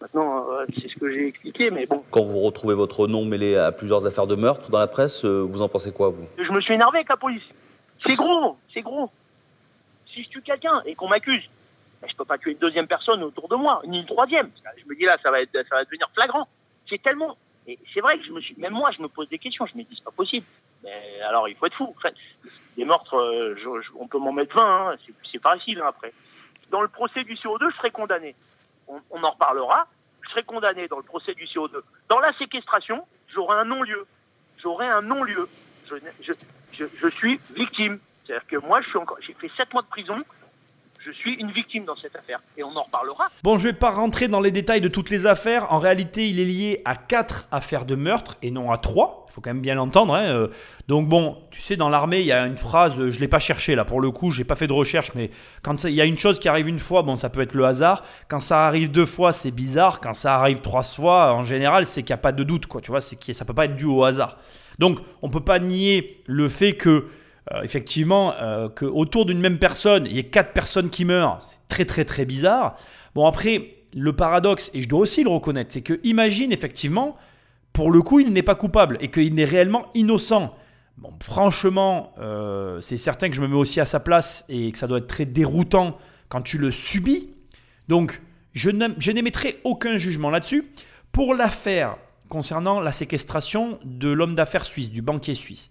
Maintenant, 0.00 0.50
euh, 0.50 0.64
c'est 0.74 0.88
ce 0.88 0.98
que 0.98 1.10
j'ai 1.10 1.28
expliqué, 1.28 1.70
mais 1.70 1.86
bon. 1.86 2.02
Quand 2.10 2.24
vous 2.24 2.40
retrouvez 2.40 2.74
votre 2.74 3.06
nom 3.06 3.26
mêlé 3.26 3.56
à 3.56 3.70
plusieurs 3.70 4.06
affaires 4.06 4.26
de 4.26 4.34
meurtre 4.34 4.70
dans 4.70 4.78
la 4.78 4.86
presse, 4.86 5.26
euh, 5.26 5.42
vous 5.42 5.60
en 5.60 5.68
pensez 5.68 5.92
quoi, 5.92 6.08
vous? 6.08 6.24
Je 6.38 6.50
me 6.50 6.60
suis 6.62 6.72
énervé 6.72 6.98
avec 6.98 7.10
la 7.10 7.18
police. 7.18 7.44
C'est 8.06 8.16
gros, 8.16 8.56
c'est 8.72 8.80
gros. 8.80 9.10
Si 10.06 10.24
je 10.24 10.30
tue 10.30 10.40
quelqu'un 10.40 10.82
et 10.86 10.94
qu'on 10.94 11.08
m'accuse, 11.08 11.42
ben, 12.00 12.08
je 12.10 12.16
peux 12.16 12.24
pas 12.24 12.38
tuer 12.38 12.52
une 12.52 12.58
deuxième 12.58 12.86
personne 12.86 13.22
autour 13.22 13.48
de 13.48 13.56
moi, 13.56 13.82
ni 13.86 14.00
une 14.00 14.06
troisième. 14.06 14.50
Je 14.78 14.84
me 14.88 14.94
dis 14.96 15.04
là, 15.04 15.18
ça 15.22 15.30
va, 15.30 15.40
être, 15.42 15.52
ça 15.52 15.76
va 15.76 15.84
devenir 15.84 16.08
flagrant. 16.14 16.48
C'est 16.88 17.02
tellement. 17.02 17.36
Et 17.66 17.78
c'est 17.92 18.00
vrai 18.00 18.18
que 18.18 18.24
je 18.24 18.32
me 18.32 18.40
suis, 18.40 18.54
même 18.56 18.72
moi, 18.72 18.90
je 18.90 19.02
me 19.02 19.08
pose 19.08 19.28
des 19.28 19.38
questions. 19.38 19.66
Je 19.66 19.76
me 19.76 19.82
dis, 19.82 19.94
c'est 19.96 20.04
pas 20.04 20.10
possible. 20.10 20.46
Mais 20.82 21.20
alors, 21.28 21.48
il 21.48 21.54
faut 21.56 21.66
être 21.66 21.74
fou. 21.76 21.94
Enfin, 21.96 22.08
des 22.76 22.84
meurtres, 22.86 23.14
euh, 23.16 23.54
on 23.98 24.06
peut 24.08 24.18
m'en 24.18 24.32
mettre 24.32 24.56
20, 24.56 24.88
hein, 24.88 24.90
c'est- 25.06 25.14
c'est 25.30 25.42
facile 25.42 25.78
hein, 25.80 25.86
après. 25.88 26.12
Dans 26.70 26.80
le 26.80 26.88
procès 26.88 27.22
du 27.24 27.34
CO2, 27.36 27.70
je 27.70 27.76
serai 27.76 27.90
condamné. 27.90 28.34
On, 28.88 29.22
en 29.22 29.30
reparlera. 29.30 29.86
Je 30.22 30.30
serai 30.30 30.42
condamné 30.42 30.88
dans 30.88 30.96
le 30.96 31.02
procès 31.02 31.34
du 31.34 31.44
CO2. 31.46 31.82
Dans 32.08 32.18
la 32.18 32.32
séquestration, 32.38 33.06
j'aurai 33.28 33.58
un 33.58 33.64
non-lieu. 33.64 34.06
J'aurai 34.62 34.86
un 34.88 35.02
non-lieu. 35.02 35.48
Je 36.72 37.08
suis 37.08 37.38
victime. 37.54 37.98
C'est-à-dire 38.24 38.46
que 38.46 38.56
moi, 38.56 38.80
je 38.80 38.88
suis 38.88 38.98
encore, 38.98 39.18
j'ai 39.20 39.34
fait 39.34 39.50
7 39.56 39.72
mois 39.72 39.82
de 39.82 39.88
prison. 39.88 40.16
Je 41.04 41.12
suis 41.12 41.32
une 41.34 41.50
victime 41.50 41.84
dans 41.86 41.96
cette 41.96 42.14
affaire. 42.14 42.40
Et 42.58 42.62
on 42.62 42.76
en 42.76 42.82
reparlera. 42.82 43.26
Bon, 43.42 43.56
je 43.56 43.64
vais 43.64 43.72
pas 43.72 43.90
rentrer 43.90 44.28
dans 44.28 44.40
les 44.40 44.50
détails 44.50 44.82
de 44.82 44.88
toutes 44.88 45.08
les 45.08 45.26
affaires. 45.26 45.72
En 45.72 45.78
réalité, 45.78 46.28
il 46.28 46.38
est 46.38 46.44
lié 46.44 46.82
à 46.84 46.94
quatre 46.94 47.48
affaires 47.50 47.86
de 47.86 47.94
meurtre 47.94 48.36
et 48.42 48.50
non 48.50 48.70
à 48.70 48.76
trois. 48.76 49.24
Il 49.30 49.32
faut 49.32 49.40
quand 49.40 49.50
même 49.50 49.62
bien 49.62 49.76
l'entendre. 49.76 50.14
hein. 50.14 50.24
Euh, 50.24 50.48
Donc 50.88 51.08
bon, 51.08 51.38
tu 51.50 51.60
sais, 51.60 51.76
dans 51.76 51.88
l'armée, 51.88 52.20
il 52.20 52.26
y 52.26 52.32
a 52.32 52.44
une 52.44 52.56
phrase, 52.58 52.98
euh, 52.98 53.10
je 53.10 53.18
l'ai 53.20 53.28
pas 53.28 53.38
cherché 53.38 53.74
là 53.76 53.84
pour 53.84 54.00
le 54.00 54.10
coup, 54.10 54.30
j'ai 54.32 54.42
pas 54.44 54.56
fait 54.56 54.66
de 54.66 54.72
recherche, 54.72 55.12
mais 55.14 55.30
quand 55.62 55.84
il 55.84 55.94
y 55.94 56.00
a 56.00 56.04
une 56.04 56.18
chose 56.18 56.40
qui 56.40 56.48
arrive 56.48 56.68
une 56.68 56.80
fois, 56.80 57.02
bon, 57.02 57.14
ça 57.16 57.30
peut 57.30 57.40
être 57.40 57.54
le 57.54 57.64
hasard. 57.64 58.02
Quand 58.28 58.40
ça 58.40 58.66
arrive 58.66 58.90
deux 58.90 59.06
fois, 59.06 59.32
c'est 59.32 59.52
bizarre. 59.52 60.00
Quand 60.00 60.14
ça 60.14 60.34
arrive 60.34 60.60
trois 60.60 60.82
fois, 60.82 61.32
en 61.32 61.44
général, 61.44 61.86
c'est 61.86 62.02
qu'il 62.02 62.12
n'y 62.12 62.18
a 62.18 62.22
pas 62.22 62.32
de 62.32 62.42
doute, 62.44 62.66
quoi. 62.66 62.80
Tu 62.80 62.90
vois, 62.90 63.00
c'est 63.00 63.16
que 63.16 63.32
ça 63.32 63.44
peut 63.44 63.54
pas 63.54 63.64
être 63.66 63.76
dû 63.76 63.86
au 63.86 64.04
hasard. 64.04 64.36
Donc, 64.78 64.98
on 65.22 65.30
peut 65.30 65.44
pas 65.44 65.60
nier 65.60 66.22
le 66.26 66.48
fait 66.48 66.72
que 66.74 67.06
euh, 67.52 67.62
effectivement, 67.62 68.34
euh, 68.40 68.68
que 68.68 68.84
autour 68.84 69.26
d'une 69.26 69.40
même 69.40 69.58
personne, 69.58 70.06
il 70.06 70.12
y 70.12 70.18
ait 70.18 70.24
quatre 70.24 70.52
personnes 70.52 70.90
qui 70.90 71.04
meurent, 71.04 71.38
c'est 71.40 71.58
très 71.68 71.84
très 71.84 72.04
très 72.04 72.24
bizarre. 72.24 72.76
Bon 73.14 73.26
après, 73.26 73.76
le 73.94 74.14
paradoxe, 74.14 74.70
et 74.74 74.82
je 74.82 74.88
dois 74.88 75.00
aussi 75.00 75.24
le 75.24 75.30
reconnaître, 75.30 75.72
c'est 75.72 75.82
que 75.82 76.00
imagine 76.04 76.52
effectivement, 76.52 77.16
pour 77.72 77.90
le 77.90 78.02
coup, 78.02 78.20
il 78.20 78.32
n'est 78.32 78.42
pas 78.42 78.54
coupable 78.54 78.98
et 79.00 79.10
qu'il 79.10 79.34
n'est 79.34 79.44
réellement 79.44 79.86
innocent. 79.94 80.54
Bon, 80.98 81.12
franchement, 81.22 82.12
euh, 82.18 82.80
c'est 82.80 82.96
certain 82.96 83.28
que 83.28 83.34
je 83.34 83.40
me 83.40 83.48
mets 83.48 83.56
aussi 83.56 83.80
à 83.80 83.84
sa 83.84 84.00
place 84.00 84.44
et 84.48 84.70
que 84.70 84.78
ça 84.78 84.86
doit 84.86 84.98
être 84.98 85.06
très 85.06 85.24
déroutant 85.24 85.96
quand 86.28 86.42
tu 86.42 86.58
le 86.58 86.70
subis. 86.70 87.30
Donc, 87.88 88.20
je 88.52 88.70
n'émettrai 89.10 89.60
aucun 89.64 89.96
jugement 89.96 90.30
là-dessus. 90.30 90.66
Pour 91.10 91.34
l'affaire 91.34 91.96
concernant 92.28 92.80
la 92.80 92.92
séquestration 92.92 93.78
de 93.84 94.08
l'homme 94.08 94.34
d'affaires 94.34 94.64
suisse, 94.64 94.90
du 94.90 95.02
banquier 95.02 95.34
suisse, 95.34 95.70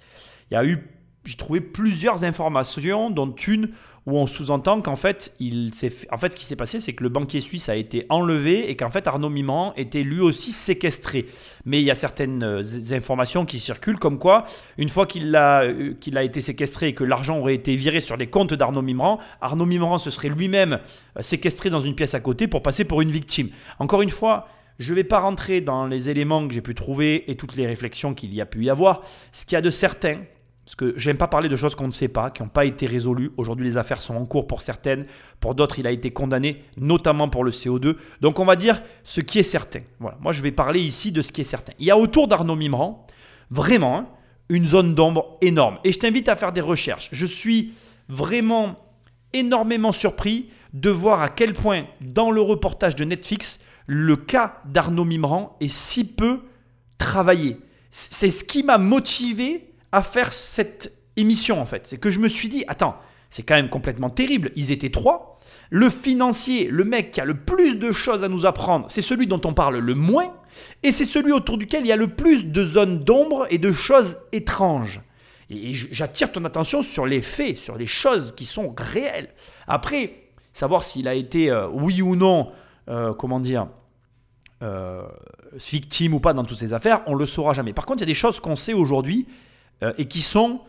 il 0.49 0.55
y 0.55 0.57
a 0.57 0.65
eu, 0.65 0.87
j'ai 1.25 1.35
trouvé 1.35 1.61
plusieurs 1.61 2.23
informations, 2.23 3.09
dont 3.09 3.33
une 3.33 3.71
où 4.05 4.17
on 4.17 4.27
sous-entend 4.27 4.81
qu'en 4.81 4.95
fait, 4.95 5.35
il 5.39 5.71
en 6.11 6.17
fait, 6.17 6.31
ce 6.31 6.35
qui 6.35 6.45
s'est 6.45 6.55
passé, 6.55 6.79
c'est 6.79 6.93
que 6.93 7.03
le 7.03 7.09
banquier 7.09 7.39
suisse 7.41 7.69
a 7.69 7.75
été 7.75 8.05
enlevé 8.09 8.69
et 8.69 8.75
qu'en 8.75 8.89
fait, 8.89 9.07
Arnaud 9.07 9.29
Mimran 9.29 9.73
était 9.75 10.03
lui 10.03 10.19
aussi 10.19 10.51
séquestré. 10.51 11.27
Mais 11.65 11.79
il 11.79 11.85
y 11.85 11.91
a 11.91 11.95
certaines 11.95 12.43
euh, 12.43 12.61
informations 12.91 13.45
qui 13.45 13.59
circulent 13.59 13.99
comme 13.99 14.17
quoi, 14.17 14.45
une 14.77 14.89
fois 14.89 15.05
qu'il 15.05 15.35
a, 15.35 15.63
euh, 15.63 15.93
qu'il 15.93 16.17
a 16.17 16.23
été 16.23 16.41
séquestré 16.41 16.89
et 16.89 16.93
que 16.93 17.03
l'argent 17.03 17.37
aurait 17.37 17.55
été 17.55 17.75
viré 17.75 17.99
sur 17.99 18.17
les 18.17 18.27
comptes 18.27 18.53
d'Arnaud 18.53 18.81
Mimran, 18.81 19.19
Arnaud 19.41 19.65
Mimran 19.65 19.97
se 19.97 20.09
serait 20.09 20.29
lui-même 20.29 20.79
euh, 21.17 21.21
séquestré 21.21 21.69
dans 21.69 21.81
une 21.81 21.95
pièce 21.95 22.13
à 22.13 22.19
côté 22.19 22.47
pour 22.47 22.63
passer 22.63 22.85
pour 22.85 23.01
une 23.01 23.11
victime. 23.11 23.49
Encore 23.77 24.01
une 24.01 24.09
fois, 24.09 24.47
je 24.79 24.91
ne 24.91 24.95
vais 24.95 25.03
pas 25.03 25.19
rentrer 25.19 25.61
dans 25.61 25.85
les 25.85 26.09
éléments 26.09 26.47
que 26.47 26.53
j'ai 26.53 26.61
pu 26.61 26.73
trouver 26.73 27.29
et 27.29 27.35
toutes 27.35 27.55
les 27.57 27.67
réflexions 27.67 28.13
qu'il 28.13 28.33
y 28.33 28.41
a 28.41 28.45
pu 28.45 28.63
y 28.63 28.69
avoir. 28.69 29.01
Ce 29.33 29.45
qu'il 29.45 29.53
y 29.53 29.57
a 29.57 29.61
de 29.61 29.69
certain, 29.69 30.19
parce 30.69 30.75
que 30.75 30.93
j'aime 30.99 31.17
pas 31.17 31.27
parler 31.27 31.49
de 31.49 31.55
choses 31.55 31.73
qu'on 31.73 31.87
ne 31.87 31.91
sait 31.91 32.09
pas, 32.09 32.29
qui 32.29 32.43
n'ont 32.43 32.47
pas 32.47 32.63
été 32.63 32.85
résolues. 32.85 33.31
Aujourd'hui, 33.37 33.65
les 33.65 33.77
affaires 33.77 34.03
sont 34.03 34.13
en 34.13 34.27
cours 34.27 34.45
pour 34.45 34.61
certaines. 34.61 35.07
Pour 35.39 35.55
d'autres, 35.55 35.79
il 35.79 35.87
a 35.87 35.91
été 35.91 36.11
condamné, 36.11 36.63
notamment 36.77 37.27
pour 37.27 37.43
le 37.43 37.49
CO2. 37.49 37.95
Donc, 38.21 38.37
on 38.37 38.45
va 38.45 38.55
dire 38.55 38.79
ce 39.03 39.19
qui 39.19 39.39
est 39.39 39.43
certain. 39.43 39.79
Voilà. 39.99 40.19
Moi, 40.21 40.31
je 40.31 40.43
vais 40.43 40.51
parler 40.51 40.79
ici 40.79 41.11
de 41.11 41.23
ce 41.23 41.31
qui 41.31 41.41
est 41.41 41.43
certain. 41.43 41.73
Il 41.79 41.87
y 41.87 41.89
a 41.89 41.97
autour 41.97 42.27
d'Arnaud 42.27 42.55
Mimran, 42.55 43.07
vraiment, 43.49 43.97
hein, 43.97 44.09
une 44.49 44.67
zone 44.67 44.93
d'ombre 44.93 45.39
énorme. 45.41 45.79
Et 45.83 45.91
je 45.91 45.97
t'invite 45.97 46.29
à 46.29 46.35
faire 46.35 46.51
des 46.51 46.61
recherches. 46.61 47.09
Je 47.13 47.25
suis 47.25 47.73
vraiment 48.07 48.77
énormément 49.33 49.91
surpris 49.91 50.51
de 50.73 50.91
voir 50.91 51.23
à 51.23 51.29
quel 51.29 51.53
point, 51.53 51.85
dans 51.99 52.29
le 52.29 52.41
reportage 52.41 52.95
de 52.95 53.05
Netflix, 53.05 53.59
le 53.87 54.15
cas 54.17 54.61
d'Arnaud 54.65 55.05
Mimran 55.05 55.57
est 55.61 55.67
si 55.67 56.05
peu 56.05 56.41
travaillé. 56.99 57.57
C'est 57.89 58.29
ce 58.29 58.43
qui 58.43 58.61
m'a 58.61 58.77
motivé 58.77 59.68
à 59.91 60.03
faire 60.03 60.31
cette 60.31 60.93
émission 61.15 61.61
en 61.61 61.65
fait. 61.65 61.87
C'est 61.87 61.97
que 61.97 62.09
je 62.09 62.19
me 62.19 62.27
suis 62.27 62.49
dit, 62.49 62.63
attends, 62.67 62.95
c'est 63.29 63.43
quand 63.43 63.55
même 63.55 63.69
complètement 63.69 64.09
terrible. 64.09 64.51
Ils 64.55 64.71
étaient 64.71 64.89
trois. 64.89 65.39
Le 65.69 65.89
financier, 65.89 66.67
le 66.67 66.83
mec 66.83 67.11
qui 67.11 67.21
a 67.21 67.25
le 67.25 67.35
plus 67.35 67.75
de 67.75 67.91
choses 67.91 68.23
à 68.23 68.27
nous 68.27 68.45
apprendre, 68.45 68.85
c'est 68.89 69.01
celui 69.01 69.27
dont 69.27 69.41
on 69.45 69.53
parle 69.53 69.77
le 69.77 69.95
moins. 69.95 70.33
Et 70.83 70.91
c'est 70.91 71.05
celui 71.05 71.31
autour 71.31 71.57
duquel 71.57 71.81
il 71.81 71.87
y 71.87 71.91
a 71.91 71.95
le 71.95 72.15
plus 72.15 72.45
de 72.45 72.65
zones 72.65 72.99
d'ombre 72.99 73.45
et 73.49 73.57
de 73.57 73.71
choses 73.71 74.17
étranges. 74.31 75.01
Et 75.49 75.73
j'attire 75.73 76.31
ton 76.31 76.45
attention 76.45 76.81
sur 76.81 77.05
les 77.05 77.21
faits, 77.21 77.57
sur 77.57 77.77
les 77.77 77.87
choses 77.87 78.33
qui 78.35 78.45
sont 78.45 78.73
réelles. 78.77 79.29
Après, 79.67 80.13
savoir 80.53 80.83
s'il 80.83 81.07
a 81.07 81.13
été, 81.15 81.49
euh, 81.49 81.67
oui 81.69 82.01
ou 82.01 82.15
non, 82.15 82.51
euh, 82.87 83.13
comment 83.13 83.39
dire, 83.39 83.67
euh, 84.61 85.03
victime 85.71 86.13
ou 86.13 86.19
pas 86.19 86.33
dans 86.33 86.43
toutes 86.43 86.57
ces 86.57 86.73
affaires, 86.73 87.01
on 87.07 87.15
le 87.15 87.25
saura 87.25 87.53
jamais. 87.53 87.73
Par 87.73 87.85
contre, 87.85 87.99
il 87.99 88.01
y 88.01 88.03
a 88.03 88.07
des 88.07 88.13
choses 88.13 88.39
qu'on 88.39 88.55
sait 88.55 88.73
aujourd'hui 88.73 89.27
euh, 89.83 89.93
et 89.97 90.07
qui 90.07 90.21
sont 90.21 90.61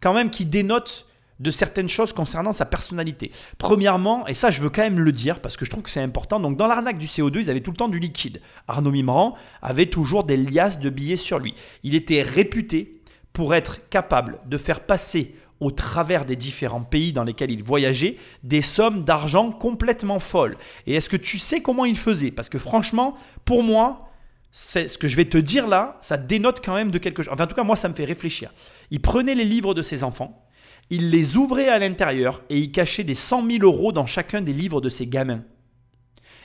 quand 0.00 0.12
même 0.12 0.30
qui 0.30 0.44
dénotent 0.44 1.06
de 1.40 1.50
certaines 1.50 1.88
choses 1.88 2.12
concernant 2.12 2.52
sa 2.52 2.64
personnalité. 2.64 3.32
Premièrement, 3.58 4.26
et 4.28 4.34
ça 4.34 4.50
je 4.50 4.60
veux 4.60 4.70
quand 4.70 4.82
même 4.82 5.00
le 5.00 5.12
dire 5.12 5.40
parce 5.40 5.56
que 5.56 5.64
je 5.64 5.70
trouve 5.70 5.82
que 5.82 5.90
c'est 5.90 6.00
important, 6.00 6.38
donc 6.38 6.56
dans 6.56 6.68
l'arnaque 6.68 6.98
du 6.98 7.06
CO2, 7.06 7.40
ils 7.40 7.50
avaient 7.50 7.60
tout 7.60 7.72
le 7.72 7.76
temps 7.76 7.88
du 7.88 7.98
liquide. 7.98 8.40
Arnaud 8.68 8.92
Mimran 8.92 9.36
avait 9.60 9.86
toujours 9.86 10.24
des 10.24 10.36
liasses 10.36 10.78
de 10.78 10.88
billets 10.88 11.16
sur 11.16 11.38
lui. 11.38 11.54
Il 11.82 11.94
était 11.94 12.22
réputé 12.22 13.00
pour 13.32 13.54
être 13.54 13.88
capable 13.88 14.38
de 14.46 14.58
faire 14.58 14.80
passer 14.80 15.34
au 15.58 15.70
travers 15.70 16.24
des 16.24 16.36
différents 16.36 16.82
pays 16.82 17.12
dans 17.12 17.24
lesquels 17.24 17.50
il 17.50 17.62
voyageait 17.62 18.16
des 18.42 18.62
sommes 18.62 19.04
d'argent 19.04 19.50
complètement 19.50 20.18
folles. 20.18 20.56
Et 20.86 20.94
est-ce 20.94 21.08
que 21.08 21.16
tu 21.16 21.38
sais 21.38 21.62
comment 21.62 21.84
il 21.84 21.96
faisait? 21.96 22.32
Parce 22.32 22.48
que 22.48 22.58
franchement, 22.58 23.16
pour 23.44 23.62
moi, 23.62 24.11
c'est 24.52 24.86
ce 24.88 24.98
que 24.98 25.08
je 25.08 25.16
vais 25.16 25.24
te 25.24 25.38
dire 25.38 25.66
là, 25.66 25.96
ça 26.02 26.18
dénote 26.18 26.62
quand 26.64 26.74
même 26.74 26.90
de 26.90 26.98
quelque 26.98 27.22
chose. 27.22 27.32
Enfin, 27.32 27.44
en 27.44 27.46
tout 27.46 27.56
cas, 27.56 27.64
moi, 27.64 27.74
ça 27.74 27.88
me 27.88 27.94
fait 27.94 28.04
réfléchir. 28.04 28.52
Il 28.90 29.00
prenait 29.00 29.34
les 29.34 29.46
livres 29.46 29.72
de 29.72 29.80
ses 29.80 30.04
enfants, 30.04 30.46
il 30.90 31.10
les 31.10 31.38
ouvrait 31.38 31.68
à 31.68 31.78
l'intérieur 31.78 32.42
et 32.50 32.58
il 32.58 32.70
cachait 32.70 33.02
des 33.02 33.14
100 33.14 33.46
000 33.50 33.64
euros 33.64 33.92
dans 33.92 34.04
chacun 34.04 34.42
des 34.42 34.52
livres 34.52 34.82
de 34.82 34.90
ses 34.90 35.06
gamins. 35.06 35.42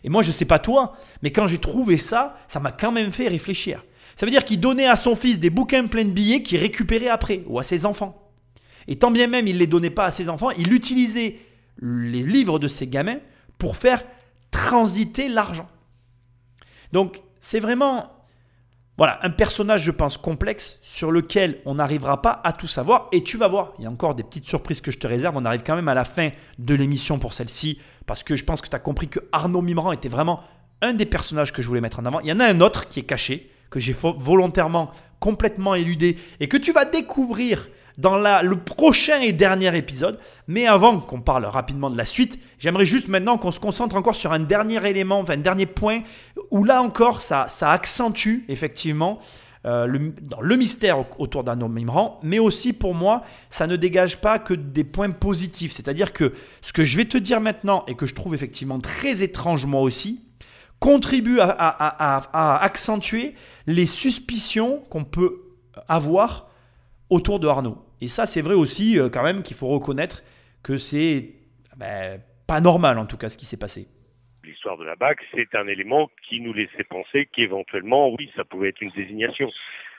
Et 0.04 0.10
moi, 0.10 0.24
je 0.24 0.30
ne 0.30 0.34
sais 0.34 0.46
pas 0.46 0.60
toi, 0.60 0.96
mais 1.22 1.32
quand 1.32 1.48
j'ai 1.48 1.58
trouvé 1.58 1.98
ça, 1.98 2.38
ça 2.48 2.62
m'a 2.62 2.72
quand 2.72 2.94
même 2.94 3.12
fait 3.12 3.28
réfléchir. 3.28 3.84
Ça 4.16 4.26
veut 4.26 4.32
dire 4.32 4.46
qu'il 4.46 4.62
donnait 4.62 4.88
à 4.88 4.96
son 4.96 5.16
fils 5.16 5.40
des 5.40 5.50
bouquins 5.50 5.86
pleins 5.86 6.06
de 6.06 6.12
billets 6.12 6.44
qu'il 6.44 6.60
récupérait 6.60 7.10
après, 7.10 7.44
ou 7.48 7.60
à 7.60 7.64
ses 7.64 7.86
enfants. 7.86 8.32
Et 8.88 8.98
tant 8.98 9.12
bien 9.12 9.28
même 9.28 9.48
il 9.48 9.56
ne 9.56 9.60
les 9.60 9.68
donnait 9.68 9.90
pas 9.90 10.06
à 10.06 10.12
ses 10.12 10.30
enfants, 10.30 10.52
il 10.52 10.74
utilisait 10.74 11.40
les 11.82 12.24
livres 12.24 12.58
de 12.58 12.70
ses 12.70 12.88
gamins 12.88 13.20
pour 13.58 13.76
faire 13.76 14.02
transiter 14.50 15.28
l'argent. 15.28 15.68
Donc 16.94 17.22
c'est 17.40 17.60
vraiment 17.60 18.12
voilà, 18.98 19.20
un 19.22 19.30
personnage, 19.30 19.84
je 19.84 19.92
pense, 19.92 20.18
complexe 20.18 20.80
sur 20.82 21.12
lequel 21.12 21.60
on 21.66 21.76
n'arrivera 21.76 22.20
pas 22.24 22.42
à 22.44 22.52
tout 22.52 22.66
savoir. 22.66 23.10
Et 23.12 23.24
tu 23.24 23.38
vas 23.38 23.48
voir, 23.48 23.74
il 23.78 23.84
y 23.84 23.88
a 23.88 23.92
encore 23.92 24.16
des 24.16 24.24
petites 24.24 24.48
surprises 24.48 24.82
que 24.82 24.90
je 24.90 24.98
te 24.98 25.06
réserve. 25.06 25.38
On 25.38 25.46
arrive 25.46 25.62
quand 25.64 25.76
même 25.76 25.88
à 25.88 25.94
la 25.94 26.04
fin 26.04 26.32
de 26.58 26.74
l'émission 26.74 27.20
pour 27.20 27.34
celle-ci, 27.34 27.80
parce 28.08 28.24
que 28.24 28.36
je 28.36 28.44
pense 28.44 28.60
que 28.60 28.70
tu 28.70 28.76
as 28.76 28.80
compris 28.80 29.08
que 29.08 29.20
Arnaud 29.32 29.62
Mimran 29.62 29.92
était 29.92 30.10
vraiment 30.10 30.42
un 30.82 30.94
des 30.94 31.06
personnages 31.06 31.54
que 31.54 31.62
je 31.62 31.68
voulais 31.68 31.82
mettre 31.82 32.00
en 32.00 32.06
avant. 32.06 32.22
Il 32.22 32.28
y 32.28 32.32
en 32.32 32.40
a 32.40 32.46
un 32.46 32.60
autre 32.60 32.88
qui 32.88 33.00
est 33.02 33.04
caché, 33.04 33.52
que 33.70 33.80
j'ai 33.80 33.94
volontairement 33.94 34.90
complètement 35.20 35.76
éludé, 35.76 36.18
et 36.40 36.48
que 36.48 36.58
tu 36.58 36.72
vas 36.72 36.86
découvrir 36.86 37.68
dans 37.98 38.18
le 38.18 38.56
prochain 38.58 39.20
et 39.22 39.32
dernier 39.32 39.76
épisode. 39.76 40.20
Mais 40.48 40.68
avant 40.68 41.00
qu'on 41.00 41.22
parle 41.22 41.46
rapidement 41.46 41.90
de 41.90 41.98
la 41.98 42.06
suite, 42.06 42.40
j'aimerais 42.60 42.86
juste 42.86 43.08
maintenant 43.08 43.38
qu'on 43.38 43.52
se 43.52 43.60
concentre 43.60 43.96
encore 43.96 44.16
sur 44.16 44.32
un 44.32 44.40
dernier 44.40 44.86
élément, 44.88 45.26
un 45.28 45.38
dernier 45.38 45.66
point, 45.66 46.02
où 46.52 46.64
là 46.64 46.82
encore, 46.82 47.22
ça, 47.22 47.48
accentue 47.62 48.46
effectivement 48.50 49.20
euh, 49.66 49.88
le, 49.88 50.56
mystère 50.56 51.06
autour 51.20 51.44
d'un 51.44 51.60
homme 51.60 51.80
mais 52.24 52.40
aussi 52.40 52.72
pour 52.72 52.94
moi, 52.94 53.24
ça 53.50 53.68
ne 53.68 53.76
dégage 53.76 54.18
pas 54.22 54.38
que 54.38 54.54
des 54.54 54.84
points 54.84 55.10
positifs. 55.10 55.72
C'est-à-dire 55.72 56.14
que 56.14 56.34
ce 56.62 56.72
que 56.72 56.84
je 56.84 56.98
vais 56.98 57.06
te 57.06 57.18
dire 57.18 57.42
maintenant, 57.42 57.84
et 57.88 57.96
que 57.96 58.06
je 58.06 58.14
trouve 58.14 58.36
effectivement 58.36 58.80
très 58.80 59.24
étrange 59.24 59.66
moi 59.66 59.82
aussi, 59.82 60.24
contribue 60.80 61.40
à, 61.40 61.50
à 61.50 62.64
accentuer 62.64 63.34
les 63.66 63.88
suspicions 63.88 64.84
qu'on 64.92 65.04
peut 65.04 65.42
avoir 65.88 66.50
autour 67.10 67.40
de 67.40 67.48
Arnaud. 67.48 67.87
Et 68.02 68.08
ça, 68.08 68.26
c'est 68.26 68.42
vrai 68.42 68.54
aussi 68.54 69.00
euh, 69.00 69.10
quand 69.10 69.24
même 69.24 69.44
qu'il 69.44 69.56
faut 69.56 69.68
reconnaître 69.68 70.24
que 70.64 70.78
c'est 70.78 71.34
ben, 71.78 72.20
pas 72.48 72.62
normal 72.62 72.98
en 72.98 73.06
tout 73.06 73.18
cas 73.18 73.30
ce 73.30 73.38
qui 73.38 73.46
s'est 73.46 73.60
passé. 73.60 73.88
L'histoire 74.44 74.78
de 74.78 74.86
la 74.86 74.96
BAC, 74.96 75.20
c'est 75.36 75.56
un 75.56 75.68
élément 75.68 76.10
qui 76.28 76.40
nous 76.40 76.54
laissait 76.54 76.86
penser 76.86 77.28
qu'éventuellement, 77.34 78.10
oui, 78.10 78.32
ça 78.36 78.46
pouvait 78.46 78.70
être 78.70 78.82
une 78.82 78.92
désignation. 78.92 79.50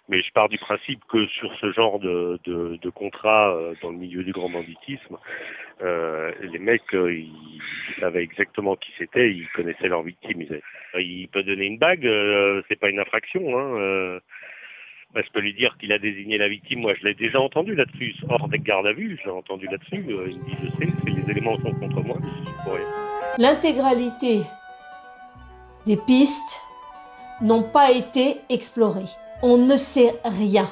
Mais 0.08 0.22
je 0.22 0.32
pars 0.32 0.48
du 0.48 0.56
principe 0.56 1.00
que 1.10 1.26
sur 1.26 1.54
ce 1.60 1.70
genre 1.72 1.98
de, 1.98 2.90
contrat 2.94 3.54
euh, 3.54 3.74
dans 3.82 3.90
le 3.90 3.98
milieu 3.98 4.24
du 4.24 4.32
grand 4.32 4.48
banditisme, 4.48 5.18
euh, 5.82 6.32
les 6.40 6.58
mecs, 6.58 6.82
ils, 6.92 7.60
savaient 8.00 8.22
exactement 8.22 8.74
qui 8.76 8.90
c'était, 8.96 9.30
ils 9.30 9.48
connaissaient 9.54 9.88
leurs 9.88 10.02
victimes. 10.02 10.40
Ils, 10.40 10.48
avaient... 10.48 11.04
il 11.04 11.28
peut 11.28 11.42
donner 11.42 11.66
une 11.66 11.78
bague, 11.78 12.06
euh, 12.06 12.62
c'est 12.68 12.80
pas 12.80 12.88
une 12.88 13.00
infraction. 13.00 13.58
Hein, 13.58 14.20
bah, 15.14 15.20
je 15.26 15.32
peux 15.32 15.40
lui 15.40 15.54
dire 15.54 15.76
qu'il 15.78 15.92
a 15.92 15.98
désigné 15.98 16.36
la 16.38 16.48
victime. 16.48 16.80
Moi, 16.80 16.94
je 17.00 17.06
l'ai 17.06 17.14
déjà 17.14 17.40
entendu 17.40 17.74
là-dessus, 17.74 18.14
hors 18.28 18.48
des 18.48 18.58
gardes 18.58 18.86
à 18.86 18.92
vue. 18.92 19.18
Je 19.20 19.28
l'ai 19.28 19.34
entendu 19.34 19.66
là-dessus. 19.66 20.04
Euh, 20.10 20.28
il 20.30 20.38
me 20.38 20.44
dit, 20.44 20.56
je 20.62 20.84
sais, 20.84 20.92
les 21.06 21.30
éléments 21.30 21.56
sont 21.56 21.72
contre 21.72 22.02
moi. 22.02 22.18
L'intégralité 23.38 24.42
des 25.86 25.96
pistes 25.96 26.60
n'ont 27.40 27.62
pas 27.62 27.90
été 27.90 28.36
explorées. 28.50 29.08
On 29.42 29.56
ne 29.56 29.76
sait 29.76 30.12
rien. 30.24 30.68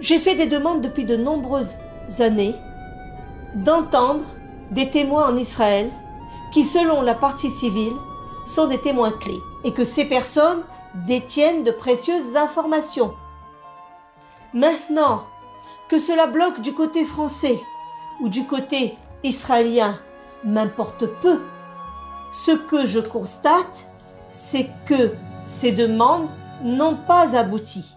J'ai 0.00 0.18
fait 0.18 0.34
des 0.34 0.46
demandes 0.46 0.80
depuis 0.80 1.04
de 1.04 1.16
nombreuses 1.16 1.78
années 2.20 2.54
d'entendre 3.54 4.24
des 4.70 4.90
témoins 4.90 5.32
en 5.32 5.36
Israël 5.36 5.90
qui, 6.52 6.64
selon 6.64 7.02
la 7.02 7.14
partie 7.14 7.50
civile, 7.50 7.92
sont 8.46 8.66
des 8.66 8.80
témoins 8.80 9.12
clés 9.12 9.40
et 9.64 9.72
que 9.72 9.84
ces 9.84 10.08
personnes 10.08 10.64
détiennent 10.94 11.64
de 11.64 11.70
précieuses 11.70 12.36
informations. 12.36 13.14
Maintenant, 14.54 15.26
que 15.88 15.98
cela 15.98 16.26
bloque 16.26 16.60
du 16.60 16.72
côté 16.72 17.04
français 17.04 17.58
ou 18.20 18.28
du 18.28 18.44
côté 18.46 18.94
israélien, 19.22 19.98
m'importe 20.44 21.06
peu. 21.20 21.40
Ce 22.32 22.52
que 22.52 22.86
je 22.86 23.00
constate, 23.00 23.86
c'est 24.28 24.68
que 24.86 25.14
ces 25.42 25.72
demandes 25.72 26.28
n'ont 26.62 26.96
pas 26.96 27.36
abouti. 27.38 27.94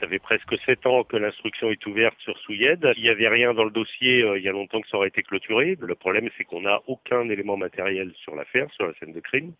Ça 0.00 0.08
fait 0.08 0.18
presque 0.18 0.54
sept 0.64 0.86
ans 0.86 1.04
que 1.04 1.16
l'instruction 1.18 1.70
est 1.70 1.86
ouverte 1.86 2.16
sur 2.20 2.36
Souyed. 2.38 2.90
Il 2.96 3.02
n'y 3.02 3.10
avait 3.10 3.28
rien 3.28 3.52
dans 3.52 3.64
le 3.64 3.70
dossier 3.70 4.22
euh, 4.22 4.38
il 4.38 4.44
y 4.44 4.48
a 4.48 4.52
longtemps 4.52 4.80
que 4.80 4.88
ça 4.88 4.96
aurait 4.96 5.08
été 5.08 5.22
clôturé. 5.22 5.76
Le 5.78 5.94
problème, 5.94 6.30
c'est 6.38 6.44
qu'on 6.44 6.62
n'a 6.62 6.80
aucun 6.86 7.28
élément 7.28 7.58
matériel 7.58 8.12
sur 8.24 8.34
l'affaire, 8.34 8.66
sur 8.72 8.86
la 8.86 8.94
scène 8.94 9.12
de 9.12 9.20
crime. 9.20 9.52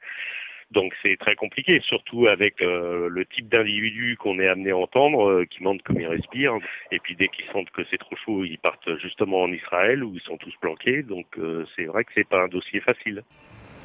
Donc 0.73 0.93
c'est 1.03 1.17
très 1.19 1.35
compliqué, 1.35 1.81
surtout 1.87 2.27
avec 2.29 2.63
euh, 2.63 3.09
le 3.09 3.27
type 3.27 3.49
d'individu 3.49 4.17
qu'on 4.17 4.39
est 4.39 4.49
amené 4.49 4.71
à 4.71 4.77
entendre, 4.77 5.29
euh, 5.29 5.45
qui 5.45 5.63
mentent 5.63 5.83
comme 5.83 6.01
ils 6.01 6.07
respirent. 6.07 6.59
Et 6.93 7.01
puis 7.01 7.17
dès 7.17 7.29
qu'ils 7.29 7.47
sentent 7.53 7.71
que 7.71 7.83
c'est 7.91 7.99
trop 7.99 8.17
chaud, 8.25 8.45
ils 8.45 8.59
partent 8.59 8.97
justement 9.03 9.43
en 9.43 9.53
Israël 9.53 10.05
où 10.05 10.15
ils 10.15 10.23
sont 10.23 10.37
tous 10.37 10.55
planqués. 10.61 11.03
Donc 11.03 11.27
c'est 11.77 11.85
vrai 11.85 12.05
que 12.05 12.13
c'est 12.15 12.29
pas 12.29 12.43
un 12.43 12.49
dossier 12.49 12.81
facile. 12.81 13.25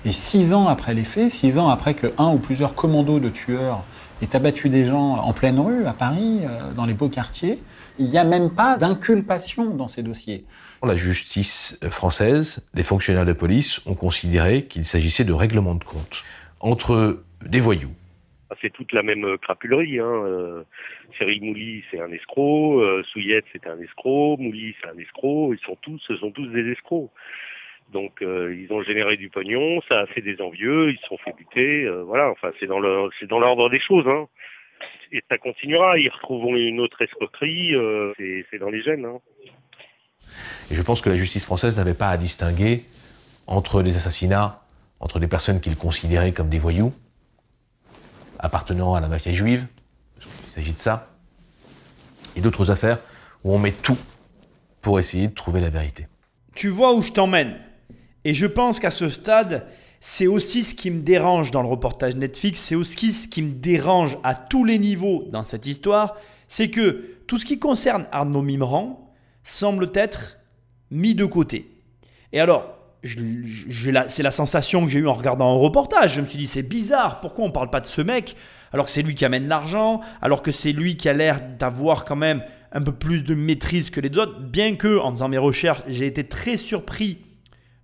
Et 0.05 0.11
six 0.11 0.53
ans 0.53 0.67
après 0.67 0.93
les 0.93 1.03
faits, 1.03 1.31
six 1.31 1.57
ans 1.57 1.67
après 1.67 1.95
que 1.95 2.13
un 2.19 2.31
ou 2.31 2.37
plusieurs 2.37 2.75
commandos 2.75 3.19
de 3.19 3.29
tueurs 3.29 3.83
aient 4.21 4.35
abattu 4.35 4.69
des 4.69 4.85
gens 4.85 5.15
en 5.15 5.33
pleine 5.33 5.59
rue, 5.59 5.87
à 5.87 5.93
Paris, 5.93 6.41
euh, 6.43 6.71
dans 6.73 6.85
les 6.85 6.93
beaux 6.93 7.09
quartiers, 7.09 7.57
il 7.97 8.05
n'y 8.05 8.19
a 8.19 8.23
même 8.23 8.51
pas 8.51 8.77
d'inculpation 8.77 9.73
dans 9.73 9.87
ces 9.87 10.03
dossiers. 10.03 10.45
La 10.83 10.95
justice 10.95 11.79
française, 11.89 12.69
les 12.75 12.83
fonctionnaires 12.83 13.25
de 13.25 13.33
police 13.33 13.81
ont 13.87 13.95
considéré 13.95 14.65
qu'il 14.65 14.85
s'agissait 14.85 15.23
de 15.23 15.33
règlement 15.33 15.73
de 15.73 15.83
compte 15.83 16.23
entre 16.65 17.23
des 17.45 17.59
voyous. 17.59 17.95
Ah, 18.49 18.55
c'est 18.61 18.71
toute 18.71 18.91
la 18.91 19.03
même 19.03 19.37
crapulerie. 19.37 19.99
Hein. 19.99 20.23
Euh, 20.25 20.63
Mouly, 21.19 21.83
c'est 21.89 21.99
un 21.99 22.11
escroc. 22.11 22.81
Euh, 22.81 23.03
Souillette, 23.03 23.45
c'est 23.53 23.67
un 23.67 23.79
escroc. 23.79 24.37
Mouly, 24.39 24.75
c'est 24.81 24.89
un 24.89 24.97
escroc. 24.97 25.53
Ils 25.53 25.65
sont 25.65 25.77
tous, 25.81 25.99
ce 26.07 26.17
sont 26.17 26.31
tous 26.31 26.47
des 26.47 26.71
escrocs. 26.71 27.11
Donc 27.93 28.21
euh, 28.21 28.55
ils 28.55 28.73
ont 28.73 28.81
généré 28.83 29.15
du 29.15 29.29
pognon, 29.29 29.79
ça 29.87 29.99
a 29.99 30.05
fait 30.07 30.21
des 30.21 30.41
envieux, 30.41 30.89
ils 30.89 30.97
se 30.97 31.07
sont 31.07 31.17
fait 31.17 31.33
buter, 31.37 31.83
euh, 31.85 32.03
voilà. 32.03 32.29
Enfin 32.31 32.51
c'est 32.59 32.65
dans 32.65 32.79
le 32.79 33.09
c'est 33.19 33.27
dans 33.27 33.39
l'ordre 33.39 33.69
des 33.69 33.79
choses, 33.79 34.07
hein. 34.07 34.27
Et 35.11 35.23
ça 35.29 35.37
continuera. 35.37 35.97
Ils 35.99 36.09
retrouveront 36.09 36.55
une 36.55 36.79
autre 36.79 37.01
escroquerie, 37.01 37.75
euh, 37.75 38.11
c'est 38.17 38.57
dans 38.57 38.69
les 38.69 38.81
gènes. 38.81 39.05
Hein. 39.05 39.19
Et 40.71 40.75
je 40.75 40.81
pense 40.81 41.01
que 41.01 41.09
la 41.09 41.15
justice 41.15 41.45
française 41.45 41.77
n'avait 41.77 41.93
pas 41.93 42.09
à 42.09 42.17
distinguer 42.17 42.81
entre 43.47 43.83
des 43.83 43.95
assassinats, 43.97 44.64
entre 44.99 45.19
des 45.19 45.27
personnes 45.27 45.61
qu'ils 45.61 45.75
considéraient 45.75 46.31
comme 46.31 46.49
des 46.49 46.59
voyous, 46.59 46.93
appartenant 48.39 48.95
à 48.95 48.99
la 48.99 49.07
mafia 49.07 49.33
juive, 49.33 49.65
qu'il 50.19 50.51
s'agit 50.53 50.73
de 50.73 50.79
ça, 50.79 51.09
et 52.35 52.41
d'autres 52.41 52.71
affaires 52.71 52.99
où 53.43 53.53
on 53.53 53.59
met 53.59 53.71
tout 53.71 53.97
pour 54.81 54.99
essayer 54.99 55.27
de 55.27 55.33
trouver 55.33 55.61
la 55.61 55.69
vérité. 55.69 56.07
Tu 56.53 56.69
vois 56.69 56.93
où 56.93 57.01
je 57.01 57.11
t'emmène 57.11 57.57
et 58.25 58.33
je 58.33 58.47
pense 58.47 58.79
qu'à 58.79 58.91
ce 58.91 59.07
stade, 59.07 59.67
c'est 59.99 60.27
aussi 60.27 60.63
ce 60.63 60.75
qui 60.75 60.89
me 60.89 61.01
dérange 61.01 61.51
dans 61.51 61.61
le 61.61 61.69
reportage 61.69 62.15
Netflix, 62.15 62.59
c'est 62.59 62.75
aussi 62.75 63.13
ce 63.13 63.27
qui 63.27 63.43
me 63.43 63.51
dérange 63.51 64.17
à 64.23 64.33
tous 64.33 64.65
les 64.65 64.79
niveaux 64.79 65.25
dans 65.31 65.43
cette 65.43 65.67
histoire, 65.67 66.17
c'est 66.47 66.71
que 66.71 67.17
tout 67.27 67.37
ce 67.37 67.45
qui 67.45 67.59
concerne 67.59 68.07
Arnaud 68.11 68.41
Mimran 68.41 69.13
semble 69.43 69.91
être 69.93 70.39
mis 70.89 71.13
de 71.13 71.25
côté. 71.25 71.69
Et 72.33 72.39
alors, 72.39 72.74
c'est 73.05 74.23
la 74.23 74.31
sensation 74.31 74.85
que 74.85 74.91
j'ai 74.91 74.99
eue 74.99 75.07
en 75.07 75.13
regardant 75.13 75.53
un 75.53 75.57
reportage. 75.57 76.15
Je 76.15 76.21
me 76.21 76.25
suis 76.25 76.37
dit, 76.37 76.47
c'est 76.47 76.63
bizarre, 76.63 77.19
pourquoi 77.19 77.45
on 77.45 77.47
ne 77.47 77.53
parle 77.53 77.69
pas 77.69 77.81
de 77.81 77.87
ce 77.87 78.01
mec 78.01 78.35
alors 78.75 78.87
que 78.87 78.91
c'est 78.91 79.03
lui 79.03 79.15
qui 79.15 79.23
amène 79.23 79.47
l'argent, 79.47 80.01
alors 80.21 80.41
que 80.41 80.51
c'est 80.51 80.73
lui 80.73 80.97
qui 80.97 81.07
a 81.07 81.13
l'air 81.13 81.39
d'avoir 81.57 82.03
quand 82.03 82.17
même 82.17 82.43
un 82.73 82.81
peu 82.81 82.91
plus 82.91 83.23
de 83.23 83.33
maîtrise 83.33 83.89
que 83.89 84.01
les 84.01 84.17
autres, 84.17 84.41
bien 84.41 84.75
que 84.75 84.99
en 84.99 85.11
faisant 85.11 85.29
mes 85.29 85.37
recherches, 85.37 85.81
j'ai 85.87 86.05
été 86.05 86.25
très 86.25 86.57
surpris 86.57 87.19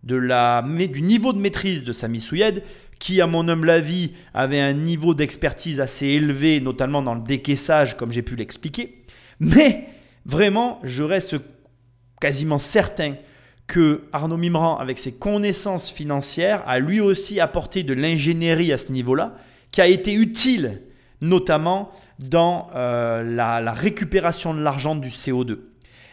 de 0.03 0.17
la, 0.17 0.61
du 0.61 1.01
niveau 1.01 1.31
de 1.31 1.37
maîtrise 1.39 1.85
de 1.85 1.93
Sami 1.93 2.19
Souyed, 2.19 2.63
qui, 2.99 3.21
à 3.21 3.25
mon 3.25 3.47
humble 3.47 3.69
avis, 3.69 4.11
avait 4.33 4.59
un 4.59 4.73
niveau 4.73 5.13
d'expertise 5.13 5.79
assez 5.79 6.07
élevé, 6.07 6.59
notamment 6.59 7.01
dans 7.01 7.15
le 7.15 7.21
décaissage, 7.21 7.95
comme 7.95 8.11
j'ai 8.11 8.21
pu 8.21 8.35
l'expliquer. 8.35 9.03
Mais 9.39 9.87
vraiment, 10.25 10.79
je 10.83 11.03
reste 11.03 11.37
quasiment 12.19 12.59
certain 12.59 13.15
que 13.71 14.01
Arnaud 14.11 14.35
Mimran, 14.35 14.77
avec 14.79 14.97
ses 14.97 15.13
connaissances 15.13 15.89
financières, 15.89 16.61
a 16.67 16.77
lui 16.77 16.99
aussi 16.99 17.39
apporté 17.39 17.83
de 17.83 17.93
l'ingénierie 17.93 18.73
à 18.73 18.77
ce 18.77 18.91
niveau-là, 18.91 19.37
qui 19.71 19.79
a 19.79 19.87
été 19.87 20.11
utile, 20.11 20.81
notamment 21.21 21.89
dans 22.19 22.67
euh, 22.75 23.23
la, 23.23 23.71
récupération 23.71 24.53
de 24.53 24.59
l'argent 24.59 24.93
du 24.93 25.07
CO2. 25.07 25.59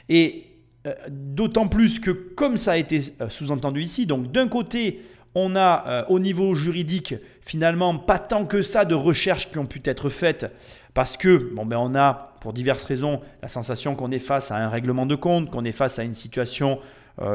Et 0.09 0.44
euh, 0.86 0.94
d'autant 1.10 1.66
plus 1.66 1.98
que, 1.98 2.12
comme 2.12 2.56
ça 2.56 2.72
a 2.72 2.76
été 2.76 3.01
euh, 3.20 3.28
sous-entendu 3.28 3.82
ici, 3.82 4.06
donc 4.06 4.30
d'un 4.30 4.47
côté, 4.47 5.02
on 5.35 5.56
a 5.56 6.06
au 6.09 6.20
niveau 6.20 6.55
juridique 6.55 7.14
finalement 7.43 7.97
pas 7.98 8.18
tant 8.18 8.47
que 8.47 8.62
ça 8.62 8.85
de 8.85 8.94
recherches 8.94 9.51
qui 9.51 9.59
ont 9.59 9.66
pu 9.66 9.80
être 9.85 10.09
faites 10.09 10.47
parce 10.94 11.16
que 11.16 11.52
bon 11.55 11.66
ben 11.66 11.76
on 11.76 11.94
a 11.94 12.32
pour 12.40 12.52
diverses 12.55 12.85
raisons 12.85 13.20
la 13.43 13.47
sensation 13.47 13.94
qu'on 13.94 14.10
est 14.10 14.18
face 14.18 14.51
à 14.51 14.56
un 14.56 14.68
règlement 14.68 15.06
de 15.06 15.14
compte, 15.14 15.51
qu'on 15.51 15.64
est 15.64 15.72
face 15.72 15.98
à 15.98 16.02
une 16.02 16.14
situation 16.14 16.80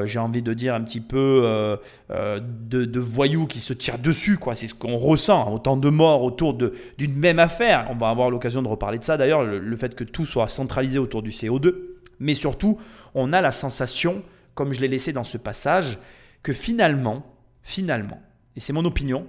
j'ai 0.05 0.19
envie 0.19 0.41
de 0.41 0.53
dire 0.53 0.75
un 0.75 0.81
petit 0.81 1.01
peu 1.01 1.77
de, 2.09 2.99
voyous 2.99 3.47
qui 3.47 3.59
se 3.59 3.73
tirent 3.73 3.99
dessus 3.99 4.37
quoi, 4.37 4.55
c'est 4.55 4.67
ce 4.67 4.73
qu'on 4.73 4.95
ressent, 4.95 5.51
autant 5.51 5.77
de 5.77 5.89
morts 5.89 6.23
autour 6.23 6.53
d'une 6.53 7.15
même 7.15 7.39
affaire. 7.39 7.87
On 7.89 7.95
va 7.95 8.09
avoir 8.09 8.29
l'occasion 8.29 8.61
de 8.61 8.67
reparler 8.67 8.99
de 8.99 9.03
ça 9.03 9.17
d'ailleurs, 9.17 9.43
le 9.43 9.75
fait 9.75 9.95
que 9.95 10.03
tout 10.03 10.25
soit 10.25 10.47
centralisé 10.47 10.99
autour 10.99 11.21
du 11.21 11.31
CO2. 11.31 11.75
Mais 12.19 12.33
surtout, 12.33 12.77
on 13.15 13.33
a 13.33 13.41
la 13.41 13.51
sensation, 13.51 14.23
comme 14.55 14.73
je 14.73 14.81
l'ai 14.81 14.87
laissé 14.87 15.11
dans 15.11 15.23
ce 15.23 15.37
passage, 15.37 15.97
que 16.41 16.53
finalement, 16.53 17.23
finalement, 17.63 18.21
et 18.55 18.59
c'est 18.59 18.73
mon 18.73 18.85
opinion, 18.85 19.27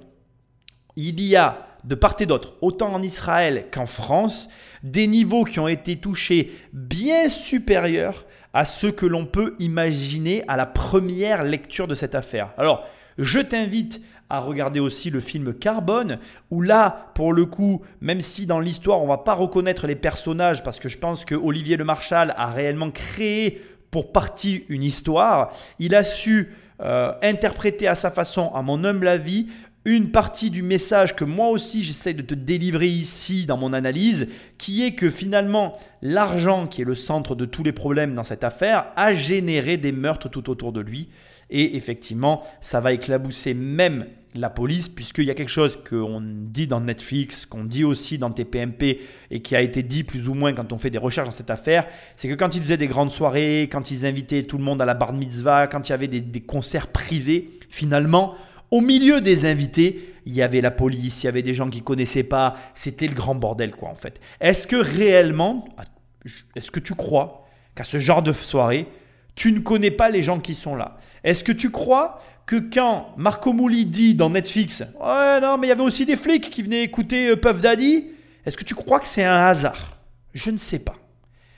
il 0.97 1.20
y 1.20 1.36
a 1.36 1.66
de 1.85 1.94
part 1.94 2.16
et 2.20 2.26
d'autre, 2.26 2.56
autant 2.60 2.93
en 2.93 3.02
Israël 3.02 3.66
qu'en 3.70 3.86
France, 3.86 4.48
des 4.82 5.06
niveaux 5.06 5.44
qui 5.44 5.60
ont 5.60 5.68
été 5.68 5.97
touchés 5.97 6.52
bien 6.72 7.28
supérieurs 7.28 8.24
à 8.55 8.64
ce 8.64 8.86
que 8.86 9.05
l'on 9.05 9.26
peut 9.26 9.55
imaginer 9.59 10.44
à 10.48 10.56
la 10.56 10.64
première 10.64 11.43
lecture 11.43 11.89
de 11.89 11.94
cette 11.94 12.14
affaire. 12.14 12.51
Alors, 12.56 12.86
je 13.18 13.40
t'invite 13.40 14.01
à 14.31 14.39
regarder 14.39 14.81
aussi 14.81 15.10
le 15.10 15.20
film 15.20 15.52
Carbone, 15.52 16.18
où 16.51 16.62
là, 16.62 17.10
pour 17.14 17.32
le 17.32 17.44
coup, 17.44 17.82
même 18.01 18.20
si 18.20 18.47
dans 18.47 18.60
l'histoire, 18.60 19.02
on 19.02 19.06
va 19.06 19.18
pas 19.18 19.35
reconnaître 19.35 19.86
les 19.86 19.97
personnages, 19.97 20.62
parce 20.62 20.78
que 20.78 20.89
je 20.89 20.98
pense 20.98 21.24
que 21.24 21.35
Olivier 21.35 21.76
Le 21.76 21.85
Marchal 21.85 22.35
a 22.36 22.47
réellement 22.47 22.90
créé 22.90 23.60
pour 23.90 24.12
partie 24.12 24.64
une 24.68 24.82
histoire, 24.82 25.52
il 25.78 25.94
a 25.94 26.02
su 26.02 26.52
euh, 26.81 27.12
interpréter 27.22 27.86
à 27.86 27.94
sa 27.94 28.10
façon, 28.10 28.51
à 28.55 28.62
mon 28.62 28.82
humble 28.85 29.06
avis, 29.06 29.47
une 29.85 30.11
partie 30.11 30.51
du 30.51 30.62
message 30.62 31.15
que 31.15 31.24
moi 31.24 31.48
aussi 31.48 31.82
j'essaie 31.82 32.15
de 32.15 32.23
te 32.23 32.35
délivrer 32.35 32.89
ici 32.89 33.47
dans 33.47 33.56
mon 33.56 33.73
analyse, 33.73 34.28
qui 34.59 34.85
est 34.85 34.94
que 34.94 35.11
finalement 35.11 35.77
l'argent, 36.02 36.66
qui 36.66 36.82
est 36.82 36.86
le 36.86 36.94
centre 36.94 37.35
de 37.35 37.44
tous 37.44 37.62
les 37.62 37.73
problèmes 37.73 38.15
dans 38.15 38.24
cette 38.24 38.44
affaire, 38.44 38.86
a 38.97 39.12
généré 39.15 39.77
des 39.77 39.93
meurtres 39.93 40.28
tout 40.28 40.51
autour 40.51 40.73
de 40.73 40.81
lui. 40.81 41.09
Et 41.51 41.77
effectivement, 41.77 42.43
ça 42.61 42.81
va 42.81 42.93
éclabousser 42.93 43.52
même 43.52 44.06
la 44.35 44.51
police, 44.51 44.89
puisqu'il 44.89 45.24
y 45.24 45.31
a 45.31 45.35
quelque 45.35 45.48
chose 45.48 45.78
qu'on 45.89 46.20
dit 46.20 46.66
dans 46.66 46.81
Netflix, 46.81 47.47
qu'on 47.47 47.65
dit 47.65 47.85
aussi 47.85 48.19
dans 48.19 48.31
TPMP, 48.31 49.01
et 49.31 49.40
qui 49.40 49.55
a 49.55 49.61
été 49.61 49.82
dit 49.82 50.02
plus 50.02 50.28
ou 50.28 50.35
moins 50.35 50.52
quand 50.52 50.73
on 50.73 50.78
fait 50.78 50.90
des 50.90 50.98
recherches 50.98 51.28
dans 51.28 51.35
cette 51.35 51.51
affaire, 51.51 51.86
c'est 52.16 52.28
que 52.28 52.35
quand 52.35 52.56
ils 52.56 52.62
faisaient 52.62 52.77
des 52.77 52.89
grandes 52.89 53.12
soirées, 53.12 53.69
quand 53.70 53.93
ils 53.93 54.05
invitaient 54.05 54.43
tout 54.43 54.59
le 54.59 54.65
monde 54.65 54.82
à 54.82 54.85
la 54.85 54.94
bar 54.94 55.12
mitzvah, 55.12 55.69
quand 55.69 55.89
il 55.89 55.93
y 55.93 55.94
avait 55.94 56.09
des, 56.09 56.40
concerts 56.40 56.89
privés, 56.89 57.59
finalement, 57.70 58.35
au 58.74 58.80
milieu 58.80 59.20
des 59.20 59.46
invités, 59.46 60.16
il 60.26 60.34
y 60.34 60.42
avait 60.42 60.60
la 60.60 60.72
police, 60.72 61.22
il 61.22 61.26
y 61.26 61.28
avait 61.28 61.42
des 61.42 61.55
gens 61.55 61.70
qui 61.70 61.80
connaissaient 61.80 62.24
pas, 62.24 62.56
c'était 62.74 63.06
le 63.06 63.14
grand 63.14 63.36
bordel 63.36 63.70
quoi 63.70 63.88
en 63.88 63.94
fait. 63.94 64.20
Est-ce 64.40 64.66
que 64.66 64.74
réellement, 64.74 65.64
est-ce 66.56 66.72
que 66.72 66.80
tu 66.80 66.96
crois 66.96 67.46
qu'à 67.76 67.84
ce 67.84 68.01
genre 68.01 68.20
de 68.20 68.32
soirée, 68.32 68.88
tu 69.36 69.52
ne 69.52 69.60
connais 69.60 69.92
pas 69.92 70.09
les 70.09 70.22
gens 70.22 70.40
qui 70.40 70.55
sont 70.55 70.74
là? 70.74 70.98
Est-ce 71.22 71.44
que 71.44 71.52
tu 71.52 71.70
crois 71.70 72.20
que 72.46 72.56
quand 72.56 73.14
Marco 73.16 73.52
Mouli 73.52 73.86
dit 73.86 74.16
dans 74.16 74.30
Netflix 74.30 74.82
Ouais, 75.01 75.40
non, 75.40 75.56
mais 75.56 75.68
il 75.68 75.70
y 75.70 75.72
avait 75.72 75.82
aussi 75.82 76.05
des 76.05 76.16
flics 76.16 76.51
qui 76.51 76.64
venaient 76.64 76.82
écouter 76.82 77.28
euh, 77.28 77.36
Puff 77.36 77.62
Daddy, 77.62 78.06
Est-ce 78.44 78.56
que 78.56 78.64
tu 78.64 78.74
crois 78.74 78.98
que 78.98 79.06
c'est 79.06 79.22
un 79.22 79.46
hasard? 79.46 79.98
Je 80.32 80.51
ne 80.51 80.59
sais 80.59 80.80
pas. 80.80 80.96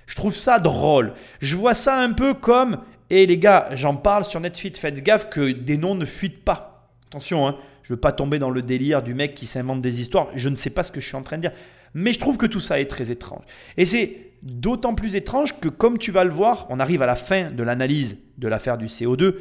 Je 0.04 0.16
trouve 0.16 0.34
ça 0.34 0.58
drôle. 0.58 1.14
Je 1.40 1.56
vois 1.56 1.72
ça 1.72 1.96
un 1.96 2.12
peu 2.12 2.34
comme, 2.34 2.82
et 3.08 3.24
les 3.24 3.38
gars, 3.38 3.70
j'en 3.72 3.96
parle 3.96 4.26
sur 4.26 4.38
Netflix, 4.38 4.78
faites 4.78 5.02
gaffe 5.02 5.30
que 5.30 5.52
des 5.52 5.78
noms 5.78 5.94
ne 5.94 6.04
fuitent 6.04 6.44
pas. 6.44 6.75
Attention, 7.08 7.46
hein, 7.46 7.56
je 7.82 7.92
ne 7.92 7.96
veux 7.96 8.00
pas 8.00 8.12
tomber 8.12 8.38
dans 8.38 8.50
le 8.50 8.62
délire 8.62 9.02
du 9.02 9.14
mec 9.14 9.34
qui 9.34 9.46
s'invente 9.46 9.80
des 9.80 10.00
histoires. 10.00 10.28
Je 10.34 10.48
ne 10.48 10.56
sais 10.56 10.70
pas 10.70 10.82
ce 10.82 10.90
que 10.90 11.00
je 11.00 11.06
suis 11.06 11.16
en 11.16 11.22
train 11.22 11.36
de 11.36 11.42
dire. 11.42 11.52
Mais 11.94 12.12
je 12.12 12.18
trouve 12.18 12.36
que 12.36 12.46
tout 12.46 12.60
ça 12.60 12.80
est 12.80 12.86
très 12.86 13.10
étrange. 13.10 13.44
Et 13.76 13.84
c'est 13.84 14.32
d'autant 14.42 14.94
plus 14.94 15.14
étrange 15.14 15.60
que, 15.60 15.68
comme 15.68 15.98
tu 15.98 16.10
vas 16.10 16.24
le 16.24 16.30
voir, 16.30 16.66
on 16.68 16.80
arrive 16.80 17.02
à 17.02 17.06
la 17.06 17.16
fin 17.16 17.50
de 17.50 17.62
l'analyse 17.62 18.18
de 18.38 18.48
l'affaire 18.48 18.76
du 18.76 18.86
CO2, 18.86 19.36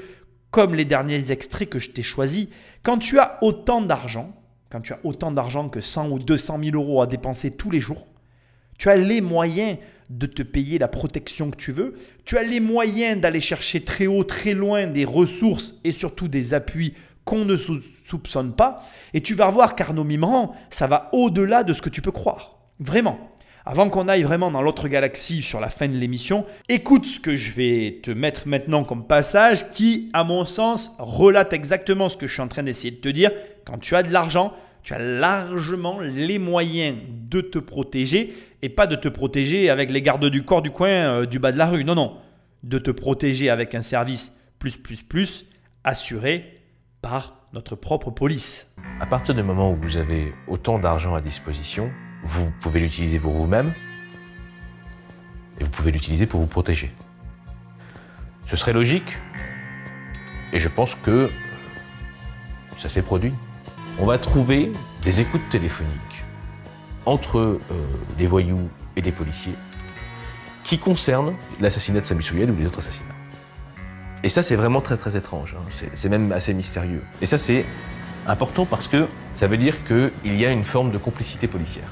comme 0.52 0.76
les 0.76 0.86
derniers 0.86 1.32
extraits 1.32 1.70
que 1.70 1.80
je 1.80 1.90
t'ai 1.90 2.04
choisis. 2.04 2.48
Quand 2.84 2.98
tu 2.98 3.20
as 3.20 3.40
autant 3.42 3.82
d'argent, 3.82 4.34
quand 4.70 4.82
tu 4.82 4.94
as 4.94 5.00
autant 5.04 5.32
d'argent 5.32 5.68
que 5.68 5.82
100 5.82 6.12
ou 6.12 6.20
200 6.20 6.60
000 6.64 6.76
euros 6.76 7.02
à 7.02 7.08
dépenser 7.08 7.52
tous 7.52 7.72
les 7.72 7.80
jours, 7.80 8.08
tu 8.78 8.90
as 8.90 8.96
les 8.96 9.22
moyens 9.22 9.78
de 10.10 10.28
te 10.28 10.44
payer 10.44 10.78
la 10.78 10.88
protection 10.88 11.50
que 11.50 11.58
tu 11.58 11.72
veux, 11.72 11.96
tu 12.26 12.38
as 12.38 12.44
les 12.44 12.60
moyens 12.60 13.20
d'aller 13.20 13.42
chercher 13.42 13.82
très 13.82 14.06
haut, 14.06 14.24
très 14.24 14.54
loin 14.54 14.86
des 14.86 15.06
ressources 15.06 15.80
et 15.84 15.92
surtout 15.92 16.28
des 16.28 16.54
appuis 16.54 16.94
qu'on 17.26 17.44
ne 17.44 17.58
soupçonne 17.58 18.54
pas, 18.54 18.84
et 19.14 19.22
tu 19.22 19.34
vas 19.34 19.50
voir 19.50 19.76
qu'Arnaud 19.76 20.04
Mimran, 20.04 20.56
ça 20.70 20.88
va 20.88 21.10
au-delà 21.12 21.64
de 21.64 21.74
ce 21.74 21.82
que 21.82 21.90
tu 21.90 22.02
peux 22.02 22.12
croire. 22.12 22.60
Vraiment. 22.80 23.18
Avant 23.68 23.90
qu'on 23.90 24.08
aille 24.08 24.22
vraiment 24.22 24.52
dans 24.52 24.62
l'autre 24.62 24.88
galaxie 24.88 25.42
sur 25.42 25.60
la 25.60 25.72
fin 25.72 25.88
de 25.88 25.96
l'émission, 25.96 26.46
écoute 26.70 27.08
ce 27.08 27.20
que 27.20 27.36
je 27.36 27.52
vais 27.52 28.00
te 28.04 28.12
mettre 28.12 28.48
maintenant 28.48 28.84
comme 28.84 29.08
passage 29.08 29.72
qui, 29.72 30.12
à 30.14 30.24
mon 30.24 30.46
sens, 30.46 30.92
relate 31.00 31.52
exactement 31.52 32.08
ce 32.08 32.16
que 32.16 32.28
je 32.28 32.34
suis 32.34 32.44
en 32.44 32.48
train 32.48 32.62
d'essayer 32.62 32.92
de 32.92 33.02
te 33.02 33.10
dire. 33.10 33.32
Quand 33.66 33.80
tu 33.80 33.96
as 33.96 34.04
de 34.04 34.14
l'argent, 34.14 34.54
tu 34.84 34.94
as 34.94 35.00
largement 35.00 36.00
les 36.00 36.38
moyens 36.38 36.96
de 37.10 37.42
te 37.42 37.58
protéger 37.58 38.36
et 38.62 38.70
pas 38.70 38.86
de 38.86 38.96
te 38.96 39.08
protéger 39.08 39.72
avec 39.72 39.90
les 39.90 40.04
gardes 40.04 40.30
du 40.30 40.44
corps 40.44 40.62
du 40.62 40.70
coin 40.70 40.90
euh, 40.90 41.26
du 41.26 41.40
bas 41.40 41.52
de 41.52 41.58
la 41.58 41.66
rue. 41.66 41.84
Non, 41.84 41.96
non. 41.96 42.18
De 42.62 42.78
te 42.78 42.92
protéger 42.92 43.50
avec 43.50 43.74
un 43.74 43.82
service 43.82 44.36
plus, 44.60 44.78
plus, 44.78 45.02
plus 45.02 45.48
assuré 45.84 46.55
par 47.06 47.36
notre 47.54 47.76
propre 47.76 48.10
police. 48.10 48.74
À 49.00 49.06
partir 49.06 49.36
du 49.36 49.44
moment 49.44 49.72
où 49.72 49.76
vous 49.76 49.98
avez 49.98 50.34
autant 50.48 50.80
d'argent 50.80 51.14
à 51.14 51.22
disposition, 51.22 51.92
vous 52.24 52.50
pouvez 52.62 52.80
l'utiliser 52.80 53.20
pour 53.20 53.32
vous-même 53.32 53.74
et 55.60 55.64
vous 55.64 55.70
pouvez 55.70 55.92
l'utiliser 55.92 56.26
pour 56.26 56.40
vous 56.40 56.48
protéger. 56.48 56.92
Ce 58.46 58.56
serait 58.56 58.74
logique 58.74 59.20
et 60.52 60.58
je 60.58 60.68
pense 60.68 60.96
que 60.96 61.30
ça 62.76 62.90
s'est 62.90 63.04
produit. 63.04 63.34
On 64.00 64.08
va 64.08 64.18
trouver 64.18 64.72
des 65.04 65.22
écoutes 65.22 65.48
téléphoniques 65.52 66.26
entre 67.06 67.38
euh, 67.38 67.60
les 68.18 68.26
voyous 68.26 68.68
et 68.96 69.04
des 69.04 69.12
policiers 69.12 69.54
qui 70.64 70.80
concernent 70.80 71.36
l'assassinat 71.60 72.00
de 72.00 72.06
Sami 72.06 72.24
Souyed 72.24 72.50
ou 72.50 72.56
les 72.58 72.66
autres 72.66 72.80
assassinats. 72.80 73.15
Et 74.26 74.30
ça, 74.30 74.42
c'est 74.42 74.56
vraiment 74.56 74.82
très 74.82 74.98
très 74.98 75.16
étrange. 75.16 75.56
Hein. 75.56 75.86
C'est 75.94 76.10
même 76.10 76.32
assez 76.32 76.56
mystérieux. 76.56 77.04
Et 77.22 77.28
ça, 77.28 77.38
c'est 77.38 77.64
important 78.26 78.66
parce 78.66 78.88
que 78.88 79.06
ça 79.36 79.46
veut 79.46 79.56
dire 79.56 79.86
qu'il 79.86 80.36
y 80.36 80.48
a 80.48 80.50
une 80.50 80.64
forme 80.64 80.90
de 80.90 80.98
complicité 80.98 81.46
policière. 81.46 81.86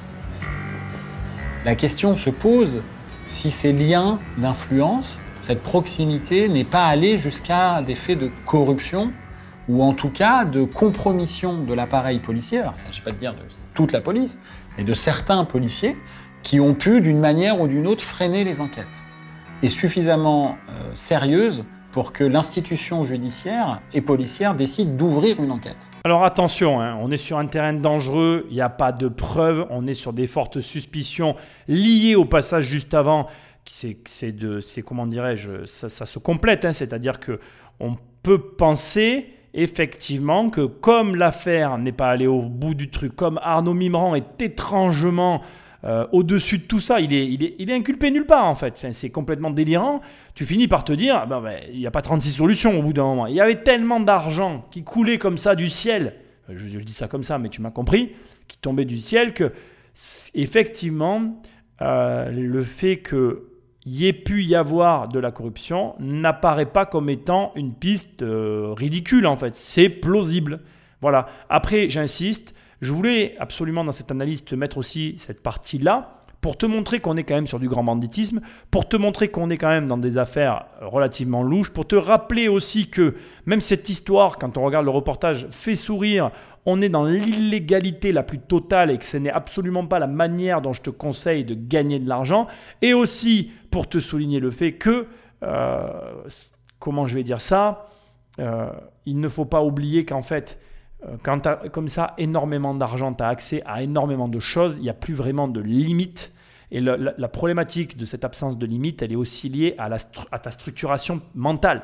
La 1.64 1.76
question 1.76 2.16
se 2.16 2.32
pose 2.32 2.82
si 3.28 3.52
ces 3.52 3.72
liens 3.72 4.20
d'influence, 4.40 5.20
cette 5.42 5.62
proximité 5.62 6.50
n'est 6.50 6.64
pas 6.64 6.88
allée 6.88 7.20
jusqu'à 7.20 7.84
des 7.84 7.94
faits 7.94 8.18
de 8.18 8.32
corruption 8.48 9.12
ou 9.70 9.84
en 9.84 9.94
tout 9.94 10.10
cas 10.10 10.44
de 10.44 10.64
compromission 10.64 11.60
de 11.60 11.74
l'appareil 11.76 12.18
policier. 12.18 12.62
Alors, 12.62 12.74
il 12.78 12.82
ne 12.82 12.86
s'agit 12.88 13.02
pas 13.02 13.12
de 13.12 13.18
dire 13.18 13.34
de 13.34 13.42
toute 13.76 13.92
la 13.92 14.02
police, 14.02 14.40
mais 14.76 14.84
de 14.84 14.96
certains 14.96 15.46
policiers 15.46 15.96
qui 16.42 16.60
ont 16.60 16.74
pu, 16.74 17.00
d'une 17.00 17.20
manière 17.20 17.62
ou 17.62 17.68
d'une 17.68 17.86
autre, 17.86 18.04
freiner 18.04 18.44
les 18.44 18.60
enquêtes. 18.60 19.04
Et 19.62 19.70
suffisamment 19.70 20.58
euh, 20.70 20.90
sérieuses 20.96 21.64
pour 21.94 22.12
que 22.12 22.24
l'institution 22.24 23.04
judiciaire 23.04 23.80
et 23.94 24.02
policière 24.02 24.56
décide 24.56 24.98
d'ouvrir 24.98 25.42
une 25.42 25.52
enquête. 25.52 25.92
Alors 26.04 26.26
attention, 26.26 26.82
hein, 26.82 26.98
on 27.00 27.12
est 27.12 27.18
sur 27.18 27.38
un 27.38 27.46
terrain 27.46 27.74
dangereux, 27.74 28.48
il 28.50 28.56
n'y 28.56 28.62
a 28.62 28.70
pas 28.70 28.92
de 28.92 29.08
preuves, 29.08 29.68
on 29.70 29.86
est 29.86 29.94
sur 29.94 30.12
des 30.12 30.26
fortes 30.26 30.60
suspicions 30.60 31.36
liées 31.68 32.16
au 32.16 32.26
passage 32.26 32.66
juste 32.66 32.96
avant. 32.96 33.28
C'est 33.66 34.32
de, 34.36 34.60
comment 34.82 35.06
dirais-je, 35.06 35.66
ça, 35.68 36.06
se 36.06 36.20
complète, 36.20 36.66
hein, 36.66 36.74
c'est-à-dire 36.74 37.20
que 37.20 37.40
on 37.80 37.96
peut 38.24 38.40
penser 38.40 39.28
effectivement 39.54 40.50
que 40.50 40.66
comme 40.66 41.16
l'affaire 41.16 41.78
n'est 41.78 41.92
pas 41.92 42.10
allée 42.10 42.28
au 42.28 42.42
bout 42.42 42.74
du 42.74 42.90
truc, 42.90 43.16
comme 43.16 43.40
Arnaud 43.44 43.76
Mimran 43.76 44.16
est 44.16 44.42
étrangement 44.42 45.42
euh, 45.86 46.08
au-dessus 46.14 46.60
de 46.60 46.64
tout 46.64 46.80
ça, 46.80 47.02
il 47.02 47.14
est, 47.14 47.72
inculpé 47.72 48.10
nulle 48.10 48.26
part 48.26 48.46
en 48.46 48.56
fait. 48.56 48.86
C'est 48.94 49.10
complètement 49.10 49.52
délirant. 49.52 50.00
Tu 50.36 50.46
finis 50.46 50.68
par 50.68 50.84
te 50.84 50.94
dire, 50.94 51.28
ben, 51.28 51.42
ben, 51.42 51.60
il 51.72 51.80
n'y 51.80 51.88
a 51.88 51.92
pas 51.92 52.02
36 52.02 52.32
solutions 52.32 52.78
au 52.80 52.82
bout 52.82 52.94
d'un 52.94 53.04
moment. 53.04 53.28
Il 53.28 53.36
y 53.36 53.42
avait 53.42 53.62
tellement 53.62 54.00
d'argent 54.00 54.66
qui 54.72 54.84
coulait 54.84 55.18
comme 55.18 55.38
ça 55.38 55.56
du 55.56 55.68
ciel, 55.68 56.16
euh, 56.50 56.56
je, 56.58 56.80
dis 56.80 56.94
ça 56.94 57.08
comme 57.08 57.24
ça, 57.24 57.38
mais 57.38 57.50
tu 57.50 57.62
m'as 57.62 57.72
compris, 57.72 58.14
qui 58.48 58.58
tombait 58.58 58.86
du 58.86 59.00
ciel, 59.00 59.34
que 59.34 59.52
effectivement, 60.34 61.40
euh, 61.82 62.32
le 62.32 62.64
fait 62.64 62.98
qu'il 62.98 63.36
y 63.86 64.08
ait 64.08 64.14
pu 64.14 64.44
y 64.44 64.56
avoir 64.56 65.08
de 65.08 65.20
la 65.20 65.32
corruption 65.32 65.94
n'apparaît 66.00 66.66
pas 66.66 66.88
comme 66.88 67.10
étant 67.10 67.52
une 67.56 67.74
piste 67.74 68.26
ridicule 68.26 69.28
en 69.28 69.38
fait. 69.38 69.56
C'est 69.56 69.90
plausible. 69.90 70.62
Voilà. 71.02 71.28
Après, 71.50 71.90
j'insiste, 71.90 72.56
je 72.82 72.92
voulais 72.92 73.36
absolument 73.40 73.84
dans 73.84 73.92
cette 73.92 74.10
analyse 74.10 74.44
te 74.44 74.56
mettre 74.56 74.78
aussi 74.78 75.16
cette 75.20 75.44
partie-là 75.44 76.23
pour 76.44 76.58
te 76.58 76.66
montrer 76.66 77.00
qu'on 77.00 77.16
est 77.16 77.24
quand 77.24 77.36
même 77.36 77.48
sur 77.48 77.58
du 77.58 77.70
grand 77.70 77.86
banditisme, 77.86 78.42
pour 78.70 78.90
te 78.90 78.98
montrer 78.98 79.30
qu'on 79.30 79.50
est 79.50 79.58
quand 79.58 79.70
même 79.70 79.88
dans 79.88 79.98
des 79.98 80.18
affaires 80.18 80.66
relativement 80.82 81.42
louches, 81.42 81.70
pour 81.70 81.88
te 81.88 81.96
rappeler 81.96 82.50
aussi 82.50 82.90
que 82.90 83.16
même 83.46 83.62
cette 83.62 83.88
histoire, 83.88 84.36
quand 84.36 84.58
on 84.58 84.66
regarde 84.66 84.84
le 84.84 84.92
reportage, 84.92 85.48
fait 85.52 85.78
sourire, 85.78 86.32
on 86.66 86.82
est 86.82 86.90
dans 86.90 87.06
l'illégalité 87.06 88.12
la 88.12 88.24
plus 88.24 88.40
totale 88.40 88.92
et 88.92 88.98
que 88.98 89.06
ce 89.06 89.16
n'est 89.16 89.32
absolument 89.32 89.88
pas 89.88 90.00
la 90.00 90.08
manière 90.08 90.62
dont 90.62 90.74
je 90.74 90.82
te 90.82 90.90
conseille 90.90 91.46
de 91.46 91.56
gagner 91.56 91.98
de 91.98 92.10
l'argent, 92.10 92.48
et 92.82 92.94
aussi 92.94 93.50
pour 93.72 93.88
te 93.88 94.00
souligner 94.00 94.42
le 94.42 94.52
fait 94.52 94.74
que, 94.74 95.08
euh, 95.44 95.88
comment 96.78 97.08
je 97.08 97.16
vais 97.16 97.24
dire 97.24 97.40
ça, 97.40 97.88
euh, 98.40 98.70
il 99.06 99.22
ne 99.22 99.30
faut 99.30 99.46
pas 99.46 99.64
oublier 99.64 100.04
qu'en 100.04 100.24
fait, 100.24 100.60
quand 101.22 101.42
tu 101.42 101.50
as 101.50 101.56
comme 101.72 101.88
ça 101.88 102.14
énormément 102.18 102.74
d'argent, 102.74 103.14
tu 103.14 103.24
as 103.24 103.28
accès 103.28 103.62
à 103.66 103.84
énormément 103.84 104.28
de 104.28 104.40
choses, 104.40 104.76
il 104.78 104.84
n'y 104.84 104.90
a 104.90 104.94
plus 104.94 105.14
vraiment 105.14 105.48
de 105.48 105.60
limites. 105.62 106.34
Et 106.72 106.80
la, 106.80 107.28
problématique 107.28 107.98
de 107.98 108.06
cette 108.06 108.26
absence 108.26 108.58
de 108.58 108.66
limite, 108.66 109.04
elle 109.04 109.12
est 109.12 109.18
aussi 109.18 109.48
liée 109.48 109.76
à 109.78 110.40
ta 110.40 110.50
structuration 110.50 111.22
mentale. 111.36 111.84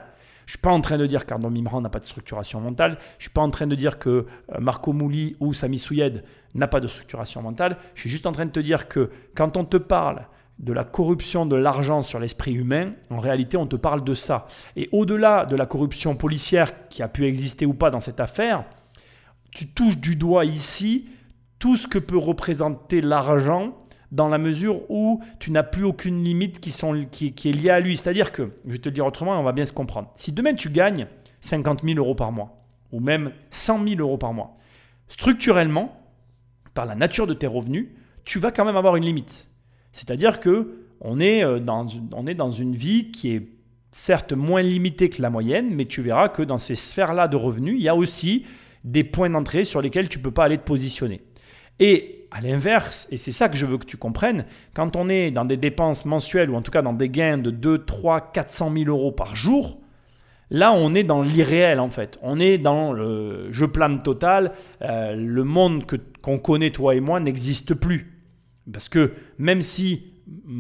Je 0.49 0.53
ne 0.53 0.57
suis 0.57 0.61
pas 0.63 0.71
en 0.71 0.81
train 0.81 0.97
de 0.97 1.05
dire 1.05 1.27
qu'Arnaud 1.27 1.51
Mimran 1.51 1.79
n'a 1.79 1.89
pas 1.89 1.99
de 1.99 2.05
structuration 2.05 2.59
mentale. 2.59 2.97
Je 2.99 3.17
ne 3.17 3.21
suis 3.21 3.29
pas 3.29 3.41
en 3.41 3.51
train 3.51 3.67
de 3.67 3.75
dire 3.75 3.99
que 3.99 4.09
euh, 4.09 4.59
Marco 4.59 4.93
Mouli 4.93 5.35
ou 5.39 5.53
Sami 5.53 5.77
Souyed 5.77 6.23
n'a 6.55 6.67
pas 6.67 6.79
de 6.79 6.87
structuration 6.87 7.43
mentale. 7.43 7.77
Je 7.93 8.01
suis 8.01 8.09
juste 8.09 8.25
en 8.25 8.31
train 8.31 8.47
de 8.47 8.51
te 8.51 8.59
dire 8.59 8.87
que 8.87 9.11
quand 9.35 9.57
on 9.57 9.63
te 9.63 9.77
parle 9.77 10.25
de 10.57 10.73
la 10.73 10.85
corruption 10.85 11.45
de 11.45 11.55
l'argent 11.55 12.01
sur 12.01 12.19
l'esprit 12.19 12.53
humain, 12.53 12.93
en 13.11 13.19
réalité, 13.19 13.57
on 13.57 13.67
te 13.67 13.75
parle 13.75 14.03
de 14.03 14.15
ça. 14.15 14.47
Et 14.75 14.89
au-delà 14.91 15.45
de 15.45 15.55
la 15.55 15.67
corruption 15.67 16.15
policière 16.15 16.89
qui 16.89 17.03
a 17.03 17.07
pu 17.07 17.27
exister 17.27 17.67
ou 17.67 17.75
pas 17.75 17.91
dans 17.91 17.99
cette 17.99 18.19
affaire, 18.19 18.63
tu 19.51 19.67
touches 19.67 19.97
du 19.97 20.15
doigt 20.15 20.45
ici 20.45 21.09
tout 21.59 21.76
ce 21.76 21.88
que 21.88 21.99
peut 21.99 22.17
représenter 22.17 23.01
l'argent 23.01 23.76
dans 24.11 24.27
la 24.27 24.38
mesure 24.38 24.89
où 24.89 25.21
tu 25.39 25.51
n'as 25.51 25.63
plus 25.63 25.84
aucune 25.84 26.23
limite 26.23 26.59
qui, 26.59 26.71
sont, 26.71 27.05
qui, 27.11 27.27
est 27.27 27.51
liée 27.51 27.69
à 27.69 27.80
lui. 27.80 27.95
C'est-à-dire 27.97 28.31
que, 28.31 28.53
je 28.65 28.71
vais 28.71 28.77
te 28.80 28.89
le 28.89 28.93
dire 28.93 29.05
autrement, 29.05 29.39
on 29.39 29.43
va 29.43 29.51
bien 29.51 29.65
se 29.65 29.73
comprendre. 29.73 30.11
Si 30.15 30.31
demain 30.31 30.53
tu 30.53 30.69
gagnes 30.69 31.07
50 31.41 31.84
000 31.84 31.97
euros 31.97 32.15
par 32.15 32.31
mois, 32.31 32.63
ou 32.91 32.99
même 32.99 33.31
100 33.51 33.88
000 33.88 33.99
euros 33.99 34.17
par 34.17 34.34
mois, 34.34 34.57
structurellement, 35.09 35.95
par 36.73 36.85
la 36.85 36.95
nature 36.95 37.27
de 37.27 37.34
tes 37.34 37.47
revenus, 37.47 37.88
tu 38.23 38.39
vas 38.39 38.51
quand 38.51 38.65
même 38.65 38.77
avoir 38.77 38.95
une 38.95 39.05
limite. 39.05 39.47
C'est-à-dire 39.91 40.39
que 40.39 40.85
on 41.01 41.19
est, 41.19 41.43
euh, 41.43 41.59
dans, 41.59 41.88
on 42.13 42.27
est 42.27 42.35
dans 42.35 42.51
une 42.51 42.76
vie 42.76 43.11
qui 43.11 43.31
est 43.31 43.47
certes 43.91 44.34
moins 44.34 44.61
limitée 44.61 45.09
que 45.09 45.21
la 45.21 45.30
moyenne, 45.30 45.69
mais 45.73 45.85
tu 45.85 46.01
verras 46.01 46.30
que 46.30 46.41
dans 46.41 46.57
ces 46.57 46.76
sphères-là 46.76 47.27
de 47.27 47.35
revenus, 47.35 47.76
il 47.77 47.81
y 47.81 47.89
a 47.89 47.95
aussi 47.95 48.45
des 48.84 49.03
points 49.03 49.30
d'entrée 49.30 49.65
sur 49.65 49.81
lesquels 49.81 50.10
tu 50.10 50.18
ne 50.19 50.23
peux 50.23 50.31
pas 50.31 50.45
aller 50.45 50.57
te 50.57 50.64
positionner. 50.64 51.22
Et 51.80 52.27
à 52.31 52.41
l'inverse, 52.41 53.07
et 53.11 53.18
c'est 53.18 53.31
ça 53.31 53.49
que 53.49 53.57
je 53.57 53.65
veux 53.65 53.77
que 53.77 53.85
tu 53.85 53.97
comprennes, 53.97 54.45
quand 54.73 54.95
on 54.95 55.10
est 55.10 55.31
dans 55.31 55.45
des 55.45 55.57
dépenses 55.57 56.06
mensuelles 56.06 56.49
ou 56.49 56.56
en 56.56 56.61
tout 56.61 56.72
cas 56.72 56.81
dans 56.81 56.93
des 56.93 57.10
gains 57.10 57.38
de 57.38 57.51
2, 57.51 57.85
3, 57.85 58.31
400 58.31 58.72
000 58.73 58.89
euros 58.89 59.11
par 59.11 59.35
jour, 59.35 59.80
là 60.51 60.72
on 60.73 60.93
est 60.93 61.03
dans 61.03 61.22
l'irréel 61.22 61.80
en 61.80 61.89
fait. 61.89 62.19
On 62.22 62.39
est 62.39 62.57
dans 62.57 62.93
le 62.93 63.47
je 63.51 63.65
plane 63.65 64.03
total. 64.03 64.51
Euh, 64.81 65.15
le 65.15 65.43
monde 65.43 65.84
qu'on 66.22 66.38
connaît 66.38 66.72
toi 66.72 66.95
et 66.95 66.99
moi 66.99 67.19
n'existe 67.19 67.73
plus. 67.73 68.19
Parce 68.72 68.89
que 68.89 69.14
même 69.39 69.61
si, 69.61 70.14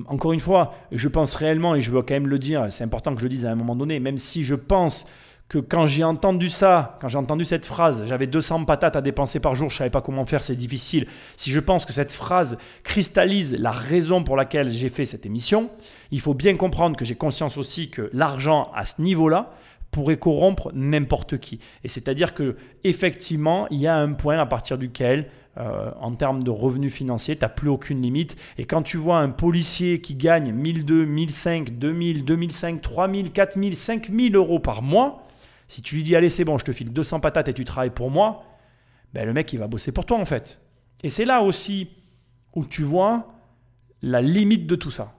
encore 0.07 0.33
une 0.33 0.39
fois, 0.39 0.73
je 0.91 1.07
pense 1.07 1.35
réellement, 1.35 1.75
et 1.75 1.81
je 1.81 1.91
veux 1.91 2.01
quand 2.01 2.15
même 2.15 2.27
le 2.27 2.39
dire, 2.39 2.67
c'est 2.71 2.83
important 2.83 3.13
que 3.13 3.19
je 3.19 3.25
le 3.25 3.29
dise 3.29 3.45
à 3.45 3.51
un 3.51 3.55
moment 3.55 3.75
donné, 3.75 3.99
même 3.99 4.17
si 4.17 4.43
je 4.43 4.55
pense 4.55 5.05
que 5.49 5.57
quand 5.57 5.87
j'ai 5.87 6.03
entendu 6.03 6.49
ça, 6.49 6.97
quand 7.01 7.07
j'ai 7.07 7.17
entendu 7.17 7.43
cette 7.43 7.65
phrase, 7.65 8.03
j'avais 8.05 8.27
200 8.27 8.65
patates 8.65 8.95
à 8.95 9.01
dépenser 9.01 9.39
par 9.39 9.55
jour, 9.55 9.69
je 9.69 9.75
ne 9.75 9.77
savais 9.79 9.89
pas 9.89 10.01
comment 10.01 10.25
faire, 10.25 10.43
c'est 10.43 10.55
difficile. 10.55 11.07
Si 11.37 11.49
je 11.49 11.59
pense 11.59 11.85
que 11.85 11.93
cette 11.93 12.11
phrase 12.11 12.57
cristallise 12.83 13.57
la 13.59 13.71
raison 13.71 14.23
pour 14.23 14.37
laquelle 14.37 14.71
j'ai 14.71 14.89
fait 14.89 15.05
cette 15.05 15.25
émission, 15.25 15.71
il 16.11 16.21
faut 16.21 16.35
bien 16.35 16.55
comprendre 16.55 16.95
que 16.95 17.03
j'ai 17.03 17.15
conscience 17.15 17.57
aussi 17.57 17.89
que 17.89 18.11
l'argent 18.13 18.71
à 18.75 18.85
ce 18.85 19.01
niveau-là 19.01 19.51
pourrait 19.89 20.17
corrompre 20.17 20.69
n'importe 20.75 21.39
qui. 21.39 21.59
Et 21.83 21.87
c'est-à-dire 21.87 22.35
que 22.35 22.55
effectivement, 22.83 23.67
il 23.71 23.79
y 23.79 23.87
a 23.87 23.95
un 23.95 24.13
point 24.13 24.37
à 24.37 24.45
partir 24.45 24.77
duquel 24.77 25.31
euh, 25.57 25.89
en 25.99 26.13
termes 26.13 26.43
de 26.43 26.51
revenus 26.51 26.93
financiers, 26.93 27.35
tu 27.35 27.41
n'as 27.41 27.49
plus 27.49 27.69
aucune 27.69 28.03
limite. 28.03 28.37
Et 28.59 28.65
quand 28.65 28.83
tu 28.83 28.97
vois 28.97 29.17
un 29.17 29.29
policier 29.29 29.99
qui 29.99 30.13
gagne 30.13 30.53
1002, 30.53 31.05
1005, 31.05 31.79
2000, 31.79 32.23
2005, 32.23 32.81
3000, 32.83 33.31
4000, 33.31 33.75
5000 33.75 34.35
euros 34.35 34.59
par 34.59 34.83
mois, 34.83 35.25
si 35.69 35.81
tu 35.81 35.95
lui 35.95 36.03
dis 36.03 36.15
allez 36.15 36.29
c'est 36.29 36.43
bon, 36.43 36.57
je 36.57 36.65
te 36.65 36.73
file 36.73 36.91
200 36.91 37.21
patates 37.21 37.47
et 37.47 37.53
tu 37.53 37.63
travailles 37.63 37.91
pour 37.91 38.11
moi, 38.11 38.43
ben, 39.13 39.25
le 39.25 39.31
mec 39.31 39.53
il 39.53 39.59
va 39.59 39.67
bosser 39.67 39.93
pour 39.93 40.05
toi 40.05 40.17
en 40.17 40.25
fait. 40.25 40.59
Et 41.03 41.09
c'est 41.09 41.25
là 41.25 41.41
aussi 41.41 41.89
où 42.55 42.65
tu 42.65 42.83
vois 42.83 43.27
la 44.01 44.21
limite 44.21 44.67
de 44.67 44.75
tout 44.75 44.91
ça. 44.91 45.13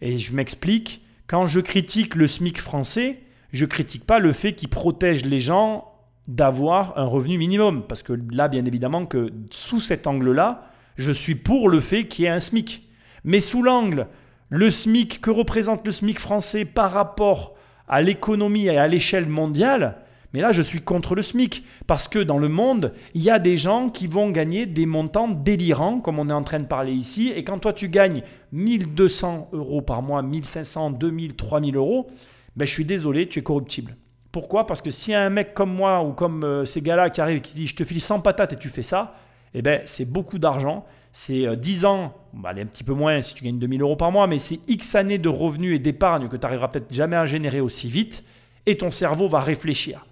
Et 0.00 0.18
je 0.18 0.34
m'explique, 0.34 1.02
quand 1.26 1.46
je 1.46 1.60
critique 1.60 2.16
le 2.16 2.26
SMIC 2.26 2.60
français, 2.60 3.20
je 3.52 3.64
critique 3.64 4.04
pas 4.04 4.18
le 4.18 4.32
fait 4.32 4.54
qu'il 4.54 4.68
protège 4.68 5.24
les 5.24 5.40
gens 5.40 5.92
d'avoir 6.28 6.98
un 6.98 7.04
revenu 7.04 7.38
minimum. 7.38 7.86
Parce 7.86 8.02
que 8.02 8.12
là, 8.30 8.48
bien 8.48 8.64
évidemment, 8.64 9.06
que 9.06 9.32
sous 9.50 9.80
cet 9.80 10.06
angle-là, 10.06 10.68
je 10.96 11.12
suis 11.12 11.34
pour 11.34 11.68
le 11.68 11.80
fait 11.80 12.08
qu'il 12.08 12.24
y 12.24 12.26
ait 12.26 12.30
un 12.30 12.40
SMIC. 12.40 12.88
Mais 13.24 13.40
sous 13.40 13.62
l'angle, 13.62 14.08
le 14.48 14.70
SMIC, 14.70 15.20
que 15.20 15.30
représente 15.30 15.86
le 15.86 15.92
SMIC 15.92 16.18
français 16.18 16.64
par 16.64 16.92
rapport 16.92 17.55
à 17.88 18.02
l'économie 18.02 18.66
et 18.66 18.78
à 18.78 18.88
l'échelle 18.88 19.28
mondiale, 19.28 19.96
mais 20.36 20.42
là, 20.42 20.52
je 20.52 20.60
suis 20.60 20.82
contre 20.82 21.14
le 21.14 21.22
SMIC. 21.22 21.64
Parce 21.86 22.08
que 22.08 22.18
dans 22.18 22.36
le 22.36 22.48
monde, 22.48 22.92
il 23.14 23.22
y 23.22 23.30
a 23.30 23.38
des 23.38 23.56
gens 23.56 23.88
qui 23.88 24.06
vont 24.06 24.30
gagner 24.30 24.66
des 24.66 24.84
montants 24.84 25.28
délirants, 25.28 26.00
comme 26.00 26.18
on 26.18 26.28
est 26.28 26.32
en 26.34 26.42
train 26.42 26.58
de 26.58 26.66
parler 26.66 26.92
ici. 26.92 27.32
Et 27.34 27.42
quand 27.42 27.58
toi, 27.58 27.72
tu 27.72 27.88
gagnes 27.88 28.22
1200 28.52 29.48
euros 29.52 29.80
par 29.80 30.02
mois, 30.02 30.22
1500, 30.22 30.90
2000, 30.90 31.36
3000 31.36 31.76
euros, 31.76 32.08
ben, 32.54 32.66
je 32.66 32.70
suis 32.70 32.84
désolé, 32.84 33.28
tu 33.28 33.38
es 33.38 33.42
corruptible. 33.42 33.96
Pourquoi? 34.30 34.66
Parce 34.66 34.82
que 34.82 34.90
s'il 34.90 35.12
y 35.12 35.14
a 35.14 35.22
un 35.22 35.30
mec 35.30 35.54
comme 35.54 35.72
moi 35.72 36.02
ou 36.02 36.12
comme 36.12 36.44
euh, 36.44 36.64
ces 36.66 36.82
gars-là 36.82 37.08
qui 37.08 37.22
arrivent 37.22 37.38
et 37.38 37.40
qui 37.40 37.54
dit 37.54 37.66
je 37.66 37.74
te 37.74 37.84
file 37.84 38.02
100 38.02 38.20
patates 38.20 38.52
et 38.52 38.56
tu 38.56 38.68
fais 38.68 38.82
ça, 38.82 39.14
eh 39.54 39.62
ben, 39.62 39.80
c'est 39.86 40.12
beaucoup 40.12 40.38
d'argent. 40.38 40.84
C'est 41.18 41.56
10 41.56 41.84
euh, 41.86 41.88
ans, 41.88 42.14
bah, 42.34 42.50
allez, 42.50 42.60
un 42.60 42.66
petit 42.66 42.84
peu 42.84 42.92
moins 42.92 43.22
si 43.22 43.32
tu 43.32 43.42
gagnes 43.42 43.58
2000 43.58 43.80
euros 43.80 43.96
par 43.96 44.12
mois, 44.12 44.26
mais 44.26 44.38
c'est 44.38 44.60
X 44.68 44.96
années 44.96 45.16
de 45.16 45.30
revenus 45.30 45.74
et 45.74 45.78
d'épargne 45.78 46.28
que 46.28 46.36
tu 46.36 46.42
n'arriveras 46.42 46.68
peut-être 46.68 46.92
jamais 46.92 47.16
à 47.16 47.24
générer 47.24 47.62
aussi 47.62 47.88
vite 47.88 48.22
et 48.66 48.76
ton 48.76 48.90
cerveau 48.90 49.26
va 49.26 49.40
réfléchir. 49.40 50.04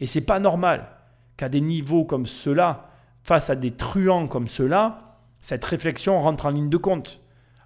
Et 0.00 0.06
c'est 0.06 0.20
pas 0.20 0.38
normal 0.38 0.86
qu'à 1.38 1.48
des 1.48 1.62
niveaux 1.62 2.04
comme 2.04 2.26
ceux-là, 2.26 2.90
face 3.22 3.48
à 3.48 3.56
des 3.56 3.70
truands 3.70 4.26
comme 4.26 4.48
ceux-là, 4.48 5.16
cette 5.40 5.64
réflexion 5.64 6.20
rentre 6.20 6.44
en 6.44 6.50
ligne 6.50 6.68
de 6.68 6.76
compte. 6.76 7.20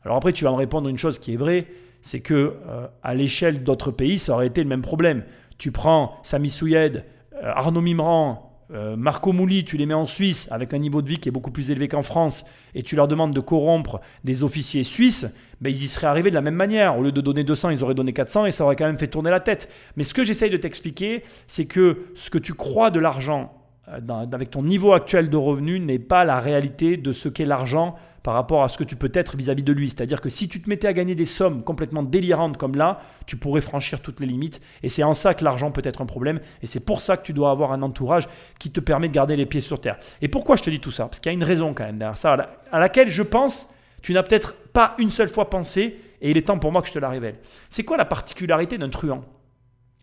Alors 0.05 0.17
après, 0.17 0.33
tu 0.33 0.45
vas 0.45 0.53
me 0.53 0.57
répondre 0.57 0.89
une 0.89 0.97
chose 0.97 1.19
qui 1.19 1.35
est 1.35 1.37
vraie, 1.37 1.67
c'est 2.01 2.21
que 2.21 2.59
euh, 2.69 2.87
à 3.03 3.15
l'échelle 3.17 3.65
d'autres 3.65 3.91
pays, 3.91 4.21
ça 4.21 4.35
aurait 4.35 4.47
été 4.47 4.63
le 4.63 4.69
même 4.69 4.83
problème. 4.83 5.25
Tu 5.59 5.73
prends 5.73 6.21
Sami 6.23 6.49
Souyed, 6.49 7.05
euh, 7.43 7.53
Arnaud 7.57 7.81
Mimran, 7.81 8.54
euh, 8.75 8.97
Marco 8.97 9.33
Mouli, 9.33 9.65
tu 9.65 9.77
les 9.77 9.87
mets 9.87 9.95
en 9.95 10.07
Suisse 10.07 10.49
avec 10.51 10.75
un 10.75 10.79
niveau 10.79 11.01
de 11.01 11.09
vie 11.09 11.19
qui 11.19 11.29
est 11.29 11.33
beaucoup 11.33 11.53
plus 11.53 11.71
élevé 11.71 11.87
qu'en 11.87 12.03
France 12.03 12.45
et 12.75 12.83
tu 12.83 12.97
leur 12.97 13.07
demandes 13.07 13.33
de 13.33 13.41
corrompre 13.41 14.01
des 14.25 14.43
officiers 14.43 14.83
suisses, 14.83 15.33
ben 15.61 15.71
ils 15.71 15.85
y 15.85 15.87
seraient 15.87 16.09
arrivés 16.09 16.31
de 16.31 16.35
la 16.35 16.41
même 16.41 16.57
manière. 16.57 16.99
Au 16.99 17.03
lieu 17.03 17.13
de 17.13 17.21
donner 17.21 17.45
200, 17.45 17.71
ils 17.71 17.85
auraient 17.85 17.95
donné 17.95 18.13
400 18.13 18.47
et 18.47 18.51
ça 18.51 18.65
aurait 18.65 18.77
quand 18.77 18.87
même 18.87 18.99
fait 18.99 19.07
tourner 19.07 19.31
la 19.31 19.41
tête. 19.41 19.69
Mais 19.97 20.03
ce 20.03 20.13
que 20.13 20.25
j'essaye 20.25 20.51
de 20.51 20.57
t'expliquer, 20.57 21.23
c'est 21.47 21.67
que 21.67 22.07
ce 22.17 22.31
que 22.31 22.39
tu 22.39 22.55
crois 22.55 22.91
de 22.91 22.99
l'argent 22.99 23.53
euh, 23.89 24.01
avec 24.33 24.51
ton 24.51 24.63
niveau 24.63 24.93
actuel 24.93 25.31
de 25.31 25.37
revenu 25.37 25.79
n'est 25.79 25.99
pas 25.99 26.25
la 26.25 26.41
réalité 26.41 26.97
de 26.97 27.13
ce 27.13 27.29
qu'est 27.29 27.45
l'argent 27.45 27.95
par 28.25 28.33
rapport 28.33 28.65
à 28.65 28.71
ce 28.71 28.79
que 28.79 28.85
tu 28.85 28.97
peux 28.97 29.11
être 29.13 29.37
vis-à-vis 29.37 29.63
de 29.63 29.73
lui. 29.73 29.91
C'est-à-dire 29.91 30.23
que 30.23 30.31
si 30.31 30.49
tu 30.49 30.61
te 30.63 30.71
mettais 30.71 30.89
à 30.89 30.95
gagner 30.95 31.15
des 31.15 31.27
sommes 31.27 31.63
complètement 31.63 32.03
délirantes 32.03 32.57
comme 32.57 32.75
là, 32.75 33.03
tu 33.27 33.37
pourrais 33.37 33.61
franchir 33.61 34.01
toutes 34.01 34.19
les 34.19 34.27
limites. 34.27 34.63
Et 34.83 34.89
c'est 34.89 35.03
en 35.03 35.13
ça 35.13 35.35
que 35.35 35.45
l'argent 35.45 35.71
peut 35.71 35.83
être 35.85 36.01
un 36.01 36.07
problème. 36.07 36.41
Et 36.63 36.67
c'est 36.67 36.81
pour 36.81 37.03
ça 37.03 37.19
que 37.19 37.23
tu 37.23 37.35
dois 37.35 37.51
avoir 37.51 37.73
un 37.73 37.83
entourage 37.83 38.27
qui 38.59 38.71
te 38.71 38.81
permet 38.81 39.09
de 39.09 39.13
garder 39.13 39.37
les 39.37 39.45
pieds 39.45 39.61
sur 39.61 39.79
terre. 39.79 39.99
Et 40.23 40.29
pourquoi 40.29 40.57
je 40.57 40.63
te 40.63 40.71
dis 40.71 40.81
tout 40.81 40.91
ça? 40.91 41.05
Parce 41.05 41.21
qu'il 41.21 41.31
y 41.31 41.35
a 41.35 41.37
une 41.37 41.45
raison 41.45 41.75
quand 41.75 41.85
même 41.85 41.99
derrière 41.99 42.17
ça, 42.17 42.35
à 42.73 42.79
laquelle 42.81 43.11
je 43.11 43.23
pense, 43.23 43.75
tu 44.01 44.15
n'as 44.15 44.23
peut-être 44.23 44.55
pas 44.73 44.95
une 44.97 45.11
seule 45.11 45.29
fois 45.29 45.51
pensé, 45.51 46.01
et 46.23 46.31
il 46.31 46.39
est 46.39 46.47
temps 46.47 46.59
pour 46.59 46.73
moi 46.73 46.81
que 46.81 46.89
je 46.89 46.95
te 46.95 46.99
la 46.99 47.11
révèle. 47.11 47.37
C'est 47.69 47.85
quoi 47.85 47.99
la 47.99 48.07
particularité 48.07 48.79
d'un 48.79 48.89
truand? 48.89 49.23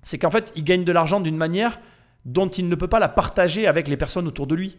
C'est 0.03 0.19
qu'en 0.19 0.29
fait, 0.29 0.53
il 0.55 0.63
gagne 0.63 0.83
de 0.83 0.91
l'argent 0.91 1.21
d'une 1.21 1.37
manière 1.37 1.79
dont 2.25 2.49
il 2.49 2.69
ne 2.69 2.75
peut 2.75 2.87
pas 2.87 2.99
la 2.99 3.09
partager 3.09 3.65
avec 3.65 3.87
les 3.87 3.97
personnes 3.97 4.27
autour 4.27 4.45
de 4.45 4.53
lui 4.53 4.77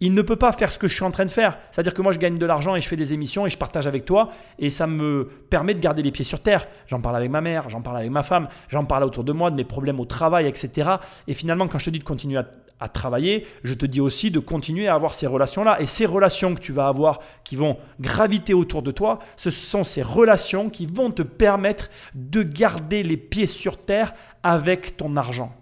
il 0.00 0.14
ne 0.14 0.22
peut 0.22 0.36
pas 0.36 0.52
faire 0.52 0.70
ce 0.70 0.78
que 0.78 0.86
je 0.86 0.94
suis 0.94 1.04
en 1.04 1.10
train 1.10 1.24
de 1.24 1.30
faire. 1.30 1.58
C'est-à-dire 1.70 1.92
que 1.92 2.02
moi, 2.02 2.12
je 2.12 2.18
gagne 2.18 2.38
de 2.38 2.46
l'argent 2.46 2.76
et 2.76 2.80
je 2.80 2.88
fais 2.88 2.96
des 2.96 3.12
émissions 3.12 3.46
et 3.46 3.50
je 3.50 3.58
partage 3.58 3.86
avec 3.86 4.04
toi 4.04 4.30
et 4.58 4.70
ça 4.70 4.86
me 4.86 5.28
permet 5.50 5.74
de 5.74 5.80
garder 5.80 6.02
les 6.02 6.12
pieds 6.12 6.24
sur 6.24 6.40
terre. 6.40 6.66
J'en 6.86 7.00
parle 7.00 7.16
avec 7.16 7.30
ma 7.30 7.40
mère, 7.40 7.68
j'en 7.68 7.82
parle 7.82 7.98
avec 7.98 8.10
ma 8.10 8.22
femme, 8.22 8.48
j'en 8.68 8.84
parle 8.84 9.04
autour 9.04 9.24
de 9.24 9.32
moi, 9.32 9.50
de 9.50 9.56
mes 9.56 9.64
problèmes 9.64 9.98
au 9.98 10.04
travail, 10.04 10.46
etc. 10.46 10.90
Et 11.26 11.34
finalement, 11.34 11.66
quand 11.66 11.78
je 11.78 11.86
te 11.86 11.90
dis 11.90 11.98
de 11.98 12.04
continuer 12.04 12.38
à, 12.38 12.88
travailler, 12.88 13.44
je 13.64 13.74
te 13.74 13.86
dis 13.86 14.00
aussi 14.00 14.30
de 14.30 14.38
continuer 14.38 14.86
à 14.86 14.94
avoir 14.94 15.12
ces 15.12 15.26
relations-là. 15.26 15.80
Et 15.80 15.86
ces 15.86 16.06
relations 16.06 16.54
que 16.54 16.60
tu 16.60 16.70
vas 16.70 16.86
avoir 16.86 17.18
qui 17.42 17.56
vont 17.56 17.76
graviter 17.98 18.54
autour 18.54 18.82
de 18.82 18.92
toi, 18.92 19.18
ce 19.34 19.50
sont 19.50 19.82
ces 19.82 20.02
relations 20.02 20.70
qui 20.70 20.86
vont 20.86 21.10
te 21.10 21.22
permettre 21.22 21.90
de 22.14 22.44
garder 22.44 23.02
les 23.02 23.16
pieds 23.16 23.48
sur 23.48 23.78
terre 23.78 24.12
avec 24.44 24.96
ton 24.96 25.16
argent. 25.16 25.52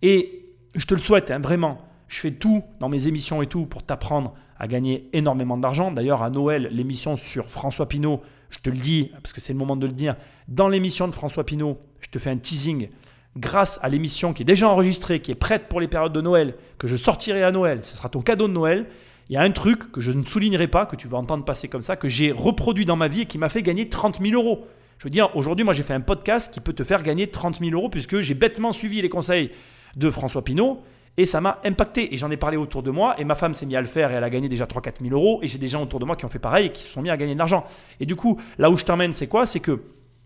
Et 0.00 0.54
je 0.74 0.86
te 0.86 0.94
le 0.94 1.00
souhaite, 1.00 1.30
hein, 1.30 1.38
vraiment. 1.38 1.93
Je 2.08 2.20
fais 2.20 2.32
tout 2.32 2.62
dans 2.80 2.88
mes 2.88 3.06
émissions 3.06 3.42
et 3.42 3.46
tout 3.46 3.66
pour 3.66 3.82
t'apprendre 3.82 4.34
à 4.58 4.66
gagner 4.66 5.08
énormément 5.12 5.56
d'argent. 5.56 5.90
D'ailleurs, 5.90 6.22
à 6.22 6.30
Noël, 6.30 6.68
l'émission 6.70 7.16
sur 7.16 7.46
François 7.46 7.88
Pinault, 7.88 8.22
je 8.50 8.58
te 8.58 8.70
le 8.70 8.76
dis 8.76 9.10
parce 9.22 9.32
que 9.32 9.40
c'est 9.40 9.52
le 9.52 9.58
moment 9.58 9.76
de 9.76 9.86
le 9.86 9.92
dire, 9.92 10.16
dans 10.48 10.68
l'émission 10.68 11.08
de 11.08 11.12
François 11.12 11.44
Pinault, 11.44 11.78
je 12.00 12.08
te 12.08 12.18
fais 12.18 12.30
un 12.30 12.36
teasing. 12.36 12.88
Grâce 13.36 13.80
à 13.82 13.88
l'émission 13.88 14.32
qui 14.32 14.42
est 14.42 14.46
déjà 14.46 14.68
enregistrée, 14.68 15.20
qui 15.20 15.32
est 15.32 15.36
prête 15.36 15.68
pour 15.68 15.80
les 15.80 15.88
périodes 15.88 16.12
de 16.12 16.20
Noël, 16.20 16.54
que 16.78 16.86
je 16.86 16.96
sortirai 16.96 17.42
à 17.42 17.50
Noël, 17.50 17.80
ce 17.82 17.96
sera 17.96 18.08
ton 18.08 18.22
cadeau 18.22 18.46
de 18.46 18.52
Noël. 18.52 18.86
Il 19.28 19.34
y 19.34 19.36
a 19.36 19.42
un 19.42 19.50
truc 19.50 19.90
que 19.90 20.00
je 20.00 20.12
ne 20.12 20.22
soulignerai 20.22 20.68
pas, 20.68 20.86
que 20.86 20.94
tu 20.94 21.08
vas 21.08 21.18
entendre 21.18 21.44
passer 21.44 21.66
comme 21.66 21.82
ça, 21.82 21.96
que 21.96 22.08
j'ai 22.08 22.30
reproduit 22.30 22.84
dans 22.84 22.96
ma 22.96 23.08
vie 23.08 23.22
et 23.22 23.26
qui 23.26 23.38
m'a 23.38 23.48
fait 23.48 23.62
gagner 23.62 23.88
30 23.88 24.20
000 24.20 24.40
euros. 24.40 24.66
Je 24.98 25.04
veux 25.04 25.10
dire, 25.10 25.34
aujourd'hui, 25.34 25.64
moi, 25.64 25.74
j'ai 25.74 25.82
fait 25.82 25.94
un 25.94 26.00
podcast 26.00 26.52
qui 26.52 26.60
peut 26.60 26.74
te 26.74 26.84
faire 26.84 27.02
gagner 27.02 27.26
30 27.26 27.58
000 27.58 27.72
euros 27.72 27.88
puisque 27.88 28.20
j'ai 28.20 28.34
bêtement 28.34 28.72
suivi 28.72 29.02
les 29.02 29.08
conseils 29.08 29.50
de 29.96 30.10
François 30.10 30.44
Pinault 30.44 30.82
et 31.16 31.26
ça 31.26 31.40
m'a 31.40 31.60
impacté. 31.64 32.14
Et 32.14 32.18
j'en 32.18 32.30
ai 32.30 32.36
parlé 32.36 32.56
autour 32.56 32.82
de 32.82 32.90
moi. 32.90 33.14
Et 33.18 33.24
ma 33.24 33.34
femme 33.34 33.54
s'est 33.54 33.66
mise 33.66 33.76
à 33.76 33.80
le 33.80 33.86
faire 33.86 34.10
et 34.10 34.14
elle 34.14 34.24
a 34.24 34.30
gagné 34.30 34.48
déjà 34.48 34.66
3-4 34.66 35.02
000 35.02 35.14
euros. 35.14 35.40
Et 35.42 35.48
j'ai 35.48 35.58
des 35.58 35.68
gens 35.68 35.82
autour 35.82 36.00
de 36.00 36.04
moi 36.04 36.16
qui 36.16 36.24
ont 36.24 36.28
fait 36.28 36.38
pareil 36.38 36.66
et 36.66 36.72
qui 36.72 36.82
se 36.82 36.90
sont 36.90 37.02
mis 37.02 37.10
à 37.10 37.16
gagner 37.16 37.34
de 37.34 37.38
l'argent. 37.38 37.64
Et 38.00 38.06
du 38.06 38.16
coup, 38.16 38.40
là 38.58 38.70
où 38.70 38.76
je 38.76 38.84
t'emmène, 38.84 39.12
c'est 39.12 39.28
quoi? 39.28 39.46
C'est 39.46 39.60
que 39.60 39.82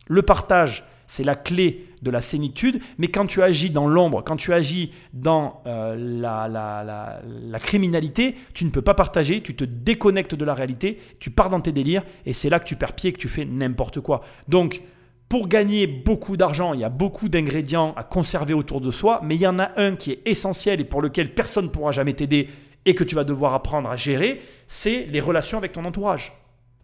le 0.06 0.22
partage, 0.22 0.84
c'est 1.06 1.24
la 1.24 1.34
clé 1.34 1.86
de 2.00 2.10
la 2.10 2.22
sénitude. 2.22 2.80
Mais 2.96 3.08
quand 3.08 3.26
tu 3.26 3.42
agis 3.42 3.70
dans 3.70 3.86
l'ombre, 3.86 4.22
quand 4.24 4.36
tu 4.36 4.52
agis 4.54 4.92
dans 5.12 5.62
euh, 5.66 5.94
la, 5.98 6.48
la, 6.48 7.20
la, 7.24 7.58
criminalité, 7.58 8.36
tu 8.54 8.64
ne 8.64 8.70
peux 8.70 8.82
pas 8.82 8.94
partager. 8.94 9.42
Tu 9.42 9.54
te 9.54 9.64
déconnectes 9.64 10.34
de 10.34 10.44
la 10.44 10.54
réalité. 10.54 10.98
Tu 11.18 11.30
pars 11.30 11.50
dans 11.50 11.60
tes 11.60 11.72
délires. 11.72 12.04
Et 12.24 12.32
c'est 12.32 12.48
là 12.48 12.60
que 12.60 12.66
tu 12.66 12.76
perds 12.76 12.94
pied 12.94 13.12
que 13.12 13.18
tu 13.18 13.28
fais 13.28 13.44
n'importe 13.44 14.00
quoi. 14.00 14.22
Donc, 14.48 14.82
pour 15.28 15.48
gagner 15.48 15.86
beaucoup 15.86 16.36
d'argent, 16.36 16.72
il 16.72 16.80
y 16.80 16.84
a 16.84 16.88
beaucoup 16.88 17.28
d'ingrédients 17.28 17.92
à 17.96 18.02
conserver 18.02 18.54
autour 18.54 18.80
de 18.80 18.90
soi, 18.90 19.20
mais 19.22 19.34
il 19.34 19.42
y 19.42 19.46
en 19.46 19.58
a 19.58 19.70
un 19.76 19.94
qui 19.94 20.12
est 20.12 20.22
essentiel 20.24 20.80
et 20.80 20.84
pour 20.84 21.02
lequel 21.02 21.34
personne 21.34 21.66
ne 21.66 21.70
pourra 21.70 21.92
jamais 21.92 22.14
t'aider 22.14 22.48
et 22.86 22.94
que 22.94 23.04
tu 23.04 23.14
vas 23.14 23.24
devoir 23.24 23.52
apprendre 23.52 23.90
à 23.90 23.96
gérer, 23.96 24.40
c'est 24.66 25.06
les 25.10 25.20
relations 25.20 25.58
avec 25.58 25.72
ton 25.72 25.84
entourage. 25.84 26.32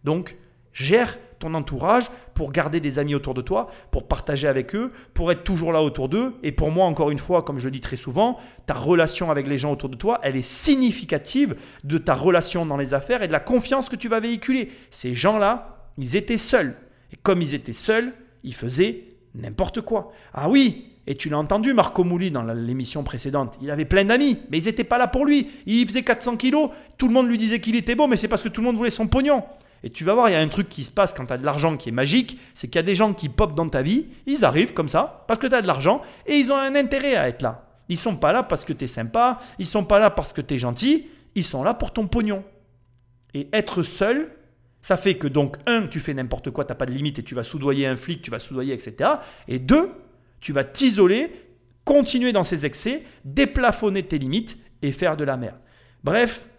Donc, 0.05 0.37
gère 0.75 1.17
ton 1.39 1.55
entourage 1.55 2.05
pour 2.35 2.53
garder 2.53 2.81
des 2.81 2.99
amis 2.99 3.15
autour 3.15 3.33
de 3.33 3.41
toi, 3.41 3.69
pour 3.91 4.07
partager 4.07 4.47
avec 4.47 4.75
eux, 4.75 4.91
pour 5.15 5.33
être 5.33 5.45
toujours 5.45 5.73
là 5.73 5.83
autour 5.83 6.11
d'eux. 6.11 6.35
Et 6.43 6.53
pour 6.53 6.71
moi, 6.71 6.87
encore 6.87 7.11
une 7.11 7.19
fois, 7.19 7.43
comme 7.43 7.59
je 7.59 7.67
le 7.67 7.71
dis 7.71 7.81
très 7.81 7.97
souvent, 7.97 8.39
ta 8.67 8.75
relation 8.75 9.31
avec 9.31 9.47
les 9.47 9.57
gens 9.57 9.73
autour 9.73 9.89
de 9.89 9.97
toi, 9.97 10.21
elle 10.23 10.37
est 10.37 10.43
significative 10.43 11.57
de 11.85 11.97
ta 11.97 12.15
relation 12.15 12.67
dans 12.67 12.77
les 12.77 12.93
affaires 12.93 13.23
et 13.23 13.29
de 13.29 13.33
la 13.33 13.41
confiance 13.41 13.89
que 13.89 13.97
tu 13.97 14.09
vas 14.09 14.21
véhiculer. 14.21 14.71
Ces 14.91 15.15
gens-là, 15.15 15.89
ils 15.97 16.17
étaient 16.17 16.39
seuls. 16.39 16.77
Et 17.13 17.17
comme 17.23 17.41
ils 17.41 17.55
étaient 17.55 17.73
seuls, 17.73 18.13
il 18.45 18.55
faisait 18.55 19.05
n'importe 19.35 19.81
quoi. 19.81 20.13
Ah 20.33 20.49
oui, 20.49 20.93
et 21.07 21.17
tu 21.17 21.29
l'as 21.29 21.39
entendu, 21.39 21.75
Marco 21.75 22.05
Mouli, 22.05 22.31
dans 22.31 22.45
l'émission 22.45 23.03
précédente. 23.03 23.59
Il 23.61 23.71
avait 23.71 23.85
plein 23.85 24.05
d'amis, 24.05 24.39
mais 24.51 24.59
ils 24.59 24.65
n'étaient 24.65 24.85
pas 24.85 24.99
là 24.99 25.07
pour 25.09 25.27
lui. 25.27 25.51
Il 25.67 25.87
faisait 25.87 26.03
400 26.03 26.37
kilos, 26.37 26.71
tout 26.97 27.09
le 27.09 27.15
monde 27.15 27.29
lui 27.29 27.37
disait 27.37 27.61
qu'il 27.61 27.77
était 27.77 27.95
beau, 27.95 28.07
mais 28.07 28.17
c'est 28.17 28.29
parce 28.29 28.43
que 28.43 28.49
tout 28.49 28.61
le 28.61 28.67
monde 28.67 28.77
voulait 28.77 28.91
son 28.91 29.07
pognon. 29.07 29.43
Et 29.83 29.91
tu 29.91 30.05
vas 30.05 30.15
voir, 30.15 30.31
il 30.31 30.33
y 30.33 30.37
a 30.37 30.41
un 30.41 30.49
truc 30.49 30.71
qui 30.71 30.83
se 30.83 30.91
passe 30.91 31.13
quand 31.13 31.27
tu 31.27 31.33
as 31.35 31.37
de 31.37 31.45
l'argent 31.45 31.77
qui 31.77 31.91
est 31.91 31.93
magique, 31.93 32.39
c'est 32.55 32.69
qu'il 32.69 32.77
y 32.77 32.79
a 32.79 32.83
des 32.83 32.95
gens 32.95 33.13
qui 33.13 33.29
popent 33.29 33.55
dans 33.55 33.69
ta 33.69 33.83
vie, 33.83 34.07
ils 34.27 34.45
arrivent 34.45 34.73
comme 34.73 34.89
ça, 34.89 35.25
parce 35.29 35.39
que 35.39 35.47
tu 35.47 35.55
as 35.55 35.61
de 35.61 35.67
l'argent, 35.67 36.01
et 36.27 36.37
ils 36.37 36.51
ont 36.51 36.57
un 36.57 36.75
intérêt 36.75 37.17
à 37.17 37.29
être 37.29 37.43
là. 37.43 37.67
Ils 37.91 37.99
sont 37.99 38.17
pas 38.17 38.33
là 38.33 38.43
parce 38.43 38.65
que 38.65 38.73
tu 38.73 38.85
es 38.85 38.87
sympa, 38.87 39.41
ils 39.59 39.67
sont 39.67 39.85
pas 39.85 39.99
là 39.99 40.09
parce 40.09 40.33
que 40.33 40.41
tu 40.41 40.55
es 40.55 40.59
gentil, 40.59 41.07
ils 41.35 41.45
sont 41.45 41.63
là 41.63 41.75
pour 41.75 41.93
ton 41.93 42.07
pognon. 42.07 42.45
Et 43.35 43.49
être 43.53 43.83
seul, 43.83 44.31
ça 44.85 44.99
fait 44.99 45.15
que 45.15 45.27
donc, 45.27 45.57
un, 45.65 45.87
tu 45.87 45.99
fais 45.99 46.13
n'importe 46.13 46.51
quoi, 46.51 46.63
tu 46.63 46.71
n'as 46.71 46.75
pas 46.75 46.85
de 46.85 46.91
limite 46.91 47.19
et 47.19 47.23
tu 47.23 47.35
vas 47.35 47.43
soudoyer 47.43 47.87
un 47.87 47.97
flic, 47.97 48.21
tu 48.21 48.31
vas 48.31 48.39
soudoyer, 48.39 48.75
etc. 48.75 49.13
Et 49.49 49.59
deux, 49.59 49.91
tu 50.41 50.53
vas 50.53 50.63
t'isoler 50.63 51.33
continuer 51.87 52.33
dans 52.33 52.43
ses 52.43 52.67
excès, 52.67 53.03
déplafonner 53.25 54.03
tes 54.03 54.19
limites 54.19 54.59
et 54.83 54.93
faire 54.93 55.17
de 55.17 55.25
la 55.25 55.39
merde. 55.39 55.57
Bref, 56.03 56.51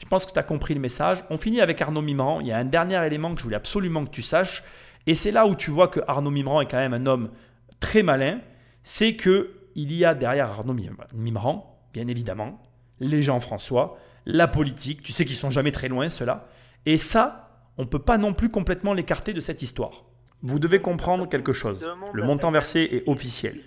je 0.00 0.06
pense 0.06 0.26
que 0.26 0.32
tu 0.32 0.38
as 0.40 0.42
compris 0.42 0.74
le 0.74 0.80
message. 0.80 1.22
On 1.30 1.38
finit 1.38 1.60
avec 1.60 1.80
Arnaud 1.80 2.02
Mimran. 2.02 2.40
Il 2.40 2.48
y 2.48 2.52
a 2.52 2.58
un 2.58 2.64
dernier 2.64 3.06
élément 3.06 3.32
que 3.32 3.38
je 3.38 3.44
voulais 3.44 3.54
absolument 3.54 4.04
que 4.04 4.10
tu 4.10 4.22
saches. 4.22 4.64
Et 5.06 5.14
c'est 5.14 5.30
là 5.30 5.46
où 5.46 5.54
tu 5.54 5.70
vois 5.70 5.86
que 5.86 6.00
Arnaud 6.08 6.32
Mimran 6.32 6.62
est 6.62 6.66
quand 6.66 6.78
même 6.78 6.94
un 6.94 7.06
homme 7.06 7.30
très 7.78 8.02
malin. 8.02 8.40
C'est 8.82 9.14
que 9.14 9.52
il 9.76 9.92
y 9.92 10.04
a 10.04 10.16
derrière 10.16 10.50
Arnaud 10.50 10.74
Mimran, 11.14 11.80
bien 11.92 12.08
évidemment, 12.08 12.60
les 12.98 13.22
gens 13.22 13.38
François, 13.38 13.98
la 14.24 14.48
politique. 14.48 15.00
Tu 15.04 15.12
sais 15.12 15.24
qu'ils 15.24 15.36
sont 15.36 15.50
jamais 15.50 15.70
très 15.70 15.86
loin, 15.86 16.10
ceux-là. 16.10 16.48
Et 16.86 16.98
ça, 16.98 17.46
on 17.78 17.82
ne 17.82 17.88
peut 17.88 17.98
pas 17.98 18.16
non 18.16 18.32
plus 18.32 18.48
complètement 18.48 18.94
l'écarter 18.94 19.34
de 19.34 19.40
cette 19.40 19.60
histoire. 19.62 20.04
Vous 20.42 20.58
devez 20.58 20.80
comprendre 20.80 21.28
quelque 21.28 21.52
chose. 21.52 21.86
Le 22.12 22.22
montant 22.22 22.50
versé 22.50 22.80
est 22.92 23.08
officiel. 23.08 23.60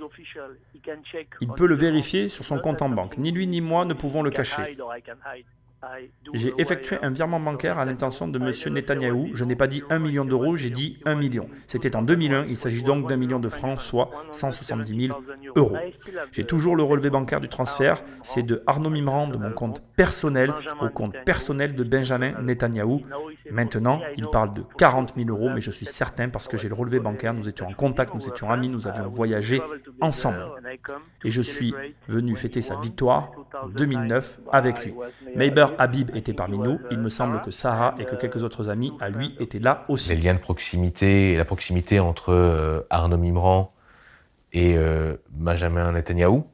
Il 1.41 1.49
peut 1.49 1.67
le 1.67 1.75
vérifier 1.75 2.29
sur 2.29 2.45
son 2.45 2.59
compte 2.59 2.81
en 2.81 2.89
banque. 2.89 3.17
Ni 3.17 3.31
lui 3.31 3.47
ni 3.47 3.59
moi 3.59 3.85
ne 3.85 3.93
pouvons 3.93 4.21
le 4.21 4.31
cacher. 4.31 4.77
J'ai 6.34 6.53
effectué 6.57 6.97
un 7.01 7.10
virement 7.10 7.39
bancaire 7.39 7.80
à 7.80 7.85
l'intention 7.85 8.27
de 8.27 8.38
M. 8.38 8.73
Netanyahou. 8.73 9.30
Je 9.34 9.45
n'ai 9.45 9.56
pas 9.56 9.68
dit 9.68 9.84
1 9.89 9.99
million 9.99 10.26
d'euros, 10.26 10.56
j'ai 10.56 10.69
dit 10.69 10.99
1 11.06 11.15
million. 11.15 11.49
C'était 11.68 11.95
en 11.95 12.01
2001, 12.01 12.45
il 12.47 12.57
s'agit 12.57 12.84
donc 12.84 13.07
d'un 13.07 13.18
million 13.18 13.39
de 13.39 13.49
francs, 13.49 13.80
soit 13.81 14.10
170 14.31 15.07
000 15.07 15.19
euros. 15.56 15.77
J'ai 16.31 16.43
toujours 16.43 16.76
le 16.76 16.84
relevé 16.84 17.10
bancaire 17.10 17.39
du 17.39 17.49
transfert, 17.49 18.03
c'est 18.23 18.43
de 18.43 18.61
Arnaud 18.68 18.89
Mimran, 18.89 19.27
de 19.27 19.38
mon 19.38 19.51
compte 19.51 19.81
personnel, 19.95 20.53
au 20.81 20.89
compte 20.89 21.15
personnel 21.26 21.76
de 21.76 21.84
Benjamin 21.84 22.41
Netanyahou. 22.41 23.01
Maintenant, 23.51 24.01
il 24.18 24.27
parle 24.27 24.53
de 24.53 24.64
40 24.77 25.14
000 25.15 25.30
euros, 25.30 25.49
mais 25.53 25.61
je 25.61 25.72
suis 25.72 25.85
certain 25.85 26.30
parce 26.30 26.47
que 26.47 26.57
j'ai 26.57 26.69
le 26.69 26.76
relevé 26.76 26.99
bancaire, 26.99 27.34
nous 27.34 27.47
étions 27.47 27.68
en 27.68 27.73
contact, 27.73 28.14
nous 28.14 28.27
étions 28.27 28.51
amis, 28.51 28.69
nous 28.69 28.88
avions 28.88 29.07
voyagé 29.07 29.61
ensemble. 30.01 30.45
Et 31.23 31.31
je 31.31 31.41
suis 31.41 31.73
venu 32.07 32.35
fêter 32.35 32.61
sa 32.61 32.76
victoire 32.76 33.31
en 33.61 33.68
2009 33.69 34.39
avec 34.51 34.85
lui. 34.85 34.93
Mayber 35.35 35.68
Habib 35.77 36.15
était 36.15 36.33
parmi 36.33 36.57
nous. 36.57 36.79
Il 36.91 36.99
me 36.99 37.09
semble 37.09 37.41
que 37.41 37.51
Sarah 37.51 37.95
et 37.99 38.05
que 38.05 38.15
quelques 38.15 38.43
autres 38.43 38.69
amis 38.69 38.91
à 38.99 39.09
lui 39.09 39.35
étaient 39.39 39.59
là 39.59 39.85
aussi. 39.87 40.09
Les 40.09 40.15
liens 40.15 40.33
de 40.33 40.39
proximité 40.39 41.33
et 41.33 41.37
la 41.37 41.45
proximité 41.45 41.99
entre 41.99 42.31
euh, 42.31 42.81
Arnaud 42.89 43.17
Mimran 43.17 43.73
et 44.53 44.75
euh, 44.77 45.15
Benjamin 45.29 45.91
Netanyahou, 45.91 46.45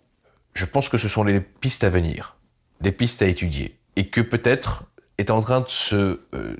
je 0.53 0.65
pense 0.65 0.89
que 0.89 0.97
ce 0.97 1.07
sont 1.07 1.23
les 1.23 1.39
pistes 1.39 1.83
à 1.83 1.89
venir, 1.89 2.35
des 2.81 2.91
pistes 2.91 3.21
à 3.21 3.27
étudier. 3.27 3.77
Et 3.95 4.07
que 4.07 4.21
peut-être 4.21 4.83
est 5.17 5.31
en 5.31 5.41
train 5.41 5.61
de 5.61 5.67
euh, 5.93 6.55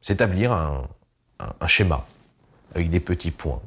s'établir 0.00 0.52
un, 0.52 0.88
un 1.38 1.66
schéma 1.66 2.06
avec 2.74 2.88
des 2.88 3.00
petits 3.00 3.30
points 3.30 3.60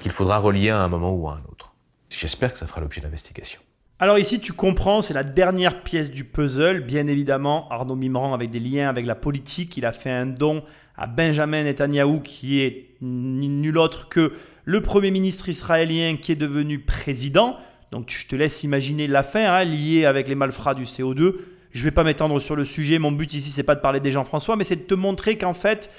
qu'il 0.00 0.12
faudra 0.12 0.38
relier 0.38 0.70
à 0.70 0.80
un 0.80 0.88
moment 0.88 1.12
ou 1.12 1.28
à 1.28 1.34
un 1.34 1.42
autre. 1.50 1.74
J'espère 2.08 2.52
que 2.52 2.58
ça 2.58 2.66
fera 2.66 2.80
l'objet 2.80 3.00
d'investigation. 3.00 3.60
Alors 3.98 4.18
ici, 4.18 4.40
tu 4.40 4.52
comprends, 4.52 5.00
c'est 5.00 5.14
la 5.14 5.24
dernière 5.24 5.82
pièce 5.82 6.10
du 6.10 6.24
puzzle. 6.24 6.80
Bien 6.80 7.06
évidemment, 7.06 7.66
Arnaud 7.70 7.96
Mimran, 7.96 8.34
avec 8.34 8.50
des 8.50 8.60
liens 8.60 8.90
avec 8.90 9.06
la 9.06 9.14
politique, 9.14 9.74
il 9.78 9.86
a 9.86 9.92
fait 9.92 10.10
un 10.10 10.26
don 10.26 10.62
à 10.98 11.06
Benjamin 11.06 11.62
Netanyahou, 11.62 12.20
qui 12.20 12.60
est 12.60 12.90
nul 13.00 13.78
autre 13.78 14.10
que 14.10 14.34
le 14.66 14.82
Premier 14.82 15.10
ministre 15.10 15.48
israélien 15.48 16.16
qui 16.16 16.30
est 16.30 16.36
devenu 16.36 16.80
président. 16.80 17.56
Donc 17.90 18.10
je 18.10 18.26
te 18.26 18.36
laisse 18.36 18.64
imaginer 18.64 19.06
l'affaire 19.06 19.54
hein, 19.54 19.64
liée 19.64 20.04
avec 20.04 20.28
les 20.28 20.34
malfrats 20.34 20.74
du 20.74 20.84
CO2. 20.84 21.36
Je 21.72 21.78
ne 21.80 21.84
vais 21.84 21.90
pas 21.90 22.04
m'étendre 22.04 22.38
sur 22.38 22.54
le 22.54 22.66
sujet. 22.66 22.98
Mon 22.98 23.12
but 23.12 23.32
ici, 23.32 23.50
c'est 23.50 23.62
pas 23.62 23.76
de 23.76 23.80
parler 23.80 24.00
des 24.00 24.12
Jean-François, 24.12 24.56
mais 24.56 24.64
c'est 24.64 24.76
de 24.76 24.82
te 24.82 24.94
montrer 24.94 25.38
qu'en 25.38 25.54
fait, 25.54 25.90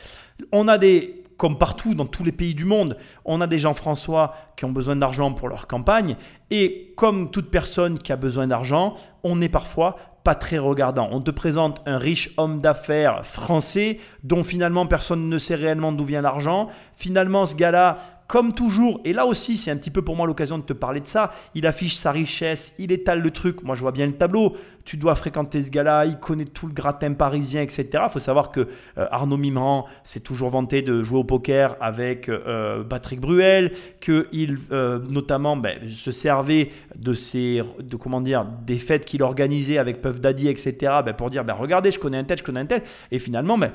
on 0.51 0.67
a 0.67 0.77
des 0.77 1.23
comme 1.37 1.57
partout 1.57 1.93
dans 1.93 2.05
tous 2.05 2.23
les 2.23 2.31
pays 2.31 2.53
du 2.53 2.65
monde, 2.65 2.97
on 3.23 3.41
a 3.41 3.47
des 3.47 3.59
gens 3.59 3.73
François 3.73 4.35
qui 4.55 4.65
ont 4.65 4.71
besoin 4.71 4.95
d'argent 4.95 5.31
pour 5.31 5.47
leur 5.47 5.67
campagne. 5.67 6.17
Et 6.49 6.93
comme 6.97 7.31
toute 7.31 7.51
personne 7.51 7.99
qui 7.99 8.11
a 8.11 8.15
besoin 8.15 8.47
d'argent, 8.47 8.95
on 9.23 9.39
est 9.41 9.49
parfois 9.49 9.97
pas 10.23 10.35
très 10.35 10.57
regardant. 10.57 11.07
On 11.11 11.21
te 11.21 11.31
présente 11.31 11.81
un 11.85 11.97
riche 11.97 12.31
homme 12.35 12.59
d'affaires 12.59 13.25
français 13.25 13.99
dont 14.23 14.43
finalement 14.43 14.85
personne 14.85 15.29
ne 15.29 15.39
sait 15.39 15.55
réellement 15.55 15.93
d'où 15.93 16.03
vient 16.03 16.21
l'argent. 16.21 16.67
Finalement, 16.93 17.45
ce 17.45 17.55
gars-là 17.55 17.99
comme 18.27 18.53
toujours, 18.53 18.99
et 19.05 19.13
là 19.13 19.25
aussi 19.25 19.57
c'est 19.57 19.71
un 19.71 19.77
petit 19.77 19.91
peu 19.91 20.01
pour 20.01 20.15
moi 20.15 20.27
l'occasion 20.27 20.57
de 20.57 20.63
te 20.63 20.73
parler 20.73 20.99
de 20.99 21.07
ça, 21.07 21.31
il 21.55 21.65
affiche 21.65 21.95
sa 21.95 22.11
richesse, 22.11 22.75
il 22.77 22.91
étale 22.91 23.21
le 23.21 23.31
truc, 23.31 23.63
moi 23.63 23.75
je 23.75 23.81
vois 23.81 23.93
bien 23.93 24.05
le 24.05 24.13
tableau, 24.13 24.55
tu 24.87 24.95
dois 24.95 25.15
fréquenter 25.15 25.61
ce 25.61 25.69
gars-là, 25.69 26.05
il 26.05 26.17
connaît 26.17 26.45
tout 26.45 26.67
le 26.67 26.73
gratin 26.73 27.11
parisien, 27.13 27.61
etc. 27.61 27.87
Il 27.93 28.09
faut 28.09 28.19
savoir 28.19 28.51
que 28.51 28.61
euh, 28.97 29.07
Arnaud 29.11 29.35
Mimran 29.35 29.85
s'est 30.05 30.21
toujours 30.21 30.49
vanté 30.49 30.81
de 30.81 31.03
jouer 31.03 31.19
au 31.19 31.23
poker 31.25 31.75
avec 31.81 32.29
euh, 32.29 32.85
Patrick 32.85 33.19
Bruel, 33.19 33.73
qu'il 33.99 34.57
euh, 34.71 34.99
notamment 35.09 35.57
ben, 35.57 35.77
se 35.89 36.11
servait 36.11 36.71
de 36.95 37.11
ses, 37.11 37.61
de 37.81 37.97
comment 37.97 38.21
dire, 38.21 38.45
des 38.65 38.77
fêtes 38.79 39.03
qu'il 39.03 39.23
organisait 39.23 39.77
avec 39.77 40.01
Puff 40.01 40.21
Daddy, 40.21 40.47
etc. 40.47 40.75
Ben, 41.03 41.13
pour 41.13 41.29
dire, 41.29 41.43
ben, 41.43 41.53
regardez, 41.53 41.91
je 41.91 41.99
connais 41.99 42.17
un 42.17 42.23
tel, 42.23 42.37
je 42.37 42.43
connais 42.43 42.61
un 42.61 42.65
tel, 42.65 42.81
et 43.11 43.19
finalement, 43.19 43.57
ben, 43.57 43.71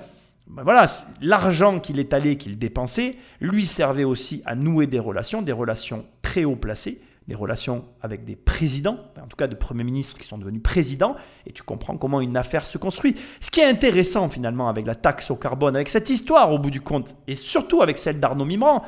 ben 0.53 0.65
voilà, 0.65 0.85
l'argent 1.23 1.81
qu'il 1.81 2.07
allé, 2.13 2.37
qu'il 2.37 2.59
dépensait, 2.59 3.17
lui 3.41 3.65
servait 3.65 4.05
aussi 4.05 4.43
à 4.45 4.55
nouer 4.55 4.87
des 4.87 4.99
relations, 4.99 5.41
des 5.41 5.53
relations 5.53 6.05
très 6.21 6.45
haut 6.45 6.57
placées, 6.57 7.01
des 7.27 7.35
relations 7.35 7.87
avec 8.03 8.25
des 8.25 8.37
présidents, 8.37 8.99
en 9.19 9.27
tout 9.27 9.37
cas 9.37 9.47
de 9.47 9.55
premiers 9.55 9.85
ministres 9.85 10.19
qui 10.19 10.27
sont 10.27 10.37
devenus 10.37 10.63
présidents, 10.63 11.17
et 11.47 11.53
tu 11.53 11.63
comprends 11.63 11.97
comment 11.97 12.21
une 12.21 12.37
affaire 12.37 12.67
se 12.67 12.77
construit. 12.77 13.17
Ce 13.41 13.51
qui 13.51 13.61
est 13.61 13.67
intéressant 13.67 14.29
finalement 14.29 14.69
avec 14.69 14.87
la 14.87 14.95
taxe 14.95 15.31
au 15.31 15.37
carbone, 15.37 15.75
avec 15.75 15.89
cette 15.89 16.11
histoire 16.11 16.53
au 16.53 16.59
bout 16.59 16.71
du 16.71 16.83
compte, 16.83 17.17
et 17.27 17.35
surtout 17.35 17.81
avec 17.81 17.97
celle 17.97 18.21
d'Arnaud 18.21 18.45
Mimran, 18.45 18.85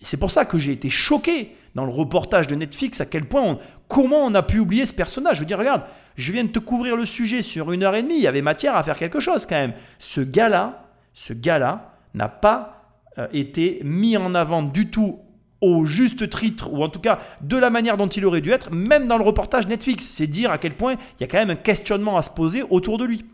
c'est 0.00 0.18
pour 0.18 0.30
ça 0.30 0.44
que 0.46 0.58
j'ai 0.58 0.72
été 0.72 0.88
choqué 0.90 1.54
dans 1.74 1.84
le 1.84 1.92
reportage 1.92 2.46
de 2.46 2.54
Netflix 2.54 3.00
à 3.00 3.06
quel 3.06 3.26
point, 3.26 3.58
comment 3.86 4.24
on 4.24 4.34
a 4.34 4.42
pu 4.42 4.58
oublier 4.58 4.86
ce 4.86 4.92
personnage. 4.92 5.36
Je 5.36 5.40
veux 5.40 5.46
dire, 5.46 5.58
regarde, 5.58 5.82
je 6.16 6.32
viens 6.32 6.44
de 6.44 6.50
te 6.50 6.58
couvrir 6.58 6.96
le 6.96 7.06
sujet 7.06 7.42
sur 7.42 7.72
une 7.72 7.82
heure 7.82 7.94
et 7.94 8.02
demie, 8.02 8.16
il 8.16 8.22
y 8.22 8.26
avait 8.26 8.42
matière 8.42 8.76
à 8.76 8.82
faire 8.82 8.98
quelque 8.98 9.20
chose 9.20 9.46
quand 9.46 9.56
même. 9.56 9.74
Ce 9.98 10.20
gars-là, 10.20 10.81
ce 11.14 11.32
gars-là 11.32 11.96
n'a 12.14 12.28
pas 12.28 12.96
euh, 13.18 13.28
été 13.32 13.80
mis 13.84 14.16
en 14.16 14.34
avant 14.34 14.62
du 14.62 14.90
tout 14.90 15.20
au 15.60 15.84
juste 15.84 16.28
titre, 16.28 16.72
ou 16.72 16.82
en 16.82 16.88
tout 16.88 16.98
cas 16.98 17.20
de 17.40 17.56
la 17.56 17.70
manière 17.70 17.96
dont 17.96 18.08
il 18.08 18.26
aurait 18.26 18.40
dû 18.40 18.50
être, 18.50 18.72
même 18.72 19.06
dans 19.06 19.16
le 19.16 19.24
reportage 19.24 19.66
Netflix. 19.68 20.04
C'est 20.04 20.26
dire 20.26 20.50
à 20.50 20.58
quel 20.58 20.74
point 20.74 20.94
il 20.94 21.20
y 21.20 21.24
a 21.24 21.26
quand 21.28 21.38
même 21.38 21.50
un 21.50 21.56
questionnement 21.56 22.16
à 22.16 22.22
se 22.22 22.30
poser 22.30 22.62
autour 22.68 22.98
de 22.98 23.04
lui. 23.04 23.24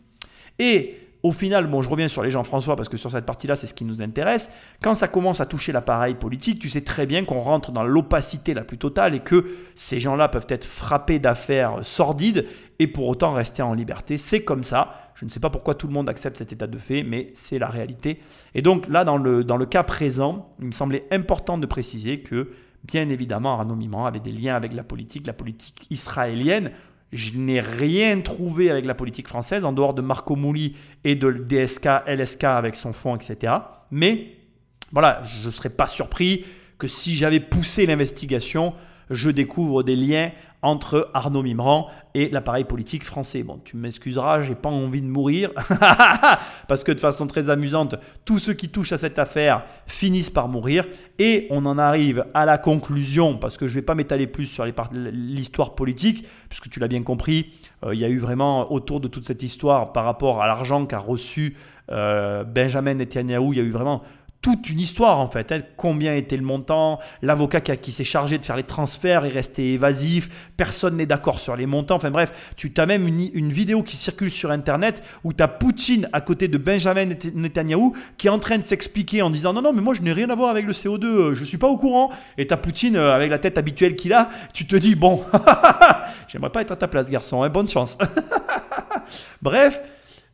Au 1.22 1.32
final, 1.32 1.66
bon, 1.66 1.82
je 1.82 1.88
reviens 1.88 2.06
sur 2.06 2.22
les 2.22 2.30
Jean-François 2.30 2.76
parce 2.76 2.88
que 2.88 2.96
sur 2.96 3.10
cette 3.10 3.26
partie-là, 3.26 3.56
c'est 3.56 3.66
ce 3.66 3.74
qui 3.74 3.84
nous 3.84 4.02
intéresse. 4.02 4.50
Quand 4.80 4.94
ça 4.94 5.08
commence 5.08 5.40
à 5.40 5.46
toucher 5.46 5.72
l'appareil 5.72 6.14
politique, 6.14 6.60
tu 6.60 6.68
sais 6.68 6.82
très 6.82 7.06
bien 7.06 7.24
qu'on 7.24 7.40
rentre 7.40 7.72
dans 7.72 7.82
l'opacité 7.82 8.54
la 8.54 8.62
plus 8.62 8.78
totale 8.78 9.14
et 9.16 9.20
que 9.20 9.44
ces 9.74 9.98
gens-là 9.98 10.28
peuvent 10.28 10.46
être 10.48 10.64
frappés 10.64 11.18
d'affaires 11.18 11.84
sordides 11.84 12.46
et 12.78 12.86
pour 12.86 13.08
autant 13.08 13.32
rester 13.32 13.62
en 13.62 13.74
liberté. 13.74 14.16
C'est 14.16 14.44
comme 14.44 14.62
ça. 14.62 14.94
Je 15.16 15.24
ne 15.24 15.30
sais 15.30 15.40
pas 15.40 15.50
pourquoi 15.50 15.74
tout 15.74 15.88
le 15.88 15.92
monde 15.92 16.08
accepte 16.08 16.38
cet 16.38 16.52
état 16.52 16.68
de 16.68 16.78
fait, 16.78 17.02
mais 17.02 17.32
c'est 17.34 17.58
la 17.58 17.66
réalité. 17.66 18.20
Et 18.54 18.62
donc 18.62 18.86
là, 18.86 19.02
dans 19.02 19.16
le, 19.16 19.42
dans 19.42 19.56
le 19.56 19.66
cas 19.66 19.82
présent, 19.82 20.52
il 20.60 20.66
me 20.66 20.72
semblait 20.72 21.04
important 21.10 21.58
de 21.58 21.66
préciser 21.66 22.20
que, 22.20 22.52
bien 22.84 23.08
évidemment, 23.08 23.54
Arnaud 23.54 23.74
Mimran 23.74 24.06
avait 24.06 24.20
des 24.20 24.30
liens 24.30 24.54
avec 24.54 24.72
la 24.72 24.84
politique, 24.84 25.26
la 25.26 25.32
politique 25.32 25.88
israélienne. 25.90 26.70
Je 27.12 27.38
n'ai 27.38 27.60
rien 27.60 28.20
trouvé 28.20 28.70
avec 28.70 28.84
la 28.84 28.94
politique 28.94 29.28
française, 29.28 29.64
en 29.64 29.72
dehors 29.72 29.94
de 29.94 30.02
Marco 30.02 30.36
Mouli 30.36 30.76
et 31.04 31.14
de 31.14 31.30
DSK, 31.32 31.88
LSK 32.06 32.44
avec 32.44 32.74
son 32.74 32.92
fonds, 32.92 33.16
etc. 33.16 33.54
Mais 33.90 34.36
voilà, 34.92 35.22
je 35.24 35.46
ne 35.46 35.50
serais 35.50 35.70
pas 35.70 35.86
surpris 35.86 36.44
que 36.76 36.86
si 36.86 37.16
j'avais 37.16 37.40
poussé 37.40 37.86
l'investigation, 37.86 38.74
je 39.10 39.30
découvre 39.30 39.82
des 39.82 39.96
liens 39.96 40.30
entre 40.62 41.10
Arnaud 41.14 41.42
Mimran 41.42 41.88
et 42.14 42.28
l'appareil 42.30 42.64
politique 42.64 43.04
français. 43.04 43.42
Bon, 43.42 43.60
tu 43.64 43.76
m'excuseras, 43.76 44.42
j'ai 44.42 44.54
pas 44.54 44.68
envie 44.68 45.02
de 45.02 45.06
mourir, 45.06 45.50
parce 46.68 46.82
que 46.82 46.92
de 46.92 46.98
façon 46.98 47.26
très 47.26 47.48
amusante, 47.48 47.94
tous 48.24 48.38
ceux 48.38 48.54
qui 48.54 48.68
touchent 48.68 48.92
à 48.92 48.98
cette 48.98 49.18
affaire 49.18 49.64
finissent 49.86 50.30
par 50.30 50.48
mourir, 50.48 50.84
et 51.18 51.46
on 51.50 51.64
en 51.66 51.78
arrive 51.78 52.24
à 52.34 52.44
la 52.44 52.58
conclusion, 52.58 53.36
parce 53.36 53.56
que 53.56 53.68
je 53.68 53.74
vais 53.74 53.82
pas 53.82 53.94
m'étaler 53.94 54.26
plus 54.26 54.46
sur 54.46 54.64
l'histoire 54.92 55.74
politique, 55.74 56.26
puisque 56.48 56.68
tu 56.68 56.80
l'as 56.80 56.88
bien 56.88 57.02
compris, 57.02 57.52
euh, 57.84 57.94
il 57.94 58.00
y 58.00 58.04
a 58.04 58.08
eu 58.08 58.18
vraiment 58.18 58.72
autour 58.72 59.00
de 59.00 59.08
toute 59.08 59.26
cette 59.26 59.42
histoire 59.42 59.92
par 59.92 60.04
rapport 60.04 60.42
à 60.42 60.46
l'argent 60.46 60.86
qu'a 60.86 60.98
reçu 60.98 61.56
euh, 61.90 62.44
Benjamin 62.44 62.94
Netanyahu, 62.94 63.52
il 63.52 63.58
y 63.58 63.60
a 63.60 63.64
eu 63.64 63.70
vraiment 63.70 64.02
toute 64.40 64.70
une 64.70 64.78
histoire 64.78 65.18
en 65.18 65.28
fait. 65.28 65.52
Combien 65.76 66.14
était 66.14 66.36
le 66.36 66.42
montant 66.42 67.00
L'avocat 67.22 67.60
qui, 67.60 67.92
s'est 67.92 68.04
chargé 68.04 68.38
de 68.38 68.44
faire 68.44 68.56
les 68.56 68.62
transferts 68.62 69.24
est 69.24 69.30
resté 69.30 69.74
évasif. 69.74 70.28
Personne 70.56 70.96
n'est 70.96 71.06
d'accord 71.06 71.40
sur 71.40 71.56
les 71.56 71.66
montants. 71.66 71.96
Enfin 71.96 72.10
bref, 72.10 72.52
tu 72.56 72.72
as 72.76 72.86
même 72.86 73.06
une, 73.06 73.52
vidéo 73.52 73.82
qui 73.82 73.96
circule 73.96 74.30
sur 74.30 74.50
Internet 74.50 75.02
où 75.24 75.32
tu 75.32 75.42
as 75.42 75.48
Poutine 75.48 76.08
à 76.12 76.20
côté 76.20 76.46
de 76.46 76.56
Benjamin 76.56 77.06
Netanyahu 77.34 77.92
qui 78.16 78.28
est 78.28 78.30
en 78.30 78.38
train 78.38 78.58
de 78.58 78.66
s'expliquer 78.66 79.22
en 79.22 79.30
disant 79.30 79.52
non, 79.52 79.62
non, 79.62 79.72
mais 79.72 79.80
moi 79.80 79.94
je 79.94 80.02
n'ai 80.02 80.12
rien 80.12 80.30
à 80.30 80.34
voir 80.34 80.50
avec 80.50 80.66
le 80.66 80.72
CO2, 80.72 81.04
euh, 81.04 81.34
je 81.34 81.40
ne 81.40 81.46
suis 81.46 81.58
pas 81.58 81.68
au 81.68 81.76
courant. 81.76 82.10
Et 82.36 82.46
tu 82.46 82.54
as 82.54 82.56
Poutine 82.56 82.96
euh, 82.96 83.14
avec 83.14 83.30
la 83.30 83.38
tête 83.38 83.58
habituelle 83.58 83.96
qu'il 83.96 84.12
a. 84.12 84.28
Tu 84.54 84.66
te 84.66 84.76
dis 84.76 84.94
bon, 84.94 85.22
j'aimerais 86.28 86.50
pas 86.50 86.62
être 86.62 86.72
à 86.72 86.76
ta 86.76 86.86
place, 86.86 87.10
garçon. 87.10 87.42
Hein, 87.42 87.48
bonne 87.48 87.68
chance. 87.68 87.98
bref. 89.42 89.82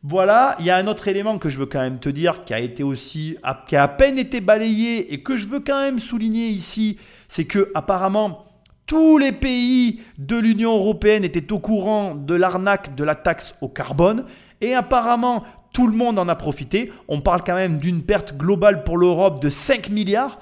Voilà, 0.07 0.55
il 0.59 0.65
y 0.65 0.69
a 0.69 0.77
un 0.77 0.85
autre 0.85 1.07
élément 1.07 1.39
que 1.39 1.49
je 1.49 1.57
veux 1.57 1.65
quand 1.65 1.79
même 1.79 1.97
te 1.97 2.09
dire 2.09 2.43
qui 2.43 2.53
a 2.53 2.59
été 2.59 2.83
aussi, 2.83 3.37
qui 3.67 3.75
a 3.75 3.81
à 3.81 3.87
peine 3.87 4.19
été 4.19 4.39
balayé 4.39 5.11
et 5.11 5.23
que 5.23 5.35
je 5.35 5.47
veux 5.47 5.61
quand 5.61 5.81
même 5.81 5.97
souligner 5.97 6.47
ici, 6.49 6.99
c'est 7.27 7.45
que 7.45 7.71
apparemment 7.73 8.45
Tous 8.85 9.17
les 9.17 9.31
pays 9.31 10.01
de 10.19 10.37
l'Union 10.37 10.75
européenne 10.75 11.23
étaient 11.23 11.51
au 11.51 11.57
courant 11.57 12.13
de 12.13 12.35
l'arnaque 12.35 12.93
de 12.93 13.03
la 13.03 13.15
taxe 13.15 13.55
au 13.61 13.67
carbone 13.67 14.25
et 14.61 14.75
apparemment 14.75 15.43
tout 15.73 15.87
le 15.87 15.97
monde 15.97 16.19
en 16.19 16.29
a 16.29 16.35
profité. 16.35 16.91
On 17.07 17.21
parle 17.21 17.43
quand 17.43 17.55
même 17.55 17.79
d'une 17.79 18.03
perte 18.03 18.37
globale 18.37 18.83
pour 18.83 18.99
l'Europe 18.99 19.41
de 19.41 19.49
5 19.49 19.89
milliards. 19.89 20.39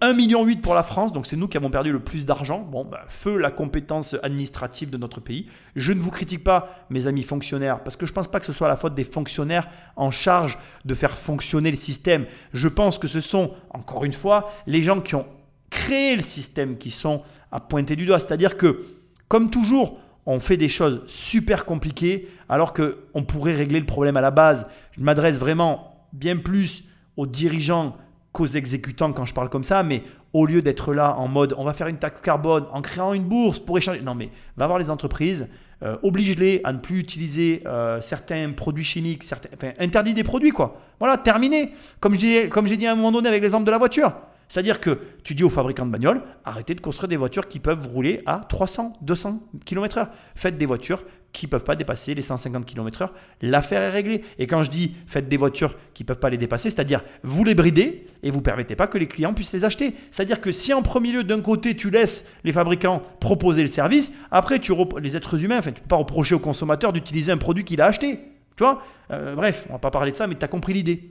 1,8 0.00 0.14
million 0.14 0.46
pour 0.56 0.74
la 0.74 0.82
France, 0.82 1.12
donc 1.12 1.26
c'est 1.26 1.36
nous 1.36 1.48
qui 1.48 1.56
avons 1.56 1.70
perdu 1.70 1.90
le 1.90 2.00
plus 2.00 2.24
d'argent. 2.24 2.60
Bon, 2.60 2.84
bah, 2.84 3.04
feu 3.08 3.38
la 3.38 3.50
compétence 3.50 4.14
administrative 4.22 4.90
de 4.90 4.98
notre 4.98 5.20
pays. 5.20 5.48
Je 5.74 5.92
ne 5.92 6.00
vous 6.00 6.10
critique 6.10 6.44
pas, 6.44 6.86
mes 6.90 7.06
amis 7.06 7.22
fonctionnaires, 7.22 7.82
parce 7.82 7.96
que 7.96 8.04
je 8.04 8.12
ne 8.12 8.14
pense 8.14 8.28
pas 8.28 8.38
que 8.38 8.46
ce 8.46 8.52
soit 8.52 8.68
la 8.68 8.76
faute 8.76 8.94
des 8.94 9.04
fonctionnaires 9.04 9.68
en 9.96 10.10
charge 10.10 10.58
de 10.84 10.94
faire 10.94 11.16
fonctionner 11.16 11.70
le 11.70 11.76
système. 11.76 12.26
Je 12.52 12.68
pense 12.68 12.98
que 12.98 13.08
ce 13.08 13.20
sont, 13.20 13.52
encore 13.70 14.04
une 14.04 14.12
fois, 14.12 14.52
les 14.66 14.82
gens 14.82 15.00
qui 15.00 15.14
ont 15.14 15.26
créé 15.70 16.14
le 16.14 16.22
système 16.22 16.76
qui 16.76 16.90
sont 16.90 17.22
à 17.50 17.60
pointer 17.60 17.96
du 17.96 18.04
doigt. 18.04 18.18
C'est-à-dire 18.18 18.56
que, 18.56 18.84
comme 19.28 19.50
toujours, 19.50 19.98
on 20.26 20.40
fait 20.40 20.56
des 20.56 20.68
choses 20.68 21.02
super 21.06 21.64
compliquées 21.64 22.28
alors 22.48 22.74
qu'on 22.74 23.24
pourrait 23.24 23.54
régler 23.54 23.80
le 23.80 23.86
problème 23.86 24.16
à 24.16 24.20
la 24.20 24.30
base. 24.30 24.66
Je 24.92 25.00
m'adresse 25.00 25.38
vraiment 25.38 26.06
bien 26.12 26.36
plus 26.36 26.84
aux 27.16 27.26
dirigeants 27.26 27.96
qu'aux 28.36 28.46
exécutants 28.46 29.14
quand 29.14 29.24
je 29.24 29.32
parle 29.32 29.48
comme 29.48 29.64
ça, 29.64 29.82
mais 29.82 30.02
au 30.34 30.44
lieu 30.44 30.60
d'être 30.60 30.92
là 30.92 31.16
en 31.16 31.26
mode 31.26 31.54
on 31.56 31.64
va 31.64 31.72
faire 31.72 31.86
une 31.86 31.96
taxe 31.96 32.20
carbone 32.20 32.66
en 32.70 32.82
créant 32.82 33.14
une 33.14 33.24
bourse 33.24 33.58
pour 33.58 33.78
échanger, 33.78 34.02
non 34.02 34.14
mais 34.14 34.28
va 34.58 34.66
voir 34.66 34.78
les 34.78 34.90
entreprises, 34.90 35.48
euh, 35.82 35.96
oblige-les 36.02 36.60
à 36.62 36.74
ne 36.74 36.78
plus 36.78 36.98
utiliser 36.98 37.62
euh, 37.66 38.02
certains 38.02 38.52
produits 38.52 38.84
chimiques, 38.84 39.22
certains, 39.22 39.48
enfin 39.54 39.72
interdit 39.78 40.12
des 40.12 40.22
produits 40.22 40.50
quoi. 40.50 40.80
Voilà, 40.98 41.16
terminé. 41.16 41.72
Comme 41.98 42.14
j'ai 42.14 42.76
dit 42.76 42.86
à 42.86 42.92
un 42.92 42.94
moment 42.94 43.12
donné 43.12 43.28
avec 43.28 43.42
l'exemple 43.42 43.64
de 43.64 43.70
la 43.70 43.78
voiture. 43.78 44.12
C'est-à-dire 44.48 44.80
que 44.80 45.00
tu 45.24 45.34
dis 45.34 45.42
aux 45.42 45.50
fabricants 45.50 45.86
de 45.86 45.90
bagnoles, 45.90 46.22
arrêtez 46.44 46.74
de 46.74 46.80
construire 46.80 47.08
des 47.08 47.16
voitures 47.16 47.48
qui 47.48 47.58
peuvent 47.58 47.86
rouler 47.88 48.22
à 48.26 48.42
300, 48.48 48.92
200 49.02 49.40
km/h. 49.64 50.08
Faites 50.34 50.56
des 50.56 50.66
voitures 50.66 51.02
qui 51.36 51.46
ne 51.46 51.50
peuvent 51.50 51.64
pas 51.64 51.76
dépasser 51.76 52.14
les 52.14 52.22
150 52.22 52.64
km/h. 52.64 53.10
L'affaire 53.42 53.82
est 53.82 53.90
réglée. 53.90 54.22
Et 54.38 54.46
quand 54.46 54.62
je 54.62 54.70
dis 54.70 54.94
faites 55.06 55.28
des 55.28 55.36
voitures 55.36 55.74
qui 55.92 56.02
ne 56.02 56.06
peuvent 56.06 56.18
pas 56.18 56.30
les 56.30 56.38
dépasser, 56.38 56.70
c'est-à-dire 56.70 57.04
vous 57.22 57.44
les 57.44 57.54
bridez 57.54 58.06
et 58.22 58.30
vous 58.30 58.38
ne 58.38 58.42
permettez 58.42 58.74
pas 58.74 58.86
que 58.86 58.96
les 58.96 59.06
clients 59.06 59.34
puissent 59.34 59.52
les 59.52 59.64
acheter. 59.64 59.94
C'est-à-dire 60.10 60.40
que 60.40 60.50
si 60.50 60.72
en 60.72 60.80
premier 60.80 61.12
lieu, 61.12 61.24
d'un 61.24 61.42
côté, 61.42 61.76
tu 61.76 61.90
laisses 61.90 62.32
les 62.42 62.52
fabricants 62.52 63.02
proposer 63.20 63.62
le 63.62 63.68
service, 63.68 64.14
après, 64.30 64.58
tu 64.58 64.72
les 65.00 65.14
êtres 65.14 65.44
humains, 65.44 65.60
tu 65.60 65.68
ne 65.68 65.74
peux 65.74 65.80
pas 65.88 65.96
reprocher 65.96 66.34
au 66.34 66.38
consommateur 66.38 66.94
d'utiliser 66.94 67.32
un 67.32 67.36
produit 67.36 67.64
qu'il 67.64 67.82
a 67.82 67.86
acheté. 67.86 68.18
Tu 68.56 68.64
vois? 68.64 68.82
Euh, 69.10 69.34
Bref, 69.34 69.64
on 69.68 69.72
ne 69.72 69.74
va 69.74 69.78
pas 69.78 69.90
parler 69.90 70.12
de 70.12 70.16
ça, 70.16 70.26
mais 70.26 70.36
tu 70.36 70.44
as 70.44 70.48
compris 70.48 70.72
l'idée. 70.72 71.10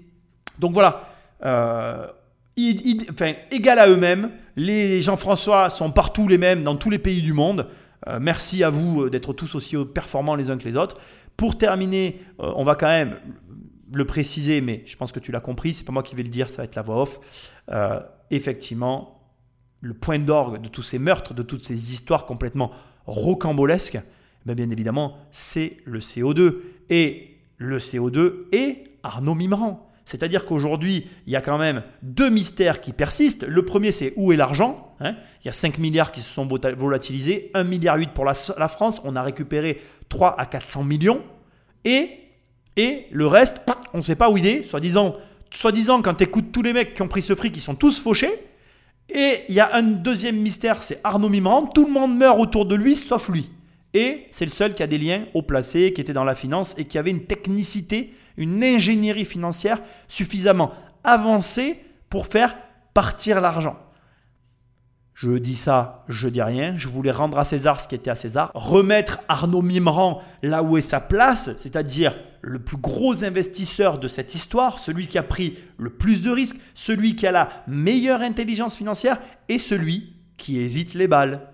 Donc 0.58 0.74
voilà. 0.74 1.10
Euh, 1.46 2.08
enfin, 3.12 3.34
égal 3.52 3.78
à 3.78 3.88
eux-mêmes. 3.88 4.32
Les 4.56 5.04
Jean-François 5.04 5.70
sont 5.70 5.92
partout 5.92 6.28
les 6.28 6.40
mêmes 6.40 6.64
dans 6.64 6.76
tous 6.76 6.90
les 6.90 7.00
pays 7.00 7.22
du 7.22 7.34
monde. 7.34 7.68
Euh, 8.08 8.20
merci 8.22 8.64
à 8.64 8.70
vous 8.70 9.04
euh, 9.04 9.10
d'être 9.10 9.34
tous 9.34 9.56
aussi 9.56 9.76
performants 9.94 10.36
les 10.36 10.50
uns 10.50 10.58
que 10.58 10.64
les 10.64 10.78
autres. 10.78 10.98
Pour 11.38 11.58
terminer, 11.58 12.22
euh, 12.40 12.52
on 12.56 12.64
va 12.64 12.76
quand 12.76 12.88
même 12.88 13.18
le 13.94 14.06
préciser, 14.06 14.62
mais 14.62 14.84
je 14.86 14.96
pense 14.96 15.12
que 15.12 15.20
tu 15.20 15.32
l'as 15.32 15.40
compris, 15.40 15.74
c'est 15.74 15.86
pas 15.86 15.92
moi 15.92 16.04
qui 16.04 16.16
vais 16.16 16.24
le 16.24 16.30
dire, 16.30 16.50
ça 16.50 16.58
va 16.58 16.64
être 16.64 16.76
la 16.76 16.82
voix 16.82 17.02
off. 17.02 17.20
effectivement, 18.32 19.22
le 19.82 19.94
point 19.94 20.18
d'orgue 20.18 20.62
de 20.62 20.68
tous 20.68 20.82
ces 20.82 20.98
meurtres, 20.98 21.34
de 21.34 21.44
toutes 21.44 21.66
ces 21.66 21.94
histoires 21.94 22.26
complètement 22.26 22.72
rocambolesques, 23.06 24.00
ben, 24.46 24.56
bien 24.56 24.70
évidemment, 24.70 25.18
c'est 25.32 25.78
le 25.86 26.00
CO2. 26.00 26.62
Et 26.90 27.38
le 27.58 27.78
CO2 27.78 28.48
est 28.52 28.98
Arnaud 29.04 29.36
Mimran. 29.36 29.85
C'est-à-dire 30.06 30.46
qu'aujourd'hui, 30.46 31.08
il 31.26 31.34
y 31.34 31.36
a 31.36 31.42
quand 31.42 31.58
même 31.58 31.82
deux 32.04 32.30
mystères 32.30 32.80
qui 32.80 32.94
persistent. 32.94 33.44
Le 33.44 33.66
premier, 33.66 33.92
c'est 33.92 34.14
où 34.16 34.32
est 34.32 34.36
l'argent 34.36 34.96
hein 35.00 35.16
Il 35.44 35.48
y 35.48 35.50
a 35.50 35.54
5 35.54 35.80
milliards 35.80 36.12
qui 36.12 36.22
se 36.22 36.30
sont 36.30 36.48
volatilisés, 36.48 37.52
1,8 37.56 37.68
milliard 37.68 37.98
pour 38.14 38.24
la, 38.24 38.34
France, 38.68 39.02
on 39.04 39.16
a 39.16 39.24
récupéré 39.24 39.82
3 40.10 40.40
à 40.40 40.46
400 40.46 40.84
millions. 40.84 41.22
Et, 41.84 42.10
et 42.78 43.08
le 43.12 43.26
reste, 43.26 43.62
on 43.94 43.98
ne 43.98 44.04
sait 44.04 44.16
pas 44.16 44.30
où 44.30 44.38
il 44.38 44.46
est, 44.46 44.64
soi-disant, 44.64 46.02
quand 46.04 46.16
tu 46.16 46.24
écoutes 46.24 46.52
tous 46.52 46.62
les 46.62 46.74
mecs 46.74 46.94
qui 46.94 47.02
ont 47.02 47.08
pris 47.08 47.24
ce 47.24 47.34
fric, 47.34 47.58
ils 47.58 47.62
sont 47.62 47.76
tous 47.76 48.00
fauchés. 48.00 48.32
Et 49.10 49.40
il 49.50 49.56
y 49.56 49.60
a 49.60 49.76
un 49.76 49.84
deuxième 49.84 50.38
mystère, 50.38 50.84
c'est 50.84 51.00
Arnaud 51.04 51.30
Mimran. 51.30 51.68
Tout 51.68 51.86
le 51.86 51.92
monde 51.92 52.16
meurt 52.16 52.40
autour 52.40 52.66
de 52.66 52.76
lui, 52.76 52.96
sauf 52.96 53.30
lui. 53.30 53.50
Et 53.94 54.26
c'est 54.32 54.46
le 54.46 54.52
seul 54.52 54.76
qui 54.76 54.84
a 54.84 54.88
des 54.88 54.98
liens 54.98 55.26
haut 55.34 55.42
placés, 55.42 55.94
qui 55.94 56.02
était 56.02 56.14
dans 56.14 56.24
la 56.24 56.36
finance 56.36 56.76
et 56.78 56.84
qui 56.84 56.98
avait 56.98 57.12
une 57.12 57.26
technicité 57.26 58.14
une 58.38 58.64
ingénierie 58.64 59.26
financière 59.26 59.80
suffisamment 60.08 60.74
avancée 61.04 61.80
pour 62.10 62.28
faire 62.28 62.56
partir 62.94 63.42
l'argent. 63.42 63.78
Je 65.16 65.32
dis 65.38 65.56
ça, 65.56 66.04
je 66.10 66.28
dis 66.28 66.42
rien. 66.42 66.74
Je 66.78 66.90
voulais 66.90 67.12
rendre 67.12 67.40
à 67.40 67.46
César 67.46 67.80
ce 67.80 67.88
qui 67.88 67.96
était 67.96 68.12
à 68.12 68.16
César. 68.16 68.52
Remettre 68.54 69.20
Arnaud 69.30 69.62
Mimran 69.62 70.22
là 70.44 70.62
où 70.62 70.78
est 70.78 70.82
sa 70.82 71.00
place, 71.00 71.50
c'est-à-dire 71.58 72.18
le 72.42 72.60
plus 72.60 72.76
gros 72.76 73.24
investisseur 73.24 73.98
de 73.98 74.10
cette 74.10 74.36
histoire, 74.36 74.78
celui 74.78 75.08
qui 75.08 75.18
a 75.18 75.24
pris 75.24 75.58
le 75.78 75.90
plus 75.90 76.22
de 76.22 76.30
risques, 76.30 76.58
celui 76.76 77.16
qui 77.16 77.26
a 77.26 77.32
la 77.32 77.50
meilleure 77.66 78.22
intelligence 78.22 78.76
financière 78.76 79.18
et 79.48 79.58
celui 79.58 80.14
qui 80.38 80.60
évite 80.60 80.94
les 80.96 81.08
balles. 81.08 81.48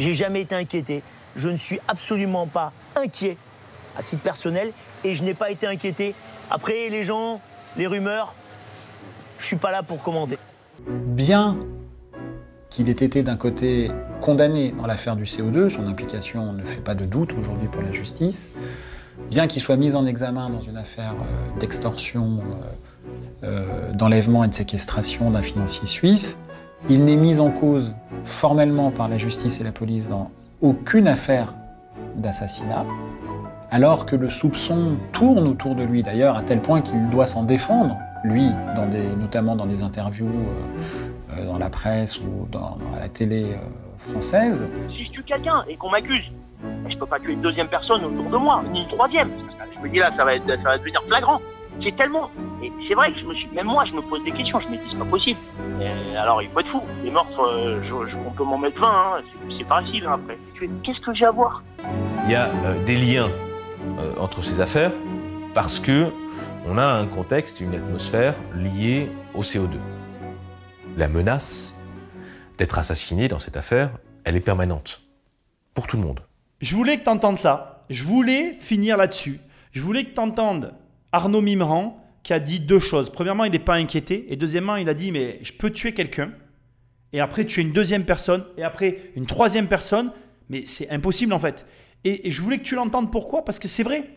J'ai 0.00 0.12
jamais 0.12 0.40
été 0.40 0.56
inquiété. 0.56 1.02
Je 1.36 1.48
ne 1.48 1.56
suis 1.56 1.78
absolument 1.86 2.48
pas 2.48 2.72
inquiet 2.96 3.36
à 3.96 4.02
titre 4.02 4.22
personnel 4.22 4.72
et 5.04 5.14
je 5.14 5.22
n'ai 5.22 5.34
pas 5.34 5.50
été 5.50 5.66
inquiété. 5.66 6.14
Après, 6.50 6.88
les 6.90 7.04
gens, 7.04 7.40
les 7.76 7.86
rumeurs, 7.86 8.34
je 9.38 9.46
suis 9.46 9.56
pas 9.56 9.70
là 9.70 9.82
pour 9.82 10.02
commenter. 10.02 10.38
Bien 10.86 11.56
qu'il 12.70 12.88
ait 12.88 12.92
été 12.92 13.22
d'un 13.22 13.36
côté 13.36 13.90
condamné 14.20 14.74
dans 14.76 14.86
l'affaire 14.86 15.16
du 15.16 15.24
CO2, 15.24 15.70
son 15.70 15.86
implication 15.86 16.52
ne 16.52 16.64
fait 16.64 16.80
pas 16.80 16.94
de 16.94 17.04
doute 17.04 17.32
aujourd'hui 17.40 17.68
pour 17.68 17.82
la 17.82 17.92
justice, 17.92 18.50
bien 19.30 19.46
qu'il 19.46 19.62
soit 19.62 19.76
mis 19.76 19.94
en 19.94 20.06
examen 20.06 20.50
dans 20.50 20.60
une 20.60 20.76
affaire 20.76 21.14
euh, 21.14 21.60
d'extorsion, 21.60 22.40
euh, 22.40 23.44
euh, 23.44 23.92
d'enlèvement 23.92 24.44
et 24.44 24.48
de 24.48 24.54
séquestration 24.54 25.30
d'un 25.30 25.42
financier 25.42 25.86
suisse, 25.86 26.38
il 26.88 27.04
n'est 27.04 27.16
mis 27.16 27.40
en 27.40 27.50
cause 27.50 27.92
formellement 28.24 28.90
par 28.90 29.08
la 29.08 29.18
justice 29.18 29.60
et 29.60 29.64
la 29.64 29.72
police 29.72 30.08
dans 30.08 30.30
aucune 30.60 31.08
affaire 31.08 31.54
d'assassinat 32.16 32.84
alors 33.70 34.06
que 34.06 34.16
le 34.16 34.30
soupçon 34.30 34.96
tourne 35.12 35.46
autour 35.46 35.74
de 35.74 35.82
lui 35.82 36.02
d'ailleurs, 36.02 36.36
à 36.36 36.42
tel 36.42 36.60
point 36.60 36.80
qu'il 36.80 37.10
doit 37.10 37.26
s'en 37.26 37.42
défendre, 37.42 37.96
lui, 38.24 38.50
notamment 39.18 39.56
dans 39.56 39.66
des 39.66 39.82
interviews 39.82 40.26
euh, 40.28 41.36
euh, 41.38 41.46
dans 41.46 41.58
la 41.58 41.70
presse 41.70 42.20
ou 42.20 42.48
à 42.96 43.00
la 43.00 43.08
télé 43.08 43.44
euh, 43.44 43.56
française. 43.98 44.68
Si 44.90 45.04
je 45.04 45.10
tue 45.10 45.22
quelqu'un 45.22 45.64
et 45.68 45.76
qu'on 45.76 45.90
m'accuse, 45.90 46.24
je 46.88 46.96
peux 46.96 47.06
pas 47.06 47.20
tuer 47.20 47.34
une 47.34 47.42
deuxième 47.42 47.68
personne 47.68 48.04
autour 48.04 48.30
de 48.30 48.36
moi, 48.36 48.62
ni 48.72 48.82
une 48.82 48.88
troisième. 48.88 49.30
Je 49.76 49.80
me 49.80 49.88
dis 49.88 49.98
là, 49.98 50.10
ça 50.16 50.24
va, 50.24 50.32
ça 50.36 50.56
va 50.64 50.78
devenir 50.78 51.02
flagrant. 51.06 51.40
C'est 51.80 51.96
tellement. 51.96 52.28
Et 52.60 52.72
c'est 52.88 52.94
vrai 52.94 53.12
que 53.12 53.20
je 53.20 53.24
me 53.24 53.34
suis, 53.34 53.46
même 53.54 53.66
moi, 53.66 53.84
je 53.84 53.92
me 53.92 54.00
pose 54.00 54.24
des 54.24 54.32
questions. 54.32 54.58
Je 54.58 54.66
me 54.66 54.72
dis, 54.72 54.80
c'est 54.90 54.98
pas 54.98 55.04
possible. 55.04 55.38
alors, 56.16 56.42
il 56.42 56.48
faut 56.48 56.58
être 56.58 56.70
fou. 56.70 56.82
Les 57.04 57.10
meurtres, 57.12 57.80
je, 57.84 58.16
on 58.26 58.30
peut 58.32 58.42
m'en 58.42 58.58
mettre 58.58 58.80
20. 58.80 58.88
Hein. 58.88 59.22
C'est 59.56 59.64
facile 59.64 60.04
hein, 60.06 60.14
après. 60.14 60.36
Qu'est-ce 60.82 61.00
que 61.00 61.14
j'ai 61.14 61.26
à 61.26 61.30
voir? 61.30 61.62
Il 62.24 62.32
y 62.32 62.34
a 62.34 62.50
des 62.84 62.96
liens 62.96 63.28
entre 64.18 64.42
ces 64.42 64.60
affaires 64.60 64.92
parce 65.54 65.80
que 65.80 66.12
on 66.66 66.76
a 66.78 66.84
un 66.84 67.06
contexte, 67.06 67.60
une 67.60 67.74
atmosphère 67.74 68.34
liée 68.54 69.10
au 69.34 69.42
CO2. 69.42 69.76
La 70.96 71.08
menace 71.08 71.76
d'être 72.58 72.78
assassiné 72.78 73.28
dans 73.28 73.38
cette 73.38 73.56
affaire, 73.56 73.90
elle 74.24 74.36
est 74.36 74.40
permanente 74.40 75.02
pour 75.74 75.86
tout 75.86 75.96
le 75.96 76.02
monde. 76.02 76.20
Je 76.60 76.74
voulais 76.74 76.98
que 76.98 77.04
tu 77.04 77.08
entendes 77.08 77.38
ça. 77.38 77.86
Je 77.88 78.02
voulais 78.02 78.52
finir 78.52 78.96
là-dessus. 78.96 79.40
Je 79.72 79.80
voulais 79.80 80.04
que 80.04 80.12
tu 80.12 80.20
entendes 80.20 80.74
Arnaud 81.12 81.40
Mimran 81.40 82.04
qui 82.22 82.32
a 82.32 82.40
dit 82.40 82.60
deux 82.60 82.80
choses. 82.80 83.10
Premièrement, 83.10 83.44
il 83.44 83.52
n'est 83.52 83.58
pas 83.58 83.74
inquiété. 83.74 84.26
Et 84.28 84.36
deuxièmement, 84.36 84.76
il 84.76 84.88
a 84.88 84.94
dit, 84.94 85.12
mais 85.12 85.38
je 85.42 85.52
peux 85.52 85.70
tuer 85.70 85.94
quelqu'un. 85.94 86.32
Et 87.12 87.20
après, 87.20 87.46
tuer 87.46 87.62
une 87.62 87.72
deuxième 87.72 88.04
personne. 88.04 88.44
Et 88.58 88.64
après, 88.64 89.10
une 89.16 89.26
troisième 89.26 89.68
personne. 89.68 90.12
Mais 90.50 90.64
c'est 90.66 90.90
impossible 90.90 91.32
en 91.32 91.38
fait. 91.38 91.64
Et, 92.04 92.30
je 92.30 92.42
voulais 92.42 92.58
que 92.58 92.64
tu 92.64 92.74
l'entendes 92.74 93.10
pourquoi 93.10 93.44
Parce 93.44 93.58
que 93.58 93.68
c'est 93.68 93.82
vrai. 93.82 94.08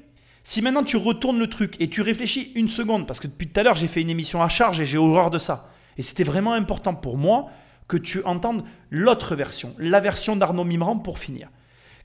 Si 0.43 0.61
maintenant 0.61 0.83
tu 0.83 0.97
retournes 0.97 1.37
le 1.37 1.47
truc 1.47 1.75
et 1.79 1.89
tu 1.89 2.01
réfléchis 2.01 2.51
une 2.55 2.69
seconde, 2.69 3.05
parce 3.05 3.19
que 3.19 3.27
depuis 3.27 3.47
tout 3.47 3.59
à 3.59 3.63
l'heure 3.63 3.75
j'ai 3.75 3.87
fait 3.87 4.01
une 4.01 4.09
émission 4.09 4.41
à 4.41 4.49
charge 4.49 4.79
et 4.79 4.87
j'ai 4.87 4.97
horreur 4.97 5.29
de 5.29 5.37
ça. 5.37 5.69
Et 5.97 6.01
c'était 6.01 6.23
vraiment 6.23 6.53
important 6.53 6.95
pour 6.95 7.17
moi 7.17 7.49
que 7.87 7.97
tu 7.97 8.23
entendes 8.23 8.63
l'autre 8.89 9.35
version, 9.35 9.75
la 9.77 9.99
version 9.99 10.35
d'Arnaud 10.35 10.63
Mimran 10.63 10.97
pour 10.97 11.19
finir. 11.19 11.49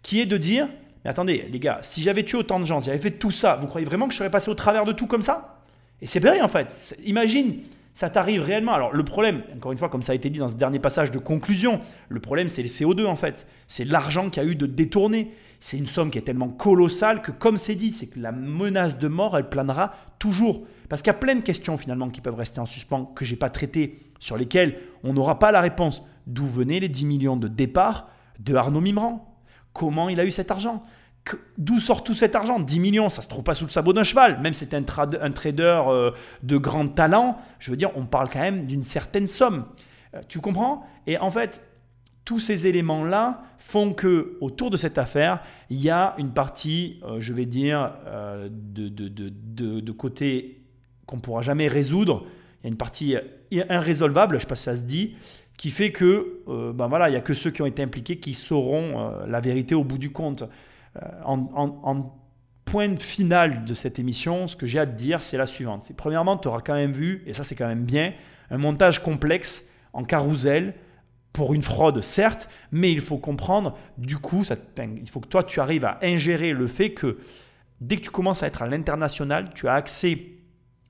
Qui 0.03 0.20
est 0.20 0.27
de 0.27 0.36
dire, 0.36 0.69
mais 1.05 1.11
attendez 1.11 1.48
les 1.51 1.59
gars, 1.59 1.78
si 1.81 2.03
j'avais 2.03 2.24
tué 2.24 2.36
autant 2.36 2.61
de 2.61 2.66
gens, 2.66 2.81
si 2.81 2.86
j'avais 2.86 2.98
fait 2.98 3.12
tout 3.12 3.31
ça, 3.31 3.57
vous 3.57 3.69
croyez 3.69 3.86
vraiment 3.86 4.07
que 4.07 4.12
je 4.12 4.19
serais 4.19 4.31
passé 4.31 4.51
au 4.51 4.55
travers 4.55 4.85
de 4.85 4.93
tout 4.93 5.07
comme 5.07 5.23
ça? 5.23 5.62
Et 6.03 6.07
c'est 6.07 6.20
vrai 6.20 6.43
en 6.43 6.48
fait. 6.48 6.94
Imagine, 7.07 7.61
ça 7.97 8.10
t'arrive 8.10 8.43
réellement. 8.43 8.74
Alors 8.74 8.93
le 8.93 9.05
problème, 9.05 9.43
encore 9.56 9.73
une 9.73 9.78
fois, 9.78 9.89
comme 9.89 10.02
ça 10.02 10.12
a 10.12 10.14
été 10.14 10.28
dit 10.28 10.39
dans 10.39 10.51
ce 10.51 10.55
dernier 10.55 10.78
passage 10.78 11.10
de 11.10 11.18
conclusion, 11.18 11.81
le 12.10 12.20
problème 12.20 12.47
c'est 12.47 12.60
le 12.60 12.68
CO2 12.68 13.06
en 13.06 13.16
fait. 13.16 13.47
C'est 13.68 13.86
l'argent 13.86 14.28
qui 14.28 14.39
a 14.39 14.44
eu 14.44 14.55
de 14.55 14.66
détourner. 14.66 15.31
C'est 15.60 15.78
une 15.78 15.86
somme 15.86 16.10
qui 16.10 16.18
est 16.18 16.23
tellement 16.23 16.51
colossale 16.51 17.23
que 17.23 17.31
comme 17.31 17.56
c'est 17.56 17.74
dit, 17.74 17.94
c'est 17.94 18.09
que 18.09 18.20
la 18.20 18.32
menace 18.32 18.98
de 18.98 19.09
mort, 19.09 19.39
elle 19.39 19.48
planera 19.48 19.94
toujours. 20.18 20.66
Parce 20.90 21.01
qu'il 21.01 21.10
y 21.10 21.16
a 21.16 21.18
plein 21.18 21.36
de 21.36 21.40
questions 21.40 21.78
finalement 21.78 22.10
qui 22.10 22.20
peuvent 22.20 22.35
rester 22.35 22.60
en 22.60 22.66
suspens, 22.66 23.06
que 23.16 23.24
j'ai 23.24 23.35
pas 23.35 23.48
traitées, 23.48 23.98
sur 24.18 24.36
lesquelles 24.36 24.78
on 25.02 25.14
n'aura 25.14 25.39
pas 25.39 25.51
la 25.51 25.62
réponse. 25.62 26.02
D'où 26.27 26.47
venaient 26.47 26.81
les 26.81 26.90
10 26.90 27.06
millions 27.06 27.36
de 27.39 27.48
départ 27.48 28.10
de 28.39 28.55
Arnaud 28.56 28.82
Mimran. 28.82 29.35
Comment 29.73 30.10
il 30.10 30.20
a 30.20 30.27
eu 30.27 30.31
cet 30.31 30.51
argent? 30.51 30.85
D'où 31.59 31.78
sort 31.78 32.05
tout 32.05 32.15
cet 32.15 32.35
argent? 32.35 32.61
10 32.61 32.81
millions, 32.81 33.09
ça 33.09 33.23
se 33.23 33.28
trouve 33.28 33.43
pas 33.43 33.55
sous 33.55 33.65
le 33.65 33.70
sabot 33.70 33.93
d'un 33.93 34.05
cheval. 34.05 34.40
Même 34.40 34.53
si 34.53 34.66
c'est 34.66 34.74
un, 34.74 34.82
trader 34.82 35.82
euh, 35.89 36.11
de 36.43 36.57
grand 36.57 36.89
talent, 36.89 37.39
je 37.59 37.70
veux 37.70 37.77
dire, 37.77 37.90
on 37.97 38.05
parle 38.05 38.28
quand 38.31 38.40
même 38.40 38.66
d'une 38.66 38.85
certaine 38.85 39.27
somme. 39.27 39.65
Euh, 40.15 40.20
tu 40.28 40.40
comprends? 40.40 40.86
Et 41.07 41.19
en 41.19 41.31
fait, 41.31 41.62
tous 42.24 42.40
ces 42.40 42.66
éléments-là 42.66 43.43
font 43.59 43.93
que 43.93 44.36
autour 44.40 44.70
de 44.70 44.77
cette 44.77 44.98
affaire, 44.98 45.40
il 45.70 45.81
y 45.81 45.90
a 45.90 46.15
une 46.19 46.31
partie, 46.31 47.01
euh, 47.05 47.16
je 47.20 47.32
vais 47.32 47.47
dire, 47.47 47.93
de, 48.51 48.89
de, 48.89 49.81
de, 49.81 49.93
côté 49.93 50.61
qu'on 51.07 51.19
pourra 51.19 51.43
jamais 51.43 51.69
résoudre. 51.69 52.27
Il 52.61 52.65
y 52.65 52.69
a 52.69 52.70
une 52.70 52.77
partie 52.77 53.16
irrésolvable, 53.51 54.36
je 54.36 54.40
sais 54.40 54.47
pas 54.47 54.55
si 54.55 54.65
ça 54.65 54.77
se 54.77 54.82
dit, 54.82 55.16
qui 55.57 55.70
fait 55.70 55.90
que 55.90 56.43
ben 56.74 56.86
voilà, 56.86 57.09
il 57.09 57.12
n'y 57.12 57.16
a 57.16 57.20
que 57.20 57.32
ceux 57.35 57.51
qui 57.51 57.62
ont 57.62 57.66
été 57.66 57.82
impliqués 57.82 58.19
qui 58.19 58.35
sauront 58.35 59.24
la 59.27 59.40
vérité 59.40 59.74
au 59.74 59.85
bout 59.85 59.98
du 59.98 60.11
compte. 60.11 60.44
Euh, 61.02 61.23
en, 61.24 62.12
point 62.64 62.97
final 62.97 63.64
de 63.64 63.74
cette 63.74 64.01
émission, 64.01 64.48
ce 64.48 64.56
que 64.56 64.66
j'ai 64.66 64.81
à 64.81 64.86
te 64.86 64.97
dire, 64.97 65.23
c'est 65.23 65.36
la 65.36 65.47
suivante. 65.47 65.86
Premièrement, 65.97 66.36
tu 66.36 66.48
auras 66.48 66.60
quand 66.60 66.74
même 66.74 66.90
vu, 66.90 67.23
et 67.24 67.32
ça 67.32 67.44
c'est 67.44 67.55
quand 67.55 67.68
même 67.68 67.85
bien, 67.85 68.12
un 68.51 68.59
montage 68.59 69.01
complexe 69.01 69.70
en 69.93 70.02
carrousel 70.02 70.74
pour 71.32 71.55
une 71.55 71.62
fraude, 71.62 72.01
certes, 72.01 72.48
mais 72.73 72.90
il 72.90 73.01
faut 73.01 73.18
comprendre, 73.18 73.78
du 73.98 74.18
coup, 74.18 74.43
ça, 74.43 74.56
il 74.78 75.09
faut 75.09 75.20
que 75.20 75.28
toi, 75.28 75.44
tu 75.44 75.60
arrives 75.60 75.85
à 75.85 76.01
ingérer 76.02 76.52
le 76.52 76.66
fait 76.66 76.90
que 76.90 77.18
dès 77.81 77.98
que 77.98 78.02
tu 78.02 78.10
commences 78.10 78.43
à 78.43 78.48
être 78.48 78.62
à 78.62 78.66
l'international, 78.66 79.52
tu 79.55 79.68
as 79.68 79.74
accès 79.74 80.32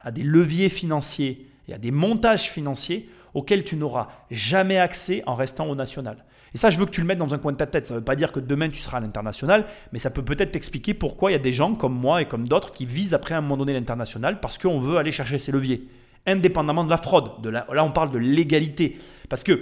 à 0.01 0.11
des 0.11 0.23
leviers 0.23 0.71
financiers 0.71 1.51
et 1.69 1.75
à 1.75 1.79
des 1.79 1.91
montages 1.91 2.49
financiers 2.49 3.11
auxquels 3.35 3.65
tu 3.65 3.77
n'auras 3.77 4.09
jamais 4.31 4.79
accès 4.79 5.23
en 5.27 5.35
restant 5.35 5.69
au 5.69 5.75
national. 5.75 6.25
Et 6.55 6.59
ça, 6.59 6.71
je 6.71 6.79
veux 6.79 6.87
que 6.87 6.91
tu 6.91 7.01
le 7.01 7.07
mettes 7.07 7.19
dans 7.19 7.35
un 7.35 7.39
coin 7.39 7.53
de 7.53 7.57
ta 7.57 7.67
tête. 7.67 7.87
Ça 7.87 7.95
ne 7.95 7.99
veut 7.99 8.05
pas 8.05 8.17
dire 8.17 8.33
que 8.33 8.41
demain 8.41 8.69
tu 8.69 8.81
seras 8.81 8.99
à 8.99 9.01
l'international, 9.01 9.67
mais 9.93 9.99
ça 9.99 10.11
peut 10.11 10.25
peut-être 10.25 10.53
t'expliquer 10.53 10.95
pourquoi 10.95 11.31
il 11.31 11.35
y 11.35 11.37
a 11.37 11.41
des 11.41 11.53
gens 11.53 11.75
comme 11.75 11.95
moi 11.95 12.23
et 12.23 12.27
comme 12.27 12.49
d'autres 12.49 12.73
qui 12.73 12.87
visent 12.87 13.15
après 13.15 13.35
à 13.35 13.39
un 13.39 13.41
moment 13.41 13.57
donné 13.57 13.73
l'international 13.73 14.41
parce 14.41 14.59
qu'on 14.59 14.79
veut 14.79 14.97
aller 14.97 15.13
chercher 15.13 15.39
ces 15.39 15.53
leviers, 15.53 15.89
indépendamment 16.27 16.85
de 16.85 16.91
la 16.91 16.97
fraude. 16.97 17.43
De 17.43 17.51
là, 17.51 17.67
on 17.79 17.91
parle 17.91 18.11
de 18.11 18.19
l'égalité. 18.19 18.99
Parce 19.29 19.43
que, 19.43 19.61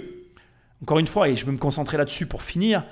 encore 0.81 0.99
une 0.99 1.07
fois, 1.07 1.29
et 1.29 1.35
je 1.35 1.45
veux 1.45 1.51
me 1.51 1.57
concentrer 1.57 1.97
là-dessus 1.97 2.27
pour 2.27 2.43
finir, 2.43 2.83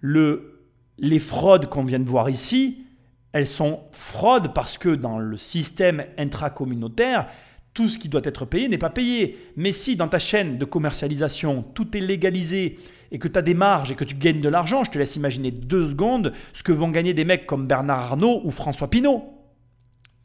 le, 0.00 0.64
les 0.98 1.18
fraudes 1.18 1.66
qu'on 1.66 1.84
vient 1.84 1.98
de 1.98 2.04
voir 2.04 2.30
ici, 2.30 2.86
elles 3.32 3.46
sont 3.46 3.80
fraudes 3.92 4.52
parce 4.54 4.78
que 4.78 4.88
dans 4.88 5.18
le 5.18 5.36
système 5.36 6.04
intracommunautaire, 6.18 7.26
tout 7.74 7.88
ce 7.88 7.98
qui 7.98 8.08
doit 8.08 8.20
être 8.24 8.44
payé 8.44 8.68
n'est 8.68 8.78
pas 8.78 8.90
payé. 8.90 9.38
Mais 9.56 9.72
si 9.72 9.96
dans 9.96 10.08
ta 10.08 10.18
chaîne 10.18 10.58
de 10.58 10.64
commercialisation, 10.64 11.62
tout 11.62 11.96
est 11.96 12.00
légalisé 12.00 12.78
et 13.12 13.18
que 13.18 13.28
tu 13.28 13.38
as 13.38 13.42
des 13.42 13.54
marges 13.54 13.90
et 13.90 13.94
que 13.94 14.04
tu 14.04 14.14
gagnes 14.14 14.40
de 14.40 14.48
l'argent, 14.48 14.84
je 14.84 14.90
te 14.90 14.98
laisse 14.98 15.16
imaginer 15.16 15.50
deux 15.50 15.86
secondes 15.86 16.32
ce 16.52 16.62
que 16.62 16.72
vont 16.72 16.88
gagner 16.88 17.14
des 17.14 17.24
mecs 17.24 17.46
comme 17.46 17.66
Bernard 17.66 18.12
Arnault 18.12 18.40
ou 18.44 18.50
François 18.50 18.88
Pinault. 18.88 19.39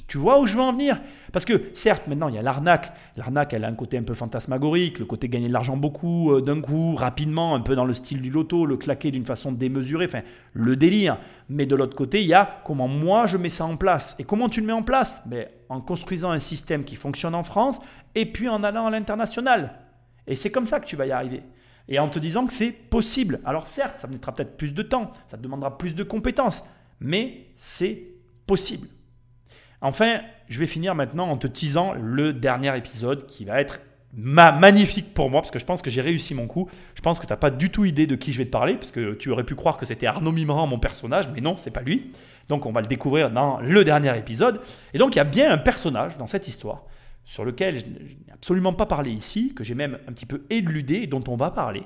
Tu 0.07 0.19
vois 0.19 0.39
où 0.39 0.45
je 0.45 0.53
veux 0.53 0.61
en 0.61 0.71
venir? 0.71 1.01
Parce 1.33 1.45
que 1.45 1.69
certes, 1.73 2.07
maintenant, 2.07 2.29
il 2.29 2.35
y 2.35 2.37
a 2.37 2.43
l'arnaque. 2.43 2.93
L'arnaque, 3.17 3.53
elle 3.53 3.63
a 3.63 3.67
un 3.67 3.73
côté 3.73 3.97
un 3.97 4.03
peu 4.03 4.13
fantasmagorique, 4.13 4.99
le 4.99 5.05
côté 5.05 5.29
gagner 5.29 5.47
de 5.47 5.53
l'argent 5.53 5.77
beaucoup, 5.77 6.31
euh, 6.31 6.41
d'un 6.41 6.61
coup, 6.61 6.95
rapidement, 6.95 7.55
un 7.55 7.61
peu 7.61 7.75
dans 7.75 7.85
le 7.85 7.93
style 7.93 8.21
du 8.21 8.29
loto, 8.29 8.65
le 8.65 8.77
claquer 8.77 9.09
d'une 9.09 9.25
façon 9.25 9.51
démesurée, 9.51 10.05
enfin, 10.05 10.21
le 10.53 10.75
délire. 10.75 11.17
Mais 11.49 11.65
de 11.65 11.75
l'autre 11.75 11.95
côté, 11.95 12.21
il 12.21 12.27
y 12.27 12.35
a 12.35 12.61
comment 12.63 12.87
moi 12.87 13.25
je 13.25 13.37
mets 13.37 13.49
ça 13.49 13.65
en 13.65 13.77
place. 13.77 14.15
Et 14.19 14.23
comment 14.23 14.47
tu 14.47 14.61
le 14.61 14.67
mets 14.67 14.73
en 14.73 14.83
place? 14.83 15.23
Ben, 15.25 15.47
En 15.69 15.81
construisant 15.81 16.29
un 16.31 16.39
système 16.39 16.83
qui 16.83 16.95
fonctionne 16.95 17.33
en 17.33 17.43
France 17.43 17.81
et 18.13 18.25
puis 18.25 18.47
en 18.47 18.63
allant 18.63 18.85
à 18.85 18.91
l'international. 18.91 19.79
Et 20.27 20.35
c'est 20.35 20.51
comme 20.51 20.67
ça 20.67 20.79
que 20.79 20.85
tu 20.85 20.95
vas 20.95 21.07
y 21.07 21.11
arriver 21.11 21.41
et 21.87 21.99
en 21.99 22.09
te 22.09 22.19
disant 22.19 22.45
que 22.45 22.53
c'est 22.53 22.71
possible. 22.71 23.39
Alors 23.45 23.67
certes, 23.67 23.99
ça 23.99 24.07
mettra 24.07 24.33
peut-être 24.33 24.57
plus 24.57 24.73
de 24.73 24.81
temps, 24.81 25.11
ça 25.29 25.37
te 25.37 25.43
demandera 25.43 25.77
plus 25.77 25.95
de 25.95 26.03
compétences, 26.03 26.63
mais 26.99 27.47
c'est 27.57 28.07
possible. 28.47 28.87
Enfin, 29.85 30.21
je 30.49 30.59
vais 30.59 30.65
finir 30.65 30.95
maintenant 30.95 31.29
en 31.29 31.37
te 31.37 31.45
teasant 31.45 31.93
le 31.93 32.33
dernier 32.33 32.75
épisode 32.75 33.27
qui 33.27 33.45
va 33.45 33.61
être 33.61 33.81
magnifique 34.17 35.13
pour 35.13 35.29
moi 35.29 35.41
parce 35.41 35.51
que 35.51 35.59
je 35.59 35.65
pense 35.65 35.83
que 35.83 35.91
j'ai 35.91 36.01
réussi 36.01 36.33
mon 36.33 36.47
coup. 36.47 36.67
Je 36.95 37.01
pense 37.01 37.19
que 37.19 37.27
tu 37.27 37.31
n'as 37.31 37.37
pas 37.37 37.51
du 37.51 37.69
tout 37.69 37.85
idée 37.85 38.07
de 38.07 38.15
qui 38.15 38.33
je 38.33 38.39
vais 38.39 38.45
te 38.45 38.49
parler 38.49 38.77
parce 38.77 38.89
que 38.89 39.13
tu 39.13 39.29
aurais 39.29 39.43
pu 39.43 39.53
croire 39.53 39.77
que 39.77 39.85
c'était 39.85 40.07
Arnaud 40.07 40.31
Mimran, 40.31 40.65
mon 40.65 40.79
personnage, 40.79 41.29
mais 41.35 41.39
non, 41.39 41.55
c'est 41.57 41.69
pas 41.69 41.83
lui. 41.83 42.11
Donc 42.47 42.65
on 42.65 42.71
va 42.71 42.81
le 42.81 42.87
découvrir 42.87 43.29
dans 43.29 43.59
le 43.59 43.83
dernier 43.83 44.17
épisode. 44.17 44.59
Et 44.95 44.97
donc 44.97 45.13
il 45.13 45.17
y 45.17 45.21
a 45.21 45.25
bien 45.25 45.51
un 45.51 45.59
personnage 45.59 46.17
dans 46.17 46.25
cette 46.27 46.47
histoire 46.47 46.85
sur 47.25 47.45
lequel 47.45 47.77
je 47.77 47.85
n'ai 47.85 48.33
absolument 48.33 48.73
pas 48.73 48.87
parlé 48.87 49.11
ici, 49.11 49.53
que 49.53 49.63
j'ai 49.63 49.75
même 49.75 49.99
un 50.07 50.13
petit 50.13 50.25
peu 50.25 50.45
éludé 50.49 51.05
dont 51.05 51.23
on 51.27 51.35
va 51.35 51.51
parler, 51.51 51.83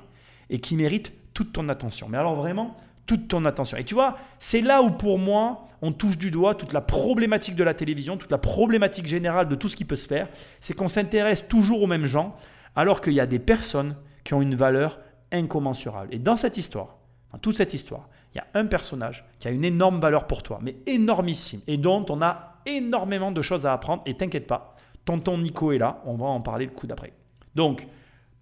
et 0.50 0.60
qui 0.60 0.78
mérite 0.78 1.12
toute 1.34 1.52
ton 1.52 1.68
attention. 1.68 2.08
Mais 2.08 2.18
alors 2.18 2.36
vraiment, 2.36 2.78
toute 3.10 3.28
ton 3.28 3.44
attention. 3.46 3.76
Et 3.76 3.84
tu 3.84 3.96
vois, 3.96 4.20
c'est 4.38 4.62
là 4.62 4.84
où 4.84 4.92
pour 4.92 5.18
moi, 5.18 5.66
on 5.82 5.92
touche 5.92 6.16
du 6.16 6.30
doigt 6.30 6.54
toute 6.54 6.74
la 6.74 6.82
problématique 6.82 7.56
de 7.56 7.64
la 7.64 7.74
télévision, 7.74 8.18
toute 8.18 8.30
la 8.30 8.38
problématique 8.38 9.08
générale 9.08 9.48
de 9.48 9.56
tout 9.56 9.68
ce 9.68 9.76
qui 9.76 9.84
peut 9.84 9.96
se 9.96 10.08
faire, 10.08 10.30
c'est 10.60 10.76
qu'on 10.76 10.90
s'intéresse 10.90 11.48
toujours 11.48 11.82
aux 11.82 11.88
mêmes 11.88 12.06
gens, 12.06 12.36
alors 12.76 13.02
qu'il 13.02 13.14
y 13.14 13.20
a 13.20 13.26
des 13.26 13.40
personnes 13.40 13.96
qui 14.24 14.36
ont 14.36 14.44
une 14.44 14.54
valeur 14.54 15.00
incommensurable. 15.32 16.14
Et 16.14 16.20
dans 16.20 16.38
cette 16.38 16.58
histoire, 16.58 16.98
dans 17.34 17.40
toute 17.40 17.58
cette 17.58 17.74
histoire, 17.74 18.10
il 18.36 18.38
y 18.38 18.42
a 18.42 18.48
un 18.54 18.68
personnage 18.68 19.26
qui 19.40 19.48
a 19.48 19.52
une 19.52 19.66
énorme 19.66 20.00
valeur 20.00 20.28
pour 20.28 20.44
toi, 20.44 20.60
mais 20.62 20.76
énormissime, 20.86 21.62
et 21.66 21.78
dont 21.78 22.06
on 22.10 22.22
a 22.22 22.62
énormément 22.68 23.32
de 23.32 23.42
choses 23.42 23.66
à 23.66 23.74
apprendre, 23.74 24.04
et 24.06 24.14
t'inquiète 24.14 24.46
pas, 24.46 24.76
Tonton 25.04 25.40
Nico 25.40 25.72
est 25.72 25.80
là, 25.80 26.04
on 26.06 26.14
va 26.14 26.28
en 26.28 26.42
parler 26.42 26.66
le 26.66 26.72
coup 26.72 26.86
d'après. 26.86 27.14
Donc, 27.56 27.88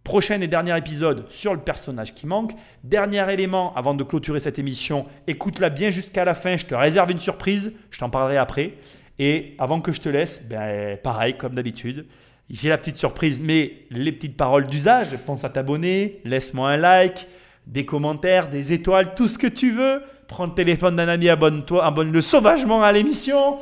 prochain 0.07 0.39
et 0.39 0.47
dernier 0.47 0.77
épisode 0.77 1.25
sur 1.29 1.53
le 1.53 1.59
personnage 1.59 2.15
qui 2.15 2.27
manque. 2.27 2.53
Dernier 2.81 3.29
élément 3.33 3.73
avant 3.75 3.93
de 3.93 4.05
clôturer 4.05 4.39
cette 4.39 4.57
émission, 4.57 5.05
écoute-la 5.27 5.69
bien 5.69 5.89
jusqu'à 5.89 6.23
la 6.23 6.33
fin, 6.33 6.55
je 6.55 6.65
te 6.65 6.73
réserve 6.73 7.11
une 7.11 7.19
surprise, 7.19 7.73
je 7.91 7.99
t'en 7.99 8.09
parlerai 8.09 8.37
après. 8.37 8.75
Et 9.19 9.53
avant 9.59 9.81
que 9.81 9.91
je 9.91 9.99
te 9.99 10.07
laisse, 10.07 10.47
ben, 10.47 10.95
pareil, 10.95 11.35
comme 11.35 11.55
d'habitude, 11.55 12.05
j'ai 12.49 12.69
la 12.69 12.77
petite 12.77 12.97
surprise, 12.97 13.41
mais 13.41 13.79
les 13.89 14.13
petites 14.13 14.37
paroles 14.37 14.67
d'usage, 14.67 15.09
pense 15.25 15.43
à 15.43 15.49
t'abonner, 15.49 16.21
laisse-moi 16.23 16.69
un 16.69 16.77
like, 16.77 17.27
des 17.65 17.85
commentaires, 17.85 18.47
des 18.47 18.71
étoiles, 18.71 19.13
tout 19.13 19.27
ce 19.27 19.37
que 19.37 19.47
tu 19.47 19.71
veux. 19.71 20.01
Prends 20.29 20.45
le 20.45 20.53
téléphone 20.53 20.95
d'un 20.95 21.09
ami, 21.09 21.27
abonne-toi, 21.27 21.85
abonne-le 21.85 22.21
sauvagement 22.21 22.81
à 22.81 22.93
l'émission. 22.93 23.57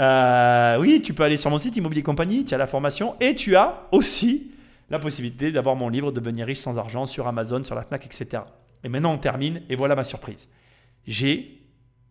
Euh, 0.00 0.78
oui, 0.80 1.02
tu 1.04 1.12
peux 1.12 1.24
aller 1.24 1.36
sur 1.36 1.50
mon 1.50 1.58
site 1.58 1.76
Immobilier 1.76 2.02
Compagnie, 2.02 2.46
tu 2.46 2.54
as 2.54 2.58
la 2.58 2.66
formation 2.66 3.16
et 3.20 3.34
tu 3.34 3.54
as 3.54 3.82
aussi 3.92 4.50
la 4.90 4.98
possibilité 4.98 5.52
d'avoir 5.52 5.76
mon 5.76 5.88
livre 5.88 6.12
Devenir 6.12 6.46
riche 6.46 6.58
sans 6.58 6.78
argent 6.78 7.06
sur 7.06 7.26
Amazon, 7.26 7.64
sur 7.64 7.74
la 7.74 7.82
FNAC, 7.82 8.06
etc. 8.06 8.42
Et 8.84 8.88
maintenant 8.88 9.12
on 9.12 9.18
termine 9.18 9.62
et 9.68 9.76
voilà 9.76 9.94
ma 9.94 10.04
surprise. 10.04 10.48
J'ai 11.06 11.62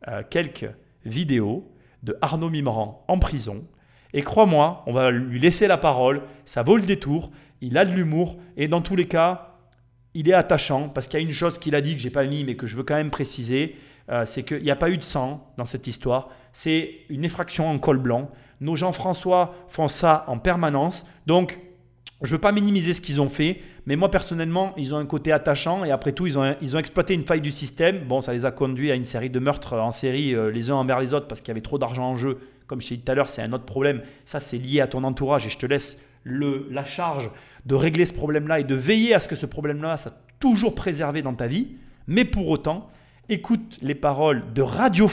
euh, 0.08 0.24
quelques 0.30 0.70
vidéos 1.06 1.72
de 2.04 2.18
Arnaud 2.22 2.50
Mimran 2.50 3.04
en 3.08 3.20
prison 3.20 3.66
et 4.14 4.22
crois-moi, 4.22 4.84
on 4.88 4.94
va 4.94 5.12
lui 5.12 5.40
laisser 5.40 5.68
la 5.68 5.78
parole, 5.78 6.24
ça 6.46 6.64
vaut 6.64 6.78
le 6.78 6.84
détour, 6.84 7.32
il 7.62 7.78
a 7.78 7.86
de 7.86 7.92
l'humour 7.92 8.38
et 8.58 8.68
dans 8.68 8.82
tous 8.82 8.96
les 8.96 9.08
cas, 9.08 9.58
il 10.14 10.28
est 10.30 10.34
attachant 10.34 10.90
parce 10.90 11.08
qu'il 11.08 11.20
y 11.20 11.24
a 11.24 11.26
une 11.26 11.34
chose 11.34 11.60
qu'il 11.60 11.76
a 11.76 11.82
dit 11.82 11.96
que 11.96 12.02
j'ai 12.02 12.10
pas 12.10 12.26
mis 12.26 12.44
mais 12.44 12.56
que 12.56 12.66
je 12.66 12.76
veux 12.76 12.84
quand 12.84 12.96
même 12.96 13.12
préciser, 13.12 13.76
euh, 14.10 14.26
c'est 14.26 14.44
qu'il 14.44 14.64
n'y 14.64 14.72
a 14.72 14.76
pas 14.76 14.90
eu 14.90 14.98
de 14.98 15.04
sang 15.04 15.54
dans 15.58 15.66
cette 15.66 15.86
histoire 15.86 16.30
c'est 16.54 17.06
une 17.10 17.26
effraction 17.26 17.70
en 17.70 17.78
col 17.80 17.98
blanc. 17.98 18.30
Nos 18.62 18.76
Jean-François 18.76 19.56
font 19.68 19.88
ça 19.88 20.26
en 20.28 20.38
permanence. 20.38 21.06
Donc, 21.26 21.60
je 22.22 22.28
ne 22.28 22.32
veux 22.34 22.42
pas 22.42 22.52
minimiser 22.52 22.94
ce 22.94 23.02
qu'ils 23.02 23.22
ont 23.22 23.30
fait, 23.30 23.62
mais 23.86 23.96
moi 23.96 24.12
personnellement, 24.12 24.74
ils 24.76 24.94
ont 24.94 24.98
un 24.98 25.06
côté 25.06 25.32
attachant 25.32 25.86
et 25.86 25.92
après 25.92 26.12
tout, 26.12 26.28
ils 26.28 26.38
ont, 26.38 26.56
ils 26.62 26.76
ont 26.76 26.80
exploité 26.80 27.14
une 27.14 27.26
faille 27.26 27.42
du 27.42 27.52
système. 27.52 28.06
Bon, 28.08 28.20
ça 28.20 28.34
les 28.34 28.46
a 28.46 28.52
conduits 28.52 28.92
à 28.92 28.96
une 28.96 29.06
série 29.06 29.30
de 29.30 29.40
meurtres 29.40 29.76
en 29.76 29.92
série 29.92 30.36
euh, 30.36 30.52
les 30.52 30.70
uns 30.70 30.76
envers 30.76 31.00
les 31.00 31.14
autres 31.14 31.28
parce 31.28 31.40
qu'il 31.40 31.50
y 31.50 31.52
avait 31.52 31.62
trop 31.62 31.78
d'argent 31.78 32.04
en 32.04 32.18
jeu. 32.18 32.40
Comme 32.68 32.82
je 32.82 32.90
t'ai 32.90 32.98
dit 32.98 33.02
tout 33.04 33.12
à 33.12 33.16
l'heure, 33.16 33.30
c'est 33.30 33.42
un 33.42 33.54
autre 33.54 33.66
problème. 33.66 34.02
Ça, 34.26 34.40
c'est 34.40 34.58
lié 34.58 34.82
à 34.82 34.88
ton 34.88 35.04
entourage 35.06 35.46
et 35.46 35.50
je 35.50 35.58
te 35.58 35.66
laisse 35.66 36.04
le, 36.24 36.68
la 36.70 36.84
charge 36.84 37.32
de 37.66 37.76
régler 37.76 38.06
ce 38.06 38.14
problème-là 38.14 38.60
et 38.60 38.64
de 38.64 38.76
veiller 38.76 39.14
à 39.14 39.20
ce 39.20 39.28
que 39.30 39.36
ce 39.36 39.46
problème-là 39.46 39.96
soit 39.98 40.14
toujours 40.40 40.76
préservé 40.76 41.22
dans 41.22 41.34
ta 41.34 41.48
vie. 41.48 41.70
Mais 42.08 42.26
pour 42.26 42.50
autant, 42.50 42.90
écoute 43.30 43.80
les 43.82 43.96
paroles 43.96 44.44
de 44.54 44.62
Radio 44.62 45.10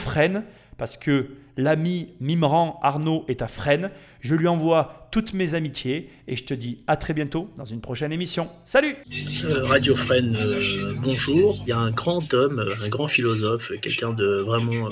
parce 0.77 0.97
que 0.97 1.29
l'ami 1.57 2.09
Mimran 2.19 2.79
Arnaud 2.83 3.25
est 3.27 3.41
à 3.41 3.47
Fresnes. 3.47 3.91
Je 4.21 4.35
lui 4.35 4.47
envoie 4.47 5.07
toutes 5.11 5.33
mes 5.33 5.55
amitiés 5.55 6.09
et 6.27 6.35
je 6.35 6.43
te 6.43 6.53
dis 6.53 6.83
à 6.87 6.95
très 6.97 7.13
bientôt 7.13 7.49
dans 7.57 7.65
une 7.65 7.81
prochaine 7.81 8.11
émission. 8.11 8.47
Salut 8.65 8.95
euh, 9.43 9.65
Radio 9.65 9.95
Fresnes, 9.95 10.35
euh, 10.35 10.93
bonjour. 11.01 11.57
Il 11.65 11.69
y 11.69 11.71
a 11.71 11.77
un 11.77 11.91
grand 11.91 12.33
homme, 12.33 12.59
euh, 12.59 12.85
un 12.85 12.89
grand 12.89 13.07
philosophe, 13.07 13.71
quelqu'un 13.81 14.13
de 14.13 14.37
vraiment, 14.37 14.89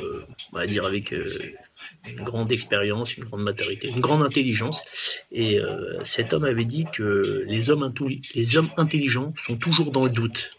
on 0.54 0.58
va 0.58 0.66
dire, 0.66 0.86
avec 0.86 1.12
une 1.12 2.24
grande 2.24 2.52
expérience, 2.52 3.16
une 3.18 3.26
grande 3.26 3.44
maturité, 3.44 3.90
une 3.90 4.02
grande 4.02 4.24
intelligence. 4.24 4.84
Et 5.32 5.60
cet 6.04 6.34
homme 6.34 6.46
avait 6.46 6.66
dit 6.66 6.86
que 6.92 7.44
les 7.48 7.70
hommes, 7.70 7.94
les 8.34 8.58
hommes 8.58 8.70
intelligents 8.78 9.34
sont 9.38 9.58
toujours 9.58 9.92
dans 9.92 10.06
le 10.06 10.12
doute 10.12 10.52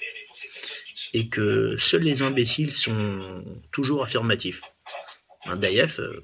et 1.15 1.29
que 1.29 1.77
seuls 1.79 2.03
les 2.03 2.23
imbéciles 2.23 2.71
sont 2.71 3.43
toujours 3.71 4.03
affirmatifs. 4.03 4.63
Euh, 5.49 6.21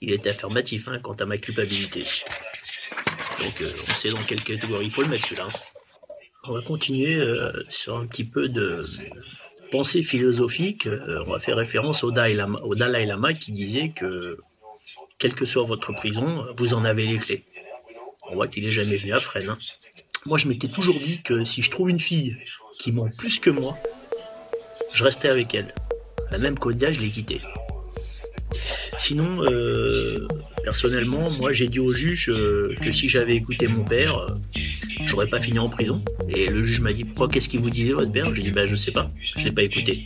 il 0.00 0.12
était 0.12 0.30
affirmatif 0.30 0.88
hein, 0.88 0.98
quant 1.02 1.14
à 1.14 1.24
ma 1.24 1.38
culpabilité. 1.38 2.04
Donc 3.40 3.60
euh, 3.60 3.70
on 3.90 3.94
sait 3.94 4.10
dans 4.10 4.22
quelle 4.22 4.42
catégorie 4.42 4.86
il 4.86 4.90
faut 4.90 5.02
le 5.02 5.08
mettre 5.08 5.24
celui-là. 5.24 5.48
On 6.46 6.52
va 6.52 6.62
continuer 6.62 7.14
euh, 7.14 7.52
sur 7.68 7.96
un 7.96 8.06
petit 8.06 8.24
peu 8.24 8.48
de 8.48 8.82
pensée 9.70 10.02
philosophique, 10.02 10.88
on 11.26 11.30
va 11.30 11.38
faire 11.40 11.56
référence 11.56 12.04
au 12.04 12.10
Dalai, 12.12 12.36
Lama, 13.06 13.32
qui 13.32 13.50
disait 13.50 13.92
que 13.96 14.38
quelle 15.18 15.34
que 15.34 15.46
soit 15.46 15.64
votre 15.64 15.92
prison, 15.94 16.46
vous 16.56 16.74
en 16.74 16.84
avez 16.84 17.06
les 17.06 17.18
clés. 17.18 17.44
On 18.30 18.34
voit 18.34 18.46
qu'il 18.46 18.64
est 18.66 18.70
jamais 18.70 18.96
venu 18.96 19.12
à 19.12 19.20
Fresnes. 19.20 19.48
hein. 19.48 19.58
Moi, 20.26 20.38
je 20.38 20.48
m'étais 20.48 20.68
toujours 20.68 20.98
dit 20.98 21.22
que 21.22 21.44
si 21.44 21.62
je 21.62 21.70
trouve 21.70 21.90
une 21.90 22.00
fille 22.00 22.36
qui 22.78 22.92
ment 22.92 23.10
plus 23.18 23.40
que 23.40 23.50
moi, 23.50 23.76
je 24.92 25.02
restais 25.02 25.28
avec 25.28 25.54
elle. 25.54 25.74
La 26.30 26.38
même 26.38 26.58
qu'Odia, 26.58 26.92
je 26.92 27.00
l'ai 27.00 27.10
quittée. 27.10 27.40
Sinon, 28.98 29.44
euh, 29.44 30.26
personnellement, 30.62 31.30
moi 31.38 31.52
j'ai 31.52 31.68
dit 31.68 31.80
au 31.80 31.92
juge 31.92 32.30
euh, 32.30 32.74
que 32.80 32.92
si 32.92 33.08
j'avais 33.08 33.34
écouté 33.34 33.68
mon 33.68 33.84
père, 33.84 34.18
euh, 34.18 34.28
j'aurais 35.06 35.26
pas 35.26 35.40
fini 35.40 35.58
en 35.58 35.68
prison. 35.68 36.02
Et 36.28 36.48
le 36.48 36.64
juge 36.64 36.80
m'a 36.80 36.92
dit 36.92 37.04
Pourquoi 37.04 37.28
qu'est-ce 37.28 37.48
qu'il 37.48 37.60
vous 37.60 37.70
disait 37.70 37.92
votre 37.92 38.12
père? 38.12 38.34
J'ai 38.34 38.42
dit 38.42 38.50
Bah 38.50 38.66
je 38.66 38.76
sais 38.76 38.92
pas, 38.92 39.08
je 39.20 39.44
l'ai 39.44 39.52
pas 39.52 39.62
écouté. 39.62 40.04